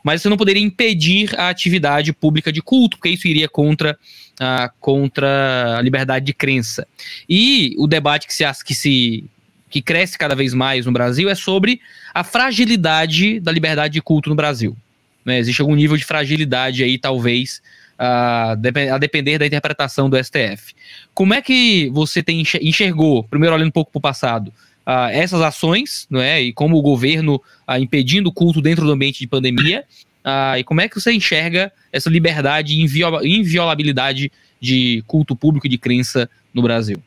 mas 0.06 0.22
você 0.22 0.30
não 0.30 0.38
poderia 0.38 0.61
impedir 0.61 1.34
a 1.36 1.49
atividade 1.49 2.14
pública 2.14 2.52
de 2.52 2.61
culto, 2.61 2.95
porque 2.95 3.10
isso 3.10 3.27
iria 3.27 3.49
contra, 3.49 3.98
uh, 4.36 4.72
contra 4.80 5.80
a 5.80 5.82
liberdade 5.82 6.23
de 6.23 6.32
crença. 6.32 6.88
E 7.27 7.73
o 7.80 7.88
debate 7.88 8.27
que 8.27 8.34
se, 8.36 8.44
que 8.64 8.76
se 8.76 9.23
que 9.68 9.82
cresce 9.82 10.15
cada 10.15 10.36
vez 10.36 10.53
mais 10.53 10.86
no 10.86 10.91
Brasil 10.91 11.27
é 11.27 11.34
sobre 11.34 11.82
a 12.14 12.23
fragilidade 12.23 13.40
da 13.40 13.52
liberdade 13.52 13.95
de 13.95 14.02
culto 14.02 14.30
no 14.30 14.36
Brasil. 14.36 14.77
Né? 15.26 15.40
Existe 15.40 15.60
algum 15.60 15.73
nível 15.73 15.98
de 15.98 16.06
fragilidade 16.06 16.84
aí, 16.84 16.99
talvez, 16.99 17.60
a, 17.98 18.52
a 18.52 18.98
depender 18.99 19.40
da 19.40 19.48
interpretação 19.48 20.07
do 20.07 20.23
STF. 20.23 20.76
Como 21.15 21.34
é 21.34 21.41
que 21.41 21.90
você 21.90 22.22
tem 22.22 22.44
enxergou, 22.61 23.23
primeiro 23.23 23.56
olhando 23.56 23.69
um 23.69 23.72
pouco 23.72 23.91
para 23.91 23.98
o 23.98 24.02
passado, 24.02 24.53
uh, 24.86 25.10
essas 25.12 25.41
ações, 25.41 26.07
não 26.10 26.22
é? 26.22 26.41
E 26.41 26.53
como 26.53 26.78
o 26.78 26.82
governo 26.82 27.36
uh, 27.68 27.78
impedindo 27.78 28.30
o 28.30 28.34
culto 28.34 28.62
dentro 28.62 28.86
do 28.86 28.91
ambiente 28.91 29.20
de 29.20 29.28
pandemia. 29.28 29.84
Uh, 30.24 30.57
e 30.57 30.64
como 30.64 30.82
é 30.82 30.90
que 30.90 30.99
você 30.99 31.12
enxerga 31.12 31.72
essa 31.91 32.10
liberdade 32.10 32.74
e 32.74 33.38
inviolabilidade 33.38 34.32
de 34.60 35.03
culto 35.06 35.36
público 35.36 35.68
e 35.68 35.70
de 35.70 35.78
crença 35.78 36.30
no 36.53 36.62
Brasil? 36.62 37.02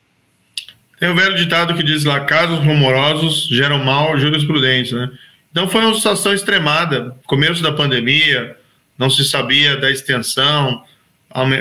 Tem 1.01 1.09
um 1.09 1.15
velho 1.15 1.37
ditado 1.37 1.75
que 1.75 1.83
diz 1.83 2.05
lá: 2.05 2.21
casos 2.21 2.59
rumorosos 2.59 3.49
geram 3.49 3.85
mal 3.85 4.19
jurisprudência, 4.19 4.99
né? 4.99 5.11
Então 5.51 5.69
foi 5.69 5.85
uma 5.85 5.95
situação 5.95 6.33
extremada. 6.33 7.17
Começo 7.27 7.63
da 7.63 7.73
pandemia, 7.73 8.57
não 8.99 9.09
se 9.09 9.25
sabia 9.25 9.77
da 9.77 9.91
extensão, 9.91 10.83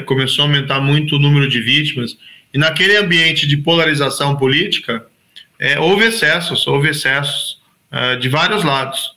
começou 0.06 0.44
a 0.44 0.48
aumentar 0.48 0.82
muito 0.82 1.16
o 1.16 1.20
número 1.20 1.48
de 1.48 1.62
vítimas. 1.62 2.18
E 2.54 2.58
naquele 2.58 2.98
ambiente 2.98 3.48
de 3.48 3.58
polarização 3.58 4.36
política, 4.36 5.06
é, 5.60 5.80
houve 5.80 6.06
excessos, 6.06 6.66
houve 6.68 6.90
excessos 6.90 7.60
uh, 7.92 8.20
de 8.20 8.30
vários 8.30 8.64
lados. 8.64 9.16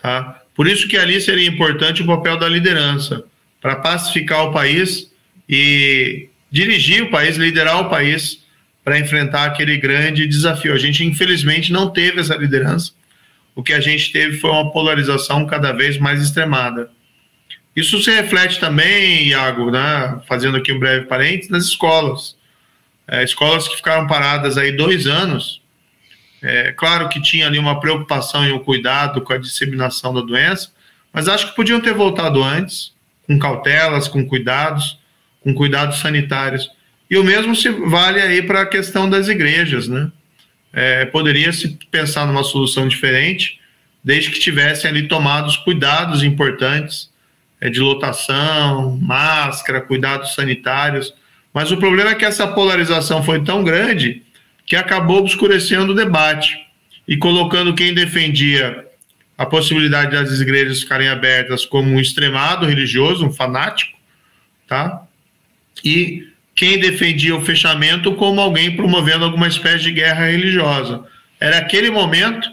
Tá? 0.00 0.40
Por 0.54 0.66
isso 0.66 0.88
que 0.88 0.96
ali 0.96 1.20
seria 1.20 1.48
importante 1.48 2.02
o 2.02 2.06
papel 2.06 2.36
da 2.36 2.48
liderança, 2.48 3.24
para 3.60 3.76
pacificar 3.76 4.44
o 4.46 4.52
país 4.52 5.10
e 5.48 6.28
dirigir 6.50 7.02
o 7.02 7.10
país, 7.10 7.36
liderar 7.36 7.80
o 7.80 7.90
país 7.90 8.44
para 8.84 8.98
enfrentar 8.98 9.44
aquele 9.44 9.76
grande 9.76 10.26
desafio. 10.26 10.72
A 10.72 10.78
gente, 10.78 11.04
infelizmente, 11.04 11.72
não 11.72 11.90
teve 11.90 12.20
essa 12.20 12.36
liderança. 12.36 12.92
O 13.54 13.62
que 13.62 13.72
a 13.72 13.80
gente 13.80 14.10
teve 14.12 14.38
foi 14.38 14.50
uma 14.50 14.72
polarização 14.72 15.46
cada 15.46 15.72
vez 15.72 15.98
mais 15.98 16.22
extremada. 16.22 16.90
Isso 17.74 18.02
se 18.02 18.10
reflete 18.10 18.58
também, 18.58 19.28
Iago, 19.28 19.70
né, 19.70 20.20
fazendo 20.26 20.56
aqui 20.56 20.72
um 20.72 20.78
breve 20.78 21.06
parênteses, 21.06 21.50
nas 21.50 21.64
escolas. 21.64 22.36
É, 23.06 23.22
escolas 23.22 23.68
que 23.68 23.76
ficaram 23.76 24.06
paradas 24.06 24.56
aí 24.56 24.72
dois 24.72 25.06
anos, 25.06 25.59
é, 26.42 26.72
claro 26.72 27.08
que 27.08 27.20
tinha 27.20 27.46
ali 27.46 27.58
uma 27.58 27.80
preocupação 27.80 28.46
e 28.46 28.52
um 28.52 28.58
cuidado 28.58 29.20
com 29.20 29.32
a 29.32 29.38
disseminação 29.38 30.14
da 30.14 30.20
doença, 30.20 30.70
mas 31.12 31.28
acho 31.28 31.50
que 31.50 31.56
podiam 31.56 31.80
ter 31.80 31.92
voltado 31.92 32.42
antes, 32.42 32.92
com 33.26 33.38
cautelas, 33.38 34.08
com 34.08 34.26
cuidados, 34.26 34.98
com 35.42 35.54
cuidados 35.54 35.98
sanitários. 35.98 36.70
E 37.10 37.16
o 37.16 37.24
mesmo 37.24 37.54
se 37.54 37.68
vale 37.68 38.20
aí 38.20 38.42
para 38.42 38.62
a 38.62 38.66
questão 38.66 39.08
das 39.08 39.28
igrejas, 39.28 39.88
né? 39.88 40.10
É, 40.72 41.04
poderia 41.04 41.52
se 41.52 41.76
pensar 41.90 42.26
numa 42.26 42.44
solução 42.44 42.86
diferente, 42.86 43.58
desde 44.02 44.30
que 44.30 44.38
tivessem 44.38 44.88
ali 44.88 45.08
tomados 45.08 45.56
cuidados 45.56 46.22
importantes 46.22 47.10
é, 47.60 47.68
de 47.68 47.80
lotação, 47.80 48.96
máscara, 49.02 49.80
cuidados 49.80 50.34
sanitários. 50.34 51.12
Mas 51.52 51.72
o 51.72 51.76
problema 51.76 52.10
é 52.10 52.14
que 52.14 52.24
essa 52.24 52.46
polarização 52.46 53.22
foi 53.22 53.42
tão 53.42 53.64
grande 53.64 54.22
que 54.70 54.76
acabou 54.76 55.18
obscurecendo 55.18 55.90
o 55.90 55.96
debate 55.96 56.56
e 57.06 57.16
colocando 57.16 57.74
quem 57.74 57.92
defendia 57.92 58.86
a 59.36 59.44
possibilidade 59.44 60.12
das 60.12 60.40
igrejas 60.40 60.82
ficarem 60.82 61.08
abertas 61.08 61.66
como 61.66 61.90
um 61.90 61.98
extremado 61.98 62.66
religioso, 62.66 63.26
um 63.26 63.32
fanático, 63.32 63.98
tá? 64.68 65.02
E 65.84 66.28
quem 66.54 66.78
defendia 66.78 67.34
o 67.34 67.40
fechamento 67.40 68.14
como 68.14 68.40
alguém 68.40 68.76
promovendo 68.76 69.24
alguma 69.24 69.48
espécie 69.48 69.82
de 69.82 69.90
guerra 69.90 70.26
religiosa. 70.26 71.04
Era 71.40 71.58
aquele 71.58 71.90
momento 71.90 72.48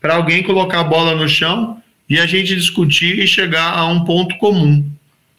para 0.00 0.14
alguém 0.14 0.42
colocar 0.42 0.80
a 0.80 0.84
bola 0.84 1.14
no 1.14 1.28
chão 1.28 1.82
e 2.08 2.18
a 2.18 2.24
gente 2.24 2.56
discutir 2.56 3.18
e 3.18 3.26
chegar 3.26 3.76
a 3.76 3.84
um 3.84 4.02
ponto 4.06 4.34
comum, 4.38 4.90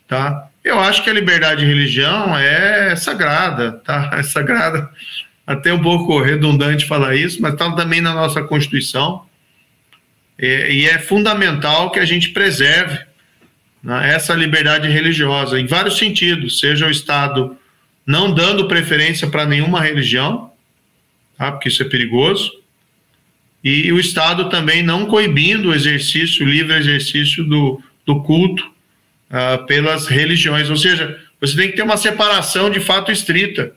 tá? 0.07 0.49
Eu 0.64 0.80
acho 0.80 1.03
que 1.03 1.10
a 1.10 1.14
liberdade 1.14 1.61
de 1.61 1.68
religião 1.68 2.38
é 2.38 2.95
sagrada, 2.95 3.72
tá? 3.84 4.11
É 4.19 4.22
sagrada, 4.22 4.88
até 5.45 5.73
um 5.73 5.81
pouco 5.81 6.19
redundante 6.22 6.85
falar 6.85 7.15
isso, 7.15 7.41
mas 7.41 7.53
está 7.53 7.72
também 7.72 8.01
na 8.01 8.13
nossa 8.13 8.41
Constituição. 8.43 9.26
E, 10.39 10.45
e, 10.45 10.85
é 10.85 10.97
fundamental 10.99 11.91
que 11.91 11.99
a 11.99 12.05
gente 12.05 12.30
preserve 12.30 12.99
né, 13.84 14.13
essa 14.13 14.34
liberdade 14.34 14.88
religiosa, 14.88 15.59
em 15.59 15.65
vários 15.65 15.97
sentidos, 15.97 16.59
seja 16.59 16.88
o 16.88 16.91
Estado 16.91 17.57
não 18.05 18.34
dando 18.34 18.68
preferência 18.68 19.27
para 19.27 19.45
nenhuma 19.45 19.81
religião, 19.81 20.51
tá? 21.38 21.51
porque 21.51 21.69
isso 21.69 21.84
é 21.84 21.85
perigoso, 21.85 22.51
e 23.63 23.91
o 23.91 23.99
Estado 23.99 24.49
também 24.49 24.81
não 24.81 25.05
coibindo 25.05 25.69
o 25.69 25.73
exercício, 25.73 26.43
o 26.43 26.49
livre 26.49 26.76
exercício 26.76 27.43
do, 27.43 27.81
do 28.03 28.23
culto 28.23 28.63
uh, 29.30 29.63
pelas 29.68 30.07
religiões. 30.07 30.68
Ou 30.68 30.77
seja, 30.77 31.19
você 31.39 31.55
tem 31.55 31.69
que 31.69 31.76
ter 31.76 31.84
uma 31.84 31.97
separação 31.97 32.72
de 32.72 32.80
fato 32.80 33.11
estrita 33.11 33.76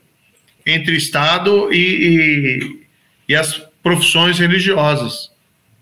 entre 0.65 0.95
Estado 0.95 1.71
e, 1.71 1.77
e, 1.77 2.79
e 3.29 3.35
as 3.35 3.61
profissões 3.83 4.39
religiosas. 4.39 5.31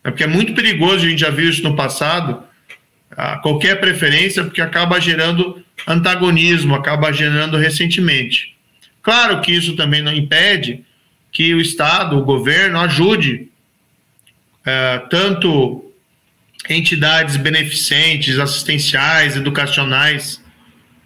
É 0.04 0.12
porque 0.12 0.24
é 0.24 0.28
muito 0.28 0.54
perigoso, 0.54 1.06
a 1.06 1.10
gente 1.10 1.22
já 1.22 1.30
viu 1.30 1.50
isso 1.50 1.64
no 1.64 1.76
passado, 1.76 2.44
qualquer 3.42 3.80
preferência, 3.80 4.44
porque 4.44 4.62
acaba 4.62 5.00
gerando 5.00 5.64
antagonismo, 5.88 6.76
acaba 6.76 7.12
gerando 7.14 7.58
ressentimento. 7.58 8.38
Claro 9.02 9.42
que 9.42 9.52
isso 9.52 9.76
também 9.76 10.02
não 10.02 10.14
impede 10.14 10.84
que 11.32 11.54
o 11.54 11.62
Estado, 11.62 12.18
o 12.18 12.24
governo, 12.24 12.80
ajude 12.80 13.50
uh, 14.62 15.08
tanto 15.10 15.92
entidades 16.70 17.36
beneficentes, 17.36 18.40
assistenciais, 18.40 19.36
educacionais, 19.36 20.43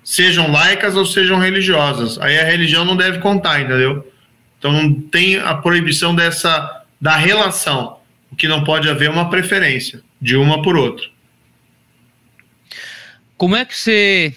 sejam 0.07 0.49
laicas 0.49 0.95
ou 0.95 1.05
sejam 1.05 1.37
religiosas. 1.37 2.17
Aí 2.19 2.39
a 2.39 2.45
religião 2.45 2.85
não 2.85 2.95
deve 2.95 3.19
contar, 3.19 3.59
entendeu? 3.59 4.09
Então 4.57 4.71
não 4.71 4.93
tem 4.93 5.35
a 5.35 5.53
proibição 5.55 6.15
dessa 6.15 6.85
da 6.99 7.17
relação. 7.17 7.97
O 8.31 8.35
que 8.35 8.47
não 8.47 8.63
pode 8.63 8.89
haver 8.89 9.09
é 9.09 9.11
uma 9.11 9.29
preferência 9.29 10.01
de 10.21 10.37
uma 10.37 10.61
por 10.61 10.77
outra. 10.77 11.05
Como 13.35 13.57
é 13.57 13.65
que 13.65 13.77
você 13.77 14.33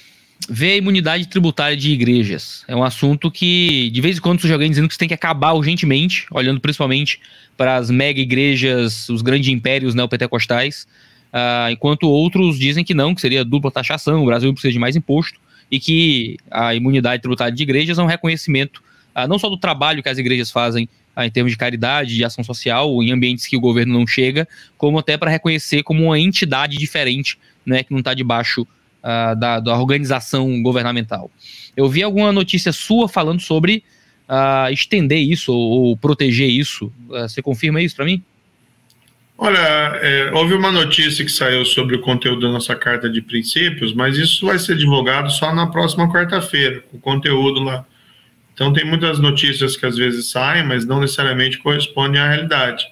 vê 0.49 0.73
a 0.73 0.77
imunidade 0.77 1.29
tributária 1.29 1.77
de 1.77 1.93
igrejas? 1.93 2.65
É 2.67 2.75
um 2.75 2.83
assunto 2.83 3.31
que, 3.31 3.91
de 3.91 4.01
vez 4.01 4.19
em 4.19 4.21
quando, 4.21 4.41
surge 4.41 4.53
alguém 4.53 4.71
dizendo 4.71 4.89
que 4.89 4.93
isso 4.95 4.99
tem 4.99 5.09
que 5.09 5.15
acabar 5.15 5.53
urgentemente, 5.53 6.27
olhando 6.33 6.61
principalmente 6.61 7.21
para 7.57 7.77
as 7.77 7.93
mega 7.93 8.21
igrejas, 8.21 9.09
os 9.09 9.23
grandes 9.23 9.49
impérios 9.49 9.95
neopentecostais. 9.95 10.89
Uh, 11.33 11.71
enquanto 11.71 12.09
outros 12.09 12.59
dizem 12.59 12.83
que 12.83 12.93
não, 12.93 13.15
que 13.15 13.21
seria 13.21 13.45
dupla 13.45 13.71
taxação, 13.71 14.21
o 14.21 14.27
Brasil 14.27 14.53
precisa 14.53 14.73
de 14.73 14.81
mais 14.81 14.97
imposto, 14.97 15.39
e 15.71 15.79
que 15.79 16.37
a 16.51 16.75
imunidade 16.75 17.23
tributária 17.23 17.55
de 17.55 17.63
igrejas 17.63 17.99
é 17.99 18.03
um 18.03 18.07
reconhecimento 18.07 18.83
uh, 19.15 19.29
não 19.29 19.39
só 19.39 19.49
do 19.49 19.57
trabalho 19.57 20.03
que 20.03 20.09
as 20.09 20.19
igrejas 20.19 20.51
fazem 20.51 20.89
uh, 21.17 21.23
em 21.23 21.31
termos 21.31 21.53
de 21.53 21.59
caridade, 21.59 22.15
de 22.15 22.25
ação 22.25 22.43
social, 22.43 23.03
em 23.03 23.13
ambientes 23.13 23.47
que 23.47 23.57
o 23.57 23.61
governo 23.61 23.93
não 23.93 24.07
chega, 24.07 24.49
como 24.77 24.99
até 24.99 25.17
para 25.17 25.31
reconhecer 25.31 25.83
como 25.83 26.05
uma 26.05 26.19
entidade 26.19 26.77
diferente, 26.77 27.39
né, 27.65 27.83
que 27.83 27.93
não 27.93 28.01
está 28.01 28.15
debaixo 28.15 28.67
da, 29.39 29.61
da, 29.61 29.79
organização 29.79 30.63
governamental. 30.63 31.31
Eu 31.75 31.89
vi 31.89 32.03
alguma 32.03 32.31
notícia 32.33 32.71
sua 32.71 33.09
falando 33.09 33.41
sobre 33.41 33.83
estender 34.71 35.19
isso 35.19 35.55
ou, 35.55 35.85
ou 35.85 35.97
proteger 35.97 36.51
isso. 36.51 36.93
você 37.09 37.41
confirma 37.41 37.81
isso 37.81 37.97
para 37.97 38.05
mim? 38.05 38.23
Olha, 39.43 39.59
é, 39.59 40.31
houve 40.35 40.53
uma 40.53 40.71
notícia 40.71 41.25
que 41.25 41.33
saiu 41.33 41.65
sobre 41.65 41.97
o 41.97 42.01
conteúdo 42.01 42.43
da 42.43 42.53
nossa 42.53 42.77
carta 42.77 43.09
de 43.09 43.23
princípios, 43.23 43.95
mas 43.95 44.19
isso 44.19 44.45
vai 44.45 44.59
ser 44.59 44.77
divulgado 44.77 45.31
só 45.31 45.55
na 45.55 45.67
próxima 45.67 46.13
quarta-feira, 46.13 46.85
o 46.93 46.99
conteúdo 46.99 47.61
lá. 47.61 47.87
Então 48.53 48.71
tem 48.71 48.85
muitas 48.85 49.19
notícias 49.19 49.79
que 49.79 49.87
às 49.87 49.97
vezes 49.97 50.27
saem, 50.31 50.63
mas 50.63 50.85
não 50.85 51.01
necessariamente 51.01 51.57
correspondem 51.57 52.21
à 52.21 52.29
realidade. 52.29 52.87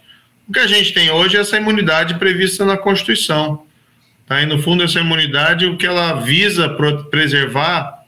O 0.49 0.53
que 0.55 0.59
a 0.59 0.67
gente 0.67 0.95
tem 0.95 1.11
hoje 1.11 1.37
é 1.37 1.41
essa 1.41 1.59
imunidade 1.59 2.15
prevista 2.15 2.65
na 2.65 2.79
Constituição. 2.79 3.67
Tá? 4.25 4.41
E 4.41 4.47
no 4.47 4.59
fundo, 4.59 4.83
essa 4.83 5.01
imunidade, 5.01 5.67
o 5.67 5.77
que 5.77 5.85
ela 5.85 6.15
visa 6.15 6.67
preservar 7.11 8.05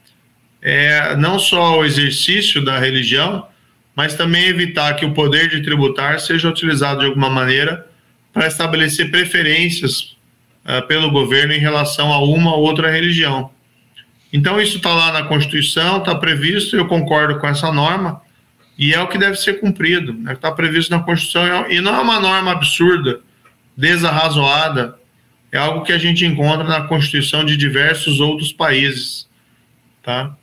é 0.63 1.15
não 1.15 1.37
só 1.37 1.77
o 1.77 1.85
exercício 1.85 2.65
da 2.65 2.79
religião, 2.79 3.47
mas 3.95 4.15
também 4.15 4.47
evitar 4.47 4.95
que 4.95 5.05
o 5.05 5.13
poder 5.13 5.47
de 5.47 5.61
tributar 5.61 6.19
seja 6.19 6.49
utilizado 6.49 7.01
de 7.01 7.05
alguma 7.05 7.29
maneira 7.29 7.90
para 8.33 8.47
estabelecer 8.47 9.11
preferências 9.11 10.17
uh, 10.65 10.85
pelo 10.87 11.11
governo 11.11 11.53
em 11.53 11.59
relação 11.59 12.11
a 12.11 12.23
uma 12.23 12.55
ou 12.55 12.63
outra 12.63 12.89
religião. 12.89 13.51
Então, 14.33 14.61
isso 14.61 14.77
está 14.77 14.93
lá 14.93 15.11
na 15.11 15.23
Constituição, 15.23 15.97
está 15.97 16.15
previsto, 16.15 16.75
eu 16.75 16.87
concordo 16.87 17.39
com 17.39 17.47
essa 17.47 17.71
norma, 17.71 18.21
e 18.77 18.93
é 18.93 19.01
o 19.01 19.07
que 19.07 19.17
deve 19.17 19.35
ser 19.35 19.59
cumprido. 19.59 20.13
Está 20.13 20.23
né? 20.23 20.35
Tá 20.35 20.51
previsto 20.51 20.91
na 20.91 21.03
Constituição, 21.03 21.69
e 21.69 21.81
não 21.81 21.95
é 21.95 21.99
uma 21.99 22.19
norma 22.19 22.51
absurda, 22.51 23.19
desarrazoada, 23.75 24.97
é 25.51 25.57
algo 25.57 25.83
que 25.83 25.91
a 25.91 25.97
gente 25.97 26.25
encontra 26.25 26.63
na 26.63 26.81
Constituição 26.83 27.43
de 27.43 27.57
diversos 27.57 28.21
outros 28.21 28.53
países. 28.53 29.27
Tá? 30.01 30.33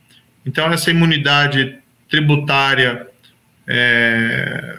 Então, 0.45 0.71
essa 0.71 0.91
imunidade 0.91 1.79
tributária 2.07 3.07
é, 3.67 4.77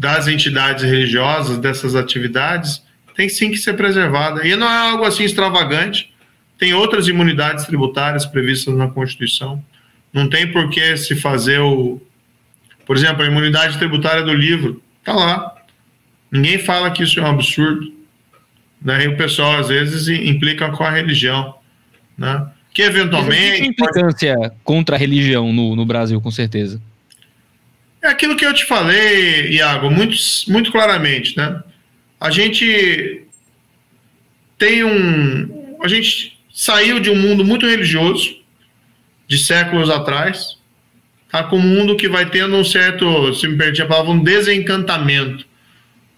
das 0.00 0.26
entidades 0.26 0.82
religiosas, 0.82 1.58
dessas 1.58 1.94
atividades, 1.94 2.82
tem 3.14 3.28
sim 3.28 3.50
que 3.50 3.58
ser 3.58 3.74
preservada. 3.74 4.46
E 4.46 4.56
não 4.56 4.66
é 4.66 4.90
algo 4.92 5.04
assim 5.04 5.24
extravagante. 5.24 6.10
Tem 6.58 6.72
outras 6.72 7.06
imunidades 7.06 7.66
tributárias 7.66 8.24
previstas 8.24 8.74
na 8.74 8.88
Constituição. 8.88 9.62
Não 10.10 10.26
tem 10.26 10.50
por 10.50 10.70
que 10.70 10.96
se 10.96 11.14
fazer 11.14 11.60
o. 11.60 12.00
Por 12.86 12.96
exemplo, 12.96 13.22
a 13.22 13.26
imunidade 13.26 13.76
tributária 13.76 14.22
do 14.22 14.32
livro. 14.32 14.82
Está 15.00 15.12
lá. 15.12 15.54
Ninguém 16.32 16.58
fala 16.58 16.90
que 16.90 17.02
isso 17.02 17.20
é 17.20 17.22
um 17.22 17.26
absurdo. 17.26 17.92
Né? 18.80 19.04
E 19.04 19.08
o 19.08 19.18
pessoal, 19.18 19.58
às 19.58 19.68
vezes, 19.68 20.08
implica 20.08 20.70
com 20.70 20.82
a 20.82 20.90
religião. 20.90 21.56
Né? 22.16 22.46
Que 22.72 22.80
eventualmente. 22.80 23.58
Tem 23.58 23.68
implicância 23.68 24.34
pode... 24.34 24.54
contra 24.64 24.96
a 24.96 24.98
religião 24.98 25.52
no, 25.52 25.76
no 25.76 25.84
Brasil, 25.84 26.18
com 26.22 26.30
certeza. 26.30 26.80
É 28.02 28.08
aquilo 28.08 28.36
que 28.36 28.46
eu 28.46 28.54
te 28.54 28.64
falei, 28.64 29.50
Iago, 29.52 29.90
muito, 29.90 30.16
muito 30.48 30.72
claramente, 30.72 31.36
né? 31.36 31.62
A 32.18 32.30
gente 32.30 33.24
tem 34.56 34.84
um. 34.84 35.76
A 35.82 35.88
gente 35.88 36.38
saiu 36.52 36.98
de 36.98 37.10
um 37.10 37.16
mundo 37.16 37.44
muito 37.44 37.66
religioso, 37.66 38.36
de 39.26 39.38
séculos 39.38 39.88
atrás, 39.88 40.58
tá? 41.30 41.44
com 41.44 41.56
um 41.56 41.62
mundo 41.62 41.96
que 41.96 42.08
vai 42.08 42.28
tendo 42.28 42.56
um 42.56 42.64
certo, 42.64 43.32
se 43.34 43.46
me 43.46 43.56
permite 43.56 43.80
a 43.80 43.86
palavra, 43.86 44.10
um 44.10 44.22
desencantamento. 44.22 45.46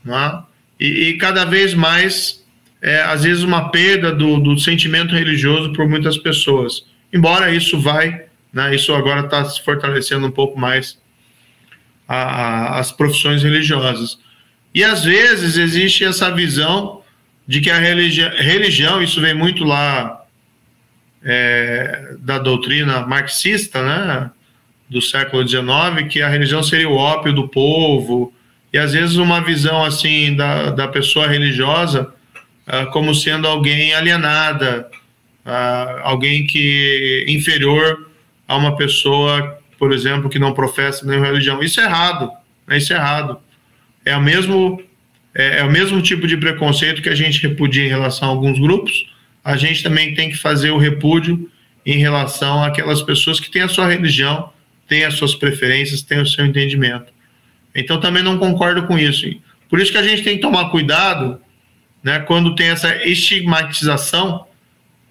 Né? 0.05 0.43
E, 0.81 0.87
e 0.87 1.19
cada 1.19 1.45
vez 1.45 1.75
mais, 1.75 2.45
é, 2.81 3.03
às 3.03 3.23
vezes, 3.25 3.43
uma 3.43 3.71
perda 3.71 4.13
do, 4.13 4.39
do 4.39 4.59
sentimento 4.59 5.15
religioso 5.15 5.73
por 5.73 5.89
muitas 5.89 6.17
pessoas. 6.19 6.85
Embora 7.13 7.55
isso 7.55 7.79
vai, 7.79 8.25
né? 8.53 8.75
isso 8.75 8.93
agora 8.95 9.21
está 9.21 9.45
se 9.45 9.63
fortalecendo 9.63 10.27
um 10.27 10.31
pouco 10.31 10.59
mais 10.59 11.02
a, 12.07 12.17
a, 12.17 12.79
as 12.79 12.93
profissões 12.93 13.43
religiosas. 13.43 14.19
E 14.75 14.83
às 14.83 15.05
vezes 15.05 15.57
existe 15.57 16.05
essa 16.05 16.31
visão 16.31 17.03
de 17.47 17.61
que 17.61 17.71
a 17.71 17.79
religi 17.79 18.23
religião, 18.39 19.03
isso 19.03 19.21
vem 19.21 19.35
muito 19.35 19.65
lá 19.65 20.23
é, 21.25 22.15
da 22.19 22.39
doutrina 22.39 23.07
marxista, 23.07 23.83
né, 23.83 24.31
do 24.89 25.01
século 25.01 25.47
XIX, 25.47 26.09
que 26.11 26.23
a 26.23 26.29
religião 26.29 26.63
seria 26.63 26.89
o 26.89 26.97
ópio 26.97 27.33
do 27.33 27.49
povo, 27.49 28.33
e 28.73 28.79
às 28.79 28.93
vezes 28.93 29.17
uma 29.17 29.41
visão 29.41 29.85
assim 29.85 30.35
da, 30.35 30.71
da 30.71 30.89
pessoa 30.89 31.27
religiosa 31.29 32.13
uh, 32.67 32.91
como 32.91 33.15
sendo 33.15 33.47
alguém 33.47 33.93
alienada, 33.95 34.89
uh, 35.45 36.01
alguém 36.03 36.47
que 36.47 37.25
inferior 37.29 38.11
a 38.49 38.57
uma 38.57 38.77
pessoa 38.77 39.59
por 39.83 39.93
exemplo, 39.93 40.31
que 40.31 40.39
não 40.39 40.55
professa 40.55 41.05
nenhuma 41.05 41.27
religião. 41.27 41.61
Isso 41.61 41.81
é 41.81 41.85
errado, 41.85 42.31
né? 42.69 42.79
isso 42.79 42.93
é 42.93 42.97
errado. 42.97 43.41
É 44.05 44.17
o 44.17 44.23
mesmo 44.23 44.81
é, 45.35 45.59
é, 45.59 45.65
o 45.65 45.73
mesmo 45.73 46.01
tipo 46.01 46.25
de 46.25 46.37
preconceito 46.37 47.03
que 47.03 47.09
a 47.09 47.17
gente 47.17 47.43
repudia 47.43 47.85
em 47.85 47.89
relação 47.89 48.29
a 48.29 48.31
alguns 48.31 48.61
grupos, 48.61 49.13
a 49.43 49.57
gente 49.57 49.83
também 49.83 50.15
tem 50.15 50.31
que 50.31 50.37
fazer 50.37 50.71
o 50.71 50.79
repúdio 50.79 51.51
em 51.85 51.99
relação 51.99 52.63
àquelas 52.63 53.03
pessoas 53.03 53.41
que 53.41 53.51
têm 53.51 53.63
a 53.63 53.69
sua 53.69 53.89
religião, 53.89 54.53
têm 54.87 55.03
as 55.03 55.15
suas 55.15 55.35
preferências, 55.35 56.01
têm 56.01 56.21
o 56.21 56.27
seu 56.27 56.47
entendimento. 56.47 57.13
Então 57.75 57.99
também 57.99 58.23
não 58.23 58.39
concordo 58.39 58.85
com 58.85 58.97
isso. 58.97 59.27
Por 59.69 59.81
isso 59.81 59.91
que 59.91 59.99
a 59.99 60.05
gente 60.05 60.23
tem 60.23 60.37
que 60.37 60.43
tomar 60.43 60.71
cuidado 60.71 61.41
né, 62.05 62.21
quando 62.21 62.55
tem 62.55 62.69
essa 62.69 63.05
estigmatização 63.05 64.47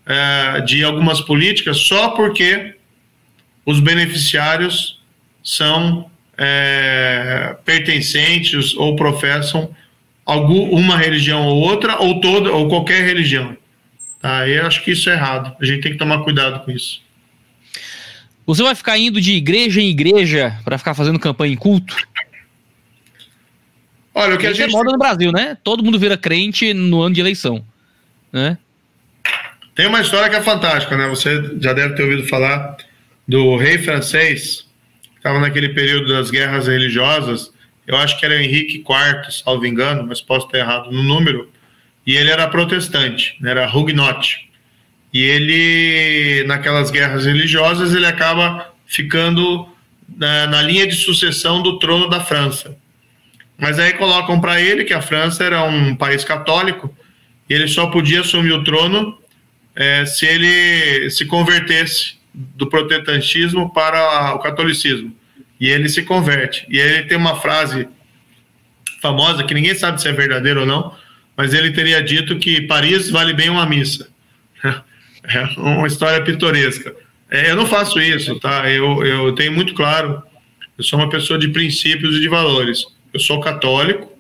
é, 0.06 0.62
de 0.62 0.82
algumas 0.82 1.20
políticas 1.20 1.76
só 1.76 2.12
porque 2.12 2.80
os 3.66 3.80
beneficiários 3.80 5.00
são 5.44 6.10
é, 6.38 7.56
pertencentes 7.66 8.76
ou 8.76 8.96
professam 8.96 9.74
alguma 10.26 10.98
religião 10.98 11.46
ou 11.48 11.62
outra, 11.62 12.00
ou 12.00 12.22
toda, 12.22 12.52
ou 12.52 12.70
qualquer 12.70 13.04
religião. 13.04 13.56
Tá? 14.22 14.48
Eu 14.48 14.66
acho 14.66 14.84
que 14.84 14.92
isso 14.92 15.10
é 15.10 15.14
errado. 15.14 15.56
A 15.60 15.66
gente 15.66 15.82
tem 15.82 15.92
que 15.92 15.98
tomar 15.98 16.24
cuidado 16.24 16.64
com 16.64 16.72
isso. 16.72 17.02
Você 18.46 18.64
vai 18.64 18.76
ficar 18.76 18.98
indo 18.98 19.20
de 19.22 19.34
igreja 19.34 19.82
em 19.82 19.90
igreja 19.90 20.58
para 20.64 20.78
ficar 20.78 20.94
fazendo 20.94 21.20
campanha 21.20 21.54
em 21.54 21.58
culto? 21.58 21.96
Olha, 24.14 24.36
o 24.36 24.38
que 24.38 24.46
a 24.46 24.50
é 24.50 24.54
gente... 24.54 24.70
é 24.70 24.72
moda 24.72 24.92
no 24.92 24.98
Brasil, 24.98 25.32
né? 25.32 25.58
Todo 25.64 25.84
mundo 25.84 25.98
vira 25.98 26.18
crente 26.18 26.74
no 26.74 27.02
ano 27.02 27.16
de 27.16 27.22
eleição, 27.22 27.64
né? 28.32 28.58
Tem 29.74 29.88
uma 29.88 30.02
história 30.02 30.30
que 30.30 30.36
é 30.36 30.42
fantástica, 30.42 30.98
né? 30.98 31.08
Você 31.08 31.58
já 31.62 31.72
deve 31.72 31.96
ter 31.96 32.04
ouvido 32.04 32.28
falar 32.28 32.76
do 33.32 33.56
rei 33.56 33.78
francês, 33.78 34.68
que 35.10 35.18
estava 35.20 35.40
naquele 35.40 35.70
período 35.70 36.10
das 36.10 36.30
guerras 36.30 36.68
religiosas. 36.68 37.50
Eu 37.88 37.96
acho 37.96 38.20
que 38.20 38.26
era 38.26 38.44
Henrique 38.44 38.80
IV, 38.80 39.32
salvo 39.32 39.66
engano, 39.66 40.06
mas 40.06 40.20
posso 40.20 40.48
estar 40.48 40.58
errado 40.58 40.92
no 40.92 41.02
número. 41.02 41.50
E 42.06 42.14
ele 42.14 42.30
era 42.30 42.50
protestante, 42.50 43.38
né? 43.40 43.52
era 43.52 43.74
huguenote. 43.74 44.50
E 45.14 45.24
ele, 45.24 46.44
naquelas 46.46 46.92
guerras 46.92 47.26
religiosas, 47.26 47.96
ele 47.96 48.06
acaba 48.06 48.74
ficando 48.86 49.66
na, 50.10 50.48
na 50.48 50.62
linha 50.62 50.86
de 50.86 50.96
sucessão 50.96 51.64
do 51.64 51.80
trono 51.80 52.10
da 52.10 52.20
França. 52.20 52.76
Mas 53.58 53.80
aí 53.80 53.94
colocam 53.94 54.42
para 54.42 54.60
ele 54.60 54.84
que 54.84 54.94
a 54.94 55.02
França 55.02 55.42
era 55.42 55.64
um 55.64 55.96
país 55.96 56.26
católico 56.26 56.94
e 57.50 57.54
ele 57.54 57.70
só 57.70 57.88
podia 57.88 58.20
assumir 58.20 58.52
o 58.52 58.64
trono 58.66 59.18
é, 59.74 60.06
se 60.06 60.26
ele 60.26 61.10
se 61.10 61.26
convertesse 61.26 62.20
do 62.34 62.68
protestantismo 62.68 63.74
para 63.74 64.34
o 64.36 64.40
catolicismo. 64.40 65.16
E 65.60 65.70
ele 65.70 65.90
se 65.90 66.04
converte. 66.04 66.66
E 66.70 66.80
ele 66.80 67.04
tem 67.04 67.18
uma 67.18 67.40
frase 67.40 67.88
famosa 69.02 69.44
que 69.44 69.54
ninguém 69.54 69.76
sabe 69.76 70.02
se 70.02 70.08
é 70.08 70.12
verdadeira 70.12 70.62
ou 70.62 70.66
não, 70.66 70.96
mas 71.36 71.54
ele 71.54 71.72
teria 71.72 72.02
dito 72.02 72.38
que 72.38 72.62
Paris 72.62 73.10
vale 73.10 73.34
bem 73.34 73.50
uma 73.50 73.66
missa. 73.66 74.10
É 75.24 75.44
uma 75.56 75.86
história 75.86 76.24
pitoresca. 76.24 76.96
É, 77.30 77.52
eu 77.52 77.56
não 77.56 77.68
faço 77.68 78.00
isso, 78.00 78.40
tá? 78.40 78.68
Eu, 78.72 79.06
eu 79.06 79.36
tenho 79.36 79.52
muito 79.52 79.76
claro, 79.76 80.24
eu 80.76 80.84
sou 80.84 80.98
uma 80.98 81.10
pessoa 81.10 81.38
de 81.38 81.48
princípios 81.50 82.16
e 82.16 82.20
de 82.20 82.28
valores. 82.28 82.88
Eu 83.14 83.20
sou 83.20 83.40
católico, 83.40 84.12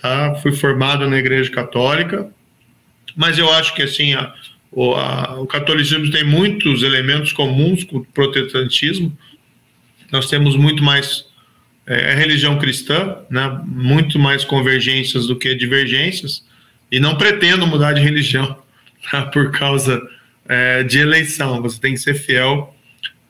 tá? 0.00 0.36
Fui 0.36 0.52
formado 0.52 1.10
na 1.10 1.18
Igreja 1.18 1.50
Católica, 1.50 2.30
mas 3.16 3.36
eu 3.36 3.52
acho 3.52 3.74
que 3.74 3.82
assim 3.82 4.14
a, 4.14 4.32
o, 4.70 4.94
a, 4.94 5.40
o 5.40 5.46
catolicismo 5.46 6.10
tem 6.10 6.24
muitos 6.24 6.82
elementos 6.82 7.32
comuns 7.32 7.84
com 7.84 7.98
o 7.98 8.04
protestantismo. 8.04 9.16
Nós 10.12 10.28
temos 10.28 10.56
muito 10.56 10.82
mais 10.82 11.26
é, 11.86 12.12
é 12.12 12.14
religião 12.14 12.58
cristã, 12.58 13.16
né? 13.30 13.60
Muito 13.64 14.18
mais 14.18 14.44
convergências 14.44 15.26
do 15.26 15.36
que 15.36 15.54
divergências. 15.54 16.44
E 16.90 17.00
não 17.00 17.16
pretendo 17.16 17.66
mudar 17.66 17.92
de 17.92 18.00
religião 18.00 18.58
tá? 19.10 19.22
por 19.32 19.50
causa 19.50 20.00
é, 20.48 20.82
de 20.82 20.98
eleição, 20.98 21.60
você 21.62 21.80
tem 21.80 21.94
que 21.94 22.00
ser 22.00 22.14
fiel 22.14 22.74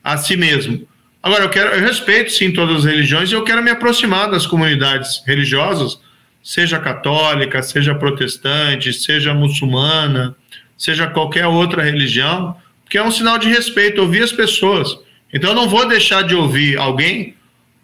a 0.02 0.16
si 0.16 0.36
mesmo. 0.36 0.86
Agora, 1.22 1.44
eu, 1.44 1.50
quero, 1.50 1.70
eu 1.74 1.80
respeito 1.80 2.30
sim 2.30 2.52
todas 2.52 2.78
as 2.78 2.84
religiões 2.84 3.30
e 3.30 3.34
eu 3.34 3.42
quero 3.42 3.62
me 3.62 3.70
aproximar 3.70 4.30
das 4.30 4.46
comunidades 4.46 5.22
religiosas, 5.26 6.00
seja 6.42 6.78
católica, 6.78 7.60
seja 7.62 7.94
protestante, 7.94 8.92
seja 8.92 9.34
muçulmana, 9.34 10.36
seja 10.78 11.08
qualquer 11.08 11.46
outra 11.46 11.82
religião, 11.82 12.56
porque 12.84 12.96
é 12.96 13.02
um 13.02 13.10
sinal 13.10 13.36
de 13.36 13.48
respeito 13.48 14.00
ouvir 14.00 14.22
as 14.22 14.32
pessoas. 14.32 14.96
Então, 15.34 15.50
eu 15.50 15.56
não 15.56 15.68
vou 15.68 15.86
deixar 15.86 16.22
de 16.22 16.34
ouvir 16.34 16.78
alguém 16.78 17.34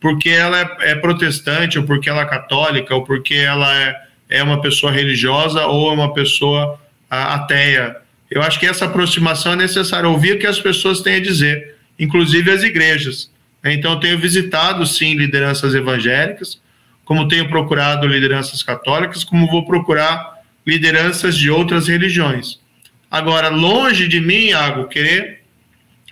porque 0.00 0.30
ela 0.30 0.60
é, 0.60 0.92
é 0.92 0.94
protestante, 0.94 1.78
ou 1.78 1.84
porque 1.84 2.08
ela 2.08 2.22
é 2.22 2.26
católica, 2.26 2.94
ou 2.94 3.02
porque 3.04 3.34
ela 3.34 3.74
é, 3.78 3.96
é 4.28 4.42
uma 4.42 4.60
pessoa 4.60 4.92
religiosa, 4.92 5.66
ou 5.66 5.90
é 5.90 5.94
uma 5.94 6.14
pessoa 6.14 6.78
a, 7.10 7.34
ateia 7.34 8.04
eu 8.34 8.42
acho 8.42 8.58
que 8.58 8.66
essa 8.66 8.86
aproximação 8.86 9.52
é 9.52 9.56
necessária, 9.56 10.08
ouvir 10.08 10.32
o 10.32 10.38
que 10.40 10.46
as 10.46 10.60
pessoas 10.60 11.00
têm 11.00 11.14
a 11.14 11.20
dizer, 11.20 11.76
inclusive 11.96 12.50
as 12.50 12.64
igrejas. 12.64 13.30
Então, 13.64 13.92
eu 13.92 14.00
tenho 14.00 14.18
visitado, 14.18 14.84
sim, 14.84 15.14
lideranças 15.14 15.72
evangélicas, 15.72 16.60
como 17.04 17.28
tenho 17.28 17.48
procurado 17.48 18.08
lideranças 18.08 18.62
católicas, 18.62 19.22
como 19.22 19.46
vou 19.46 19.64
procurar 19.64 20.42
lideranças 20.66 21.36
de 21.36 21.48
outras 21.48 21.86
religiões. 21.86 22.58
Agora, 23.14 23.48
longe 23.48 24.08
de 24.08 24.20
mim, 24.20 24.48
Iago, 24.48 24.88
querer 24.88 25.44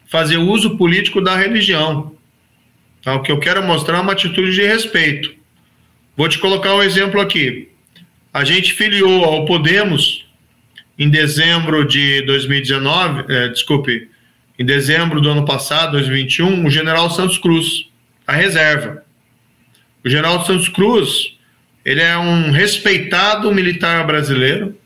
fazer 0.06 0.36
uso 0.36 0.76
político 0.76 1.20
da 1.20 1.34
religião. 1.34 2.14
Tá? 3.02 3.16
O 3.16 3.22
que 3.22 3.32
eu 3.32 3.40
quero 3.40 3.60
mostrar 3.60 3.98
é 3.98 4.00
uma 4.00 4.12
atitude 4.12 4.52
de 4.52 4.62
respeito. 4.64 5.34
Vou 6.16 6.28
te 6.28 6.38
colocar 6.38 6.72
um 6.76 6.80
exemplo 6.80 7.20
aqui. 7.20 7.70
A 8.32 8.44
gente 8.44 8.74
filiou 8.74 9.24
ao 9.24 9.44
Podemos 9.46 10.28
em 10.96 11.10
dezembro 11.10 11.84
de 11.84 12.22
2019, 12.22 13.24
é, 13.34 13.48
desculpe, 13.48 14.08
em 14.56 14.64
dezembro 14.64 15.20
do 15.20 15.28
ano 15.28 15.44
passado, 15.44 15.98
2021, 15.98 16.64
o 16.64 16.70
general 16.70 17.10
Santos 17.10 17.36
Cruz, 17.36 17.88
a 18.24 18.32
reserva. 18.32 19.04
O 20.04 20.08
general 20.08 20.46
Santos 20.46 20.68
Cruz, 20.68 21.36
ele 21.84 22.00
é 22.00 22.16
um 22.16 22.52
respeitado 22.52 23.52
militar 23.52 24.06
brasileiro, 24.06 24.80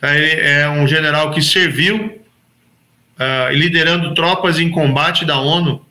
tá? 0.00 0.16
ele 0.16 0.40
é 0.40 0.68
um 0.68 0.86
general 0.86 1.30
que 1.30 1.42
serviu 1.42 2.22
uh, 3.18 3.52
liderando 3.52 4.14
tropas 4.14 4.58
em 4.58 4.70
combate 4.70 5.24
da 5.24 5.38
ONU 5.38 5.84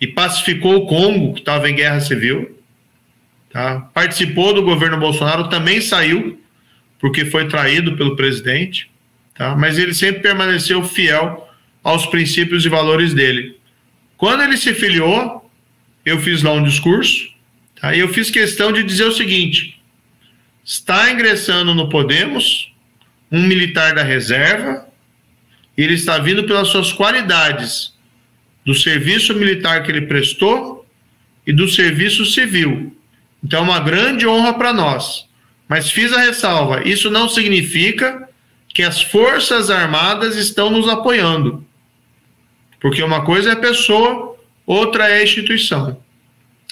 e 0.00 0.06
pacificou 0.06 0.76
o 0.76 0.86
Congo, 0.86 1.34
que 1.34 1.40
estava 1.40 1.68
em 1.68 1.74
guerra 1.74 2.00
civil. 2.00 2.58
Tá? 3.50 3.80
Participou 3.94 4.52
do 4.52 4.62
governo 4.62 4.98
Bolsonaro, 4.98 5.48
também 5.48 5.80
saiu 5.80 6.40
porque 6.98 7.24
foi 7.24 7.46
traído 7.46 7.96
pelo 7.96 8.16
presidente, 8.16 8.90
tá? 9.34 9.54
mas 9.56 9.78
ele 9.78 9.94
sempre 9.94 10.20
permaneceu 10.20 10.82
fiel 10.84 11.48
aos 11.82 12.06
princípios 12.06 12.64
e 12.64 12.68
valores 12.68 13.14
dele. 13.14 13.56
Quando 14.16 14.42
ele 14.42 14.56
se 14.56 14.74
filiou, 14.74 15.48
eu 16.04 16.18
fiz 16.18 16.42
lá 16.42 16.52
um 16.52 16.62
discurso, 16.62 17.28
tá? 17.80 17.94
e 17.94 18.00
eu 18.00 18.08
fiz 18.08 18.30
questão 18.30 18.72
de 18.72 18.82
dizer 18.82 19.04
o 19.04 19.12
seguinte: 19.12 19.80
está 20.64 21.10
ingressando 21.10 21.72
no 21.74 21.88
Podemos 21.88 22.72
um 23.30 23.42
militar 23.42 23.94
da 23.94 24.02
reserva, 24.02 24.86
ele 25.76 25.94
está 25.94 26.18
vindo 26.18 26.44
pelas 26.44 26.68
suas 26.68 26.92
qualidades 26.92 27.92
do 28.64 28.74
serviço 28.74 29.34
militar 29.34 29.82
que 29.82 29.90
ele 29.90 30.02
prestou 30.02 30.86
e 31.46 31.52
do 31.52 31.68
serviço 31.68 32.26
civil. 32.26 32.96
Então, 33.42 33.60
é 33.60 33.62
uma 33.62 33.80
grande 33.80 34.26
honra 34.26 34.54
para 34.54 34.72
nós. 34.72 35.26
Mas 35.68 35.90
fiz 35.90 36.12
a 36.12 36.20
ressalva: 36.20 36.82
isso 36.86 37.10
não 37.10 37.28
significa 37.28 38.28
que 38.68 38.82
as 38.82 39.02
Forças 39.02 39.70
Armadas 39.70 40.36
estão 40.36 40.70
nos 40.70 40.88
apoiando. 40.88 41.64
Porque 42.80 43.02
uma 43.02 43.24
coisa 43.24 43.50
é 43.50 43.52
a 43.52 43.56
pessoa, 43.56 44.36
outra 44.66 45.08
é 45.08 45.18
a 45.18 45.22
instituição. 45.22 46.00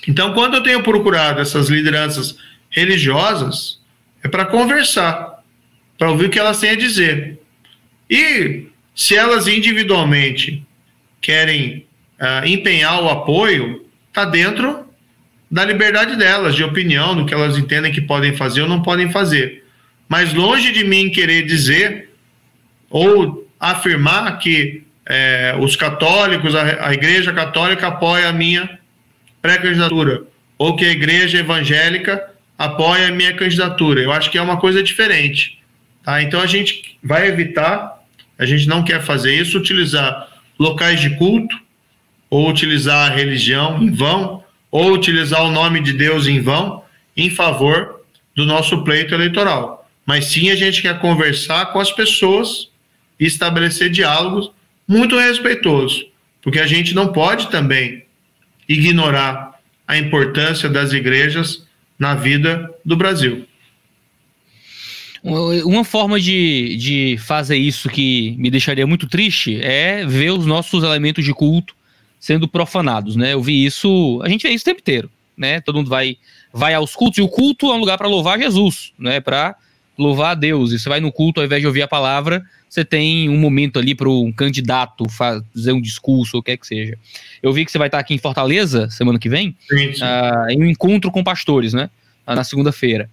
Então, 0.06 0.32
quando 0.34 0.54
eu 0.54 0.62
tenho 0.62 0.82
procurado 0.82 1.40
essas 1.40 1.68
lideranças 1.68 2.36
religiosas, 2.70 3.80
é 4.22 4.28
para 4.28 4.44
conversar, 4.44 5.35
para 5.98 6.10
ouvir 6.10 6.26
o 6.26 6.30
que 6.30 6.38
elas 6.38 6.58
têm 6.58 6.70
a 6.70 6.76
dizer. 6.76 7.38
E 8.08 8.66
se 8.94 9.16
elas 9.16 9.46
individualmente 9.46 10.62
querem 11.20 11.86
uh, 12.20 12.46
empenhar 12.46 13.02
o 13.02 13.08
apoio, 13.08 13.84
está 14.08 14.24
dentro 14.24 14.86
da 15.50 15.64
liberdade 15.64 16.16
delas, 16.16 16.54
de 16.54 16.64
opinião, 16.64 17.14
do 17.14 17.24
que 17.24 17.34
elas 17.34 17.56
entendem 17.56 17.92
que 17.92 18.00
podem 18.00 18.36
fazer 18.36 18.62
ou 18.62 18.68
não 18.68 18.82
podem 18.82 19.10
fazer. 19.10 19.64
Mas 20.08 20.32
longe 20.32 20.72
de 20.72 20.84
mim 20.84 21.10
querer 21.10 21.42
dizer 21.42 22.10
ou 22.90 23.48
afirmar 23.58 24.38
que 24.38 24.82
é, 25.06 25.56
os 25.60 25.76
católicos, 25.76 26.54
a, 26.54 26.88
a, 26.88 26.94
Igreja 26.94 27.32
Católica 27.32 27.88
apoia 27.88 28.28
a 28.28 28.32
minha 28.32 28.78
pré-candidatura, 29.40 30.24
ou 30.58 30.74
que 30.74 30.84
a 30.84 30.90
Igreja 30.90 31.38
Evangélica 31.38 32.30
apoia 32.58 33.08
a 33.08 33.12
minha 33.12 33.32
candidatura. 33.34 34.00
Eu 34.00 34.12
acho 34.12 34.30
que 34.30 34.38
é 34.38 34.42
uma 34.42 34.56
coisa 34.56 34.82
diferente. 34.82 35.58
Tá? 36.06 36.22
Então 36.22 36.40
a 36.40 36.46
gente 36.46 36.96
vai 37.02 37.26
evitar, 37.26 38.00
a 38.38 38.46
gente 38.46 38.68
não 38.68 38.84
quer 38.84 39.02
fazer 39.02 39.34
isso, 39.34 39.58
utilizar 39.58 40.28
locais 40.56 41.00
de 41.00 41.10
culto 41.16 41.58
ou 42.30 42.48
utilizar 42.48 43.10
a 43.10 43.14
religião 43.14 43.82
em 43.82 43.90
vão 43.90 44.44
ou 44.70 44.92
utilizar 44.92 45.42
o 45.42 45.50
nome 45.50 45.80
de 45.80 45.92
Deus 45.92 46.28
em 46.28 46.40
vão 46.40 46.84
em 47.16 47.28
favor 47.28 48.02
do 48.36 48.46
nosso 48.46 48.84
pleito 48.84 49.14
eleitoral. 49.14 49.90
Mas 50.06 50.26
sim 50.26 50.50
a 50.50 50.54
gente 50.54 50.80
quer 50.80 51.00
conversar 51.00 51.72
com 51.72 51.80
as 51.80 51.90
pessoas 51.90 52.68
e 53.18 53.26
estabelecer 53.26 53.90
diálogos 53.90 54.52
muito 54.86 55.18
respeitosos, 55.18 56.06
porque 56.40 56.60
a 56.60 56.66
gente 56.68 56.94
não 56.94 57.08
pode 57.08 57.50
também 57.50 58.04
ignorar 58.68 59.58
a 59.88 59.96
importância 59.96 60.68
das 60.68 60.92
igrejas 60.92 61.66
na 61.98 62.14
vida 62.14 62.70
do 62.84 62.96
Brasil. 62.96 63.48
Uma 65.64 65.82
forma 65.82 66.20
de, 66.20 66.76
de 66.76 67.18
fazer 67.18 67.56
isso 67.56 67.88
que 67.88 68.36
me 68.38 68.48
deixaria 68.48 68.86
muito 68.86 69.08
triste 69.08 69.60
é 69.60 70.06
ver 70.06 70.30
os 70.30 70.46
nossos 70.46 70.84
elementos 70.84 71.24
de 71.24 71.34
culto 71.34 71.74
sendo 72.20 72.46
profanados, 72.46 73.16
né? 73.16 73.34
Eu 73.34 73.42
vi 73.42 73.64
isso, 73.64 74.20
a 74.22 74.28
gente 74.28 74.46
vê 74.46 74.54
isso 74.54 74.62
o 74.62 74.66
tempo 74.66 74.80
inteiro, 74.80 75.10
né? 75.36 75.60
Todo 75.60 75.76
mundo 75.76 75.90
vai 75.90 76.16
vai 76.52 76.74
aos 76.74 76.94
cultos 76.94 77.18
e 77.18 77.22
o 77.22 77.28
culto 77.28 77.66
é 77.72 77.74
um 77.74 77.78
lugar 77.78 77.98
para 77.98 78.06
louvar 78.06 78.38
Jesus, 78.38 78.92
né? 78.98 79.20
Para 79.20 79.56
louvar 79.98 80.30
a 80.30 80.34
Deus. 80.34 80.72
E 80.72 80.78
você 80.78 80.88
vai 80.88 81.00
no 81.00 81.10
culto, 81.10 81.40
ao 81.40 81.46
invés 81.46 81.60
de 81.60 81.66
ouvir 81.66 81.82
a 81.82 81.88
palavra, 81.88 82.44
você 82.68 82.84
tem 82.84 83.28
um 83.28 83.38
momento 83.38 83.78
ali 83.78 83.94
para 83.94 84.08
um 84.08 84.30
candidato 84.30 85.08
fazer 85.08 85.72
um 85.72 85.80
discurso, 85.80 86.36
ou 86.36 86.40
o 86.40 86.42
que 86.42 86.52
é 86.52 86.56
que 86.56 86.66
seja. 86.66 86.96
Eu 87.42 87.52
vi 87.52 87.64
que 87.64 87.72
você 87.72 87.78
vai 87.78 87.88
estar 87.88 87.98
aqui 87.98 88.14
em 88.14 88.18
Fortaleza 88.18 88.88
semana 88.90 89.18
que 89.18 89.28
vem, 89.28 89.56
sim, 89.68 89.94
sim. 89.94 90.04
Uh, 90.04 90.50
em 90.50 90.62
um 90.62 90.66
encontro 90.66 91.10
com 91.10 91.24
pastores, 91.24 91.72
né? 91.72 91.90
Na 92.26 92.42
segunda-feira. 92.42 93.08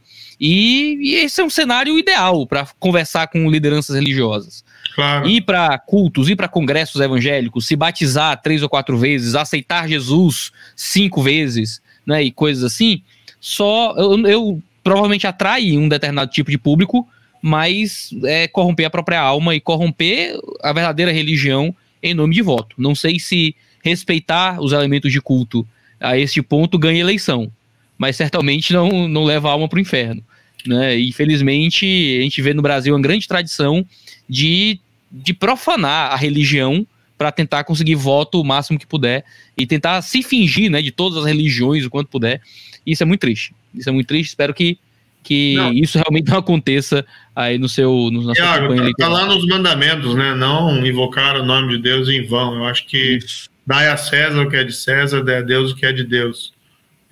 E, 0.46 0.98
e, 1.00 1.16
esse 1.16 1.40
é 1.40 1.44
um 1.46 1.50
cenário 1.50 1.98
ideal 1.98 2.46
para 2.46 2.68
conversar 2.78 3.28
com 3.28 3.50
lideranças 3.50 3.96
religiosas. 3.96 4.62
Claro. 4.94 5.26
Ir 5.26 5.40
para 5.40 5.80
cultos, 5.80 6.28
ir 6.28 6.36
para 6.36 6.50
congressos 6.50 7.00
evangélicos, 7.00 7.66
se 7.66 7.78
batizar 7.78 8.42
três 8.42 8.62
ou 8.62 8.68
quatro 8.68 8.98
vezes, 8.98 9.36
aceitar 9.36 9.88
Jesus 9.88 10.52
cinco 10.76 11.24
vezes, 11.24 11.82
né? 12.06 12.22
E 12.22 12.30
coisas 12.30 12.62
assim. 12.66 13.02
Só 13.40 13.96
eu, 13.96 14.20
eu 14.28 14.62
provavelmente 14.84 15.26
atrai 15.26 15.78
um 15.78 15.88
determinado 15.88 16.30
tipo 16.30 16.52
de 16.52 16.58
público, 16.58 17.08
mas 17.42 18.10
é 18.26 18.46
corromper 18.46 18.88
a 18.88 18.90
própria 18.90 19.22
alma 19.22 19.56
e 19.56 19.62
corromper 19.62 20.38
a 20.62 20.74
verdadeira 20.74 21.14
religião 21.14 21.74
em 22.02 22.14
nome 22.14 22.36
de 22.36 22.42
voto. 22.42 22.76
Não 22.78 22.94
sei 22.94 23.18
se 23.18 23.56
respeitar 23.82 24.60
os 24.60 24.74
elementos 24.74 25.10
de 25.10 25.22
culto 25.22 25.66
a 26.02 26.18
este 26.18 26.42
ponto 26.42 26.78
ganha 26.78 27.00
eleição, 27.00 27.50
mas 27.98 28.18
certamente 28.18 28.74
não, 28.74 29.08
não 29.08 29.24
leva 29.24 29.48
a 29.48 29.54
alma 29.54 29.70
para 29.70 29.78
o 29.78 29.82
inferno. 29.82 30.22
Né? 30.66 31.00
Infelizmente, 31.00 31.86
a 32.20 32.22
gente 32.24 32.42
vê 32.42 32.54
no 32.54 32.62
Brasil 32.62 32.94
uma 32.94 33.02
grande 33.02 33.28
tradição 33.28 33.86
de, 34.30 34.80
de 35.12 35.34
profanar 35.34 36.12
a 36.12 36.16
religião 36.16 36.86
para 37.18 37.32
tentar 37.32 37.64
conseguir 37.64 37.96
voto 37.96 38.42
o 38.42 38.44
máximo 38.44 38.80
que 38.80 38.88
puder 38.88 39.24
e 39.58 39.66
tentar 39.66 40.02
se 40.02 40.24
fingir 40.24 40.70
né, 40.70 40.82
de 40.82 40.92
todas 40.92 41.20
as 41.20 41.26
religiões 41.26 41.86
o 41.86 41.90
quanto 41.90 42.10
puder. 42.10 42.42
Isso 42.86 43.04
é 43.04 43.06
muito 43.06 43.22
triste. 43.22 43.54
Isso 43.74 43.90
é 43.90 43.92
muito 43.92 44.08
triste. 44.08 44.30
Espero 44.30 44.54
que, 44.54 44.78
que 45.24 45.56
isso 45.76 45.98
realmente 45.98 46.30
não 46.30 46.40
aconteça 46.40 47.06
aí 47.36 47.58
no 47.58 47.70
seu. 47.70 48.10
No, 48.12 48.24
na 48.24 48.34
Iago, 48.36 48.76
tá, 48.76 48.92
tá, 48.98 49.08
lá 49.08 49.26
nos 49.26 49.46
mandamentos, 49.48 50.16
né? 50.16 50.36
Não 50.36 50.86
invocar 50.86 51.38
o 51.38 51.46
nome 51.46 51.78
de 51.78 51.82
Deus 51.82 52.10
em 52.10 52.26
vão. 52.26 52.56
Eu 52.56 52.66
acho 52.66 52.86
que 52.86 53.18
isso. 53.18 53.50
dai 53.66 53.88
a 53.88 53.98
César 53.98 54.42
o 54.42 54.50
que 54.50 54.58
é 54.58 54.64
de 54.64 54.74
César, 54.74 55.24
dai 55.24 55.38
a 55.38 55.42
Deus 55.42 55.72
o 55.72 55.76
que 55.76 55.86
é 55.86 55.92
de 55.92 56.04
Deus. 56.04 56.53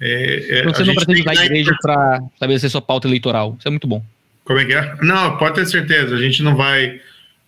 É, 0.01 0.61
é, 0.61 0.63
você 0.63 0.83
não 0.83 0.95
pretende 0.95 1.21
usar 1.21 1.39
a 1.39 1.45
igreja 1.45 1.77
para 1.79 2.19
estabelecer 2.33 2.69
sua 2.71 2.81
pauta 2.81 3.07
eleitoral. 3.07 3.55
Isso 3.59 3.67
é 3.67 3.71
muito 3.71 3.87
bom. 3.87 4.03
Como 4.43 4.59
é 4.59 4.65
que 4.65 4.73
é? 4.73 4.95
Não, 5.01 5.37
pode 5.37 5.55
ter 5.55 5.65
certeza. 5.67 6.15
A 6.15 6.19
gente 6.19 6.41
não 6.41 6.55
vai. 6.55 6.99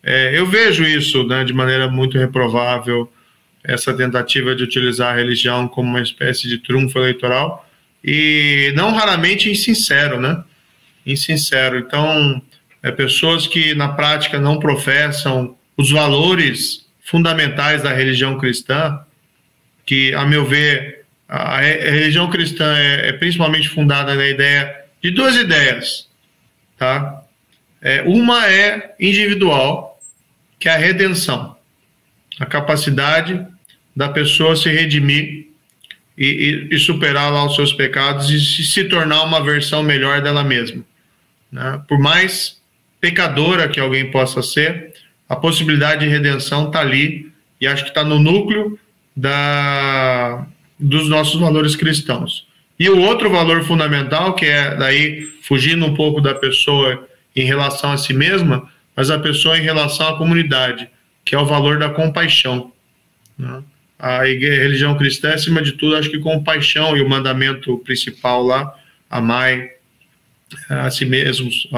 É, 0.04 0.38
eu 0.38 0.46
vejo 0.46 0.84
isso 0.84 1.26
né, 1.26 1.44
de 1.44 1.52
maneira 1.52 1.88
muito 1.88 2.18
reprovável, 2.18 3.12
essa 3.64 3.92
tentativa 3.94 4.56
de 4.56 4.64
utilizar 4.64 5.14
a 5.14 5.18
religião 5.18 5.68
como 5.68 5.90
uma 5.90 6.02
espécie 6.02 6.48
de 6.48 6.60
trunfo 6.60 7.00
eleitoral 7.00 7.68
e 8.04 8.72
não 8.76 8.94
raramente 8.94 9.50
insincero, 9.50 10.20
né? 10.20 10.44
Insincero. 11.06 11.80
Então, 11.80 12.42
é, 12.84 12.92
pessoas 12.92 13.48
que 13.48 13.74
na 13.74 13.90
prática 13.90 14.40
não 14.40 14.60
professam 14.60 15.56
os 15.76 15.90
valores 15.90 16.86
fundamentais 17.02 17.82
da 17.82 17.92
religião 17.94 18.38
cristã, 18.38 19.00
que, 19.86 20.14
a 20.14 20.26
meu 20.26 20.46
ver, 20.46 21.03
a, 21.34 21.58
a 21.58 21.62
religião 21.62 22.30
cristã 22.30 22.78
é, 22.78 23.10
é, 23.10 23.14
principalmente 23.14 23.68
fundada 23.68 24.14
na 24.14 24.28
ideia 24.28 24.84
de 25.02 25.10
duas 25.10 25.36
ideias, 25.36 26.08
tá? 26.78 27.24
É, 27.82 28.04
uma 28.04 28.48
é 28.48 28.94
individual, 29.00 30.00
que 30.60 30.70
é 30.70 30.74
a 30.74 30.78
redenção, 30.78 31.58
a 32.40 32.46
capacidade 32.46 33.44
da 33.96 34.10
pessoa 34.10 34.56
se 34.56 34.70
redimir 34.70 35.48
e, 36.16 36.26
e, 36.26 36.76
e, 36.76 36.80
superar 36.80 37.32
lá 37.32 37.44
os 37.46 37.56
seus 37.56 37.74
pecados 37.74 38.30
e 38.30 38.40
se, 38.40 38.64
se 38.64 38.84
tornar 38.84 39.24
uma 39.24 39.44
versão 39.44 39.82
melhor 39.82 40.22
dela 40.22 40.44
mesma. 40.44 40.84
Né? 41.52 41.82
Por 41.88 41.98
mais 41.98 42.62
pecadora 43.02 43.68
que 43.68 43.80
alguém 43.80 44.12
possa 44.12 44.44
ser, 44.44 44.94
a 45.28 45.36
possibilidade 45.36 46.06
de 46.06 46.12
redenção 46.12 46.68
está 46.68 46.82
ali 46.82 47.32
e 47.60 47.66
acho 47.66 47.84
que 47.84 47.90
está 47.90 48.04
no 48.04 48.20
núcleo 48.20 48.80
da, 49.16 50.46
dos 50.84 51.10
nossos 51.10 51.40
valores 51.40 51.76
cristãos. 51.76 52.48
E 52.80 52.90
o 52.90 53.00
outro 53.02 53.30
valor 53.30 53.64
fundamental, 53.64 54.34
que 54.34 54.46
é 54.46 54.76
daí 54.76 55.24
fugindo 55.42 55.86
um 55.86 55.94
pouco 55.94 56.20
da 56.20 56.34
pessoa 56.34 57.08
em 57.36 57.46
relação 57.46 57.92
a 57.92 57.98
si 57.98 58.14
mesma, 58.14 58.70
mas 58.96 59.10
a 59.10 59.18
pessoa 59.18 59.58
em 59.58 59.62
relação 59.62 60.08
à 60.08 60.18
comunidade, 60.18 60.90
que 61.24 61.36
é 61.36 61.40
o 61.40 61.46
valor 61.46 61.80
da 61.80 61.90
compaixão. 61.90 62.72
Né? 63.38 63.64
a 64.04 64.24
religião 64.26 64.98
cristã, 64.98 65.34
acima 65.34 65.62
de 65.62 65.72
tudo, 65.72 65.96
acho 65.96 66.10
que 66.10 66.20
com 66.20 66.44
paixão 66.44 66.98
e 66.98 67.02
o 67.02 67.08
mandamento 67.08 67.78
principal 67.80 68.44
lá, 68.44 68.78
amai 69.10 69.72
a 70.68 70.92
si 70.92 71.06
mesmos, 71.06 71.70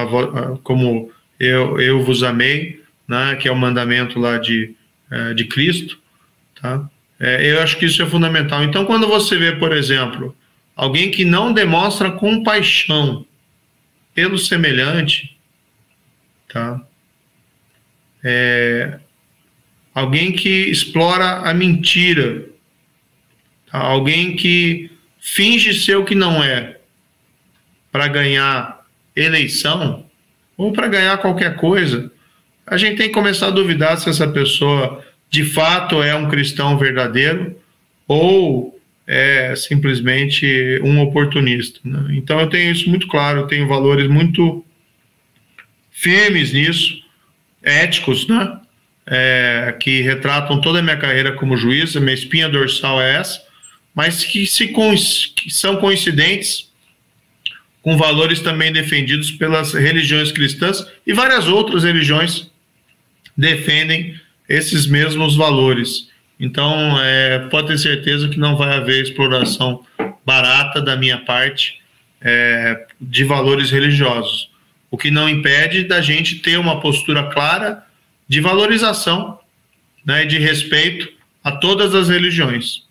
como 0.63 1.11
eu, 1.39 1.79
eu 1.79 2.03
vos 2.03 2.23
amei, 2.23 2.81
né, 3.07 3.35
que 3.35 3.47
é 3.47 3.51
o 3.51 3.55
mandamento 3.55 4.19
lá 4.19 4.39
de, 4.39 4.73
é, 5.11 5.35
de 5.35 5.45
Cristo, 5.45 5.99
tá? 6.59 6.89
É, 7.19 7.51
eu 7.51 7.61
acho 7.61 7.77
que 7.77 7.85
isso 7.85 8.01
é 8.01 8.05
fundamental. 8.05 8.63
Então, 8.63 8.85
quando 8.85 9.07
você 9.07 9.37
vê, 9.37 9.53
por 9.53 9.71
exemplo, 9.71 10.35
alguém 10.75 11.09
que 11.09 11.23
não 11.23 11.53
demonstra 11.53 12.11
compaixão 12.11 13.25
pelo 14.13 14.37
semelhante, 14.37 15.37
tá? 16.51 16.81
É, 18.23 18.99
alguém 19.93 20.31
que 20.31 20.49
explora 20.49 21.49
a 21.49 21.53
mentira, 21.53 22.45
tá? 23.71 23.79
alguém 23.79 24.35
que 24.35 24.91
finge 25.19 25.73
ser 25.73 25.95
o 25.95 26.05
que 26.05 26.15
não 26.15 26.43
é 26.43 26.79
para 27.91 28.07
ganhar 28.07 28.85
eleição 29.15 30.05
ou 30.57 30.71
para 30.71 30.87
ganhar 30.87 31.17
qualquer 31.17 31.55
coisa, 31.55 32.11
a 32.65 32.77
gente 32.77 32.97
tem 32.97 33.07
que 33.07 33.13
começar 33.13 33.47
a 33.47 33.51
duvidar 33.51 33.97
se 33.97 34.09
essa 34.09 34.27
pessoa 34.27 35.05
de 35.35 35.43
fato 35.43 36.01
é 36.01 36.15
um 36.15 36.29
cristão 36.29 36.77
verdadeiro 36.77 37.59
ou 38.07 38.79
é 39.05 39.53
simplesmente 39.53 40.79
um 40.81 41.01
oportunista. 41.01 41.81
Né? 41.83 42.15
Então 42.15 42.39
eu 42.39 42.47
tenho 42.47 42.71
isso 42.71 42.89
muito 42.89 43.05
claro, 43.07 43.41
eu 43.41 43.47
tenho 43.47 43.67
valores 43.67 44.07
muito 44.07 44.65
firmes 45.91 46.53
nisso, 46.53 47.03
éticos, 47.61 48.25
né? 48.29 48.61
é, 49.05 49.75
que 49.77 50.01
retratam 50.01 50.61
toda 50.61 50.79
a 50.79 50.81
minha 50.81 50.95
carreira 50.95 51.33
como 51.33 51.57
juiz, 51.57 51.97
a 51.97 51.99
minha 51.99 52.13
espinha 52.13 52.47
dorsal 52.47 53.01
é 53.01 53.17
essa, 53.17 53.43
mas 53.93 54.23
que, 54.23 54.47
se 54.47 54.69
que 54.69 55.49
são 55.49 55.75
coincidentes 55.75 56.71
com 57.81 57.97
valores 57.97 58.39
também 58.39 58.71
defendidos 58.71 59.31
pelas 59.31 59.73
religiões 59.73 60.31
cristãs 60.31 60.87
e 61.05 61.11
várias 61.11 61.45
outras 61.49 61.83
religiões 61.83 62.49
defendem 63.37 64.15
esses 64.47 64.87
mesmos 64.87 65.35
valores. 65.35 66.09
Então, 66.39 66.99
é, 67.01 67.39
pode 67.49 67.67
ter 67.67 67.77
certeza 67.77 68.29
que 68.29 68.37
não 68.37 68.57
vai 68.57 68.75
haver 68.75 69.03
exploração 69.03 69.85
barata 70.25 70.81
da 70.81 70.95
minha 70.95 71.19
parte 71.19 71.81
é, 72.21 72.85
de 72.99 73.23
valores 73.23 73.71
religiosos. 73.71 74.49
O 74.91 74.97
que 74.97 75.11
não 75.11 75.29
impede 75.29 75.83
da 75.83 76.01
gente 76.01 76.39
ter 76.39 76.57
uma 76.57 76.79
postura 76.79 77.23
clara 77.29 77.83
de 78.27 78.41
valorização 78.41 79.39
né, 80.05 80.23
e 80.23 80.27
de 80.27 80.37
respeito 80.39 81.09
a 81.43 81.51
todas 81.51 81.93
as 81.93 82.09
religiões. 82.09 82.83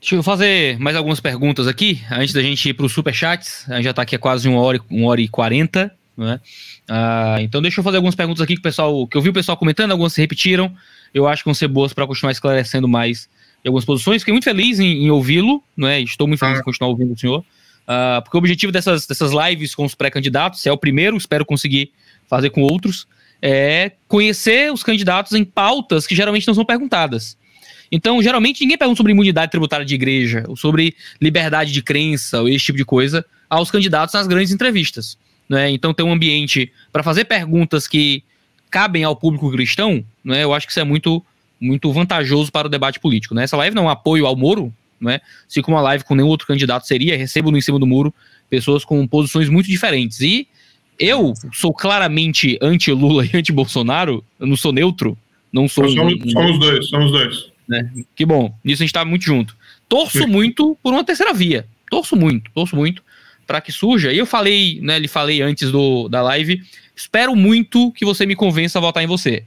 Deixa 0.00 0.16
eu 0.16 0.22
fazer 0.22 0.78
mais 0.78 0.96
algumas 0.96 1.18
perguntas 1.18 1.66
aqui, 1.66 2.02
antes 2.10 2.34
da 2.34 2.42
gente 2.42 2.68
ir 2.68 2.74
para 2.74 2.84
os 2.84 2.92
superchats. 2.92 3.64
A 3.70 3.76
gente 3.76 3.84
já 3.84 3.90
está 3.90 4.02
aqui 4.02 4.16
há 4.16 4.18
quase 4.18 4.48
uma 4.48 4.60
hora, 4.60 4.78
uma 4.90 5.08
hora 5.08 5.20
e 5.20 5.28
quarenta. 5.28 5.94
Né? 6.16 6.40
Ah, 6.88 7.36
então 7.40 7.60
deixa 7.60 7.80
eu 7.80 7.84
fazer 7.84 7.96
algumas 7.96 8.14
perguntas 8.14 8.40
aqui 8.42 8.54
que, 8.54 8.60
o 8.60 8.62
pessoal, 8.62 9.06
que 9.06 9.16
eu 9.16 9.22
vi 9.22 9.30
o 9.30 9.32
pessoal 9.32 9.56
comentando, 9.56 9.90
algumas 9.90 10.12
se 10.12 10.20
repetiram. 10.20 10.74
Eu 11.12 11.26
acho 11.26 11.42
que 11.42 11.46
vão 11.46 11.54
ser 11.54 11.68
boas 11.68 11.92
para 11.92 12.06
continuar 12.06 12.32
esclarecendo 12.32 12.88
mais 12.88 13.28
algumas 13.64 13.84
posições. 13.84 14.22
Fiquei 14.22 14.32
muito 14.32 14.44
feliz 14.44 14.78
em, 14.78 15.04
em 15.04 15.10
ouvi-lo, 15.10 15.62
né? 15.76 16.00
estou 16.00 16.26
muito 16.26 16.40
feliz 16.40 16.58
ah. 16.58 16.60
em 16.60 16.64
continuar 16.64 16.90
ouvindo 16.90 17.14
o 17.14 17.18
senhor. 17.18 17.40
Uh, 17.40 18.22
porque 18.22 18.36
o 18.36 18.38
objetivo 18.38 18.72
dessas, 18.72 19.06
dessas 19.06 19.32
lives 19.32 19.74
com 19.74 19.84
os 19.84 19.94
pré-candidatos 19.94 20.66
é 20.66 20.72
o 20.72 20.76
primeiro, 20.76 21.16
espero 21.16 21.44
conseguir 21.44 21.92
fazer 22.26 22.50
com 22.50 22.62
outros, 22.62 23.06
é 23.42 23.92
conhecer 24.08 24.72
os 24.72 24.82
candidatos 24.82 25.32
em 25.32 25.44
pautas 25.44 26.06
que 26.06 26.14
geralmente 26.14 26.46
não 26.46 26.54
são 26.54 26.64
perguntadas. 26.64 27.36
Então, 27.92 28.22
geralmente, 28.22 28.62
ninguém 28.62 28.78
pergunta 28.78 28.96
sobre 28.96 29.12
imunidade 29.12 29.50
tributária 29.50 29.84
de 29.84 29.94
igreja, 29.94 30.44
ou 30.48 30.56
sobre 30.56 30.96
liberdade 31.20 31.70
de 31.70 31.82
crença, 31.82 32.40
ou 32.40 32.48
esse 32.48 32.64
tipo 32.64 32.78
de 32.78 32.84
coisa, 32.84 33.24
aos 33.48 33.70
candidatos 33.70 34.14
nas 34.14 34.26
grandes 34.26 34.52
entrevistas. 34.52 35.18
Né? 35.48 35.70
Então, 35.70 35.92
ter 35.92 36.02
um 36.02 36.12
ambiente 36.12 36.72
para 36.92 37.02
fazer 37.02 37.24
perguntas 37.24 37.86
que 37.86 38.22
cabem 38.70 39.04
ao 39.04 39.14
público 39.14 39.50
cristão, 39.50 40.04
né? 40.24 40.42
eu 40.42 40.52
acho 40.52 40.66
que 40.66 40.72
isso 40.72 40.80
é 40.80 40.84
muito, 40.84 41.24
muito 41.60 41.92
vantajoso 41.92 42.50
para 42.50 42.66
o 42.66 42.70
debate 42.70 42.98
político. 42.98 43.34
Né? 43.34 43.44
Essa 43.44 43.56
live 43.56 43.76
não 43.76 43.84
é 43.84 43.86
um 43.86 43.90
apoio 43.90 44.26
ao 44.26 44.34
Moro, 44.34 44.72
né? 45.00 45.20
assim 45.48 45.62
como 45.62 45.76
uma 45.76 45.82
live 45.82 46.04
com 46.04 46.14
nenhum 46.14 46.28
outro 46.28 46.46
candidato 46.46 46.86
seria, 46.86 47.16
recebo 47.16 47.50
no 47.50 47.58
em 47.58 47.60
cima 47.60 47.78
do 47.78 47.86
muro, 47.86 48.12
pessoas 48.48 48.84
com 48.84 49.06
posições 49.06 49.48
muito 49.48 49.66
diferentes. 49.66 50.20
E 50.20 50.48
eu 50.98 51.34
sou 51.52 51.72
claramente 51.72 52.58
anti-Lula 52.60 53.26
e 53.26 53.36
anti-Bolsonaro, 53.36 54.24
eu 54.40 54.46
não 54.46 54.56
sou 54.56 54.72
neutro, 54.72 55.16
não 55.52 55.68
sou. 55.68 55.88
Somos, 55.88 56.14
um, 56.14 56.30
somos 56.30 56.58
dois, 56.58 56.88
somos 56.88 57.12
dois. 57.12 57.46
Né? 57.68 57.90
Que 58.16 58.26
bom, 58.26 58.52
nisso 58.64 58.82
a 58.82 58.86
gente 58.86 58.92
tá 58.92 59.04
muito 59.04 59.24
junto. 59.24 59.56
Torço 59.88 60.26
muito 60.26 60.76
por 60.82 60.92
uma 60.92 61.04
terceira 61.04 61.32
via. 61.32 61.66
Torço 61.88 62.16
muito, 62.16 62.50
torço 62.52 62.74
muito 62.74 63.03
para 63.46 63.60
que 63.60 63.72
surja. 63.72 64.12
E 64.12 64.18
eu 64.18 64.26
falei, 64.26 64.78
né, 64.82 64.98
lhe 64.98 65.08
falei 65.08 65.42
antes 65.42 65.70
do, 65.70 66.08
da 66.08 66.22
live, 66.22 66.62
espero 66.94 67.34
muito 67.34 67.92
que 67.92 68.04
você 68.04 68.26
me 68.26 68.34
convença 68.34 68.78
a 68.78 68.82
votar 68.82 69.02
em 69.02 69.06
você 69.06 69.44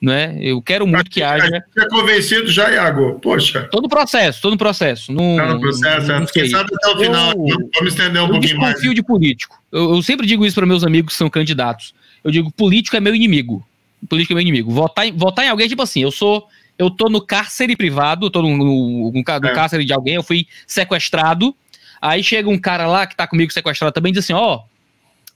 né? 0.00 0.36
Eu 0.40 0.62
quero 0.62 0.86
muito 0.86 1.10
que 1.10 1.22
haja. 1.22 1.46
Você 1.46 1.84
é 1.84 1.88
convencido 1.88 2.50
já, 2.50 2.70
Iago? 2.70 3.20
Poxa. 3.20 3.68
Todo 3.70 3.88
processo, 3.88 4.40
todo 4.40 4.56
processo. 4.56 5.12
Não, 5.12 5.36
tá 5.36 5.46
no 5.46 5.60
processo, 5.60 6.08
não, 6.08 6.20
não 6.20 6.26
quem 6.26 6.48
sabe 6.48 6.70
até 6.74 6.88
o 6.88 6.98
final. 6.98 7.32
Eu, 7.32 7.70
vamos 7.74 7.92
estender 7.92 8.22
um 8.22 8.28
pouquinho 8.28 8.58
mais. 8.58 8.82
Eu 8.82 8.94
de 8.94 9.02
político. 9.02 9.62
Eu, 9.70 9.94
eu, 9.94 10.02
sempre 10.02 10.26
digo 10.26 10.46
isso 10.46 10.54
para 10.54 10.64
meus 10.64 10.84
amigos 10.84 11.12
que 11.12 11.18
são 11.18 11.28
candidatos. 11.28 11.94
Eu 12.24 12.30
digo, 12.30 12.50
político 12.50 12.96
é 12.96 13.00
meu 13.00 13.14
inimigo. 13.14 13.66
Político 14.08 14.32
é 14.32 14.36
meu 14.36 14.42
inimigo. 14.42 14.70
Votar 14.70 15.06
em, 15.06 15.12
votar 15.12 15.44
em 15.44 15.48
alguém, 15.48 15.68
tipo 15.68 15.82
assim, 15.82 16.02
eu 16.02 16.10
sou. 16.10 16.46
Eu 16.78 16.88
tô 16.88 17.10
no 17.10 17.20
cárcere 17.20 17.76
privado, 17.76 18.26
eu 18.26 18.30
tô 18.30 18.40
no, 18.40 18.56
no, 18.56 18.64
no, 18.64 19.12
no 19.12 19.20
é. 19.20 19.52
cárcere 19.52 19.84
de 19.84 19.92
alguém, 19.92 20.14
eu 20.14 20.22
fui 20.22 20.46
sequestrado. 20.66 21.54
Aí 22.00 22.22
chega 22.22 22.48
um 22.48 22.58
cara 22.58 22.86
lá 22.86 23.06
que 23.06 23.16
tá 23.16 23.26
comigo 23.26 23.52
sequestrado 23.52 23.92
também 23.92 24.10
e 24.10 24.14
diz 24.14 24.24
assim: 24.24 24.32
ó, 24.32 24.56
oh, 24.56 24.62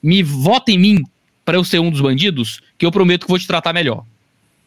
me 0.03 0.23
vota 0.23 0.71
em 0.71 0.79
mim 0.79 1.05
para 1.45 1.57
eu 1.57 1.65
ser 1.65 1.79
um 1.79 1.91
dos 1.91 2.01
bandidos, 2.01 2.61
que 2.79 2.87
eu 2.87 2.91
prometo 2.91 3.27
que 3.27 3.29
vou 3.29 3.39
te 3.39 3.47
tratar 3.47 3.73
melhor 3.73 4.05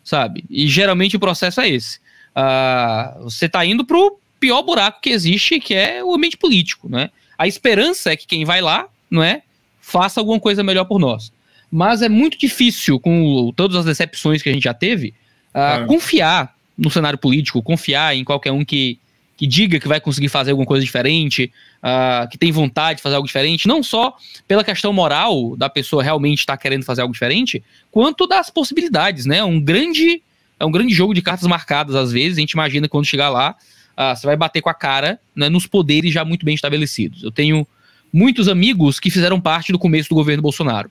sabe? 0.07 0.45
E 0.49 0.67
geralmente 0.67 1.17
o 1.17 1.19
processo 1.19 1.59
é 1.59 1.69
esse. 1.69 1.99
Uh, 2.33 3.23
você 3.23 3.45
está 3.45 3.65
indo 3.65 3.85
para 3.85 3.97
o 3.97 4.17
pior 4.39 4.63
buraco 4.63 5.01
que 5.01 5.09
existe, 5.09 5.59
que 5.59 5.73
é 5.75 6.01
o 6.01 6.13
ambiente 6.15 6.37
político, 6.37 6.87
né? 6.87 7.09
A 7.37 7.45
esperança 7.45 8.11
é 8.11 8.15
que 8.15 8.25
quem 8.25 8.45
vai 8.45 8.61
lá, 8.61 8.87
não 9.11 9.21
é, 9.21 9.41
faça 9.81 10.21
alguma 10.21 10.39
coisa 10.39 10.63
melhor 10.63 10.85
por 10.85 10.97
nós. 10.97 11.31
Mas 11.69 12.01
é 12.01 12.07
muito 12.07 12.37
difícil, 12.37 13.01
com 13.01 13.51
todas 13.53 13.75
as 13.75 13.85
decepções 13.85 14.41
que 14.41 14.47
a 14.47 14.53
gente 14.53 14.63
já 14.63 14.73
teve, 14.73 15.13
uh, 15.53 15.85
confiar 15.87 16.55
no 16.77 16.89
cenário 16.89 17.19
político, 17.19 17.61
confiar 17.61 18.15
em 18.15 18.23
qualquer 18.23 18.53
um 18.53 18.63
que, 18.63 18.97
que 19.38 19.45
diga 19.45 19.80
que 19.80 19.88
vai 19.88 20.01
conseguir 20.01 20.30
fazer 20.30 20.51
alguma 20.51 20.65
coisa 20.65 20.84
diferente, 20.84 21.51
uh, 21.77 22.27
que 22.27 22.38
tem 22.39 22.51
vontade 22.51 22.97
de 22.97 23.03
fazer 23.03 23.15
algo 23.15 23.27
diferente, 23.27 23.68
não 23.68 23.84
só 23.84 24.18
pela 24.47 24.64
questão 24.64 24.91
moral 24.91 25.55
da 25.55 25.69
pessoa 25.69 26.01
realmente 26.01 26.39
estar 26.39 26.57
tá 26.57 26.61
querendo 26.61 26.84
fazer 26.84 27.03
algo 27.03 27.14
diferente, 27.14 27.64
quanto 27.91 28.26
das 28.26 28.49
possibilidades, 28.49 29.27
né? 29.27 29.43
Um 29.43 29.61
grande, 29.61 30.23
é 30.59 30.65
um 30.65 30.72
grande 30.72 30.91
jogo 30.91 31.14
de 31.14 31.22
cartas 31.22 31.47
marcadas 31.47 31.95
às 31.95 32.11
vezes. 32.11 32.39
A 32.39 32.41
gente 32.41 32.53
imagina 32.53 32.89
quando 32.89 33.05
chegar 33.05 33.30
lá, 33.30 33.55
uh, 33.95 34.15
você 34.15 34.26
vai 34.26 34.35
bater 34.35 34.59
com 34.59 34.69
a 34.69 34.73
cara 34.73 35.19
né, 35.35 35.49
nos 35.49 35.68
poderes 35.68 36.11
já 36.11 36.26
muito 36.26 36.43
bem 36.43 36.55
estabelecidos. 36.55 37.22
Eu 37.22 37.31
tenho 37.31 37.65
muitos 38.11 38.47
amigos 38.47 38.99
que 38.99 39.11
fizeram 39.11 39.39
parte 39.39 39.72
do 39.72 39.77
começo 39.77 40.09
do 40.09 40.15
governo 40.15 40.41
Bolsonaro. 40.41 40.89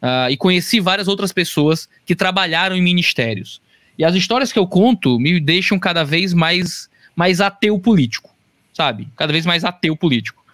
Uh, 0.00 0.30
e 0.30 0.36
conheci 0.36 0.80
várias 0.80 1.08
outras 1.08 1.32
pessoas 1.32 1.88
que 2.06 2.14
trabalharam 2.14 2.76
em 2.76 2.80
ministérios. 2.80 3.60
E 3.98 4.04
as 4.04 4.14
histórias 4.14 4.50
que 4.50 4.58
eu 4.58 4.66
conto 4.66 5.18
me 5.18 5.38
deixam 5.38 5.78
cada 5.78 6.04
vez 6.04 6.32
mais 6.32 6.88
mais 7.14 7.40
ateu 7.40 7.78
político, 7.78 8.30
sabe? 8.72 9.08
Cada 9.16 9.32
vez 9.32 9.44
mais 9.46 9.64
ateu 9.64 9.96
político. 9.96 10.44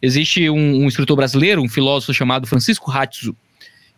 Existe 0.00 0.50
um, 0.50 0.84
um 0.84 0.88
escritor 0.88 1.16
brasileiro, 1.16 1.62
um 1.62 1.68
filósofo 1.68 2.12
chamado 2.12 2.46
Francisco 2.46 2.90
Ratzo. 2.90 3.34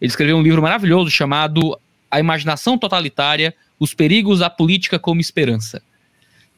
Ele 0.00 0.08
escreveu 0.08 0.36
um 0.36 0.42
livro 0.42 0.62
maravilhoso 0.62 1.10
chamado 1.10 1.78
A 2.10 2.20
Imaginação 2.20 2.78
Totalitária, 2.78 3.54
Os 3.78 3.94
Perigos 3.94 4.38
da 4.38 4.50
Política 4.50 4.98
como 4.98 5.20
Esperança. 5.20 5.82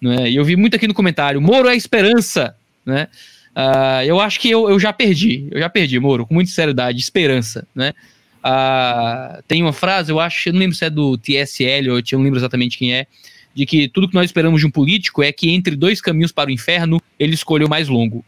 Né? 0.01 0.31
E 0.31 0.37
eu 0.37 0.45
vi 0.45 0.57
muito 0.57 0.77
aqui 0.77 0.87
no 0.87 0.95
comentário, 0.95 1.41
Moro 1.41 1.69
é 1.69 1.77
esperança, 1.77 2.55
né? 2.85 3.09
Uh, 3.57 4.05
eu 4.07 4.21
acho 4.21 4.39
que 4.39 4.49
eu, 4.49 4.71
eu 4.71 4.79
já 4.79 4.93
perdi, 4.93 5.49
eu 5.51 5.59
já 5.59 5.69
perdi, 5.69 5.99
Moro, 5.99 6.25
com 6.25 6.35
muita 6.35 6.51
seriedade, 6.51 7.01
esperança, 7.01 7.67
né? 7.75 7.93
Uh, 8.39 9.43
tem 9.49 9.63
uma 9.63 9.73
frase, 9.73 10.13
eu 10.13 10.21
acho, 10.21 10.49
eu 10.49 10.53
não 10.53 10.61
lembro 10.61 10.77
se 10.77 10.85
é 10.85 10.91
do 10.91 11.19
TSL, 11.19 11.89
eu 11.89 12.03
não 12.13 12.23
lembro 12.23 12.39
exatamente 12.39 12.79
quem 12.79 12.95
é, 12.95 13.07
de 13.55 13.67
que 13.67 13.89
tudo 13.89 14.09
que 14.09 14.15
nós 14.15 14.27
esperamos 14.27 14.61
de 14.61 14.67
um 14.67 14.71
político 14.71 15.23
é 15.23 15.33
que 15.33 15.51
entre 15.51 15.75
dois 15.75 16.01
caminhos 16.01 16.33
para 16.33 16.49
o 16.49 16.53
inferno, 16.53 17.01
ele 17.19 17.35
escolha 17.35 17.67
o 17.67 17.69
mais 17.69 17.89
longo. 17.89 18.25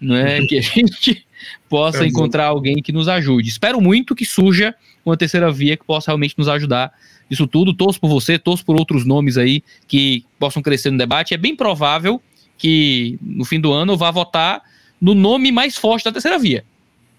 Não 0.00 0.16
é 0.16 0.44
que 0.46 0.58
a 0.58 0.62
gente 0.62 1.26
possa 1.68 2.04
é 2.04 2.06
encontrar 2.06 2.46
alguém 2.46 2.76
que 2.82 2.92
nos 2.92 3.08
ajude. 3.08 3.48
Espero 3.48 3.80
muito 3.80 4.14
que 4.14 4.24
surja 4.24 4.74
uma 5.04 5.16
terceira 5.16 5.50
via 5.50 5.76
que 5.76 5.84
possa 5.84 6.10
realmente 6.10 6.34
nos 6.38 6.48
ajudar 6.48 6.92
isso 7.30 7.46
tudo. 7.46 7.74
Torço 7.74 8.00
por 8.00 8.08
você, 8.08 8.38
torço 8.38 8.64
por 8.64 8.76
outros 8.76 9.04
nomes 9.04 9.36
aí 9.36 9.62
que 9.86 10.24
possam 10.38 10.62
crescer 10.62 10.90
no 10.90 10.98
debate. 10.98 11.34
É 11.34 11.36
bem 11.36 11.54
provável 11.54 12.20
que 12.56 13.18
no 13.22 13.44
fim 13.44 13.60
do 13.60 13.72
ano 13.72 13.92
eu 13.92 13.96
vá 13.96 14.10
votar 14.10 14.62
no 15.00 15.14
nome 15.14 15.50
mais 15.50 15.76
forte 15.76 16.04
da 16.04 16.12
terceira 16.12 16.38
via, 16.38 16.64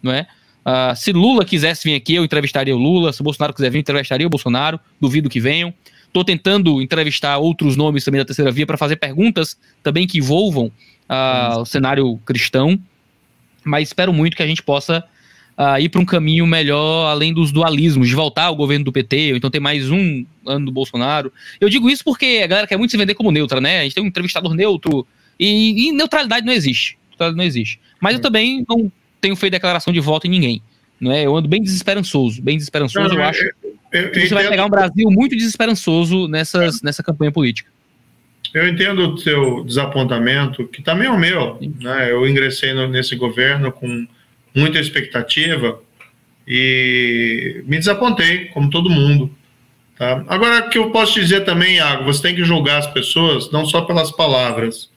não 0.02 0.12
é? 0.12 0.28
Uh, 0.64 0.96
se 0.96 1.12
Lula 1.12 1.44
quisesse 1.44 1.90
vir 1.90 1.96
aqui, 1.96 2.14
eu 2.14 2.24
entrevistaria 2.24 2.76
o 2.76 2.80
Lula. 2.80 3.12
Se 3.12 3.22
o 3.22 3.24
Bolsonaro 3.24 3.54
quiser 3.54 3.72
vir, 3.72 3.80
eu 3.80 3.82
entrevistaria 3.82 4.28
o 4.28 4.30
Bolsonaro. 4.30 4.80
Duvido 5.00 5.30
que 5.30 5.40
venham. 5.40 5.74
Estou 6.12 6.26
tentando 6.26 6.82
entrevistar 6.82 7.38
outros 7.38 7.78
nomes 7.78 8.04
também 8.04 8.20
da 8.20 8.26
terceira 8.26 8.52
via 8.52 8.68
para 8.68 8.78
fazer 8.78 8.98
perguntas 8.98 9.58
também 9.82 10.06
que 10.06 10.18
envolvam 10.18 10.66
uh, 11.08 11.60
o 11.62 11.66
cenário 11.66 12.18
cristão, 12.26 12.78
mas 13.64 13.88
espero 13.88 14.12
muito 14.12 14.36
que 14.36 14.44
a 14.44 14.48
gente 14.48 14.62
possa 14.62 15.02
uh, 15.58 15.80
ir 15.80 15.88
para 15.88 16.02
um 16.02 16.06
caminho 16.06 16.46
melhor 16.46 17.10
além 17.10 17.34
dos 17.34 17.50
dualismos, 17.50 18.10
de 18.10 18.14
voltar 18.14 18.46
ao 18.46 18.56
governo 18.58 18.84
do 18.84 18.92
PT, 18.92 19.32
ou 19.32 19.38
então 19.38 19.50
ter 19.50 19.62
mais 19.62 19.90
um 19.90 20.26
ano 20.46 20.66
do 20.66 20.72
Bolsonaro. 20.74 21.32
Eu 21.62 21.70
digo 21.70 21.90
isso 21.90 22.04
porque 22.04 22.42
a 22.44 22.48
galera 22.48 22.68
quer 22.68 22.78
muito 22.78 22.92
se 22.92 22.98
vender 22.98 23.14
como 23.14 23.32
neutra, 23.32 23.62
né? 23.62 23.80
A 23.80 23.84
gente 23.84 23.96
tem 23.96 24.04
um 24.04 24.08
entrevistador 24.08 24.54
neutro 24.54 25.08
e, 25.40 25.88
e 25.88 25.92
neutralidade 25.94 26.46
não 26.46 26.52
existe. 26.52 26.98
Neutralidade 27.12 27.38
não 27.38 27.46
existe. 27.46 27.80
Mas 28.02 28.16
eu 28.16 28.20
é. 28.20 28.22
também 28.22 28.66
não 28.68 28.92
tenho 29.22 29.36
feito 29.38 29.54
declaração 29.54 29.94
de 29.94 30.00
voto 30.02 30.28
em 30.28 30.30
ninguém. 30.30 30.62
Não 31.00 31.10
é? 31.12 31.26
Eu 31.26 31.36
ando 31.36 31.48
bem 31.48 31.64
desesperançoso, 31.64 32.42
bem 32.42 32.58
desesperançoso, 32.58 33.08
não, 33.08 33.16
eu, 33.16 33.22
eu 33.22 33.26
acho. 33.26 33.50
Eu, 33.92 34.04
eu, 34.04 34.28
você 34.28 34.34
vai 34.34 34.48
pegar 34.48 34.66
um 34.66 34.70
Brasil 34.70 35.10
muito 35.12 35.36
desesperançoso 35.36 36.28
nessas, 36.28 36.82
nessa 36.82 37.04
campanha 37.04 37.32
política. 37.32 37.70
Eu 38.54 38.68
entendo 38.68 39.14
o 39.14 39.18
seu 39.18 39.64
desapontamento, 39.64 40.68
que 40.68 40.82
também 40.82 41.08
é 41.08 41.12
o 41.12 41.18
meu. 41.18 41.58
Né? 41.80 42.12
Eu 42.12 42.28
ingressei 42.28 42.74
no, 42.74 42.88
nesse 42.88 43.16
governo 43.16 43.72
com 43.72 44.08
muita 44.56 44.80
expectativa 44.80 45.80
e 46.48 47.64
me 47.66 47.78
desapontei, 47.78 48.46
como 48.46 48.70
todo 48.70 48.90
mundo. 48.90 49.34
Tá? 49.98 50.24
Agora, 50.28 50.66
o 50.66 50.70
que 50.70 50.78
eu 50.78 50.90
posso 50.92 51.20
dizer 51.20 51.42
também, 51.42 51.76
Iago, 51.76 52.04
você 52.04 52.22
tem 52.22 52.36
que 52.36 52.44
julgar 52.44 52.80
as 52.80 52.88
pessoas 52.88 53.52
não 53.52 53.66
só 53.66 53.82
pelas 53.82 54.12
palavras, 54.12 54.90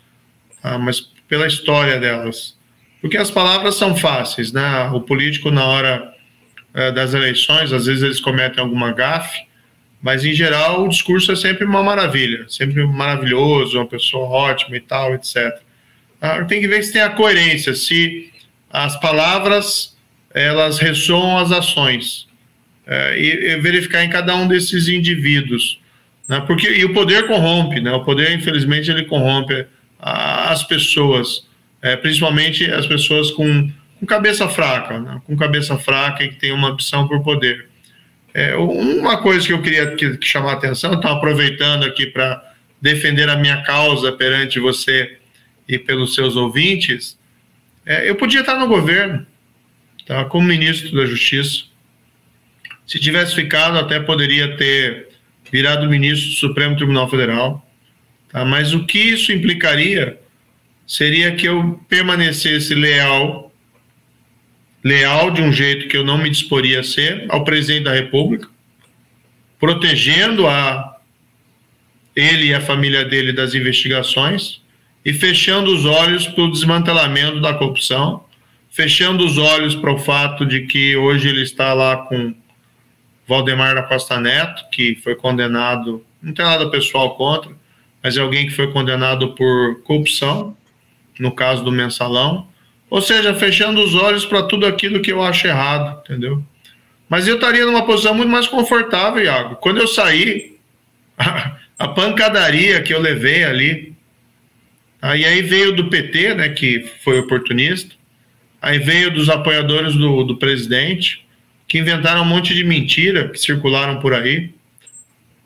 tá? 0.62 0.78
mas 0.78 1.00
pela 1.28 1.46
história 1.46 1.98
delas. 1.98 2.56
Porque 3.00 3.16
as 3.16 3.30
palavras 3.30 3.74
são 3.74 3.94
fáceis, 3.94 4.50
né? 4.50 4.90
O 4.94 5.00
político, 5.00 5.50
na 5.50 5.66
hora 5.66 6.13
é, 6.74 6.90
das 6.90 7.14
eleições, 7.14 7.72
às 7.72 7.86
vezes 7.86 8.02
eles 8.02 8.20
cometem 8.20 8.62
alguma 8.62 8.92
gafe, 8.92 9.46
mas 10.02 10.24
em 10.24 10.34
geral 10.34 10.84
o 10.84 10.88
discurso 10.88 11.32
é 11.32 11.36
sempre 11.36 11.64
uma 11.64 11.82
maravilha, 11.82 12.44
sempre 12.48 12.84
maravilhoso, 12.84 13.78
uma 13.78 13.86
pessoa 13.86 14.28
ótima 14.28 14.76
e 14.76 14.80
tal, 14.80 15.14
etc. 15.14 15.58
Ah, 16.20 16.44
tem 16.44 16.60
que 16.60 16.68
ver 16.68 16.82
se 16.82 16.92
tem 16.92 17.00
a 17.00 17.10
coerência, 17.10 17.74
se 17.74 18.30
as 18.68 18.98
palavras 18.98 19.96
elas 20.34 20.78
ressoam 20.78 21.38
as 21.38 21.52
ações 21.52 22.26
é, 22.86 23.18
e, 23.18 23.52
e, 23.52 23.56
verificar 23.60 24.04
em 24.04 24.10
cada 24.10 24.34
um 24.34 24.48
desses 24.48 24.88
indivíduos, 24.88 25.80
né? 26.28 26.42
Porque 26.46 26.68
e 26.68 26.84
o 26.84 26.92
poder 26.92 27.26
corrompe, 27.28 27.80
né? 27.80 27.92
O 27.92 28.04
poder 28.04 28.32
infelizmente 28.32 28.90
ele 28.90 29.04
corrompe 29.04 29.64
as 29.98 30.64
pessoas, 30.64 31.46
é, 31.80 31.96
principalmente 31.96 32.70
as 32.70 32.86
pessoas 32.86 33.30
com 33.30 33.70
com 34.04 34.06
cabeça 34.06 34.46
fraca, 34.48 35.00
né? 35.00 35.22
com 35.24 35.34
cabeça 35.34 35.78
fraca 35.78 36.22
e 36.22 36.28
que 36.28 36.36
tem 36.36 36.52
uma 36.52 36.68
opção 36.68 37.08
por 37.08 37.22
poder. 37.22 37.68
É, 38.34 38.54
uma 38.54 39.16
coisa 39.16 39.46
que 39.46 39.52
eu 39.52 39.62
queria 39.62 39.94
que, 39.94 40.18
que 40.18 40.26
chamar 40.26 40.50
a 40.50 40.54
atenção, 40.54 40.92
estou 40.92 41.10
aproveitando 41.10 41.84
aqui 41.84 42.06
para 42.06 42.52
defender 42.82 43.30
a 43.30 43.36
minha 43.36 43.62
causa 43.62 44.12
perante 44.12 44.60
você 44.60 45.16
e 45.66 45.78
pelos 45.78 46.14
seus 46.14 46.36
ouvintes, 46.36 47.18
é, 47.86 48.08
eu 48.08 48.14
podia 48.14 48.40
estar 48.40 48.58
no 48.58 48.66
governo, 48.66 49.26
tá? 50.06 50.24
como 50.26 50.46
ministro 50.46 50.94
da 50.94 51.06
Justiça. 51.06 51.64
Se 52.86 53.00
tivesse 53.00 53.34
ficado, 53.34 53.78
até 53.78 53.98
poderia 54.00 54.54
ter 54.56 55.08
virado 55.50 55.88
ministro 55.88 56.28
do 56.28 56.36
Supremo 56.36 56.76
Tribunal 56.76 57.08
Federal. 57.08 57.66
Tá? 58.28 58.44
Mas 58.44 58.74
o 58.74 58.84
que 58.84 58.98
isso 58.98 59.32
implicaria 59.32 60.18
seria 60.86 61.34
que 61.34 61.46
eu 61.46 61.80
permanecesse 61.88 62.74
leal 62.74 63.53
leal 64.84 65.30
de 65.30 65.40
um 65.40 65.50
jeito 65.50 65.88
que 65.88 65.96
eu 65.96 66.04
não 66.04 66.18
me 66.18 66.28
disporia 66.28 66.80
a 66.80 66.84
ser 66.84 67.24
ao 67.30 67.42
presidente 67.42 67.84
da 67.84 67.94
República, 67.94 68.48
protegendo 69.58 70.46
a 70.46 70.98
ele 72.14 72.48
e 72.48 72.54
a 72.54 72.60
família 72.60 73.02
dele 73.02 73.32
das 73.32 73.54
investigações 73.54 74.60
e 75.02 75.12
fechando 75.12 75.74
os 75.74 75.86
olhos 75.86 76.26
para 76.26 76.44
o 76.44 76.50
desmantelamento 76.50 77.40
da 77.40 77.54
corrupção, 77.54 78.24
fechando 78.70 79.24
os 79.24 79.38
olhos 79.38 79.74
para 79.74 79.92
o 79.92 79.98
fato 79.98 80.44
de 80.44 80.66
que 80.66 80.94
hoje 80.96 81.28
ele 81.28 81.42
está 81.42 81.72
lá 81.72 81.96
com 81.96 82.34
Valdemar 83.26 83.74
da 83.74 83.82
Costa 83.82 84.20
Neto, 84.20 84.64
que 84.70 84.96
foi 84.96 85.14
condenado, 85.14 86.04
não 86.22 86.34
tem 86.34 86.44
nada 86.44 86.68
pessoal 86.68 87.16
contra, 87.16 87.50
mas 88.02 88.18
é 88.18 88.20
alguém 88.20 88.46
que 88.46 88.52
foi 88.52 88.70
condenado 88.70 89.34
por 89.34 89.82
corrupção, 89.82 90.54
no 91.18 91.32
caso 91.32 91.64
do 91.64 91.72
mensalão, 91.72 92.46
Ou 92.90 93.00
seja, 93.02 93.34
fechando 93.34 93.82
os 93.82 93.94
olhos 93.94 94.24
para 94.24 94.42
tudo 94.42 94.66
aquilo 94.66 95.00
que 95.00 95.12
eu 95.12 95.22
acho 95.22 95.46
errado, 95.46 96.00
entendeu? 96.04 96.42
Mas 97.08 97.26
eu 97.26 97.36
estaria 97.36 97.64
numa 97.66 97.84
posição 97.84 98.14
muito 98.14 98.30
mais 98.30 98.46
confortável, 98.46 99.22
Iago. 99.22 99.56
Quando 99.56 99.78
eu 99.78 99.86
saí, 99.86 100.56
a, 101.78 101.88
pancadaria 101.88 102.82
que 102.82 102.92
eu 102.92 103.00
levei 103.00 103.44
ali, 103.44 103.94
aí, 105.00 105.24
aí 105.24 105.42
veio 105.42 105.72
do 105.72 105.88
PT, 105.88 106.34
né, 106.34 106.48
que 106.48 106.90
foi 107.02 107.18
oportunista, 107.18 107.94
aí 108.60 108.78
veio 108.78 109.12
dos 109.12 109.28
apoiadores 109.28 109.94
do, 109.94 110.24
do 110.24 110.36
presidente, 110.36 111.24
que 111.68 111.78
inventaram 111.78 112.22
um 112.22 112.26
monte 112.26 112.54
de 112.54 112.64
mentira 112.64 113.28
que 113.28 113.38
circularam 113.38 113.98
por 114.00 114.14
aí, 114.14 114.50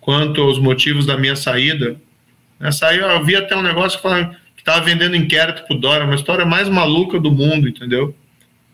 quanto 0.01 0.40
aos 0.40 0.59
motivos 0.59 1.05
da 1.05 1.16
minha 1.16 1.36
saída. 1.36 2.01
Nessa 2.59 2.89
aí 2.89 2.98
eu 2.98 3.24
vi 3.24 3.36
até 3.36 3.56
um 3.56 3.62
negócio 3.62 3.98
que 3.98 4.02
falava 4.02 4.36
que 4.59 4.63
estava 4.63 4.85
vendendo 4.85 5.15
inquérito 5.15 5.65
pro 5.69 5.79
Dória, 5.79 6.05
uma 6.05 6.17
história 6.17 6.45
mais 6.45 6.69
maluca 6.69 7.21
do 7.21 7.31
mundo, 7.31 7.69
entendeu? 7.69 8.13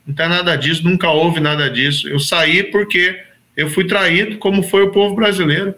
Não 0.07 0.15
tem 0.15 0.27
nada 0.31 0.57
disso, 0.57 0.83
nunca 0.83 1.11
houve 1.11 1.41
nada 1.41 1.69
disso. 1.69 2.09
Eu 2.09 2.19
saí 2.19 2.63
porque 2.63 3.23
eu 3.55 3.69
fui 3.69 3.85
traído, 3.85 4.39
como 4.39 4.63
foi 4.63 4.83
o 4.83 4.93
povo 4.93 5.15
brasileiro. 5.15 5.75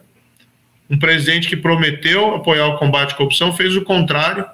Um 0.89 0.97
presidente 0.97 1.49
que 1.49 1.57
prometeu 1.57 2.37
apoiar 2.37 2.69
o 2.69 2.79
combate 2.79 3.15
à 3.15 3.17
corrupção 3.17 3.53
fez 3.53 3.75
o 3.75 3.83
contrário 3.83 4.47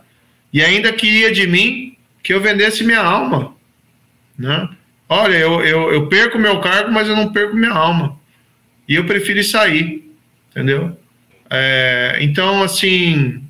e 0.51 0.63
ainda 0.63 0.91
queria 0.91 1.31
de 1.31 1.47
mim 1.47 1.99
que 2.23 2.33
eu 2.33 2.41
vendesse 2.41 2.83
minha 2.83 3.03
alma. 3.03 3.55
Né? 4.39 4.71
Olha, 5.07 5.37
eu, 5.37 5.63
eu, 5.63 5.93
eu 5.93 6.07
perco 6.07 6.39
meu 6.39 6.61
cargo, 6.61 6.91
mas 6.91 7.07
eu 7.09 7.15
não 7.15 7.31
perco 7.31 7.55
minha 7.55 7.73
alma. 7.73 8.19
E 8.89 8.95
eu 8.95 9.05
prefiro 9.05 9.45
sair, 9.45 10.11
entendeu? 10.51 10.97
É, 11.51 12.17
então, 12.23 12.63
assim, 12.63 13.42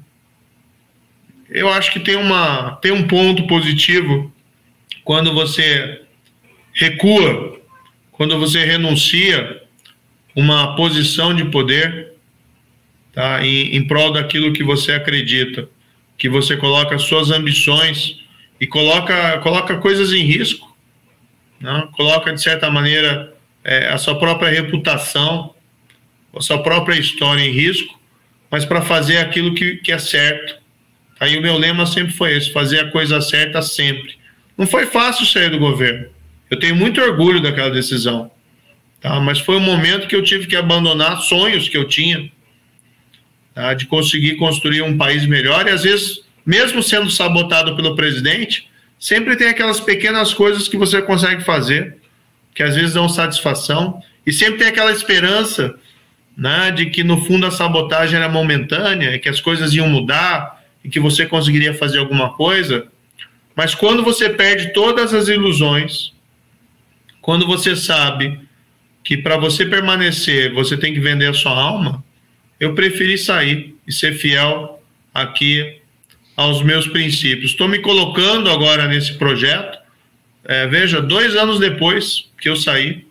eu 1.53 1.69
acho 1.69 1.93
que 1.93 2.01
tem, 2.01 2.17
uma, 2.17 2.77
tem 2.77 2.93
um 2.93 3.07
ponto 3.07 3.47
positivo 3.47 4.33
quando 5.05 5.33
você 5.33 6.03
recua, 6.73 7.61
quando 8.11 8.39
você 8.39 8.65
renuncia 8.65 9.63
uma 10.35 10.75
posição 10.77 11.35
de 11.35 11.45
poder 11.47 12.13
tá, 13.13 13.45
em, 13.45 13.77
em 13.77 13.87
prol 13.87 14.13
daquilo 14.13 14.53
que 14.53 14.65
você 14.65 14.93
acredita, 14.93 15.69
que 16.17 16.29
você 16.29 16.57
coloca 16.57 16.99
suas 16.99 17.31
ambições 17.31 18.23
e 18.61 18.67
coloca, 18.67 19.39
coloca 19.39 19.77
coisas 19.79 20.13
em 20.13 20.23
risco, 20.23 20.75
né? 21.61 21.89
coloca, 21.93 22.33
de 22.33 22.41
certa 22.41 22.71
maneira, 22.71 23.35
é, 23.65 23.89
a 23.89 23.99
sua 23.99 24.19
própria 24.19 24.51
reputação, 24.51 25.55
a 26.35 26.41
sua 26.41 26.63
própria 26.63 26.99
história 26.99 27.43
em 27.43 27.51
risco, 27.51 28.01
mas 28.51 28.65
para 28.65 28.81
fazer 28.81 29.19
aquilo 29.19 29.55
que, 29.55 29.77
que 29.77 29.93
é 29.93 29.99
certo. 29.99 30.62
Aí 31.23 31.39
o 31.39 31.41
meu 31.41 31.57
lema 31.57 31.87
sempre 31.87 32.13
foi 32.13 32.37
esse: 32.37 32.53
fazer 32.53 32.81
a 32.81 32.91
coisa 32.91 33.21
certa 33.21 33.63
sempre. 33.63 34.17
Não 34.59 34.67
foi 34.67 34.87
fácil 34.87 35.25
sair 35.25 35.51
do 35.51 35.59
governo. 35.59 36.09
Eu 36.51 36.59
tenho 36.59 36.75
muito 36.75 37.01
orgulho 37.01 37.41
daquela 37.41 37.71
decisão. 37.71 38.29
Tá? 39.01 39.21
Mas 39.21 39.39
foi 39.39 39.55
um 39.55 39.61
momento 39.61 40.09
que 40.09 40.17
eu 40.17 40.25
tive 40.25 40.49
que 40.49 40.57
abandonar 40.57 41.21
sonhos 41.21 41.69
que 41.69 41.77
eu 41.77 41.87
tinha 41.87 42.29
tá? 43.55 43.73
de 43.73 43.87
conseguir 43.87 44.35
construir 44.35 44.83
um 44.83 44.99
país 44.99 45.25
melhor. 45.25 45.69
E 45.69 45.71
às 45.71 45.85
vezes, 45.85 46.23
mesmo 46.45 46.83
sendo 46.83 47.09
sabotado 47.09 47.77
pelo 47.77 47.95
presidente, 47.95 48.69
sempre 48.99 49.37
tem 49.37 49.47
aquelas 49.47 49.79
pequenas 49.79 50.35
coisas 50.35 50.67
que 50.67 50.77
você 50.77 51.01
consegue 51.01 51.45
fazer, 51.45 51.99
que 52.53 52.65
às 52.65 52.75
vezes 52.75 52.95
dão 52.95 53.09
satisfação. 53.09 54.03
E 54.27 54.33
sempre 54.33 54.59
tem 54.59 54.67
aquela 54.67 54.91
esperança 54.91 55.73
né, 56.37 56.73
de 56.73 56.87
que 56.87 57.05
no 57.05 57.25
fundo 57.25 57.47
a 57.47 57.53
sabotagem 57.53 58.17
era 58.17 58.29
momentânea, 58.29 59.21
que 59.21 59.29
as 59.29 59.41
coisas 59.41 59.73
iam 59.73 59.89
mudar 59.89 60.61
e 60.85 60.89
que 60.89 61.01
você 61.01 61.27
conseguiria 61.27 61.75
fazer 61.75 61.99
alguma 61.99 62.33
coisa. 62.33 62.87
Mas 63.55 63.75
quando 63.75 64.03
você 64.03 64.31
perde 64.31 64.73
todas 64.73 65.13
as 65.15 65.29
ilusões, 65.29 66.13
quando 67.21 67.47
você 67.47 67.77
sabe 67.77 68.41
que 69.05 69.17
para 69.17 69.37
você 69.37 69.67
permanecer 69.67 70.53
você 70.53 70.77
tem 70.77 70.93
que 70.93 71.01
vender 71.01 71.27
a 71.27 71.35
sua 71.35 71.53
alma, 71.53 72.05
eu 72.59 72.75
preferi 72.75 73.19
sair 73.19 73.77
e 73.87 73.93
ser 73.93 74.15
fiel 74.15 74.83
aqui 75.13 75.81
aos 76.37 76.63
meus 76.63 76.87
princípios. 76.87 77.51
Estou 77.51 77.69
me 77.69 77.81
colocando 77.81 78.51
agora 78.51 78.87
nesse 78.87 79.15
projeto. 79.15 79.79
É, 80.45 80.67
veja, 80.67 81.01
dois 81.01 81.37
anos 81.37 81.59
depois 81.61 82.31
que 82.41 82.49
eu 82.49 82.57
saí, 82.57 83.07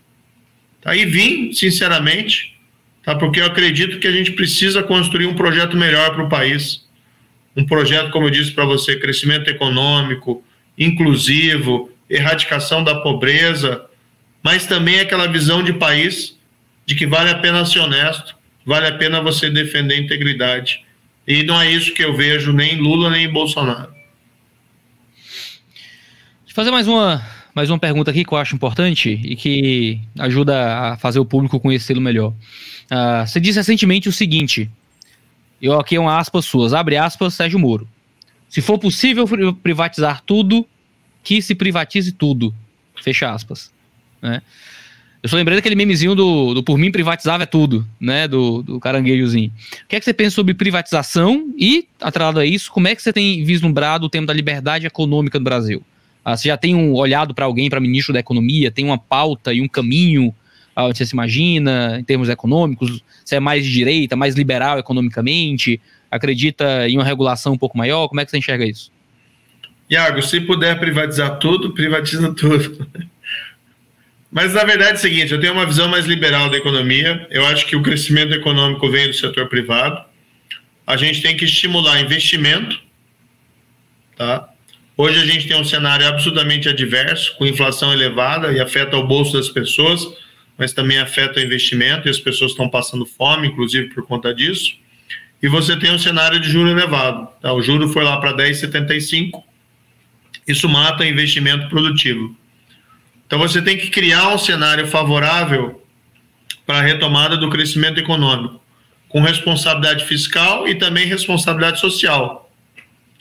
tá? 0.82 0.96
e 0.96 1.06
vim, 1.06 1.54
sinceramente, 1.54 2.58
tá? 3.04 3.16
porque 3.16 3.40
eu 3.40 3.46
acredito 3.46 4.00
que 4.00 4.08
a 4.08 4.12
gente 4.12 4.32
precisa 4.34 4.84
construir 4.84 5.28
um 5.28 5.36
projeto 5.36 5.78
melhor 5.78 6.14
para 6.14 6.24
o 6.24 6.30
país. 6.30 6.86
Um 7.56 7.66
projeto, 7.66 8.12
como 8.12 8.28
eu 8.28 8.30
disse 8.30 8.52
para 8.52 8.66
você, 8.66 8.96
crescimento 8.96 9.50
econômico, 9.50 10.44
inclusivo, 10.78 11.90
erradicação 12.10 12.84
da 12.84 12.96
pobreza, 12.96 13.86
mas 14.44 14.66
também 14.66 15.00
aquela 15.00 15.28
visão 15.28 15.64
de 15.64 15.74
país 15.74 16.38
de 16.86 16.96
que 16.96 17.06
vale 17.06 17.30
a 17.30 17.38
pena 17.38 17.66
ser 17.66 17.80
honesto, 17.80 18.36
vale 18.66 18.88
a 18.88 18.98
pena 18.98 19.22
você 19.22 19.50
defender 19.50 19.96
a 19.96 20.00
integridade. 20.00 20.84
E 21.28 21.44
não 21.44 21.60
é 21.62 21.72
isso 21.72 21.94
que 21.94 22.04
eu 22.04 22.16
vejo 22.16 22.52
nem 22.52 22.76
Lula 22.78 23.10
nem 23.10 23.32
Bolsonaro. 23.32 23.92
Deixa 26.42 26.50
eu 26.50 26.56
fazer 26.56 26.72
mais 26.72 26.88
uma, 26.88 27.26
mais 27.54 27.70
uma 27.70 27.80
pergunta 27.80 28.12
aqui 28.12 28.26
que 28.26 28.34
eu 28.34 28.38
acho 28.38 28.56
importante 28.56 29.10
e 29.10 29.36
que 29.36 30.00
ajuda 30.20 30.92
a 30.94 30.98
fazer 30.98 31.20
o 31.20 31.26
público 31.26 31.60
conhecê-lo 31.60 32.02
melhor. 32.02 32.34
Uh, 32.92 33.26
você 33.26 33.40
disse 33.40 33.60
recentemente 33.60 34.10
o 34.10 34.12
seguinte: 34.12 34.70
eu 35.62 35.80
aqui 35.80 35.98
uma 35.98 36.18
aspas 36.18 36.46
suas, 36.46 36.74
abre 36.74 36.98
aspas, 36.98 37.34
Sérgio 37.34 37.60
Moro. 37.60 37.88
Se 38.50 38.62
for 38.62 38.78
possível 38.78 39.26
privatizar 39.62 40.22
tudo, 40.26 40.68
que 41.24 41.42
se 41.42 41.56
privatize 41.56 42.12
tudo. 42.12 42.54
Fecha 43.02 43.32
aspas. 43.32 43.72
Né? 44.22 44.42
Eu 45.24 45.30
só 45.30 45.36
lembrei 45.36 45.56
daquele 45.56 45.76
memezinho 45.76 46.16
do, 46.16 46.54
do 46.56 46.64
Por 46.64 46.78
mim 46.78 46.92
privatizava 46.92 47.44
é 47.44 47.46
tudo, 47.46 47.88
né? 48.00 48.28
Do, 48.28 48.64
do 48.64 48.80
caranguejozinho. 48.80 49.52
O 49.84 49.88
que 49.88 49.96
é 49.96 50.00
que 50.00 50.06
você 50.06 50.14
pensa 50.14 50.36
sobre 50.36 50.54
privatização 50.54 51.54
e, 51.58 51.88
atrelado 52.02 52.40
a 52.40 52.46
isso, 52.46 52.72
como 52.72 52.88
é 52.88 52.96
que 52.96 53.02
você 53.02 53.14
tem 53.14 53.44
vislumbrado 53.44 54.08
o 54.08 54.10
tema 54.10 54.26
da 54.26 54.34
liberdade 54.34 54.88
econômica 54.88 55.38
no 55.38 55.46
Brasil? 55.46 55.84
Ah, 56.26 56.36
você 56.36 56.48
já 56.48 56.58
tem 56.58 56.76
um 56.76 56.94
olhado 56.94 57.34
para 57.34 57.46
alguém, 57.46 57.70
para 57.70 57.80
ministro 57.80 58.14
da 58.14 58.20
Economia, 58.20 58.72
tem 58.72 58.86
uma 58.86 58.98
pauta 58.98 59.54
e 59.54 59.62
um 59.62 59.68
caminho 59.68 60.34
onde 60.86 60.98
você 60.98 61.06
se 61.06 61.14
imagina, 61.14 61.98
em 62.00 62.04
termos 62.04 62.30
econômicos? 62.30 63.04
Você 63.24 63.36
é 63.36 63.40
mais 63.40 63.64
de 63.64 63.72
direita, 63.72 64.16
mais 64.16 64.36
liberal 64.36 64.80
economicamente? 64.80 65.80
Acredita 66.10 66.88
em 66.88 66.98
uma 66.98 67.04
regulação 67.04 67.54
um 67.54 67.58
pouco 67.58 67.78
maior? 67.78 68.08
Como 68.08 68.20
é 68.20 68.26
que 68.26 68.32
você 68.32 68.38
enxerga 68.38 68.66
isso? 68.66 68.92
Iago, 69.90 70.22
se 70.22 70.40
puder 70.42 70.80
privatizar 70.80 71.38
tudo, 71.38 71.74
privatiza 71.74 72.34
tudo. 72.34 72.88
Mas 74.32 74.54
na 74.54 74.64
verdade 74.64 74.92
é 74.92 74.94
o 74.94 74.98
seguinte, 74.98 75.34
eu 75.34 75.40
tenho 75.42 75.52
uma 75.52 75.66
visão 75.66 75.90
mais 75.90 76.06
liberal 76.06 76.50
da 76.50 76.58
economia. 76.58 77.28
Eu 77.30 77.46
acho 77.48 77.66
que 77.66 77.76
o 77.76 77.82
crescimento 77.82 78.34
econômico 78.34 78.90
vem 78.90 79.08
do 79.08 79.14
setor 79.14 79.50
privado. 79.50 80.02
A 80.88 80.96
gente 80.96 81.22
tem 81.22 81.36
que 81.36 81.44
estimular 81.44 82.00
investimento, 82.00 82.80
tá? 84.16 84.48
Hoje 84.96 85.20
a 85.20 85.26
gente 85.26 85.48
tem 85.48 85.60
um 85.60 85.64
cenário 85.66 86.08
absolutamente 86.08 86.70
adverso, 86.70 87.36
com 87.38 87.46
inflação 87.46 87.92
elevada 87.92 88.52
e 88.54 88.60
afeta 88.60 88.96
o 88.96 89.08
bolso 89.08 89.34
das 89.34 89.50
pessoas, 89.50 90.08
mas 90.58 90.74
também 90.74 91.00
afeta 91.00 91.40
o 91.40 91.44
investimento 91.44 92.08
e 92.08 92.12
as 92.12 92.20
pessoas 92.20 92.52
estão 92.52 92.70
passando 92.70 93.06
fome, 93.06 93.48
inclusive 93.48 93.90
por 93.94 94.06
conta 94.06 94.34
disso. 94.34 94.76
E 95.42 95.48
você 95.48 95.76
tem 95.76 95.92
um 95.92 95.98
cenário 95.98 96.40
de 96.40 96.50
juro 96.50 96.70
elevado. 96.70 97.28
Tá? 97.42 97.52
O 97.54 97.62
juro 97.62 97.90
foi 97.90 98.04
lá 98.04 98.18
para 98.18 98.36
10,75. 98.36 99.44
Isso 100.48 100.70
mata 100.70 101.04
o 101.04 101.06
investimento 101.06 101.68
produtivo. 101.70 102.36
Então 103.26 103.40
você 103.40 103.62
tem 103.62 103.78
que 103.78 103.90
criar 103.90 104.28
um 104.28 104.38
cenário 104.38 104.86
favorável 104.88 105.82
para 106.66 106.80
a 106.80 106.82
retomada 106.82 107.38
do 107.38 107.50
crescimento 107.50 108.00
econômico, 108.00 108.62
com 109.08 109.22
responsabilidade 109.22 110.06
fiscal 110.06 110.68
e 110.68 110.76
também 110.76 111.06
responsabilidade 111.06 111.80
social. 111.80 112.52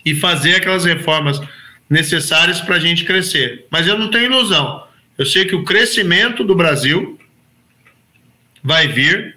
E 0.04 0.14
fazer 0.14 0.56
aquelas 0.56 0.84
reformas 0.84 1.40
necessárias 1.88 2.60
para 2.60 2.76
a 2.76 2.80
gente 2.80 3.04
crescer. 3.04 3.66
Mas 3.70 3.86
eu 3.86 3.98
não 3.98 4.10
tenho 4.10 4.26
ilusão. 4.26 4.84
Eu 5.16 5.26
sei 5.26 5.44
que 5.44 5.54
o 5.54 5.64
crescimento 5.64 6.42
do 6.42 6.54
Brasil 6.54 7.19
vai 8.62 8.88
vir. 8.88 9.36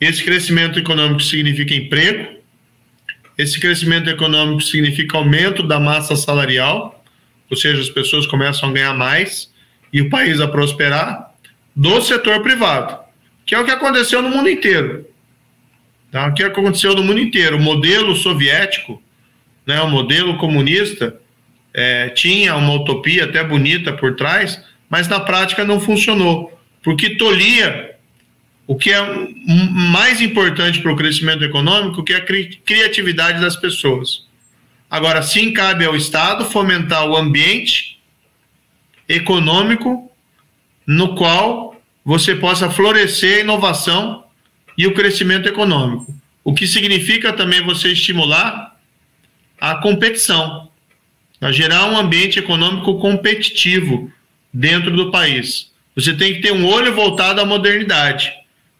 Esse 0.00 0.22
crescimento 0.24 0.78
econômico 0.78 1.22
significa 1.22 1.74
emprego. 1.74 2.34
Esse 3.36 3.58
crescimento 3.58 4.08
econômico 4.08 4.60
significa 4.60 5.16
aumento 5.16 5.62
da 5.62 5.80
massa 5.80 6.14
salarial, 6.14 7.04
ou 7.50 7.56
seja, 7.56 7.80
as 7.80 7.90
pessoas 7.90 8.26
começam 8.26 8.68
a 8.68 8.72
ganhar 8.72 8.94
mais 8.94 9.52
e 9.92 10.00
o 10.00 10.08
país 10.08 10.40
a 10.40 10.48
prosperar 10.48 11.32
do 11.74 12.00
setor 12.00 12.42
privado, 12.42 12.98
que 13.44 13.54
é 13.54 13.58
o 13.58 13.64
que 13.64 13.70
aconteceu 13.70 14.22
no 14.22 14.28
mundo 14.28 14.48
inteiro. 14.48 15.06
Tá? 16.10 16.28
O 16.28 16.34
que 16.34 16.44
aconteceu 16.44 16.94
no 16.94 17.02
mundo 17.02 17.18
inteiro? 17.18 17.56
O 17.56 17.60
modelo 17.60 18.14
soviético, 18.14 19.02
né, 19.66 19.80
o 19.80 19.90
modelo 19.90 20.36
comunista, 20.38 21.16
é, 21.72 22.08
tinha 22.10 22.54
uma 22.54 22.72
utopia 22.74 23.24
até 23.24 23.42
bonita 23.42 23.92
por 23.92 24.14
trás, 24.14 24.62
mas 24.88 25.08
na 25.08 25.18
prática 25.18 25.64
não 25.64 25.80
funcionou, 25.80 26.56
porque 26.82 27.16
tolia 27.16 27.93
o 28.66 28.76
que 28.76 28.90
é 28.90 29.00
mais 29.70 30.20
importante 30.20 30.80
para 30.80 30.92
o 30.92 30.96
crescimento 30.96 31.44
econômico, 31.44 32.02
que 32.02 32.12
é 32.12 32.16
a 32.16 32.24
cri 32.24 32.60
criatividade 32.64 33.40
das 33.40 33.56
pessoas. 33.56 34.24
Agora, 34.90 35.22
sim, 35.22 35.52
cabe 35.52 35.84
ao 35.84 35.96
Estado 35.96 36.44
fomentar 36.44 37.06
o 37.08 37.16
ambiente 37.16 37.98
econômico 39.08 40.10
no 40.86 41.14
qual 41.14 41.80
você 42.04 42.34
possa 42.34 42.70
florescer 42.70 43.38
a 43.38 43.40
inovação 43.40 44.24
e 44.76 44.86
o 44.86 44.94
crescimento 44.94 45.48
econômico. 45.48 46.14
O 46.42 46.52
que 46.52 46.66
significa 46.66 47.32
também 47.32 47.62
você 47.62 47.92
estimular 47.92 48.76
a 49.60 49.76
competição, 49.76 50.70
a 51.40 51.50
gerar 51.50 51.86
um 51.86 51.98
ambiente 51.98 52.38
econômico 52.38 52.98
competitivo 52.98 54.12
dentro 54.52 54.90
do 54.90 55.10
país. 55.10 55.72
Você 55.96 56.12
tem 56.14 56.34
que 56.34 56.40
ter 56.40 56.52
um 56.52 56.66
olho 56.66 56.94
voltado 56.94 57.40
à 57.40 57.46
modernidade. 57.46 58.32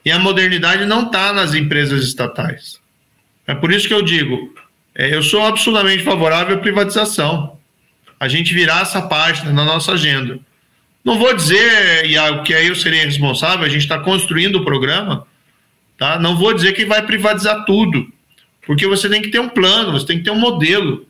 E 0.04 0.10
a 0.10 0.18
modernidade 0.18 0.84
não 0.84 1.06
está 1.06 1.32
nas 1.32 1.54
empresas 1.54 2.04
estatais. 2.04 2.80
É 3.46 3.54
por 3.54 3.72
isso 3.72 3.88
que 3.88 3.94
eu 3.94 4.02
digo, 4.02 4.54
é, 4.94 5.14
eu 5.14 5.22
sou 5.22 5.44
absolutamente 5.44 6.02
favorável 6.02 6.56
à 6.56 6.60
privatização. 6.60 7.58
A 8.18 8.28
gente 8.28 8.54
virar 8.54 8.82
essa 8.82 9.02
página 9.02 9.52
na 9.52 9.64
nossa 9.64 9.92
agenda. 9.92 10.38
Não 11.04 11.18
vou 11.18 11.34
dizer, 11.34 12.06
Iago, 12.06 12.42
que 12.42 12.54
aí 12.54 12.68
eu 12.68 12.76
seria 12.76 13.04
responsável, 13.04 13.66
a 13.66 13.68
gente 13.68 13.82
está 13.82 13.98
construindo 13.98 14.56
o 14.56 14.64
programa, 14.64 15.26
tá? 15.98 16.18
Não 16.18 16.36
vou 16.36 16.54
dizer 16.54 16.72
que 16.72 16.86
vai 16.86 17.04
privatizar 17.04 17.64
tudo, 17.66 18.10
porque 18.66 18.86
você 18.86 19.08
tem 19.08 19.20
que 19.20 19.28
ter 19.28 19.38
um 19.38 19.48
plano, 19.48 19.92
você 19.92 20.06
tem 20.06 20.18
que 20.18 20.24
ter 20.24 20.30
um 20.30 20.38
modelo 20.38 21.06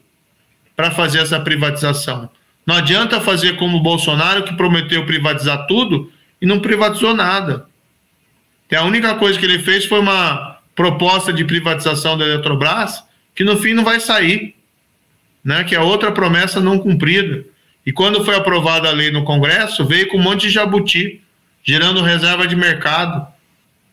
para 0.74 0.90
fazer 0.90 1.20
essa 1.20 1.38
privatização. 1.38 2.28
Não 2.66 2.76
adianta 2.76 3.20
fazer 3.20 3.56
como 3.56 3.76
o 3.76 3.82
Bolsonaro, 3.82 4.42
que 4.42 4.56
prometeu 4.56 5.06
privatizar 5.06 5.66
tudo 5.66 6.10
e 6.40 6.46
não 6.46 6.58
privatizou 6.58 7.14
nada. 7.14 7.66
A 8.76 8.84
única 8.84 9.14
coisa 9.16 9.38
que 9.38 9.44
ele 9.44 9.58
fez 9.58 9.84
foi 9.84 10.00
uma 10.00 10.58
proposta 10.74 11.32
de 11.32 11.44
privatização 11.44 12.16
da 12.16 12.24
Eletrobras, 12.24 13.02
que 13.34 13.44
no 13.44 13.56
fim 13.56 13.74
não 13.74 13.84
vai 13.84 14.00
sair, 14.00 14.54
né? 15.44 15.64
Que 15.64 15.74
é 15.74 15.80
outra 15.80 16.12
promessa 16.12 16.60
não 16.60 16.78
cumprida. 16.78 17.44
E 17.86 17.92
quando 17.92 18.24
foi 18.24 18.34
aprovada 18.34 18.88
a 18.88 18.92
lei 18.92 19.10
no 19.10 19.24
Congresso, 19.24 19.84
veio 19.84 20.08
com 20.08 20.16
um 20.16 20.22
monte 20.22 20.42
de 20.42 20.50
jabuti, 20.50 21.20
gerando 21.62 22.02
reserva 22.02 22.46
de 22.46 22.56
mercado 22.56 23.26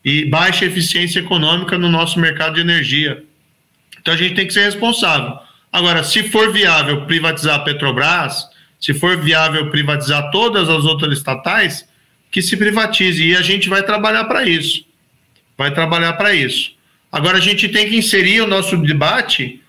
e 0.03 0.25
baixa 0.25 0.65
eficiência 0.65 1.19
econômica 1.19 1.77
no 1.77 1.89
nosso 1.89 2.19
mercado 2.19 2.55
de 2.55 2.61
energia. 2.61 3.23
Então 3.99 4.13
a 4.13 4.17
gente 4.17 4.35
tem 4.35 4.47
que 4.47 4.53
ser 4.53 4.63
responsável. 4.63 5.37
Agora, 5.71 6.03
se 6.03 6.23
for 6.23 6.51
viável 6.51 7.05
privatizar 7.05 7.55
a 7.55 7.59
Petrobras, 7.59 8.47
se 8.79 8.93
for 8.93 9.17
viável 9.17 9.69
privatizar 9.69 10.31
todas 10.31 10.69
as 10.69 10.85
outras 10.85 11.17
estatais, 11.17 11.87
que 12.31 12.41
se 12.41 12.55
privatize. 12.55 13.23
E 13.23 13.35
a 13.35 13.41
gente 13.41 13.67
vai 13.69 13.83
trabalhar 13.83 14.23
para 14.23 14.47
isso. 14.47 14.85
Vai 15.57 15.71
trabalhar 15.73 16.13
para 16.13 16.33
isso. 16.33 16.73
Agora 17.11 17.37
a 17.37 17.41
gente 17.41 17.67
tem 17.67 17.89
que 17.89 17.97
inserir 17.97 18.41
o 18.41 18.47
nosso 18.47 18.77
debate 18.77 19.61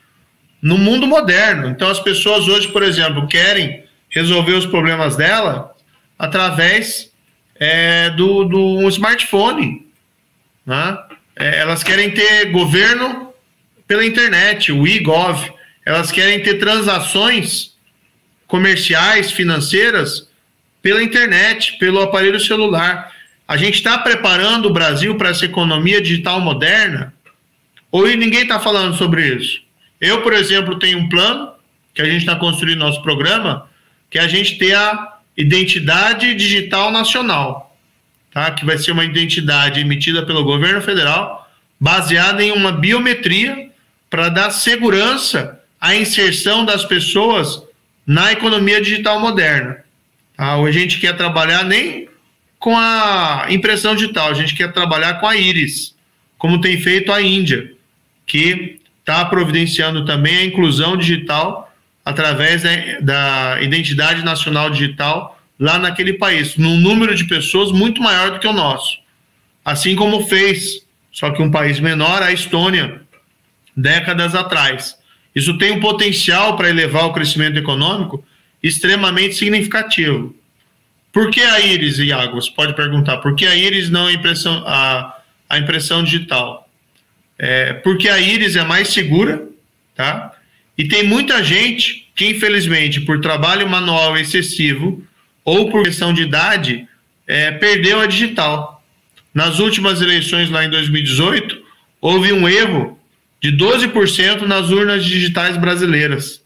no 0.62 0.78
mundo 0.78 1.06
moderno. 1.06 1.68
Então 1.68 1.90
as 1.90 1.98
pessoas 1.98 2.47
hoje, 2.47 2.68
por 2.68 2.84
exemplo, 2.84 3.26
querem 3.26 3.84
resolver 4.09 4.52
os 4.52 4.66
problemas 4.66 5.16
dela 5.16 5.74
através 6.16 7.10
é, 7.56 8.10
do, 8.10 8.44
do 8.44 8.89
smartphone. 8.89 9.86
Né? 10.64 10.98
É, 11.34 11.59
elas 11.59 11.82
querem 11.82 12.12
ter 12.12 12.52
governo 12.52 13.32
pela 13.89 14.06
internet, 14.06 14.70
o 14.70 14.86
e-gov. 14.86 15.51
Elas 15.84 16.12
querem 16.12 16.40
ter 16.40 16.55
transações 16.55 17.72
comerciais, 18.47 19.32
financeiras, 19.32 20.28
pela 20.82 21.02
internet, 21.02 21.78
pelo 21.78 22.02
aparelho 22.02 22.40
celular. 22.40 23.12
A 23.46 23.56
gente 23.56 23.76
está 23.76 23.96
preparando 23.98 24.66
o 24.66 24.72
Brasil 24.72 25.14
para 25.14 25.30
essa 25.30 25.44
economia 25.44 26.02
digital 26.02 26.40
moderna? 26.40 27.14
Ou 27.90 28.06
ninguém 28.06 28.42
está 28.42 28.59
falando 28.59 28.96
sobre 28.96 29.26
isso? 29.26 29.60
Eu, 30.00 30.22
por 30.22 30.32
exemplo, 30.32 30.78
tenho 30.78 30.98
um 30.98 31.09
plano 31.09 31.52
que 31.94 32.02
a 32.02 32.06
gente 32.06 32.20
está 32.20 32.34
construindo 32.34 32.78
nosso 32.78 33.02
programa 33.02 33.68
que 34.10 34.18
a 34.18 34.28
gente 34.28 34.59
tem 34.59 34.74
a 34.74 35.14
identidade 35.36 36.34
digital 36.34 36.90
nacional, 36.90 37.74
tá? 38.30 38.50
Que 38.50 38.64
vai 38.64 38.76
ser 38.76 38.92
uma 38.92 39.04
identidade 39.04 39.80
emitida 39.80 40.26
pelo 40.26 40.44
governo 40.44 40.82
federal, 40.82 41.50
baseada 41.80 42.42
em 42.42 42.52
uma 42.52 42.72
biometria 42.72 43.70
para 44.10 44.28
dar 44.28 44.50
segurança 44.50 45.59
à 45.80 45.94
inserção 45.94 46.64
das 46.64 46.84
pessoas 46.84 47.62
na 48.06 48.32
economia 48.32 48.82
digital 48.82 49.18
moderna. 49.18 49.82
Tá? 50.36 50.54
a 50.54 50.70
gente 50.72 50.98
quer 50.98 51.16
trabalhar 51.16 51.64
nem 51.64 52.09
com 52.59 52.76
a 52.76 53.46
impressão 53.50 53.94
digital, 53.94 54.30
a 54.30 54.34
gente 54.34 54.54
quer 54.54 54.72
trabalhar 54.72 55.14
com 55.14 55.26
a 55.26 55.36
íris, 55.36 55.96
como 56.38 56.60
tem 56.60 56.80
feito 56.80 57.12
a 57.12 57.20
Índia, 57.20 57.72
que 58.26 58.78
está 59.00 59.24
providenciando 59.24 60.04
também 60.04 60.36
a 60.36 60.44
inclusão 60.44 60.96
digital 60.96 61.72
através 62.04 62.62
da, 62.62 62.70
da 63.00 63.62
identidade 63.62 64.24
nacional 64.24 64.70
digital 64.70 65.40
lá 65.59 65.78
naquele 65.78 66.14
país, 66.14 66.56
num 66.56 66.76
número 66.76 67.14
de 67.14 67.24
pessoas 67.24 67.70
muito 67.70 68.02
maior 68.02 68.32
do 68.32 68.38
que 68.38 68.46
o 68.46 68.52
nosso. 68.52 68.98
Assim 69.64 69.94
como 69.94 70.26
fez, 70.26 70.84
só 71.12 71.30
que 71.30 71.42
um 71.42 71.50
país 71.50 71.78
menor, 71.78 72.22
a 72.22 72.32
Estônia, 72.32 73.02
décadas 73.76 74.34
atrás. 74.34 74.96
Isso 75.34 75.56
tem 75.59 75.72
um 75.72 75.80
potencial 75.80 76.56
para 76.56 76.68
elevar 76.68 77.06
o 77.06 77.12
crescimento 77.12 77.59
econômico 77.59 78.24
extremamente 78.62 79.34
significativo. 79.34 80.34
Por 81.12 81.30
que 81.30 81.43
a 81.43 81.60
íris, 81.60 81.98
Iago? 81.98 82.40
Você 82.40 82.51
pode 82.51 82.74
perguntar, 82.74 83.18
por 83.18 83.34
que 83.34 83.44
a 83.44 83.55
íris 83.55 83.90
não 83.90 84.06
a 84.06 84.12
impressão, 84.12 84.62
a, 84.66 85.18
a 85.48 85.59
impressão 85.59 86.02
digital? 86.02 86.68
É, 87.39 87.72
porque 87.74 88.09
a 88.09 88.18
íris 88.18 88.56
é 88.56 88.64
mais 88.64 88.89
segura, 88.89 89.47
tá? 89.94 90.32
E 90.76 90.89
tem 90.89 91.02
muita 91.02 91.43
gente 91.44 92.09
que, 92.14 92.26
infelizmente, 92.26 93.01
por 93.01 93.20
trabalho 93.20 93.68
manual 93.68 94.16
excessivo 94.16 95.05
ou 95.44 95.70
por 95.70 95.82
questão 95.84 96.14
de 96.14 96.22
idade, 96.22 96.89
é, 97.26 97.51
perdeu 97.52 98.01
a 98.01 98.06
digital. 98.06 98.82
Nas 99.34 99.59
últimas 99.59 100.01
eleições, 100.01 100.51
lá 100.51 100.64
em 100.64 100.70
2018, 100.70 101.62
houve 102.01 102.32
um 102.32 102.48
erro 102.48 102.98
de 103.40 103.51
12% 103.51 104.43
nas 104.43 104.70
urnas 104.70 105.05
digitais 105.05 105.56
brasileiras, 105.56 106.41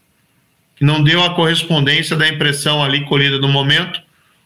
que 0.77 0.85
não 0.85 1.03
deu 1.03 1.23
a 1.23 1.33
correspondência 1.33 2.15
da 2.15 2.27
impressão 2.27 2.83
ali 2.83 3.03
colhida 3.05 3.39
no 3.39 3.47
momento 3.47 3.99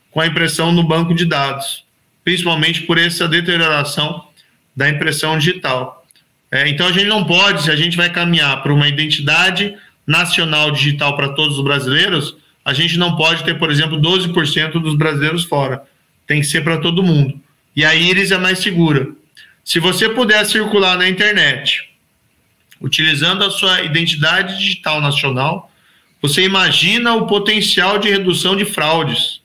com 0.09 0.19
a 0.19 0.27
impressão 0.27 0.71
no 0.71 0.83
banco 0.83 1.13
de 1.13 1.25
dados, 1.25 1.85
principalmente 2.23 2.81
por 2.81 2.97
essa 2.97 3.27
deterioração 3.27 4.27
da 4.75 4.89
impressão 4.89 5.37
digital. 5.37 6.05
É, 6.51 6.67
então 6.67 6.87
a 6.87 6.91
gente 6.91 7.05
não 7.05 7.23
pode, 7.23 7.63
se 7.63 7.71
a 7.71 7.75
gente 7.75 7.95
vai 7.95 8.09
caminhar 8.09 8.61
para 8.61 8.73
uma 8.73 8.87
identidade 8.87 9.75
nacional 10.05 10.71
digital 10.71 11.15
para 11.15 11.29
todos 11.29 11.57
os 11.57 11.63
brasileiros, 11.63 12.35
a 12.63 12.73
gente 12.73 12.97
não 12.97 13.15
pode 13.15 13.43
ter, 13.43 13.57
por 13.57 13.71
exemplo, 13.71 13.99
12% 13.99 14.73
dos 14.73 14.95
brasileiros 14.95 15.45
fora. 15.45 15.83
Tem 16.27 16.41
que 16.41 16.47
ser 16.47 16.63
para 16.63 16.77
todo 16.77 17.03
mundo. 17.03 17.39
E 17.75 17.85
a 17.85 17.95
íris 17.95 18.31
é 18.31 18.37
mais 18.37 18.59
segura. 18.59 19.09
Se 19.63 19.79
você 19.79 20.09
puder 20.09 20.45
circular 20.45 20.97
na 20.97 21.07
internet, 21.07 21.89
utilizando 22.79 23.43
a 23.43 23.51
sua 23.51 23.81
identidade 23.81 24.57
digital 24.57 24.99
nacional, 24.99 25.70
você 26.21 26.43
imagina 26.43 27.15
o 27.15 27.27
potencial 27.27 27.97
de 27.97 28.09
redução 28.09 28.55
de 28.55 28.65
fraudes. 28.65 29.41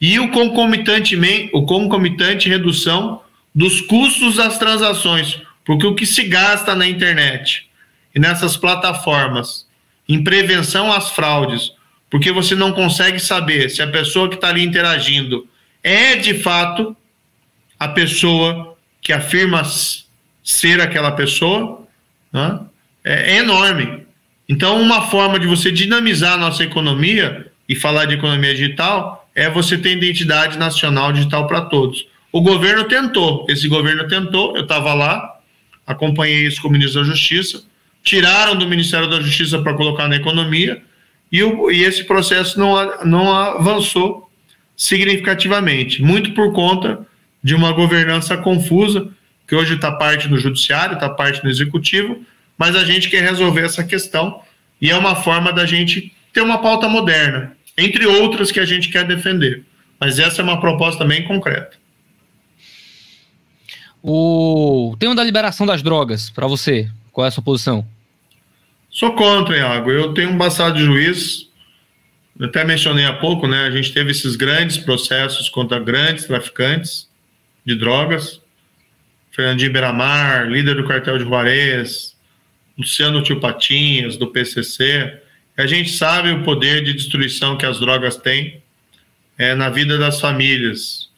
E 0.00 0.18
o 0.18 0.30
concomitante, 0.30 1.18
o 1.52 1.64
concomitante 1.64 2.48
redução 2.48 3.22
dos 3.54 3.80
custos 3.82 4.36
das 4.36 4.58
transações 4.58 5.40
porque 5.64 5.86
o 5.86 5.94
que 5.94 6.06
se 6.06 6.24
gasta 6.24 6.74
na 6.74 6.86
internet 6.86 7.68
e 8.14 8.20
nessas 8.20 8.56
plataformas 8.56 9.66
em 10.08 10.22
prevenção 10.22 10.92
às 10.92 11.10
fraudes, 11.10 11.72
porque 12.10 12.32
você 12.32 12.54
não 12.54 12.72
consegue 12.72 13.18
saber 13.18 13.70
se 13.70 13.80
a 13.80 13.86
pessoa 13.86 14.28
que 14.28 14.34
está 14.34 14.48
ali 14.48 14.62
interagindo 14.62 15.48
é 15.82 16.16
de 16.16 16.34
fato 16.34 16.96
a 17.78 17.88
pessoa 17.88 18.76
que 19.00 19.12
afirma 19.12 19.62
ser 20.44 20.80
aquela 20.80 21.12
pessoa, 21.12 21.86
né? 22.32 22.60
é, 23.04 23.34
é 23.34 23.36
enorme. 23.38 24.01
Então, 24.52 24.82
uma 24.82 25.08
forma 25.08 25.38
de 25.38 25.46
você 25.46 25.72
dinamizar 25.72 26.34
a 26.34 26.36
nossa 26.36 26.62
economia 26.62 27.46
e 27.66 27.74
falar 27.74 28.04
de 28.04 28.16
economia 28.16 28.54
digital 28.54 29.26
é 29.34 29.48
você 29.48 29.78
ter 29.78 29.92
identidade 29.92 30.58
nacional 30.58 31.10
digital 31.10 31.46
para 31.46 31.62
todos. 31.62 32.06
O 32.30 32.42
governo 32.42 32.84
tentou, 32.84 33.46
esse 33.48 33.66
governo 33.66 34.06
tentou, 34.06 34.54
eu 34.54 34.64
estava 34.64 34.92
lá, 34.92 35.38
acompanhei 35.86 36.46
isso 36.46 36.60
com 36.60 36.68
o 36.68 36.70
ministro 36.70 37.00
da 37.00 37.08
Justiça, 37.08 37.62
tiraram 38.04 38.54
do 38.54 38.68
Ministério 38.68 39.08
da 39.08 39.22
Justiça 39.22 39.58
para 39.62 39.72
colocar 39.72 40.06
na 40.06 40.16
economia, 40.16 40.82
e, 41.32 41.42
o, 41.42 41.70
e 41.70 41.82
esse 41.82 42.04
processo 42.04 42.60
não, 42.60 43.06
não 43.06 43.34
avançou 43.34 44.30
significativamente, 44.76 46.02
muito 46.02 46.32
por 46.32 46.52
conta 46.52 47.06
de 47.42 47.54
uma 47.54 47.72
governança 47.72 48.36
confusa, 48.36 49.08
que 49.48 49.54
hoje 49.54 49.76
está 49.76 49.92
parte 49.92 50.28
no 50.28 50.36
judiciário, 50.36 50.92
está 50.92 51.08
parte 51.08 51.42
no 51.42 51.48
executivo, 51.48 52.20
mas 52.56 52.76
a 52.76 52.84
gente 52.84 53.08
quer 53.08 53.22
resolver 53.22 53.64
essa 53.64 53.84
questão 53.84 54.40
e 54.80 54.90
é 54.90 54.96
uma 54.96 55.14
forma 55.14 55.52
da 55.52 55.66
gente 55.66 56.12
ter 56.32 56.40
uma 56.40 56.58
pauta 56.58 56.88
moderna, 56.88 57.56
entre 57.76 58.06
outras 58.06 58.50
que 58.50 58.60
a 58.60 58.64
gente 58.64 58.88
quer 58.88 59.06
defender. 59.06 59.64
Mas 60.00 60.18
essa 60.18 60.40
é 60.40 60.44
uma 60.44 60.60
proposta 60.60 61.04
bem 61.04 61.24
concreta. 61.24 61.76
O 64.02 64.96
tema 64.98 65.14
da 65.14 65.22
liberação 65.22 65.66
das 65.66 65.82
drogas, 65.82 66.28
para 66.28 66.46
você, 66.46 66.90
qual 67.12 67.24
é 67.24 67.28
a 67.28 67.30
sua 67.30 67.42
posição? 67.42 67.86
Sou 68.90 69.12
contra, 69.12 69.56
Iago. 69.56 69.90
Eu 69.90 70.12
tenho 70.12 70.30
um 70.30 70.38
passado 70.38 70.76
de 70.76 70.84
juiz 70.84 71.52
até 72.40 72.64
mencionei 72.64 73.04
há 73.04 73.12
pouco, 73.12 73.46
né? 73.46 73.66
A 73.66 73.70
gente 73.70 73.92
teve 73.92 74.10
esses 74.10 74.36
grandes 74.36 74.78
processos 74.78 75.48
contra 75.48 75.78
grandes 75.78 76.24
traficantes 76.24 77.08
de 77.64 77.74
drogas. 77.74 78.40
Fernandinho 79.30 79.72
Beiramar, 79.72 80.48
líder 80.48 80.76
do 80.76 80.86
cartel 80.86 81.18
de 81.18 81.24
Juarez, 81.24 82.11
Luciano 82.82 83.22
Tio 83.22 83.38
Patinhas, 83.38 84.16
do 84.16 84.26
PCC. 84.26 85.20
A 85.56 85.66
gente 85.66 85.90
sabe 85.90 86.32
o 86.32 86.42
poder 86.42 86.82
de 86.82 86.92
destruição 86.92 87.56
que 87.56 87.64
as 87.64 87.78
drogas 87.78 88.16
têm 88.16 88.60
é, 89.38 89.54
na 89.54 89.70
vida 89.70 89.96
das 89.96 90.20
famílias. 90.20 91.08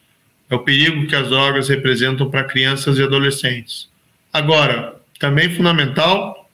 É 0.51 0.55
o 0.55 0.61
perigo 0.61 1.07
que 1.07 1.17
as 1.17 1.31
drogas 1.31 1.69
representam 1.69 2.31
para 2.31 2.45
crianças 2.45 2.99
e 2.99 3.03
adolescentes. 3.03 3.89
Agora, 4.31 4.97
também 5.19 5.49
fundamental, 5.49 6.51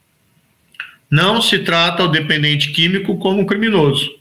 não 1.11 1.43
se 1.43 1.59
trata 1.59 2.05
o 2.05 2.09
dependente 2.09 2.71
químico 2.71 3.19
como 3.19 3.41
um 3.41 3.47
criminoso. 3.47 4.17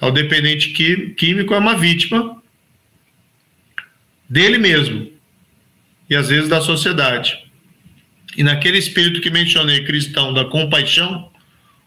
O 0.00 0.10
dependente 0.12 0.70
químico 1.16 1.54
é 1.54 1.58
uma 1.58 1.76
vítima 1.76 2.40
dele 4.28 4.58
mesmo 4.58 5.10
e 6.08 6.14
às 6.14 6.28
vezes 6.28 6.48
da 6.48 6.60
sociedade. 6.60 7.47
E 8.38 8.44
naquele 8.44 8.78
espírito 8.78 9.20
que 9.20 9.30
mencionei, 9.30 9.82
cristão, 9.82 10.32
da 10.32 10.44
compaixão, 10.44 11.28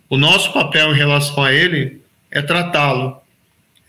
o 0.09 0.17
nosso 0.17 0.51
papel 0.51 0.93
em 0.93 0.97
relação 0.97 1.41
a 1.41 1.53
ele 1.53 2.01
é 2.29 2.41
tratá-lo, 2.41 3.21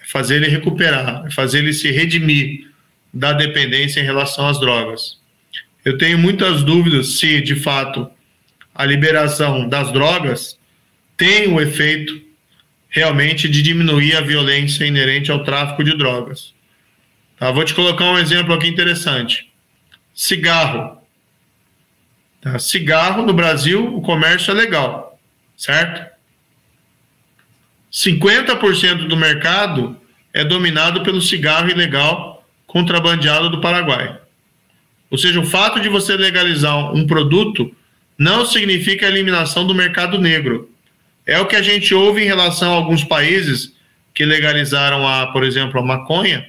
é 0.00 0.06
fazer 0.06 0.36
ele 0.36 0.46
recuperar, 0.46 1.24
é 1.26 1.30
fazer 1.32 1.58
ele 1.58 1.72
se 1.72 1.90
redimir 1.90 2.70
da 3.12 3.32
dependência 3.32 3.98
em 3.98 4.04
relação 4.04 4.46
às 4.46 4.60
drogas. 4.60 5.18
Eu 5.84 5.98
tenho 5.98 6.16
muitas 6.16 6.62
dúvidas 6.62 7.18
se, 7.18 7.40
de 7.40 7.56
fato, 7.56 8.08
a 8.72 8.86
liberação 8.86 9.68
das 9.68 9.92
drogas 9.92 10.56
tem 11.16 11.48
o 11.48 11.60
efeito 11.60 12.22
realmente 12.88 13.48
de 13.48 13.60
diminuir 13.60 14.14
a 14.14 14.20
violência 14.20 14.84
inerente 14.86 15.32
ao 15.32 15.42
tráfico 15.42 15.82
de 15.82 15.96
drogas. 15.96 16.54
Tá? 17.36 17.50
Vou 17.50 17.64
te 17.64 17.74
colocar 17.74 18.04
um 18.04 18.18
exemplo 18.18 18.54
aqui 18.54 18.68
interessante. 18.68 19.50
Cigarro. 20.14 21.01
Tá? 22.42 22.58
Cigarro 22.58 23.24
no 23.24 23.32
Brasil, 23.32 23.96
o 23.96 24.02
comércio 24.02 24.50
é 24.50 24.54
legal, 24.54 25.18
certo? 25.56 26.10
50% 27.90 29.06
do 29.06 29.16
mercado 29.16 29.96
é 30.34 30.44
dominado 30.44 31.02
pelo 31.02 31.22
cigarro 31.22 31.70
ilegal 31.70 32.44
contrabandeado 32.66 33.48
do 33.48 33.60
Paraguai. 33.60 34.18
Ou 35.10 35.16
seja, 35.16 35.38
o 35.38 35.46
fato 35.46 35.78
de 35.78 35.88
você 35.88 36.16
legalizar 36.16 36.92
um 36.92 37.06
produto 37.06 37.70
não 38.18 38.44
significa 38.44 39.06
a 39.06 39.10
eliminação 39.10 39.66
do 39.66 39.74
mercado 39.74 40.18
negro. 40.18 40.70
É 41.24 41.38
o 41.38 41.46
que 41.46 41.54
a 41.54 41.62
gente 41.62 41.94
ouve 41.94 42.22
em 42.22 42.26
relação 42.26 42.72
a 42.72 42.76
alguns 42.76 43.04
países 43.04 43.74
que 44.14 44.24
legalizaram 44.24 45.06
a, 45.06 45.28
por 45.28 45.44
exemplo, 45.44 45.78
a 45.78 45.84
maconha, 45.84 46.48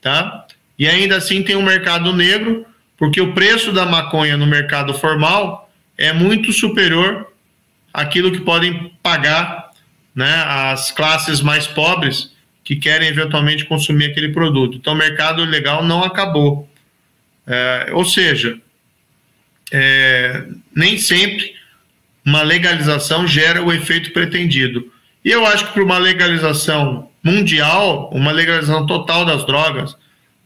tá? 0.00 0.46
E 0.78 0.86
ainda 0.86 1.16
assim 1.16 1.42
tem 1.42 1.56
um 1.56 1.62
mercado 1.62 2.12
negro, 2.12 2.66
porque 3.02 3.20
o 3.20 3.32
preço 3.32 3.72
da 3.72 3.84
maconha 3.84 4.36
no 4.36 4.46
mercado 4.46 4.94
formal 4.94 5.68
é 5.98 6.12
muito 6.12 6.52
superior 6.52 7.26
àquilo 7.92 8.30
que 8.30 8.38
podem 8.38 8.92
pagar, 9.02 9.72
né, 10.14 10.32
as 10.46 10.92
classes 10.92 11.40
mais 11.40 11.66
pobres 11.66 12.32
que 12.62 12.76
querem 12.76 13.08
eventualmente 13.08 13.64
consumir 13.64 14.04
aquele 14.04 14.28
produto. 14.28 14.76
Então, 14.76 14.92
o 14.92 14.96
mercado 14.96 15.44
legal 15.44 15.84
não 15.84 16.04
acabou. 16.04 16.70
É, 17.44 17.88
ou 17.92 18.04
seja, 18.04 18.56
é, 19.72 20.44
nem 20.72 20.96
sempre 20.96 21.56
uma 22.24 22.42
legalização 22.42 23.26
gera 23.26 23.64
o 23.64 23.72
efeito 23.72 24.12
pretendido. 24.12 24.92
E 25.24 25.30
eu 25.32 25.44
acho 25.44 25.66
que 25.66 25.72
para 25.72 25.82
uma 25.82 25.98
legalização 25.98 27.10
mundial, 27.20 28.10
uma 28.14 28.30
legalização 28.30 28.86
total 28.86 29.24
das 29.24 29.44
drogas, 29.44 29.96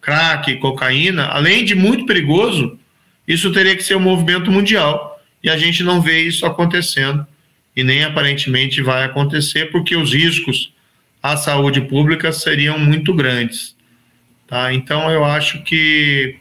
crack, 0.06 0.54
cocaína, 0.58 1.26
além 1.26 1.64
de 1.64 1.74
muito 1.74 2.06
perigoso, 2.06 2.78
isso 3.26 3.50
teria 3.50 3.74
que 3.74 3.82
ser 3.82 3.96
um 3.96 4.00
movimento 4.00 4.52
mundial. 4.52 5.20
E 5.42 5.50
a 5.50 5.58
gente 5.58 5.82
não 5.82 6.00
vê 6.00 6.20
isso 6.20 6.46
acontecendo 6.46 7.26
e 7.74 7.82
nem 7.82 8.04
aparentemente 8.04 8.80
vai 8.80 9.02
acontecer, 9.02 9.66
porque 9.72 9.96
os 9.96 10.14
riscos 10.14 10.72
à 11.20 11.36
saúde 11.36 11.80
pública 11.80 12.30
seriam 12.30 12.78
muito 12.78 13.12
grandes. 13.12 13.74
Tá? 14.46 14.72
Então, 14.72 15.10
eu 15.10 15.24
acho 15.24 15.64
que 15.64 16.36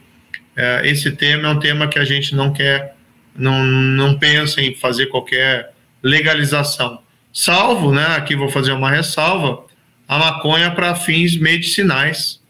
é, 0.54 0.82
esse 0.84 1.10
tema 1.10 1.48
é 1.48 1.50
um 1.50 1.58
tema 1.58 1.88
que 1.88 1.98
a 1.98 2.04
gente 2.04 2.36
não 2.36 2.52
quer 2.52 2.94
não, 3.34 3.64
não 3.64 4.16
pensa 4.16 4.62
em 4.62 4.76
fazer 4.76 5.06
qualquer 5.06 5.72
legalização. 6.00 7.00
Salvo, 7.32 7.92
né, 7.92 8.06
aqui 8.16 8.36
vou 8.36 8.48
fazer 8.48 8.70
uma 8.70 8.90
ressalva, 8.90 9.64
a 10.06 10.18
maconha 10.18 10.70
para 10.70 10.94
fins 10.94 11.36
medicinais. 11.36 12.40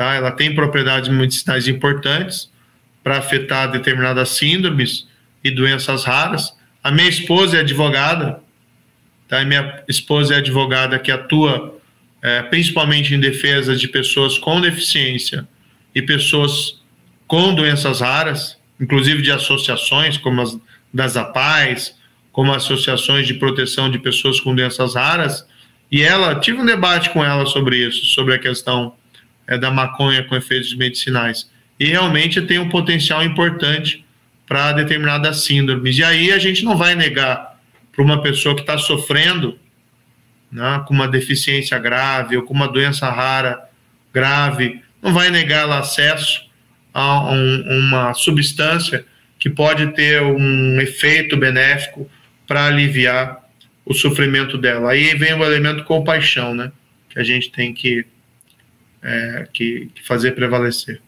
Tá? 0.00 0.14
Ela 0.14 0.30
tem 0.30 0.54
propriedades 0.54 1.10
medicinais 1.10 1.68
importantes 1.68 2.50
para 3.04 3.18
afetar 3.18 3.70
determinadas 3.70 4.30
síndromes 4.30 5.06
e 5.44 5.50
doenças 5.50 6.04
raras. 6.04 6.56
A 6.82 6.90
minha 6.90 7.06
esposa 7.06 7.58
é 7.58 7.60
advogada, 7.60 8.40
tá? 9.28 9.44
minha 9.44 9.82
esposa 9.86 10.32
é 10.32 10.38
advogada 10.38 10.98
que 10.98 11.12
atua 11.12 11.78
é, 12.22 12.40
principalmente 12.40 13.14
em 13.14 13.20
defesa 13.20 13.76
de 13.76 13.86
pessoas 13.88 14.38
com 14.38 14.58
deficiência 14.58 15.46
e 15.94 16.00
pessoas 16.00 16.80
com 17.26 17.54
doenças 17.54 18.00
raras 18.00 18.56
inclusive 18.80 19.20
de 19.20 19.30
associações 19.30 20.16
como 20.16 20.40
as 20.40 20.58
das 20.94 21.14
APAES, 21.18 21.94
como 22.32 22.54
associações 22.54 23.26
de 23.26 23.34
proteção 23.34 23.90
de 23.90 23.98
pessoas 23.98 24.40
com 24.40 24.54
doenças 24.54 24.94
raras, 24.94 25.46
e 25.92 26.00
ela, 26.00 26.40
tive 26.40 26.58
um 26.58 26.64
debate 26.64 27.10
com 27.10 27.22
ela 27.22 27.44
sobre 27.44 27.86
isso, 27.86 28.06
sobre 28.06 28.34
a 28.34 28.38
questão 28.38 28.94
é, 29.50 29.58
da 29.58 29.70
maconha 29.70 30.24
com 30.24 30.34
efeitos 30.34 30.74
medicinais, 30.74 31.50
e 31.78 31.86
realmente 31.86 32.40
tem 32.40 32.58
um 32.58 32.70
potencial 32.70 33.22
importante 33.22 34.04
para 34.46 34.72
determinadas 34.72 35.44
síndromes, 35.44 35.98
e 35.98 36.04
aí 36.04 36.32
a 36.32 36.38
gente 36.38 36.64
não 36.64 36.76
vai 36.76 36.94
negar 36.94 37.60
para 37.92 38.02
uma 38.02 38.22
pessoa 38.22 38.54
que 38.54 38.62
está 38.62 38.78
sofrendo 38.78 39.58
né, 40.50 40.82
com 40.86 40.94
uma 40.94 41.06
deficiência 41.06 41.78
grave 41.78 42.36
ou 42.36 42.42
com 42.42 42.54
uma 42.54 42.68
doença 42.68 43.08
rara 43.10 43.68
grave, 44.12 44.82
não 45.02 45.12
vai 45.12 45.30
negar 45.30 45.62
ela 45.62 45.78
acesso 45.78 46.48
a 46.92 47.30
um, 47.30 47.62
uma 47.68 48.14
substância 48.14 49.04
que 49.38 49.48
pode 49.48 49.94
ter 49.94 50.22
um 50.22 50.80
efeito 50.80 51.36
benéfico 51.36 52.10
para 52.46 52.66
aliviar 52.66 53.40
o 53.86 53.94
sofrimento 53.94 54.58
dela. 54.58 54.90
Aí 54.90 55.14
vem 55.14 55.32
o 55.34 55.44
elemento 55.44 55.84
compaixão, 55.84 56.54
né? 56.54 56.70
Que 57.08 57.18
a 57.18 57.22
gente 57.22 57.50
tem 57.50 57.72
que, 57.72 58.04
é, 59.02 59.48
que, 59.52 59.90
que 59.94 60.06
fazer 60.06 60.32
prevalecer. 60.32 61.00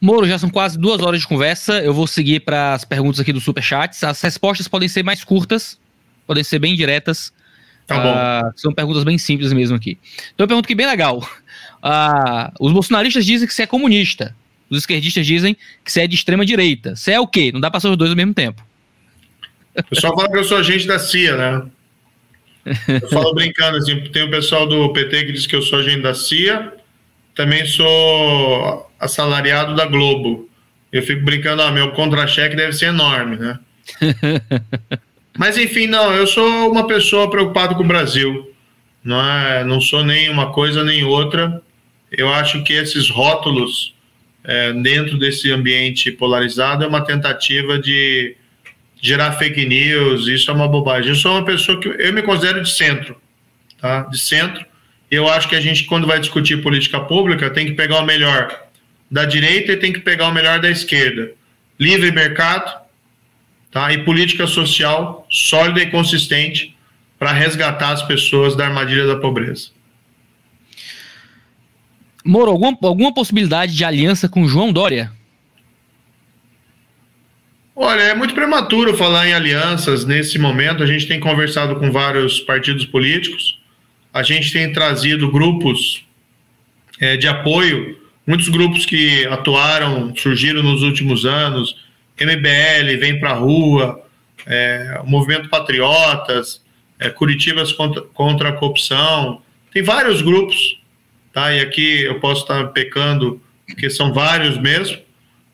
Moro, 0.00 0.26
já 0.26 0.38
são 0.38 0.48
quase 0.48 0.78
duas 0.78 1.02
horas 1.02 1.20
de 1.20 1.26
conversa. 1.26 1.80
Eu 1.80 1.92
vou 1.92 2.06
seguir 2.06 2.40
para 2.40 2.74
as 2.74 2.84
perguntas 2.84 3.20
aqui 3.20 3.32
do 3.32 3.40
Superchat. 3.40 4.04
As 4.04 4.20
respostas 4.22 4.66
podem 4.66 4.88
ser 4.88 5.02
mais 5.02 5.22
curtas, 5.22 5.78
podem 6.26 6.42
ser 6.42 6.58
bem 6.58 6.74
diretas. 6.74 7.32
Tá. 7.86 8.48
Uh, 8.48 8.58
são 8.58 8.72
perguntas 8.72 9.04
bem 9.04 9.18
simples 9.18 9.52
mesmo 9.52 9.76
aqui. 9.76 9.98
Então, 10.34 10.44
eu 10.44 10.48
pergunto 10.48 10.66
que 10.66 10.74
bem 10.74 10.86
legal. 10.86 11.18
Uh, 11.18 12.52
os 12.58 12.72
bolsonaristas 12.72 13.26
dizem 13.26 13.46
que 13.46 13.52
você 13.52 13.64
é 13.64 13.66
comunista. 13.66 14.34
Os 14.70 14.78
esquerdistas 14.78 15.26
dizem 15.26 15.56
que 15.84 15.90
você 15.90 16.02
é 16.02 16.06
de 16.06 16.14
extrema 16.14 16.46
direita. 16.46 16.94
Você 16.94 17.12
é 17.12 17.20
o 17.20 17.26
quê? 17.26 17.50
Não 17.52 17.60
dá 17.60 17.70
para 17.70 17.80
ser 17.80 17.88
os 17.88 17.96
dois 17.96 18.10
ao 18.10 18.16
mesmo 18.16 18.32
tempo. 18.32 18.64
O 19.76 19.82
pessoal 19.82 20.14
fala 20.14 20.30
que 20.30 20.38
eu 20.38 20.44
sou 20.44 20.58
agente 20.58 20.86
da 20.86 20.98
CIA, 20.98 21.36
né? 21.36 21.66
Eu 22.66 23.08
falo 23.08 23.34
brincando, 23.34 23.78
assim, 23.78 24.00
tem 24.12 24.24
o 24.24 24.30
pessoal 24.30 24.66
do 24.66 24.92
PT 24.92 25.24
que 25.24 25.32
diz 25.32 25.46
que 25.46 25.56
eu 25.56 25.62
sou 25.62 25.78
agente 25.78 26.02
da 26.02 26.14
CIA, 26.14 26.72
também 27.34 27.64
sou 27.66 28.90
assalariado 28.98 29.74
da 29.74 29.86
Globo. 29.86 30.48
Eu 30.92 31.02
fico 31.02 31.24
brincando, 31.24 31.62
ah, 31.62 31.70
meu 31.70 31.92
contra-cheque 31.92 32.56
deve 32.56 32.72
ser 32.72 32.86
enorme, 32.86 33.36
né? 33.36 33.58
Mas 35.38 35.56
enfim, 35.56 35.86
não, 35.86 36.12
eu 36.12 36.26
sou 36.26 36.70
uma 36.70 36.86
pessoa 36.86 37.30
preocupada 37.30 37.74
com 37.74 37.82
o 37.82 37.86
Brasil. 37.86 38.52
Não, 39.02 39.20
é, 39.20 39.64
não 39.64 39.80
sou 39.80 40.04
nem 40.04 40.28
uma 40.28 40.52
coisa 40.52 40.84
nem 40.84 41.04
outra. 41.04 41.62
Eu 42.10 42.28
acho 42.28 42.62
que 42.62 42.72
esses 42.72 43.08
rótulos 43.08 43.94
é, 44.44 44.72
dentro 44.72 45.18
desse 45.18 45.50
ambiente 45.50 46.10
polarizado 46.10 46.84
é 46.84 46.86
uma 46.86 47.04
tentativa 47.04 47.78
de 47.78 48.36
gerar 49.00 49.32
fake 49.32 49.66
news, 49.66 50.26
isso 50.26 50.50
é 50.50 50.54
uma 50.54 50.68
bobagem. 50.68 51.10
Eu 51.10 51.16
sou 51.16 51.32
uma 51.32 51.44
pessoa 51.44 51.80
que 51.80 51.88
eu 51.88 52.12
me 52.12 52.22
considero 52.22 52.62
de 52.62 52.70
centro, 52.70 53.16
tá? 53.80 54.02
De 54.02 54.18
centro. 54.18 54.64
Eu 55.10 55.28
acho 55.28 55.48
que 55.48 55.56
a 55.56 55.60
gente, 55.60 55.84
quando 55.84 56.06
vai 56.06 56.20
discutir 56.20 56.62
política 56.62 57.00
pública, 57.00 57.50
tem 57.50 57.66
que 57.66 57.72
pegar 57.72 58.00
o 58.00 58.06
melhor 58.06 58.68
da 59.10 59.24
direita 59.24 59.72
e 59.72 59.76
tem 59.76 59.92
que 59.92 60.00
pegar 60.00 60.28
o 60.28 60.32
melhor 60.32 60.60
da 60.60 60.70
esquerda. 60.70 61.32
Livre 61.78 62.12
mercado, 62.12 62.80
tá? 63.70 63.92
E 63.92 64.04
política 64.04 64.46
social 64.46 65.26
sólida 65.30 65.80
e 65.80 65.90
consistente 65.90 66.76
para 67.18 67.32
resgatar 67.32 67.90
as 67.90 68.02
pessoas 68.02 68.54
da 68.54 68.66
armadilha 68.66 69.06
da 69.06 69.16
pobreza. 69.16 69.70
Moro, 72.24 72.50
alguma, 72.50 72.76
alguma 72.82 73.14
possibilidade 73.14 73.74
de 73.74 73.84
aliança 73.84 74.28
com 74.28 74.46
João 74.46 74.72
Dória? 74.72 75.10
Olha, 77.82 78.02
é 78.02 78.14
muito 78.14 78.34
prematuro 78.34 78.94
falar 78.94 79.26
em 79.26 79.32
alianças 79.32 80.04
nesse 80.04 80.38
momento. 80.38 80.82
A 80.82 80.86
gente 80.86 81.08
tem 81.08 81.18
conversado 81.18 81.76
com 81.76 81.90
vários 81.90 82.38
partidos 82.38 82.84
políticos. 82.84 83.58
a 84.12 84.22
gente 84.22 84.52
tem 84.52 84.70
trazido 84.70 85.30
grupos 85.30 86.04
é, 87.00 87.16
de 87.16 87.26
apoio, 87.26 87.98
muitos 88.26 88.50
grupos 88.50 88.84
que 88.84 89.24
atuaram, 89.28 90.14
surgiram 90.14 90.62
nos 90.62 90.82
últimos 90.82 91.24
anos, 91.24 91.74
MBL 92.20 92.98
vem 92.98 93.18
para 93.18 93.30
a 93.30 93.34
rua, 93.34 94.04
é, 94.44 95.00
Movimento 95.06 95.48
Patriotas, 95.48 96.62
é, 96.98 97.08
Curitivas 97.08 97.72
contra, 97.72 98.02
contra 98.02 98.50
a 98.50 98.52
Corrupção, 98.52 99.40
tem 99.72 99.82
vários 99.82 100.20
grupos, 100.20 100.78
tá? 101.32 101.50
E 101.54 101.60
aqui 101.60 102.02
eu 102.02 102.20
posso 102.20 102.42
estar 102.42 102.62
pecando, 102.72 103.40
porque 103.66 103.88
são 103.88 104.12
vários 104.12 104.58
mesmo, 104.58 104.98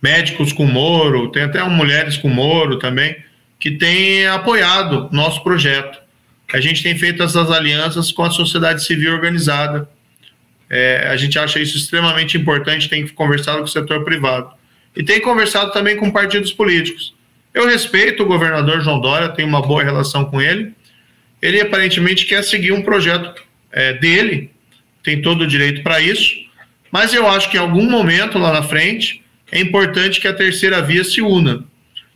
médicos 0.03 0.53
com 0.53 0.67
Moro, 0.67 1.31
tem 1.31 1.43
até 1.43 1.63
mulheres 1.65 2.17
com 2.17 2.29
Moro 2.29 2.79
também, 2.79 3.17
que 3.59 3.71
têm 3.71 4.27
apoiado 4.27 5.09
nosso 5.13 5.43
projeto. 5.43 5.99
A 6.53 6.61
gente 6.61 6.83
tem 6.83 6.97
feito 6.97 7.23
essas 7.23 7.51
alianças 7.51 8.13
com 8.13 8.23
a 8.23 8.31
sociedade 8.31 8.85
civil 8.85 9.13
organizada. 9.13 9.89
É, 10.71 11.09
a 11.09 11.17
gente 11.17 11.39
acha 11.39 11.59
isso 11.59 11.77
extremamente 11.77 12.37
importante, 12.37 12.89
tem 12.89 13.07
conversado 13.09 13.59
com 13.59 13.65
o 13.65 13.69
setor 13.69 14.05
privado. 14.05 14.51
E 14.95 15.03
tem 15.03 15.21
conversado 15.21 15.73
também 15.73 15.97
com 15.97 16.11
partidos 16.11 16.53
políticos. 16.53 17.15
Eu 17.53 17.67
respeito 17.67 18.23
o 18.23 18.27
governador 18.27 18.81
João 18.81 19.01
Dória, 19.01 19.29
tenho 19.31 19.49
uma 19.49 19.63
boa 19.63 19.83
relação 19.83 20.25
com 20.25 20.41
ele. 20.41 20.73
Ele 21.41 21.61
aparentemente 21.61 22.27
quer 22.27 22.43
seguir 22.43 22.73
um 22.73 22.83
projeto 22.83 23.43
é, 23.73 23.93
dele, 23.95 24.51
tem 25.03 25.21
todo 25.21 25.43
o 25.43 25.47
direito 25.47 25.83
para 25.83 26.01
isso, 26.01 26.35
mas 26.91 27.13
eu 27.13 27.29
acho 27.29 27.51
que 27.51 27.57
em 27.57 27.61
algum 27.61 27.89
momento 27.89 28.39
lá 28.39 28.53
na 28.53 28.63
frente 28.63 29.23
é 29.51 29.61
importante 29.61 30.21
que 30.21 30.29
a 30.29 30.35
terceira 30.35 30.83
via 30.83 31.05
se 31.05 31.21
una. 31.21 31.65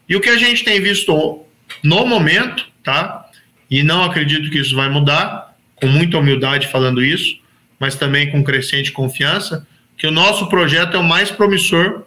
E 0.09 0.17
o 0.17 0.21
que 0.21 0.29
a 0.29 0.37
gente 0.37 0.65
tem 0.65 0.81
visto 0.81 1.45
no 1.83 2.07
momento, 2.07 2.67
tá? 2.83 3.29
E 3.71 3.83
não 3.83 4.03
acredito 4.03 4.51
que 4.51 4.59
isso 4.59 4.75
vai 4.75 4.89
mudar, 4.89 5.57
com 5.77 5.87
muita 5.87 6.19
humildade 6.19 6.67
falando 6.69 7.03
isso, 7.03 7.39
mas 7.79 7.95
também 7.95 8.31
com 8.31 8.45
crescente 8.45 8.93
confiança, 8.93 9.67
que 9.97 10.07
o 10.07 10.11
nosso 10.11 10.49
projeto 10.49 10.97
é 10.97 10.99
o 10.99 11.05
mais 11.05 11.31
promissor 11.31 12.05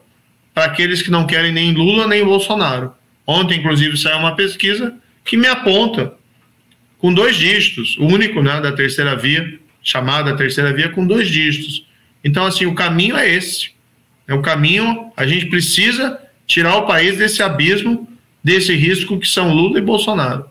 para 0.54 0.66
aqueles 0.66 1.02
que 1.02 1.10
não 1.10 1.26
querem 1.26 1.52
nem 1.52 1.74
Lula 1.74 2.08
nem 2.08 2.24
Bolsonaro. 2.24 2.94
Ontem, 3.26 3.60
inclusive, 3.60 3.98
saiu 3.98 4.18
uma 4.18 4.36
pesquisa 4.36 4.96
que 5.24 5.38
me 5.38 5.48
aponta 5.48 6.14
com 7.00 7.14
dois 7.14 7.36
dígitos, 7.36 7.98
o 7.98 8.06
único 8.06 8.42
né, 8.42 8.62
da 8.62 8.72
terceira 8.72 9.16
via, 9.16 9.60
chamada 9.82 10.36
terceira 10.36 10.72
via, 10.74 10.90
com 10.90 11.06
dois 11.06 11.28
dígitos. 11.28 11.86
Então, 12.24 12.46
assim, 12.46 12.66
o 12.66 12.76
caminho 12.76 13.18
é 13.18 13.30
esse. 13.30 13.72
É 14.28 14.34
o 14.34 14.42
caminho, 14.42 15.12
a 15.16 15.26
gente 15.26 15.48
precisa 15.48 16.20
tirar 16.48 16.78
o 16.78 16.88
país 16.88 17.18
desse 17.18 17.44
abismo, 17.44 18.08
desse 18.44 18.76
risco 18.76 19.20
que 19.20 19.28
são 19.28 19.54
Lula 19.54 19.80
e 19.80 19.82
Bolsonaro. 19.82 20.46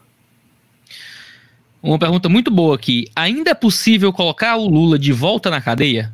Uma 1.83 1.99
pergunta 1.99 2.29
muito 2.29 2.51
boa 2.51 2.77
aqui. 2.77 3.09
Ainda 3.17 3.51
é 3.51 3.55
possível 3.55 4.13
colocar 4.13 4.57
o 4.57 4.69
Lula 4.69 4.99
de 4.99 5.13
volta 5.13 5.51
na 5.51 5.61
cadeia? 5.61 6.13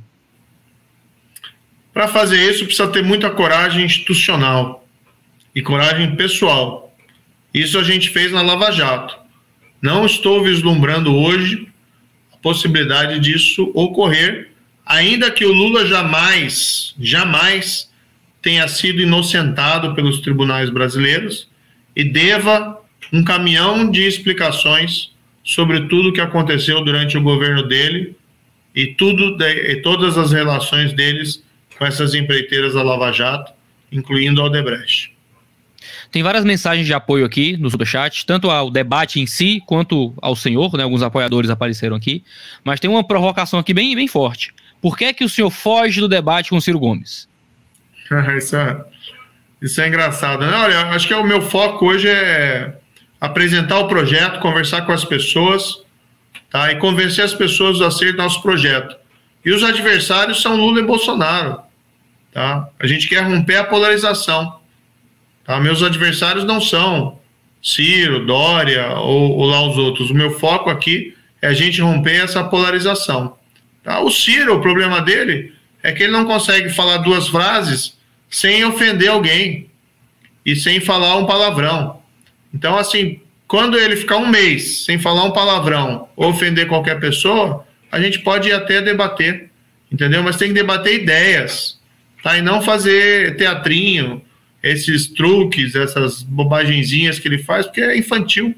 Para 1.92 2.08
fazer 2.08 2.48
isso, 2.48 2.64
precisa 2.64 2.88
ter 2.88 3.02
muita 3.02 3.28
coragem 3.28 3.84
institucional 3.84 4.86
e 5.54 5.60
coragem 5.60 6.16
pessoal. 6.16 6.94
Isso 7.52 7.78
a 7.78 7.82
gente 7.82 8.08
fez 8.10 8.32
na 8.32 8.40
Lava 8.40 8.70
Jato. 8.70 9.18
Não 9.82 10.06
estou 10.06 10.42
vislumbrando 10.42 11.14
hoje 11.14 11.68
a 12.32 12.36
possibilidade 12.36 13.18
disso 13.20 13.70
ocorrer, 13.74 14.47
ainda 14.88 15.30
que 15.30 15.44
o 15.44 15.52
Lula 15.52 15.86
jamais, 15.86 16.94
jamais 16.98 17.90
tenha 18.40 18.66
sido 18.66 19.02
inocentado 19.02 19.94
pelos 19.94 20.20
tribunais 20.20 20.70
brasileiros 20.70 21.46
e 21.94 22.02
deva 22.02 22.80
um 23.12 23.22
caminhão 23.22 23.90
de 23.90 24.06
explicações 24.06 25.12
sobre 25.44 25.82
tudo 25.88 26.08
o 26.08 26.12
que 26.12 26.20
aconteceu 26.20 26.82
durante 26.82 27.18
o 27.18 27.22
governo 27.22 27.68
dele 27.68 28.16
e 28.74 28.86
tudo 28.86 29.36
e 29.42 29.76
todas 29.82 30.16
as 30.16 30.32
relações 30.32 30.92
deles 30.94 31.42
com 31.76 31.84
essas 31.84 32.14
empreiteiras 32.14 32.74
da 32.74 32.82
Lava 32.82 33.12
Jato, 33.12 33.52
incluindo 33.92 34.40
a 34.40 34.44
Odebrecht. 34.44 35.12
Tem 36.10 36.22
várias 36.22 36.44
mensagens 36.44 36.86
de 36.86 36.94
apoio 36.94 37.24
aqui 37.24 37.56
no 37.56 37.70
Superchat, 37.70 38.24
tanto 38.24 38.50
ao 38.50 38.70
debate 38.70 39.20
em 39.20 39.26
si, 39.26 39.62
quanto 39.66 40.14
ao 40.20 40.34
senhor, 40.34 40.74
né? 40.76 40.82
Alguns 40.82 41.02
apoiadores 41.02 41.50
apareceram 41.50 41.96
aqui. 41.96 42.24
Mas 42.64 42.80
tem 42.80 42.90
uma 42.90 43.06
provocação 43.06 43.58
aqui 43.58 43.74
bem, 43.74 43.94
bem 43.94 44.08
forte. 44.08 44.52
Por 44.80 44.96
que 44.96 45.06
é 45.06 45.12
que 45.12 45.24
o 45.24 45.28
senhor 45.28 45.50
foge 45.50 46.00
do 46.00 46.08
debate 46.08 46.50
com 46.50 46.56
o 46.56 46.60
Ciro 46.60 46.78
Gomes? 46.78 47.28
isso, 48.36 48.56
é, 48.56 48.84
isso 49.60 49.80
é 49.80 49.88
engraçado. 49.88 50.46
Né? 50.46 50.54
Olha, 50.54 50.80
acho 50.90 51.06
que 51.06 51.12
é 51.12 51.16
o 51.16 51.26
meu 51.26 51.42
foco 51.42 51.86
hoje 51.86 52.08
é 52.08 52.78
apresentar 53.20 53.78
o 53.78 53.88
projeto, 53.88 54.40
conversar 54.40 54.82
com 54.82 54.92
as 54.92 55.04
pessoas, 55.04 55.82
tá? 56.50 56.70
E 56.72 56.76
convencer 56.76 57.24
as 57.24 57.34
pessoas 57.34 57.80
a 57.80 57.90
ser 57.90 58.14
nosso 58.14 58.40
projeto. 58.42 58.96
E 59.44 59.50
os 59.50 59.62
adversários 59.64 60.40
são 60.40 60.56
Lula 60.56 60.80
e 60.80 60.84
Bolsonaro, 60.84 61.60
tá? 62.32 62.68
A 62.78 62.86
gente 62.86 63.08
quer 63.08 63.22
romper 63.22 63.56
a 63.56 63.64
polarização, 63.64 64.60
tá? 65.44 65.58
Meus 65.60 65.82
adversários 65.82 66.44
não 66.44 66.60
são 66.60 67.18
Ciro, 67.62 68.24
Dória 68.24 68.90
ou, 68.98 69.36
ou 69.36 69.46
lá 69.46 69.62
os 69.68 69.76
outros. 69.76 70.10
O 70.10 70.14
meu 70.14 70.38
foco 70.38 70.70
aqui 70.70 71.16
é 71.42 71.48
a 71.48 71.52
gente 71.52 71.80
romper 71.80 72.22
essa 72.22 72.44
polarização, 72.44 73.36
tá? 73.82 74.00
O 74.00 74.10
Ciro, 74.10 74.56
o 74.56 74.60
problema 74.60 75.00
dele 75.00 75.52
é 75.82 75.92
que 75.92 76.02
ele 76.02 76.12
não 76.12 76.24
consegue 76.24 76.68
falar 76.70 76.98
duas 76.98 77.28
frases 77.28 77.96
sem 78.30 78.64
ofender 78.64 79.08
alguém 79.08 79.70
e 80.44 80.56
sem 80.56 80.80
falar 80.80 81.16
um 81.16 81.26
palavrão. 81.26 82.02
Então, 82.52 82.76
assim, 82.76 83.20
quando 83.46 83.78
ele 83.78 83.96
ficar 83.96 84.16
um 84.16 84.28
mês 84.28 84.84
sem 84.84 84.98
falar 84.98 85.24
um 85.24 85.30
palavrão 85.30 86.08
ou 86.16 86.30
ofender 86.30 86.66
qualquer 86.66 87.00
pessoa, 87.00 87.66
a 87.90 88.00
gente 88.00 88.20
pode 88.20 88.52
até 88.52 88.82
debater, 88.82 89.50
entendeu? 89.90 90.22
Mas 90.22 90.36
tem 90.36 90.48
que 90.48 90.54
debater 90.54 91.02
ideias, 91.02 91.78
tá? 92.22 92.36
E 92.36 92.42
não 92.42 92.60
fazer 92.60 93.36
teatrinho, 93.36 94.22
esses 94.62 95.06
truques, 95.06 95.74
essas 95.74 96.22
bobagenzinhas 96.22 97.18
que 97.18 97.28
ele 97.28 97.38
faz, 97.38 97.66
porque 97.66 97.80
é 97.80 97.96
infantil. 97.96 98.54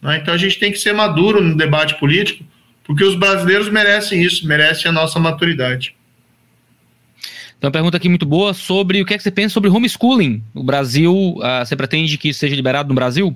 Né? 0.00 0.18
Então 0.20 0.34
a 0.34 0.38
gente 0.38 0.58
tem 0.58 0.72
que 0.72 0.78
ser 0.78 0.92
maduro 0.92 1.40
no 1.40 1.56
debate 1.56 1.98
político, 1.98 2.44
porque 2.84 3.02
os 3.02 3.14
brasileiros 3.16 3.68
merecem 3.68 4.22
isso, 4.22 4.46
merecem 4.46 4.88
a 4.90 4.92
nossa 4.92 5.18
maturidade. 5.18 5.94
Então, 7.58 7.68
uma 7.68 7.72
pergunta 7.72 7.96
aqui 7.96 8.08
muito 8.08 8.26
boa 8.26 8.52
sobre 8.52 9.00
o 9.00 9.06
que, 9.06 9.14
é 9.14 9.16
que 9.16 9.22
você 9.22 9.30
pensa 9.30 9.54
sobre 9.54 9.70
homeschooling. 9.70 10.42
O 10.54 10.62
Brasil, 10.62 11.12
uh, 11.12 11.64
você 11.64 11.74
pretende 11.74 12.18
que 12.18 12.28
isso 12.28 12.40
seja 12.40 12.54
liberado 12.54 12.90
no 12.90 12.94
Brasil? 12.94 13.34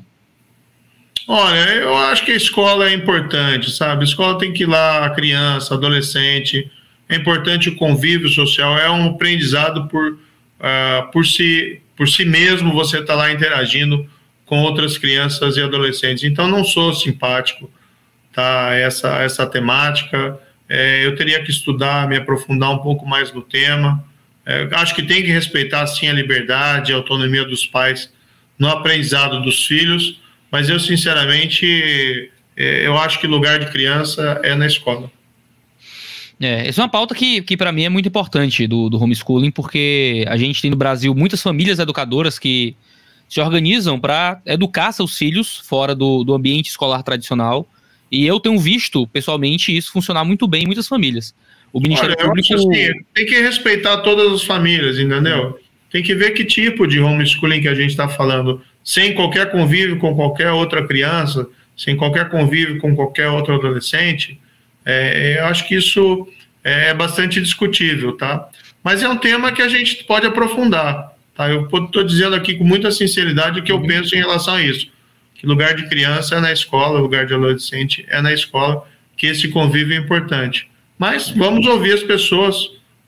Olha, 1.26 1.58
eu 1.74 1.96
acho 1.96 2.24
que 2.24 2.32
a 2.32 2.36
escola 2.36 2.88
é 2.88 2.92
importante, 2.92 3.70
sabe? 3.70 4.02
A 4.02 4.04
escola 4.04 4.38
tem 4.38 4.52
que 4.52 4.64
ir 4.64 4.66
lá, 4.66 5.06
a 5.06 5.10
criança, 5.10 5.74
adolescente. 5.74 6.70
É 7.08 7.16
importante 7.16 7.70
o 7.70 7.76
convívio 7.76 8.28
social, 8.28 8.78
é 8.78 8.90
um 8.90 9.10
aprendizado 9.10 9.88
por, 9.88 10.12
uh, 10.12 11.10
por, 11.10 11.26
si, 11.26 11.80
por 11.96 12.06
si 12.06 12.24
mesmo, 12.24 12.72
você 12.72 12.98
está 12.98 13.14
lá 13.14 13.32
interagindo 13.32 14.06
com 14.44 14.62
outras 14.62 14.98
crianças 14.98 15.56
e 15.56 15.62
adolescentes. 15.62 16.24
Então, 16.24 16.48
não 16.48 16.64
sou 16.64 16.92
simpático, 16.92 17.70
tá? 18.39 18.73
Essa, 18.73 19.16
essa 19.24 19.44
temática. 19.44 20.39
É, 20.69 21.05
eu 21.05 21.16
teria 21.16 21.43
que 21.43 21.51
estudar, 21.51 22.09
me 22.09 22.16
aprofundar 22.16 22.70
um 22.70 22.78
pouco 22.78 23.05
mais 23.05 23.32
no 23.32 23.43
tema. 23.43 24.05
É, 24.47 24.69
acho 24.70 24.94
que 24.94 25.02
tem 25.02 25.23
que 25.23 25.32
respeitar, 25.32 25.85
sim, 25.89 26.06
a 26.06 26.12
liberdade, 26.12 26.93
a 26.93 26.97
autonomia 26.97 27.44
dos 27.44 27.66
pais 27.66 28.12
no 28.56 28.69
aprendizado 28.69 29.43
dos 29.43 29.66
filhos, 29.66 30.20
mas 30.52 30.69
eu, 30.69 30.78
sinceramente, 30.78 32.31
é, 32.56 32.86
eu 32.86 32.97
acho 32.97 33.20
que 33.20 33.27
lugar 33.27 33.59
de 33.59 33.66
criança 33.66 34.40
é 34.44 34.55
na 34.55 34.66
escola. 34.66 35.10
É, 36.40 36.69
essa 36.69 36.81
é 36.81 36.85
uma 36.85 36.89
pauta 36.89 37.16
que, 37.16 37.43
que 37.43 37.56
para 37.56 37.73
mim 37.73 37.82
é 37.82 37.89
muito 37.89 38.09
importante 38.09 38.69
do, 38.69 38.89
do 38.89 39.02
homeschooling, 39.02 39.51
porque 39.51 40.24
a 40.28 40.36
gente 40.36 40.62
tem 40.62 40.70
no 40.70 40.77
Brasil 40.77 41.12
muitas 41.12 41.43
famílias 41.43 41.81
educadoras 41.81 42.39
que 42.39 42.77
se 43.28 43.40
organizam 43.40 43.98
para 43.98 44.40
educar 44.47 44.93
seus 44.93 45.19
filhos 45.19 45.59
fora 45.65 45.93
do, 45.93 46.23
do 46.23 46.32
ambiente 46.35 46.69
escolar 46.69 47.02
tradicional. 47.02 47.66
E 48.10 48.26
eu 48.26 48.40
tenho 48.40 48.59
visto, 48.59 49.06
pessoalmente, 49.09 49.76
isso 49.76 49.93
funcionar 49.93 50.24
muito 50.24 50.47
bem 50.47 50.62
em 50.62 50.66
muitas 50.66 50.89
famílias. 50.89 51.35
O 51.72 51.80
Ministério 51.80 52.14
Olha, 52.18 52.26
Público. 52.26 52.55
Assim, 52.55 52.93
tem 53.14 53.26
que 53.26 53.40
respeitar 53.40 53.98
todas 53.98 54.32
as 54.32 54.43
famílias, 54.43 54.98
entendeu? 54.98 55.59
Tem 55.90 56.02
que 56.02 56.14
ver 56.14 56.30
que 56.32 56.44
tipo 56.44 56.86
de 56.86 57.01
homeschooling 57.01 57.60
que 57.60 57.68
a 57.68 57.74
gente 57.74 57.90
está 57.90 58.09
falando, 58.09 58.62
sem 58.82 59.14
qualquer 59.14 59.51
convívio 59.51 59.98
com 59.98 60.14
qualquer 60.14 60.51
outra 60.51 60.86
criança, 60.86 61.47
sem 61.76 61.97
qualquer 61.97 62.28
convívio 62.28 62.78
com 62.78 62.94
qualquer 62.94 63.28
outro 63.28 63.55
adolescente. 63.55 64.40
É, 64.85 65.39
eu 65.39 65.47
acho 65.47 65.66
que 65.68 65.74
isso 65.74 66.26
é 66.64 66.93
bastante 66.94 67.40
discutível, 67.40 68.12
tá? 68.12 68.48
Mas 68.82 69.02
é 69.02 69.09
um 69.09 69.16
tema 69.16 69.52
que 69.52 69.62
a 69.62 69.68
gente 69.68 70.05
pode 70.05 70.26
aprofundar, 70.26 71.12
tá? 71.35 71.48
Eu 71.48 71.66
estou 71.66 72.02
dizendo 72.02 72.35
aqui 72.35 72.55
com 72.55 72.64
muita 72.64 72.90
sinceridade 72.90 73.60
o 73.60 73.62
que 73.62 73.72
eu 73.72 73.76
uhum. 73.76 73.86
penso 73.86 74.14
em 74.14 74.18
relação 74.18 74.55
a 74.55 74.62
isso. 74.62 74.89
Que 75.39 75.47
lugar 75.47 75.74
de 75.77 75.89
criança 75.89 76.35
é 76.35 76.40
na 76.40 76.52
escola, 76.52 76.98
lugar 76.98 77.24
de 77.24 77.32
adolescente 77.32 78.05
é 78.09 78.20
na 78.20 78.32
escola, 78.35 78.85
que 79.16 79.27
esse 79.27 79.48
convívio 79.48 79.94
é 79.94 79.97
importante. 79.97 80.69
Mas 80.98 81.31
vamos 81.31 81.65
ouvir 81.65 81.93
as 81.93 82.02
pessoas, 82.02 82.56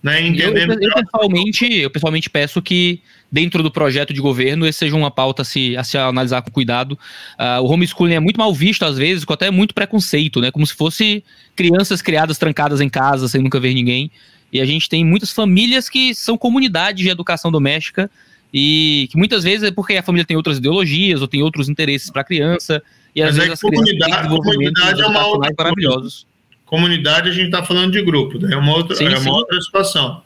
né, 0.00 0.22
entender 0.22 0.68
eu, 0.68 0.80
eu, 0.80 0.94
pessoalmente, 0.94 1.74
eu 1.74 1.90
pessoalmente 1.90 2.30
peço 2.30 2.62
que 2.62 3.02
dentro 3.30 3.64
do 3.64 3.70
projeto 3.70 4.14
de 4.14 4.20
governo 4.20 4.64
esse 4.64 4.78
seja 4.78 4.94
uma 4.94 5.10
pauta 5.10 5.42
a 5.42 5.44
se, 5.44 5.76
a 5.76 5.82
se 5.82 5.98
analisar 5.98 6.40
com 6.42 6.52
cuidado. 6.52 6.92
Uh, 7.38 7.62
o 7.62 7.66
homeschooling 7.66 8.14
é 8.14 8.20
muito 8.20 8.38
mal 8.38 8.54
visto 8.54 8.84
às 8.84 8.96
vezes, 8.96 9.24
com 9.24 9.32
até 9.32 9.50
muito 9.50 9.74
preconceito, 9.74 10.40
né? 10.40 10.52
Como 10.52 10.64
se 10.64 10.74
fosse 10.74 11.24
crianças 11.56 12.00
criadas 12.00 12.38
trancadas 12.38 12.80
em 12.80 12.88
casa 12.88 13.26
sem 13.26 13.42
nunca 13.42 13.58
ver 13.58 13.74
ninguém. 13.74 14.08
E 14.52 14.60
a 14.60 14.64
gente 14.64 14.88
tem 14.88 15.04
muitas 15.04 15.32
famílias 15.32 15.88
que 15.88 16.14
são 16.14 16.38
comunidades 16.38 17.02
de 17.02 17.10
educação 17.10 17.50
doméstica 17.50 18.08
e 18.52 19.08
que 19.10 19.16
muitas 19.16 19.44
vezes 19.44 19.68
é 19.68 19.70
porque 19.70 19.94
a 19.94 20.02
família 20.02 20.24
tem 20.24 20.36
outras 20.36 20.58
ideologias 20.58 21.20
ou 21.20 21.28
tem 21.28 21.42
outros 21.42 21.68
interesses 21.68 22.10
para 22.10 22.22
a 22.22 22.24
criança. 22.24 22.82
E 23.14 23.22
às 23.22 23.28
Mas 23.28 23.36
vezes 23.36 23.50
é 23.50 23.52
as 23.54 23.60
comunidade, 23.60 24.28
comunidade 24.28 25.02
é 25.02 25.06
uma 25.06 25.26
outra 25.26 25.50
maravilhosos. 25.56 26.26
Comunidade 26.64 27.28
a 27.28 27.32
gente 27.32 27.46
está 27.46 27.64
falando 27.64 27.92
de 27.92 28.02
grupo, 28.02 28.38
né? 28.38 28.54
é 28.54 28.56
uma 28.56 28.76
outra, 28.76 28.94
sim, 28.94 29.06
é 29.06 29.18
uma 29.18 29.32
outra 29.32 29.60
situação. 29.60 30.22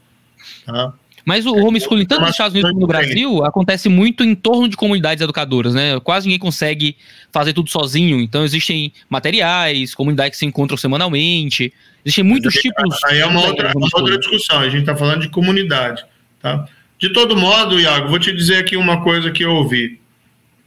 Tá? 0.66 0.92
Mas 1.24 1.46
o 1.46 1.54
homeschooling, 1.54 2.04
tanto 2.04 2.20
nos 2.20 2.32
Estados 2.32 2.52
Unidos 2.52 2.70
como 2.70 2.82
no 2.82 2.86
Brasil, 2.86 3.42
acontece 3.44 3.88
muito 3.88 4.22
em 4.22 4.34
torno 4.34 4.68
de 4.68 4.76
comunidades 4.76 5.22
educadoras, 5.22 5.72
né? 5.72 5.98
Quase 6.00 6.26
ninguém 6.26 6.38
consegue 6.38 6.96
fazer 7.32 7.54
tudo 7.54 7.70
sozinho. 7.70 8.20
Então 8.20 8.44
existem 8.44 8.92
materiais, 9.08 9.94
comunidades 9.94 10.32
que 10.32 10.36
se 10.36 10.44
encontram 10.44 10.76
semanalmente. 10.76 11.72
Existem 12.04 12.22
muitos 12.22 12.54
aí, 12.54 12.60
tipos. 12.60 13.04
Aí 13.04 13.20
é 13.20 13.26
uma 13.26 13.46
outra, 13.46 13.72
uma 13.74 13.88
outra 13.94 14.18
discussão. 14.18 14.58
A 14.58 14.68
gente 14.68 14.80
está 14.80 14.94
falando 14.94 15.22
de 15.22 15.30
comunidade, 15.30 16.04
tá? 16.42 16.68
De 16.98 17.12
todo 17.12 17.36
modo, 17.36 17.78
Iago, 17.78 18.08
vou 18.08 18.18
te 18.18 18.32
dizer 18.32 18.58
aqui 18.58 18.76
uma 18.76 19.02
coisa 19.02 19.30
que 19.30 19.44
eu 19.44 19.52
ouvi, 19.52 20.00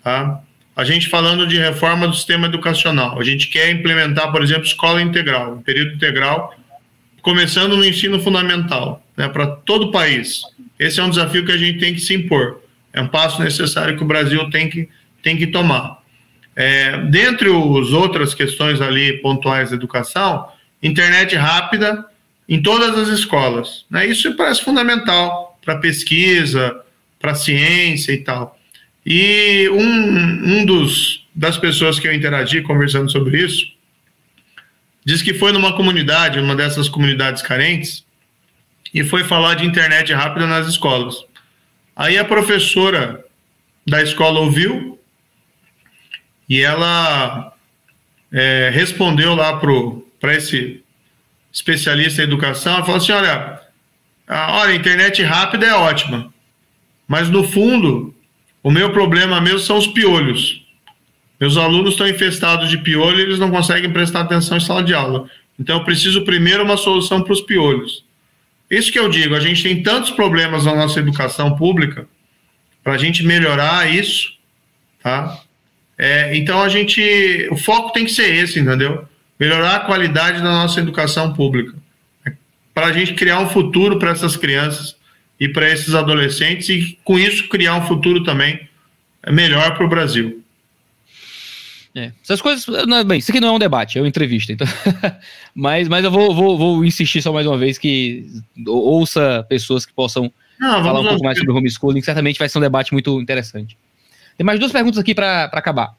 tá? 0.04 0.42
A 0.76 0.84
gente 0.84 1.10
falando 1.10 1.48
de 1.48 1.58
reforma 1.58 2.08
do 2.08 2.14
sistema 2.14 2.48
educacional. 2.48 3.20
A 3.20 3.24
gente 3.24 3.48
quer 3.48 3.72
implementar, 3.72 4.32
por 4.32 4.44
exemplo, 4.44 4.64
escola 4.64 5.02
integral, 5.02 5.62
período 5.66 5.96
integral, 5.96 6.54
começando 7.24 7.76
no 7.76 7.84
ensino 7.84 8.20
fundamental, 8.20 9.04
né, 9.16 9.28
para 9.28 9.48
todo 9.48 9.88
o 9.88 9.92
país. 9.92 10.42
Esse 10.78 11.00
é 11.00 11.04
um 11.04 11.10
desafio 11.10 11.44
que 11.46 11.52
a 11.52 11.58
gente 11.58 11.80
tem 11.80 11.94
que 11.94 12.00
se 12.00 12.14
impor. 12.14 12.62
É 12.94 13.02
um 13.02 13.08
passo 13.08 13.42
necessário 13.42 13.98
que 13.98 14.04
o 14.04 14.08
Brasil 14.08 14.50
tem 14.52 14.70
que, 14.70 14.88
tem 15.24 15.36
que 15.36 15.48
tomar. 15.48 15.98
É, 16.56 16.98
dentre 17.06 17.50
as 17.50 17.90
outras 17.90 18.34
questões 18.34 18.80
ali 18.80 19.14
pontuais 19.22 19.72
da 19.72 19.76
educação, 19.76 20.48
internet 20.82 21.36
rápida 21.36 22.06
em 22.48 22.62
todas 22.62 22.98
as 22.98 23.10
escolas. 23.10 23.86
Né? 23.90 24.08
Isso 24.08 24.36
parece 24.36 24.64
fundamental 24.64 25.47
para 25.68 25.80
pesquisa, 25.80 26.82
para 27.20 27.36
ciência 27.36 28.14
e 28.14 28.20
tal. 28.20 28.58
E 29.06 29.68
um, 29.70 30.60
um 30.60 30.66
dos, 30.66 31.28
das 31.36 31.58
pessoas 31.58 32.00
que 32.00 32.08
eu 32.08 32.14
interagi 32.14 32.62
conversando 32.62 33.12
sobre 33.12 33.44
isso, 33.44 33.66
diz 35.04 35.22
que 35.22 35.34
foi 35.34 35.52
numa 35.52 35.76
comunidade, 35.76 36.40
uma 36.40 36.56
dessas 36.56 36.88
comunidades 36.88 37.42
carentes, 37.42 38.06
e 38.94 39.04
foi 39.04 39.26
falar 39.26 39.56
de 39.56 39.66
internet 39.66 40.14
rápida 40.14 40.48
nas 40.48 40.70
escolas. 40.70 41.16
Aí 41.94 42.18
a 42.18 42.24
professora 42.24 43.26
da 43.86 44.02
escola 44.02 44.40
ouviu 44.40 44.98
e 46.48 46.62
ela 46.62 47.54
é, 48.32 48.72
respondeu 48.74 49.36
lá 49.36 49.60
para 49.60 50.34
esse 50.34 50.82
especialista 51.52 52.22
em 52.22 52.24
educação, 52.24 52.76
ela 52.76 52.86
falou 52.86 53.02
assim, 53.02 53.12
olha, 53.12 53.67
olha, 54.28 54.72
a 54.72 54.76
internet 54.76 55.24
rápida 55.24 55.66
é 55.66 55.74
ótima, 55.74 56.34
mas 57.08 57.30
no 57.30 57.44
fundo 57.44 58.14
o 58.62 58.72
meu 58.72 58.92
problema 58.92 59.40
mesmo 59.40 59.60
são 59.60 59.78
os 59.78 59.88
piolhos. 59.88 60.66
Meus 61.40 61.56
alunos 61.56 61.92
estão 61.92 62.08
infestados 62.08 62.70
de 62.70 62.80
piolho 62.80 63.20
e 63.20 63.22
eles 63.22 63.40
não 63.40 63.52
conseguem 63.52 63.92
prestar 63.92 64.22
atenção 64.22 64.58
em 64.58 64.60
sala 64.60 64.84
de 64.84 64.94
aula. 64.94 65.30
Então, 65.60 65.78
eu 65.78 65.84
preciso 65.84 66.26
primeiro 66.26 66.64
uma 66.64 66.78
solução 66.78 67.22
para 67.22 67.34
os 67.34 67.42
piolhos. 67.42 68.04
Isso 68.70 68.92
que 68.92 69.00
eu 69.00 69.08
digo, 69.08 69.36
a 69.36 69.40
gente 69.40 69.64
tem 69.64 69.82
tantos 69.82 70.12
problemas 70.12 70.66
na 70.66 70.76
nossa 70.76 71.00
educação 71.00 71.56
pública, 71.56 72.08
para 72.84 72.94
a 72.94 72.98
gente 72.98 73.24
melhorar 73.24 73.90
isso, 73.90 74.34
tá? 75.02 75.40
É, 75.98 76.36
então, 76.36 76.62
a 76.62 76.70
gente. 76.70 77.48
O 77.52 77.58
foco 77.58 77.92
tem 77.92 78.06
que 78.06 78.12
ser 78.12 78.36
esse, 78.36 78.60
entendeu? 78.60 79.08
Melhorar 79.40 79.76
a 79.76 79.80
qualidade 79.82 80.40
da 80.40 80.52
nossa 80.52 80.80
educação 80.80 81.34
pública. 81.34 81.74
Para 82.78 82.90
a 82.90 82.92
gente 82.92 83.16
criar 83.16 83.40
um 83.40 83.50
futuro 83.50 83.98
para 83.98 84.12
essas 84.12 84.38
crianças 84.38 84.96
e 85.40 85.50
para 85.50 85.68
esses 85.68 85.96
adolescentes 85.96 86.70
e 86.70 86.96
com 87.04 87.18
isso 87.18 87.50
criar 87.50 87.76
um 87.76 87.88
futuro 87.88 88.22
também 88.24 88.70
melhor 89.32 89.76
para 89.76 89.84
o 89.84 89.90
Brasil. 89.90 90.44
É, 91.96 92.12
essas 92.22 92.40
coisas. 92.40 92.68
Não, 92.86 93.04
bem, 93.04 93.18
isso 93.18 93.32
aqui 93.32 93.40
não 93.40 93.48
é 93.48 93.52
um 93.54 93.58
debate, 93.58 93.98
é 93.98 94.02
uma 94.02 94.08
entrevista. 94.08 94.54
Então, 94.54 94.68
mas, 95.56 95.88
mas 95.88 96.06
eu 96.06 96.12
vou, 96.12 96.36
vou, 96.36 96.56
vou 96.56 96.86
insistir 96.86 97.20
só 97.20 97.34
mais 97.34 97.48
uma 97.48 97.58
vez 97.58 97.80
que 97.80 98.28
ouça 98.68 99.44
pessoas 99.50 99.84
que 99.84 99.92
possam 99.92 100.32
não, 100.60 100.84
falar 100.84 101.00
um 101.00 101.08
pouco 101.08 101.24
mais 101.24 101.40
sobre 101.40 101.54
homeschooling, 101.54 102.04
certamente 102.04 102.38
vai 102.38 102.48
ser 102.48 102.60
um 102.60 102.62
debate 102.62 102.94
muito 102.94 103.20
interessante. 103.20 103.76
Tem 104.38 104.46
mais 104.46 104.60
duas 104.60 104.72
perguntas 104.72 105.00
aqui 105.00 105.16
para 105.16 105.46
acabar. 105.46 105.96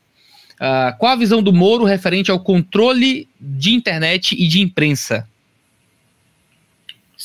Uh, 0.60 0.96
qual 0.96 1.10
a 1.10 1.16
visão 1.16 1.42
do 1.42 1.52
Moro 1.52 1.82
referente 1.82 2.30
ao 2.30 2.38
controle 2.38 3.28
de 3.40 3.74
internet 3.74 4.36
e 4.38 4.46
de 4.46 4.60
imprensa? 4.60 5.26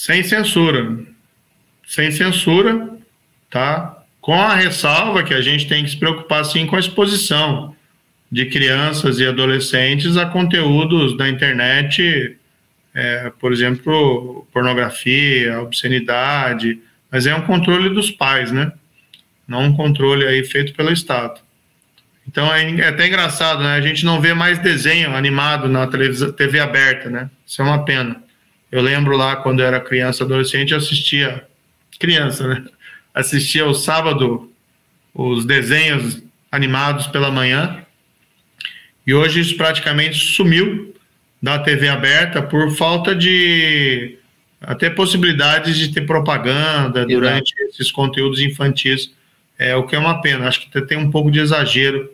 Sem 0.05 0.21
censura 0.21 1.13
sem 1.87 2.11
censura, 2.11 2.89
tá? 3.49 4.03
Com 4.19 4.33
a 4.33 4.55
ressalva 4.55 5.23
que 5.23 5.33
a 5.33 5.41
gente 5.41 5.67
tem 5.67 5.83
que 5.83 5.91
se 5.91 5.97
preocupar 5.97 6.43
sim 6.43 6.65
com 6.65 6.75
a 6.75 6.79
exposição 6.79 7.75
de 8.31 8.47
crianças 8.47 9.19
e 9.19 9.27
adolescentes 9.27 10.17
a 10.17 10.25
conteúdos 10.25 11.15
da 11.15 11.29
internet, 11.29 12.35
é, 12.95 13.31
por 13.39 13.53
exemplo, 13.53 14.47
pornografia, 14.51 15.61
obscenidade, 15.61 16.79
mas 17.11 17.27
é 17.27 17.35
um 17.35 17.41
controle 17.41 17.89
dos 17.89 18.09
pais, 18.09 18.51
né? 18.51 18.71
Não 19.47 19.65
um 19.65 19.73
controle 19.75 20.25
aí 20.25 20.43
feito 20.43 20.73
pelo 20.73 20.91
Estado. 20.91 21.39
Então 22.27 22.51
é, 22.51 22.63
é 22.79 22.87
até 22.87 23.07
engraçado, 23.07 23.61
né? 23.61 23.75
A 23.75 23.81
gente 23.81 24.03
não 24.03 24.19
vê 24.19 24.33
mais 24.33 24.57
desenho 24.57 25.15
animado 25.15 25.67
na 25.67 25.85
TV 25.85 26.59
aberta, 26.59 27.09
né? 27.09 27.29
Isso 27.45 27.61
é 27.61 27.65
uma 27.65 27.85
pena. 27.85 28.22
Eu 28.73 28.81
lembro 28.81 29.15
lá 29.15 29.35
quando 29.35 29.59
eu 29.59 29.67
era 29.67 29.79
criança, 29.79 30.23
adolescente, 30.23 30.73
assistia 30.73 31.45
criança, 31.99 32.47
né? 32.47 32.65
Assistia 33.13 33.65
ao 33.65 33.73
sábado 33.75 34.51
os 35.13 35.45
desenhos 35.45 36.23
animados 36.51 37.05
pela 37.05 37.29
manhã. 37.29 37.85
E 39.05 39.13
hoje 39.13 39.41
isso 39.41 39.55
praticamente 39.57 40.17
sumiu 40.17 40.91
da 41.39 41.59
TV 41.59 41.87
aberta 41.87 42.41
por 42.41 42.71
falta 42.71 43.13
de 43.13 44.17
até 44.59 44.89
possibilidades 44.89 45.77
de 45.77 45.93
ter 45.93 46.07
propaganda 46.07 47.01
Exato. 47.01 47.13
durante 47.13 47.53
esses 47.69 47.91
conteúdos 47.91 48.41
infantis, 48.41 49.13
é 49.59 49.75
o 49.75 49.85
que 49.85 49.95
é 49.95 49.99
uma 49.99 50.19
pena. 50.19 50.47
Acho 50.47 50.61
que 50.61 50.81
tem 50.81 50.97
um 50.97 51.11
pouco 51.11 51.29
de 51.29 51.39
exagero 51.39 52.09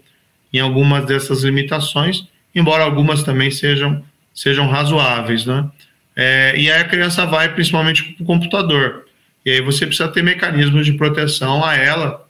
em 0.51 0.59
algumas 0.59 1.05
dessas 1.05 1.41
limitações, 1.41 2.27
embora 2.53 2.83
algumas 2.83 3.23
também 3.23 3.49
sejam 3.49 4.03
sejam 4.33 4.67
razoáveis, 4.67 5.45
né? 5.45 5.69
É, 6.21 6.53
e 6.57 6.69
aí 6.69 6.81
a 6.81 6.83
criança 6.83 7.25
vai 7.25 7.53
principalmente 7.53 8.03
para 8.03 8.23
o 8.23 8.25
computador. 8.25 9.05
E 9.45 9.51
aí 9.51 9.61
você 9.61 9.87
precisa 9.87 10.09
ter 10.09 10.21
mecanismos 10.21 10.85
de 10.85 10.91
proteção 10.91 11.63
a 11.63 11.77
ela. 11.77 12.27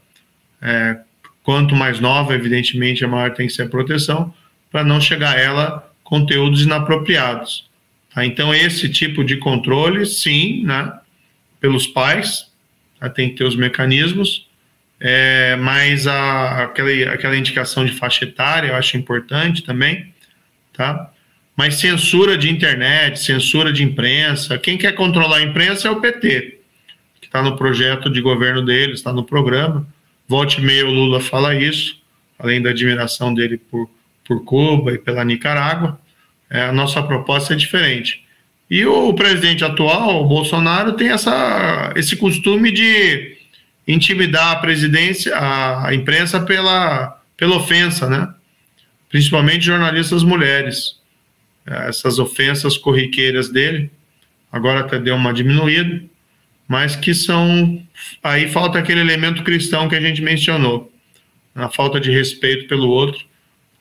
É, 0.61 0.99
quanto 1.41 1.73
mais 1.73 1.99
nova, 1.99 2.35
evidentemente, 2.35 3.03
a 3.03 3.07
maior 3.07 3.33
tem 3.33 3.47
que 3.47 3.53
ser 3.53 3.63
a 3.63 3.67
proteção, 3.67 4.31
para 4.71 4.83
não 4.83 5.01
chegar 5.01 5.35
a 5.35 5.39
ela 5.39 5.91
conteúdos 6.03 6.61
inapropriados. 6.61 7.67
Tá? 8.13 8.23
Então, 8.23 8.53
esse 8.53 8.87
tipo 8.89 9.23
de 9.23 9.37
controle, 9.37 10.05
sim, 10.05 10.63
né, 10.63 10.93
pelos 11.59 11.87
pais, 11.87 12.45
tá? 12.99 13.09
tem 13.09 13.29
que 13.29 13.37
ter 13.37 13.43
os 13.43 13.55
mecanismos, 13.55 14.47
é, 14.99 15.55
mas 15.55 16.05
a, 16.05 16.65
aquela, 16.65 17.11
aquela 17.11 17.35
indicação 17.35 17.83
de 17.83 17.93
faixa 17.93 18.23
etária 18.23 18.67
eu 18.67 18.75
acho 18.75 18.97
importante 18.97 19.63
também, 19.63 20.13
tá? 20.73 21.11
Mas 21.59 21.75
censura 21.75 22.37
de 22.37 22.49
internet, 22.49 23.19
censura 23.19 23.73
de 23.73 23.83
imprensa, 23.83 24.57
quem 24.57 24.77
quer 24.77 24.93
controlar 24.93 25.39
a 25.39 25.41
imprensa 25.43 25.89
é 25.89 25.91
o 25.91 25.99
PT 25.99 26.59
está 27.29 27.43
no 27.43 27.55
projeto 27.55 28.09
de 28.09 28.21
governo 28.21 28.63
dele, 28.63 28.93
está 28.93 29.13
no 29.13 29.23
programa. 29.23 29.87
Volte 30.27 30.59
e 30.59 30.83
o 30.83 30.89
Lula 30.89 31.21
fala 31.21 31.55
isso, 31.55 32.01
além 32.37 32.61
da 32.61 32.71
admiração 32.71 33.33
dele 33.33 33.57
por, 33.57 33.89
por 34.27 34.43
Cuba 34.43 34.93
e 34.93 34.97
pela 34.97 35.23
Nicarágua. 35.23 35.99
É, 36.49 36.63
a 36.63 36.71
nossa 36.71 37.01
proposta 37.03 37.53
é 37.53 37.55
diferente. 37.55 38.25
E 38.69 38.83
o, 38.85 39.13
presidente 39.13 39.63
atual, 39.63 40.23
o 40.23 40.27
Bolsonaro, 40.27 40.93
tem 40.93 41.09
essa, 41.09 41.93
esse 41.95 42.15
costume 42.15 42.71
de 42.71 43.37
intimidar 43.87 44.53
a 44.53 44.55
presidência, 44.55 45.33
a 45.35 45.93
imprensa 45.93 46.39
pela, 46.39 47.19
pela 47.37 47.55
ofensa, 47.57 48.09
né? 48.09 48.27
Principalmente 49.09 49.65
jornalistas 49.65 50.23
mulheres. 50.23 50.98
É, 51.69 51.87
essas 51.87 52.17
ofensas 52.17 52.77
corriqueiras 52.77 53.49
dele, 53.49 53.91
agora 54.51 54.79
até 54.79 54.97
deu 54.97 55.15
uma 55.15 55.31
diminuída, 55.31 56.01
mas 56.67 56.95
que 56.95 57.13
são. 57.13 57.79
Aí 58.23 58.49
falta 58.49 58.79
aquele 58.79 59.01
elemento 59.01 59.43
cristão 59.43 59.87
que 59.87 59.95
a 59.95 60.01
gente 60.01 60.19
mencionou. 60.21 60.91
A 61.53 61.69
falta 61.69 61.99
de 61.99 62.09
respeito 62.09 62.67
pelo 62.67 62.89
outro 62.89 63.23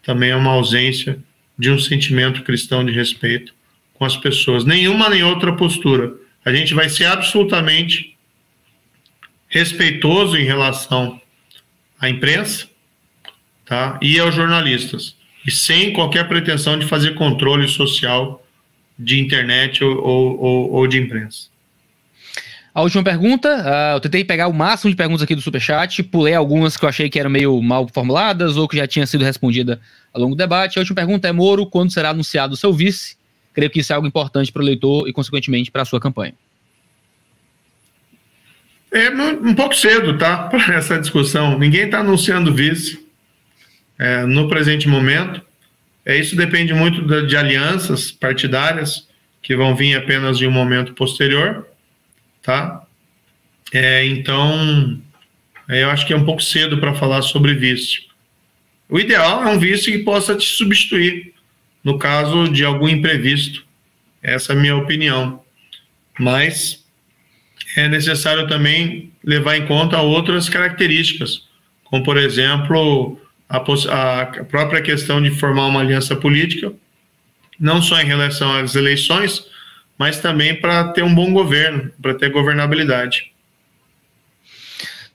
também 0.03 0.31
é 0.31 0.37
uma 0.37 0.51
ausência 0.51 1.19
de 1.59 1.71
um 1.71 1.79
sentimento 1.79 2.43
cristão 2.43 2.85
de 2.85 2.93
respeito 2.93 3.55
com 3.95 4.05
as 4.05 4.17
pessoas. 4.17 4.65
Nenhuma 4.65 5.09
nem 5.09 5.23
outra 5.23 5.55
postura. 5.55 6.15
a 6.45 6.53
gente 6.53 6.73
vai 6.73 6.89
ser 6.89 7.05
absolutamente 7.05 8.17
respeitoso 9.49 10.37
em 10.37 10.45
relação 10.45 11.21
à 12.01 12.09
imprensa 12.09 12.69
tá? 13.67 13.99
e 14.01 14.19
aos 14.19 14.35
jornalistas, 14.35 15.15
e 15.47 15.51
sem 15.51 15.93
qualquer 15.93 16.29
pretensão 16.29 16.79
de 16.79 16.87
fazer 16.87 17.15
controle 17.15 17.69
social 17.69 18.45
de 18.99 19.21
internet 19.21 19.85
ou, 19.85 19.97
ou, 20.03 20.73
ou 20.73 20.87
de 20.87 20.99
imprensa. 20.99 21.49
A 22.75 22.83
última 22.83 23.03
pergunta, 23.03 23.49
uh, 23.49 23.97
eu 23.97 24.01
tentei 24.01 24.25
pegar 24.25 24.47
o 24.47 24.53
máximo 24.53 24.91
de 24.91 24.97
perguntas 24.97 25.23
aqui 25.23 25.35
do 25.35 25.41
Superchat, 25.41 26.03
pulei 26.05 26.35
algumas 26.35 26.77
que 26.77 26.85
eu 26.85 26.89
achei 26.89 27.09
que 27.09 27.19
eram 27.19 27.31
meio 27.31 27.61
mal 27.61 27.89
formuladas 27.93 28.57
ou 28.57 28.69
que 28.69 28.77
já 28.77 28.87
tinham 28.87 29.07
sido 29.07 29.25
respondida 29.25 29.81
ao 30.13 30.21
longo 30.21 30.35
do 30.35 30.39
debate. 30.39 30.79
A 30.79 30.81
última 30.81 30.95
pergunta 30.95 31.27
é, 31.27 31.33
Moro, 31.33 31.67
quando 31.67 31.93
será 31.93 32.11
anunciado 32.11 32.55
o 32.55 32.57
seu 32.57 32.73
vice? 32.73 33.17
Creio 33.53 33.71
que 33.71 33.81
isso 33.81 33.93
é 33.93 33.97
algo 33.97 34.07
importante 34.07 34.53
para 34.53 34.61
o 34.61 34.65
eleitor 34.65 35.09
e, 35.09 35.13
consequentemente, 35.13 35.71
para 35.71 35.83
a 35.83 35.85
sua 35.85 35.99
campanha. 35.99 36.35
É 38.93 39.11
um 39.11 39.55
pouco 39.55 39.75
cedo, 39.75 40.17
tá? 40.17 40.45
Para 40.49 40.77
essa 40.77 40.99
discussão. 40.99 41.59
Ninguém 41.59 41.87
está 41.87 41.99
anunciando 41.99 42.55
vice 42.55 43.08
é, 43.99 44.25
no 44.25 44.49
presente 44.49 44.89
momento. 44.89 45.43
É, 46.05 46.17
isso 46.17 46.37
depende 46.37 46.73
muito 46.73 47.03
de, 47.27 47.37
alianças 47.37 48.11
partidárias 48.11 49.07
que 49.43 49.57
vão 49.57 49.75
vir 49.75 49.97
apenas 49.97 50.39
de 50.39 50.47
um 50.47 50.51
momento 50.51 50.95
posterior, 50.95 51.67
tá? 52.43 52.83
É, 53.73 54.07
então, 54.07 55.01
é, 55.69 55.83
eu 55.83 55.91
acho 55.91 56.07
que 56.07 56.13
é 56.13 56.17
um 56.17 56.25
pouco 56.25 56.43
cedo 56.43 56.79
para 56.79 56.95
falar 56.95 57.23
sobre 57.23 57.55
vice. 57.55 58.07
O 58.89 58.99
ideal 58.99 59.43
é 59.43 59.47
um 59.49 59.59
vice 59.59 59.93
que 59.93 59.99
possa 59.99 60.35
te 60.35 60.49
substituir 60.49 61.35
no 61.85 61.99
caso 61.99 62.49
de 62.49 62.65
algum 62.65 62.89
imprevisto. 62.89 63.65
Essa 64.23 64.53
é 64.53 64.57
a 64.57 64.59
minha 64.59 64.77
opinião. 64.77 65.43
Mas 66.19 66.85
é 67.77 67.89
necessário 67.89 68.47
também 68.49 69.13
levar 69.23 69.57
em 69.57 69.67
conta 69.67 70.01
outras 70.01 70.49
características, 70.49 71.43
como, 71.85 72.03
por 72.03 72.17
exemplo, 72.17 73.21
a, 73.49 73.57
a 74.21 74.45
própria 74.45 74.83
questão 74.83 75.23
de 75.23 75.31
formar 75.31 75.67
uma 75.67 75.81
aliança 75.81 76.15
política, 76.15 76.73
não 77.59 77.81
só 77.81 78.01
em 78.01 78.05
relação 78.05 78.53
às 78.53 78.75
eleições, 78.75 79.45
mas 79.99 80.21
também 80.21 80.55
para 80.55 80.89
ter 80.89 81.03
um 81.03 81.15
bom 81.15 81.33
governo, 81.33 81.91
para 82.01 82.15
ter 82.15 82.31
governabilidade. 82.31 83.33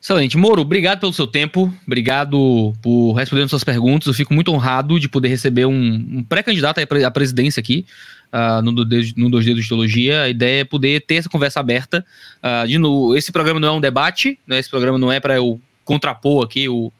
Excelente. 0.01 0.35
Moro, 0.35 0.61
obrigado 0.61 0.99
pelo 0.99 1.13
seu 1.13 1.25
tempo, 1.25 1.73
obrigado 1.87 2.73
por 2.81 3.13
responder 3.13 3.47
suas 3.47 3.63
perguntas. 3.63 4.07
Eu 4.07 4.13
fico 4.13 4.33
muito 4.33 4.51
honrado 4.51 4.99
de 4.99 5.07
poder 5.07 5.29
receber 5.29 5.65
um, 5.65 5.71
um 5.71 6.23
pré-candidato 6.27 6.79
à 6.81 7.11
presidência 7.11 7.61
aqui 7.61 7.85
uh, 8.33 8.61
no, 8.61 8.73
no 8.73 9.29
Dois 9.29 9.45
Dedos 9.45 9.63
de 9.63 9.69
Teologia. 9.69 10.23
A 10.23 10.29
ideia 10.29 10.59
é 10.59 10.65
poder 10.65 11.05
ter 11.05 11.15
essa 11.15 11.29
conversa 11.29 11.61
aberta. 11.61 12.05
Uh, 12.43 12.67
de 12.67 12.77
novo, 12.77 13.15
esse 13.15 13.31
programa 13.31 13.61
não 13.61 13.69
é 13.69 13.71
um 13.71 13.79
debate, 13.79 14.37
né? 14.45 14.59
esse 14.59 14.69
programa 14.69 14.97
não 14.97 15.09
é 15.09 15.21
para 15.21 15.35
eu 15.37 15.61
contrapor 15.85 16.43
aqui 16.43 16.67
o, 16.67 16.91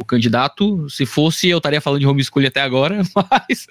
o 0.00 0.04
candidato. 0.04 0.88
Se 0.88 1.04
fosse, 1.04 1.48
eu 1.48 1.58
estaria 1.58 1.80
falando 1.80 2.00
de 2.00 2.06
homeschooling 2.06 2.46
até 2.46 2.60
agora, 2.60 3.02
mas, 3.14 3.66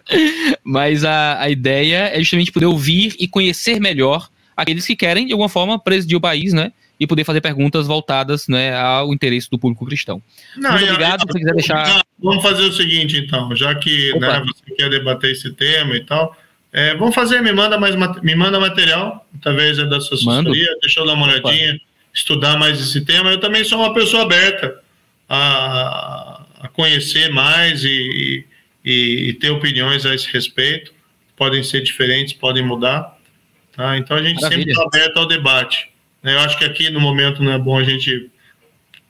mas 0.63 1.03
a, 1.03 1.41
a 1.41 1.49
ideia 1.49 2.11
é 2.13 2.19
justamente 2.19 2.51
poder 2.51 2.67
ouvir 2.67 3.15
e 3.19 3.27
conhecer 3.27 3.79
melhor 3.79 4.29
aqueles 4.55 4.85
que 4.85 4.95
querem, 4.95 5.25
de 5.25 5.33
alguma 5.33 5.49
forma, 5.49 5.79
presidir 5.79 6.17
o 6.17 6.21
país, 6.21 6.53
né? 6.53 6.71
E 6.99 7.07
poder 7.07 7.23
fazer 7.23 7.39
perguntas 7.39 7.87
voltadas 7.87 8.47
né, 8.49 8.75
ao 8.75 9.13
interesse 9.13 9.49
do 9.49 9.57
público 9.57 9.85
cristão. 9.85 10.21
Não, 10.57 10.71
Muito 10.71 10.83
obrigado. 10.83 11.21
Se 11.21 11.27
você 11.27 11.39
quiser 11.39 11.53
deixar. 11.53 12.03
Vamos 12.21 12.43
fazer 12.43 12.63
o 12.63 12.73
seguinte, 12.73 13.17
então, 13.17 13.55
já 13.55 13.73
que 13.75 14.13
né, 14.19 14.43
você 14.45 14.75
quer 14.75 14.89
debater 14.89 15.31
esse 15.31 15.49
tema 15.53 15.95
e 15.95 16.03
tal. 16.03 16.35
É, 16.73 16.95
vamos 16.95 17.15
fazer, 17.15 17.41
me 17.41 17.51
manda 17.51 17.79
mais 17.79 17.95
me 18.21 18.35
manda 18.35 18.59
material, 18.59 19.25
talvez 19.41 19.79
é 19.79 19.85
da 19.85 19.99
sua 19.99 20.15
assessoria, 20.15 20.77
deixa 20.81 20.99
eu 20.99 21.05
dar 21.05 21.13
uma 21.13 21.25
olhadinha, 21.25 21.79
estudar 22.13 22.59
mais 22.59 22.79
esse 22.79 23.01
tema. 23.03 23.31
Eu 23.31 23.39
também 23.39 23.63
sou 23.63 23.79
uma 23.79 23.91
pessoa 23.91 24.21
aberta 24.23 24.78
a, 25.29 26.43
a 26.61 26.67
conhecer 26.69 27.31
mais 27.31 27.83
e, 27.83 28.45
e, 28.83 29.29
e, 29.29 29.33
ter 29.33 29.51
opiniões 29.51 30.05
a 30.05 30.15
esse 30.15 30.27
respeito. 30.33 30.91
Podem 31.37 31.63
ser 31.63 31.81
diferentes, 31.81 32.33
podem 32.33 32.65
mudar. 32.65 33.17
Tá? 33.75 33.97
Então 33.97 34.17
a 34.17 34.23
gente 34.23 34.41
Maravilha. 34.41 34.57
sempre 34.57 34.71
está 34.71 34.83
aberto 34.83 35.17
ao 35.17 35.27
debate. 35.27 35.89
Né? 36.23 36.33
Eu 36.33 36.39
acho 36.39 36.57
que 36.57 36.65
aqui 36.65 36.89
no 36.89 36.99
momento 36.99 37.43
não 37.43 37.51
é 37.51 37.59
bom 37.59 37.77
a 37.77 37.83
gente 37.83 38.29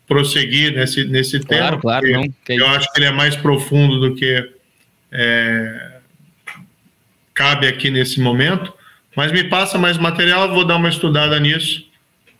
prosseguir 0.05 0.73
nesse, 0.73 1.05
nesse 1.05 1.39
claro, 1.39 1.77
tema. 1.77 1.81
Claro, 1.81 2.11
não, 2.11 2.25
eu 2.49 2.67
acho 2.67 2.91
que 2.91 2.99
ele 2.99 3.05
é 3.05 3.11
mais 3.11 3.35
profundo 3.35 3.99
do 3.99 4.15
que 4.15 4.49
é, 5.11 5.99
cabe 7.33 7.67
aqui 7.67 7.89
nesse 7.89 8.19
momento. 8.19 8.73
Mas 9.15 9.31
me 9.31 9.43
passa 9.43 9.77
mais 9.77 9.97
material, 9.97 10.53
vou 10.53 10.65
dar 10.65 10.75
uma 10.75 10.89
estudada 10.89 11.39
nisso. 11.39 11.87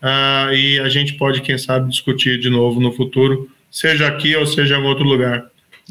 Uh, 0.02 0.54
e 0.54 0.80
a 0.80 0.88
gente 0.88 1.14
pode, 1.16 1.42
quem 1.42 1.58
sabe, 1.58 1.90
discutir 1.90 2.40
de 2.40 2.50
novo 2.50 2.80
no 2.80 2.92
futuro 2.92 3.50
seja 3.72 4.08
aqui 4.08 4.36
ou 4.36 4.46
seja 4.46 4.78
em 4.78 4.84
outro 4.84 5.04
lugar. 5.04 5.46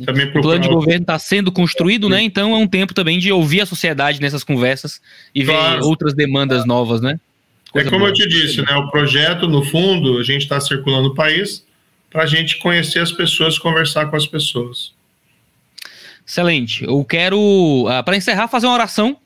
Também 0.04 0.26
o 0.26 0.32
plano 0.40 0.60
de 0.60 0.68
governo 0.68 1.02
está 1.02 1.18
sendo 1.18 1.50
construído, 1.50 2.08
né? 2.08 2.22
Então 2.22 2.54
é 2.54 2.56
um 2.56 2.68
tempo 2.68 2.94
também 2.94 3.18
de 3.18 3.32
ouvir 3.32 3.62
a 3.62 3.66
sociedade 3.66 4.20
nessas 4.20 4.44
conversas 4.44 5.00
e 5.34 5.44
claro. 5.44 5.80
ver 5.80 5.86
outras 5.86 6.14
demandas 6.14 6.64
novas, 6.64 7.00
né? 7.00 7.18
É 7.68 7.72
Coisa 7.72 7.88
é 7.88 7.90
como 7.90 8.04
boa. 8.04 8.10
eu 8.10 8.14
te 8.14 8.26
disse, 8.28 8.62
né? 8.62 8.74
O 8.76 8.90
projeto, 8.90 9.48
no 9.48 9.64
fundo, 9.64 10.18
a 10.18 10.22
gente 10.22 10.42
está 10.42 10.60
circulando 10.60 11.08
o 11.08 11.14
país 11.14 11.64
para 12.10 12.22
a 12.22 12.26
gente 12.26 12.58
conhecer 12.58 13.00
as 13.00 13.12
pessoas, 13.12 13.58
conversar 13.58 14.06
com 14.06 14.16
as 14.16 14.26
pessoas. 14.26 14.92
Excelente. 16.26 16.84
Eu 16.84 17.04
quero, 17.04 17.38
uh, 17.38 18.04
para 18.04 18.16
encerrar, 18.16 18.48
fazer 18.48 18.66
uma 18.66 18.74
oração, 18.74 19.16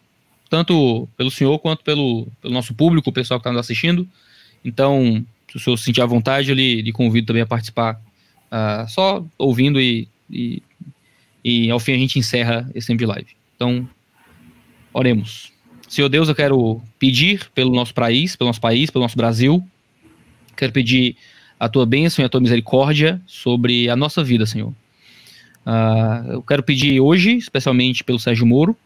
tanto 0.49 1.09
pelo 1.17 1.31
senhor 1.31 1.59
quanto 1.59 1.85
pelo, 1.85 2.27
pelo 2.41 2.55
nosso 2.55 2.75
público, 2.75 3.11
o 3.11 3.13
pessoal 3.13 3.39
que 3.39 3.43
está 3.43 3.53
nos 3.53 3.61
assistindo. 3.61 4.09
Então, 4.65 5.25
se 5.51 5.57
o 5.57 5.61
senhor 5.61 5.77
se 5.77 5.85
sentir 5.85 6.01
à 6.01 6.07
vontade, 6.07 6.49
eu 6.49 6.55
lhe, 6.55 6.81
lhe 6.81 6.93
convido 6.93 7.27
também 7.29 7.43
a 7.43 7.47
participar 7.47 8.01
uh, 8.53 8.89
só 8.89 9.25
ouvindo 9.39 9.81
e, 9.81 10.07
e, 10.31 10.63
e, 11.43 11.71
ao 11.71 11.81
fim 11.81 11.93
a 11.95 11.99
gente 11.99 12.19
encerra 12.19 12.71
esse 12.75 12.87
tempo 12.87 12.99
de 12.99 13.07
live. 13.07 13.29
Então, 13.57 13.89
oremos. 14.93 15.51
Senhor 15.89 16.09
Deus, 16.09 16.29
eu 16.29 16.35
quero 16.35 16.81
pedir 16.99 17.51
pelo 17.55 17.75
nosso 17.75 17.95
país, 17.95 18.37
pelo 18.37 18.49
nosso 18.49 18.61
país, 18.61 18.91
pelo 18.91 19.03
nosso 19.03 19.17
Brasil. 19.17 19.63
Quero 20.57 20.73
pedir 20.73 21.17
a 21.59 21.69
tua 21.69 21.87
bênção 21.87 22.23
e 22.23 22.27
a 22.27 22.29
tua 22.29 22.41
misericórdia 22.41 23.21
sobre 23.27 23.89
a 23.89 23.97
nossa 23.97 24.23
vida, 24.23 24.45
Senhor. 24.47 24.73
Uh, 25.65 26.33
eu 26.33 26.43
quero 26.43 26.63
pedir 26.63 27.01
hoje, 27.01 27.37
especialmente 27.37 28.03
pelo 28.03 28.19
Sérgio 28.19 28.47
Moro, 28.47 28.77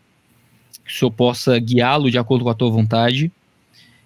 que 0.84 0.92
o 0.92 0.94
Senhor 0.94 1.10
possa 1.10 1.58
guiá-lo 1.58 2.10
de 2.10 2.18
acordo 2.18 2.44
com 2.44 2.50
a 2.50 2.54
tua 2.54 2.70
vontade. 2.70 3.30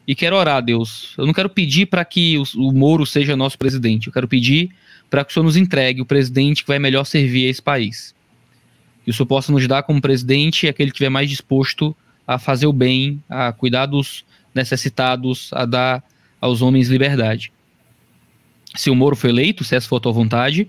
E 0.06 0.14
quero 0.14 0.36
orar, 0.36 0.62
Deus. 0.62 1.14
Eu 1.18 1.26
não 1.26 1.32
quero 1.32 1.48
pedir 1.48 1.86
para 1.86 2.04
que 2.04 2.38
o, 2.38 2.44
o 2.56 2.72
Moro 2.72 3.04
seja 3.04 3.36
nosso 3.36 3.58
presidente. 3.58 4.06
Eu 4.06 4.12
quero 4.12 4.28
pedir 4.28 4.70
para 5.10 5.24
que 5.24 5.32
o 5.32 5.34
Senhor 5.34 5.44
nos 5.44 5.56
entregue 5.56 6.00
o 6.00 6.06
presidente 6.06 6.62
que 6.62 6.68
vai 6.68 6.78
melhor 6.78 7.04
servir 7.04 7.46
esse 7.46 7.60
país. 7.60 8.14
Que 9.04 9.10
o 9.10 9.14
Senhor 9.14 9.26
possa 9.26 9.50
nos 9.50 9.66
dar 9.66 9.82
como 9.82 10.00
presidente 10.00 10.68
aquele 10.68 10.90
que 10.90 10.94
estiver 10.94 11.10
mais 11.10 11.28
disposto 11.28 11.94
a 12.26 12.38
fazer 12.38 12.66
o 12.66 12.72
bem, 12.72 13.22
a 13.28 13.52
cuidar 13.52 13.86
dos 13.86 14.24
necessitados, 14.54 15.50
a 15.52 15.66
dar 15.66 16.02
aos 16.40 16.62
homens 16.62 16.88
liberdade. 16.88 17.52
Se 18.76 18.88
o 18.88 18.94
Moro 18.94 19.16
foi 19.16 19.30
eleito, 19.30 19.64
se 19.64 19.74
essa 19.74 19.88
for 19.88 19.96
a 19.96 20.00
tua 20.00 20.12
vontade, 20.12 20.68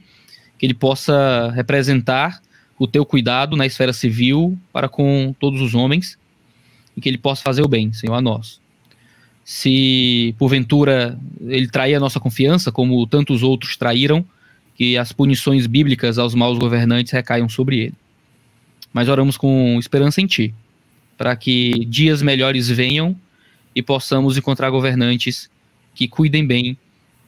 que 0.58 0.66
ele 0.66 0.74
possa 0.74 1.52
representar 1.52 2.42
o 2.80 2.88
teu 2.88 3.06
cuidado 3.06 3.56
na 3.56 3.68
esfera 3.68 3.94
civil 3.94 4.58
para 4.74 4.90
com 4.90 5.36
todos 5.40 5.62
os 5.62 5.76
homens 5.76 6.18
e 6.98 7.02
que 7.02 7.08
ele 7.08 7.18
possa 7.20 7.44
fazer 7.44 7.62
o 7.62 7.68
bem, 7.68 7.94
Senhor, 7.94 8.16
a 8.16 8.22
nós 8.22 8.61
se 9.44 10.36
porventura 10.38 11.18
ele 11.42 11.68
trair 11.68 11.96
a 11.96 12.00
nossa 12.00 12.20
confiança, 12.20 12.72
como 12.72 13.06
tantos 13.08 13.44
outros 13.44 13.76
traíram, 13.76 14.26
que 14.76 14.98
as 14.98 15.12
punições 15.12 15.68
bíblicas 15.68 16.18
aos 16.18 16.34
maus 16.34 16.58
governantes 16.58 17.12
recaiam 17.12 17.50
sobre 17.50 17.80
ele. 17.80 17.94
Mas 18.94 19.08
oramos 19.08 19.38
com 19.38 19.78
esperança 19.80 20.22
em 20.22 20.26
Ti, 20.26 20.54
para 21.18 21.36
que 21.36 21.86
dias 21.86 22.22
melhores 22.22 22.68
venham 22.70 23.16
e 23.76 23.82
possamos 23.82 24.38
encontrar 24.38 24.70
governantes 24.70 25.50
que 25.94 26.08
cuidem 26.08 26.46
bem 26.46 26.78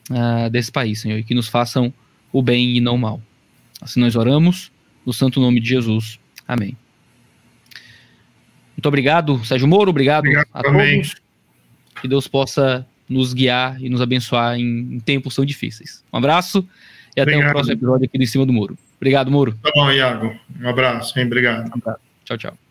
uh, 0.10 0.50
desse 0.50 0.72
país, 0.72 1.02
Senhor, 1.02 1.18
e 1.20 1.24
que 1.24 1.34
nos 1.34 1.48
façam 1.48 1.94
o 2.32 2.42
bem 2.42 2.76
e 2.76 2.82
não 2.82 2.96
o 2.96 3.00
mal. 3.00 3.22
Assim 3.82 4.00
nós 4.00 4.16
oramos, 4.16 4.72
no 5.06 5.14
santo 5.14 5.40
nome 5.40 5.60
de 5.60 5.70
Jesus. 5.70 6.20
Amém. 6.48 6.76
Muito 8.76 8.88
obrigado, 8.88 9.44
Sérgio 9.46 9.68
Moro, 9.68 9.90
obrigado, 9.90 10.26
obrigado 10.26 10.48
a 10.54 10.64
também. 10.64 11.04
Que 12.04 12.08
Deus 12.10 12.28
possa 12.28 12.86
nos 13.08 13.34
guiar 13.34 13.82
e 13.82 13.90
nos 13.90 14.02
abençoar 14.02 14.60
em, 14.60 14.96
em 14.96 15.00
tempos 15.00 15.36
tão 15.36 15.46
difíceis. 15.46 16.04
Um 16.12 16.18
abraço 16.18 16.68
e 17.16 17.22
até 17.22 17.38
o 17.38 17.50
próximo 17.50 17.74
episódio 17.74 18.06
aqui 18.06 18.18
do 18.18 18.24
Em 18.24 18.28
Cima 18.28 18.46
do 18.46 18.52
Muro. 18.52 18.78
Obrigado, 18.98 19.32
Muro. 19.32 19.58
Tá 19.64 19.72
bom, 19.74 19.90
Iago. 19.90 20.36
Um 20.62 20.68
abraço, 20.68 21.18
hein? 21.18 21.26
Obrigado. 21.26 21.70
Um 21.70 21.74
abraço. 21.76 22.00
Tchau, 22.26 22.38
tchau. 22.38 22.63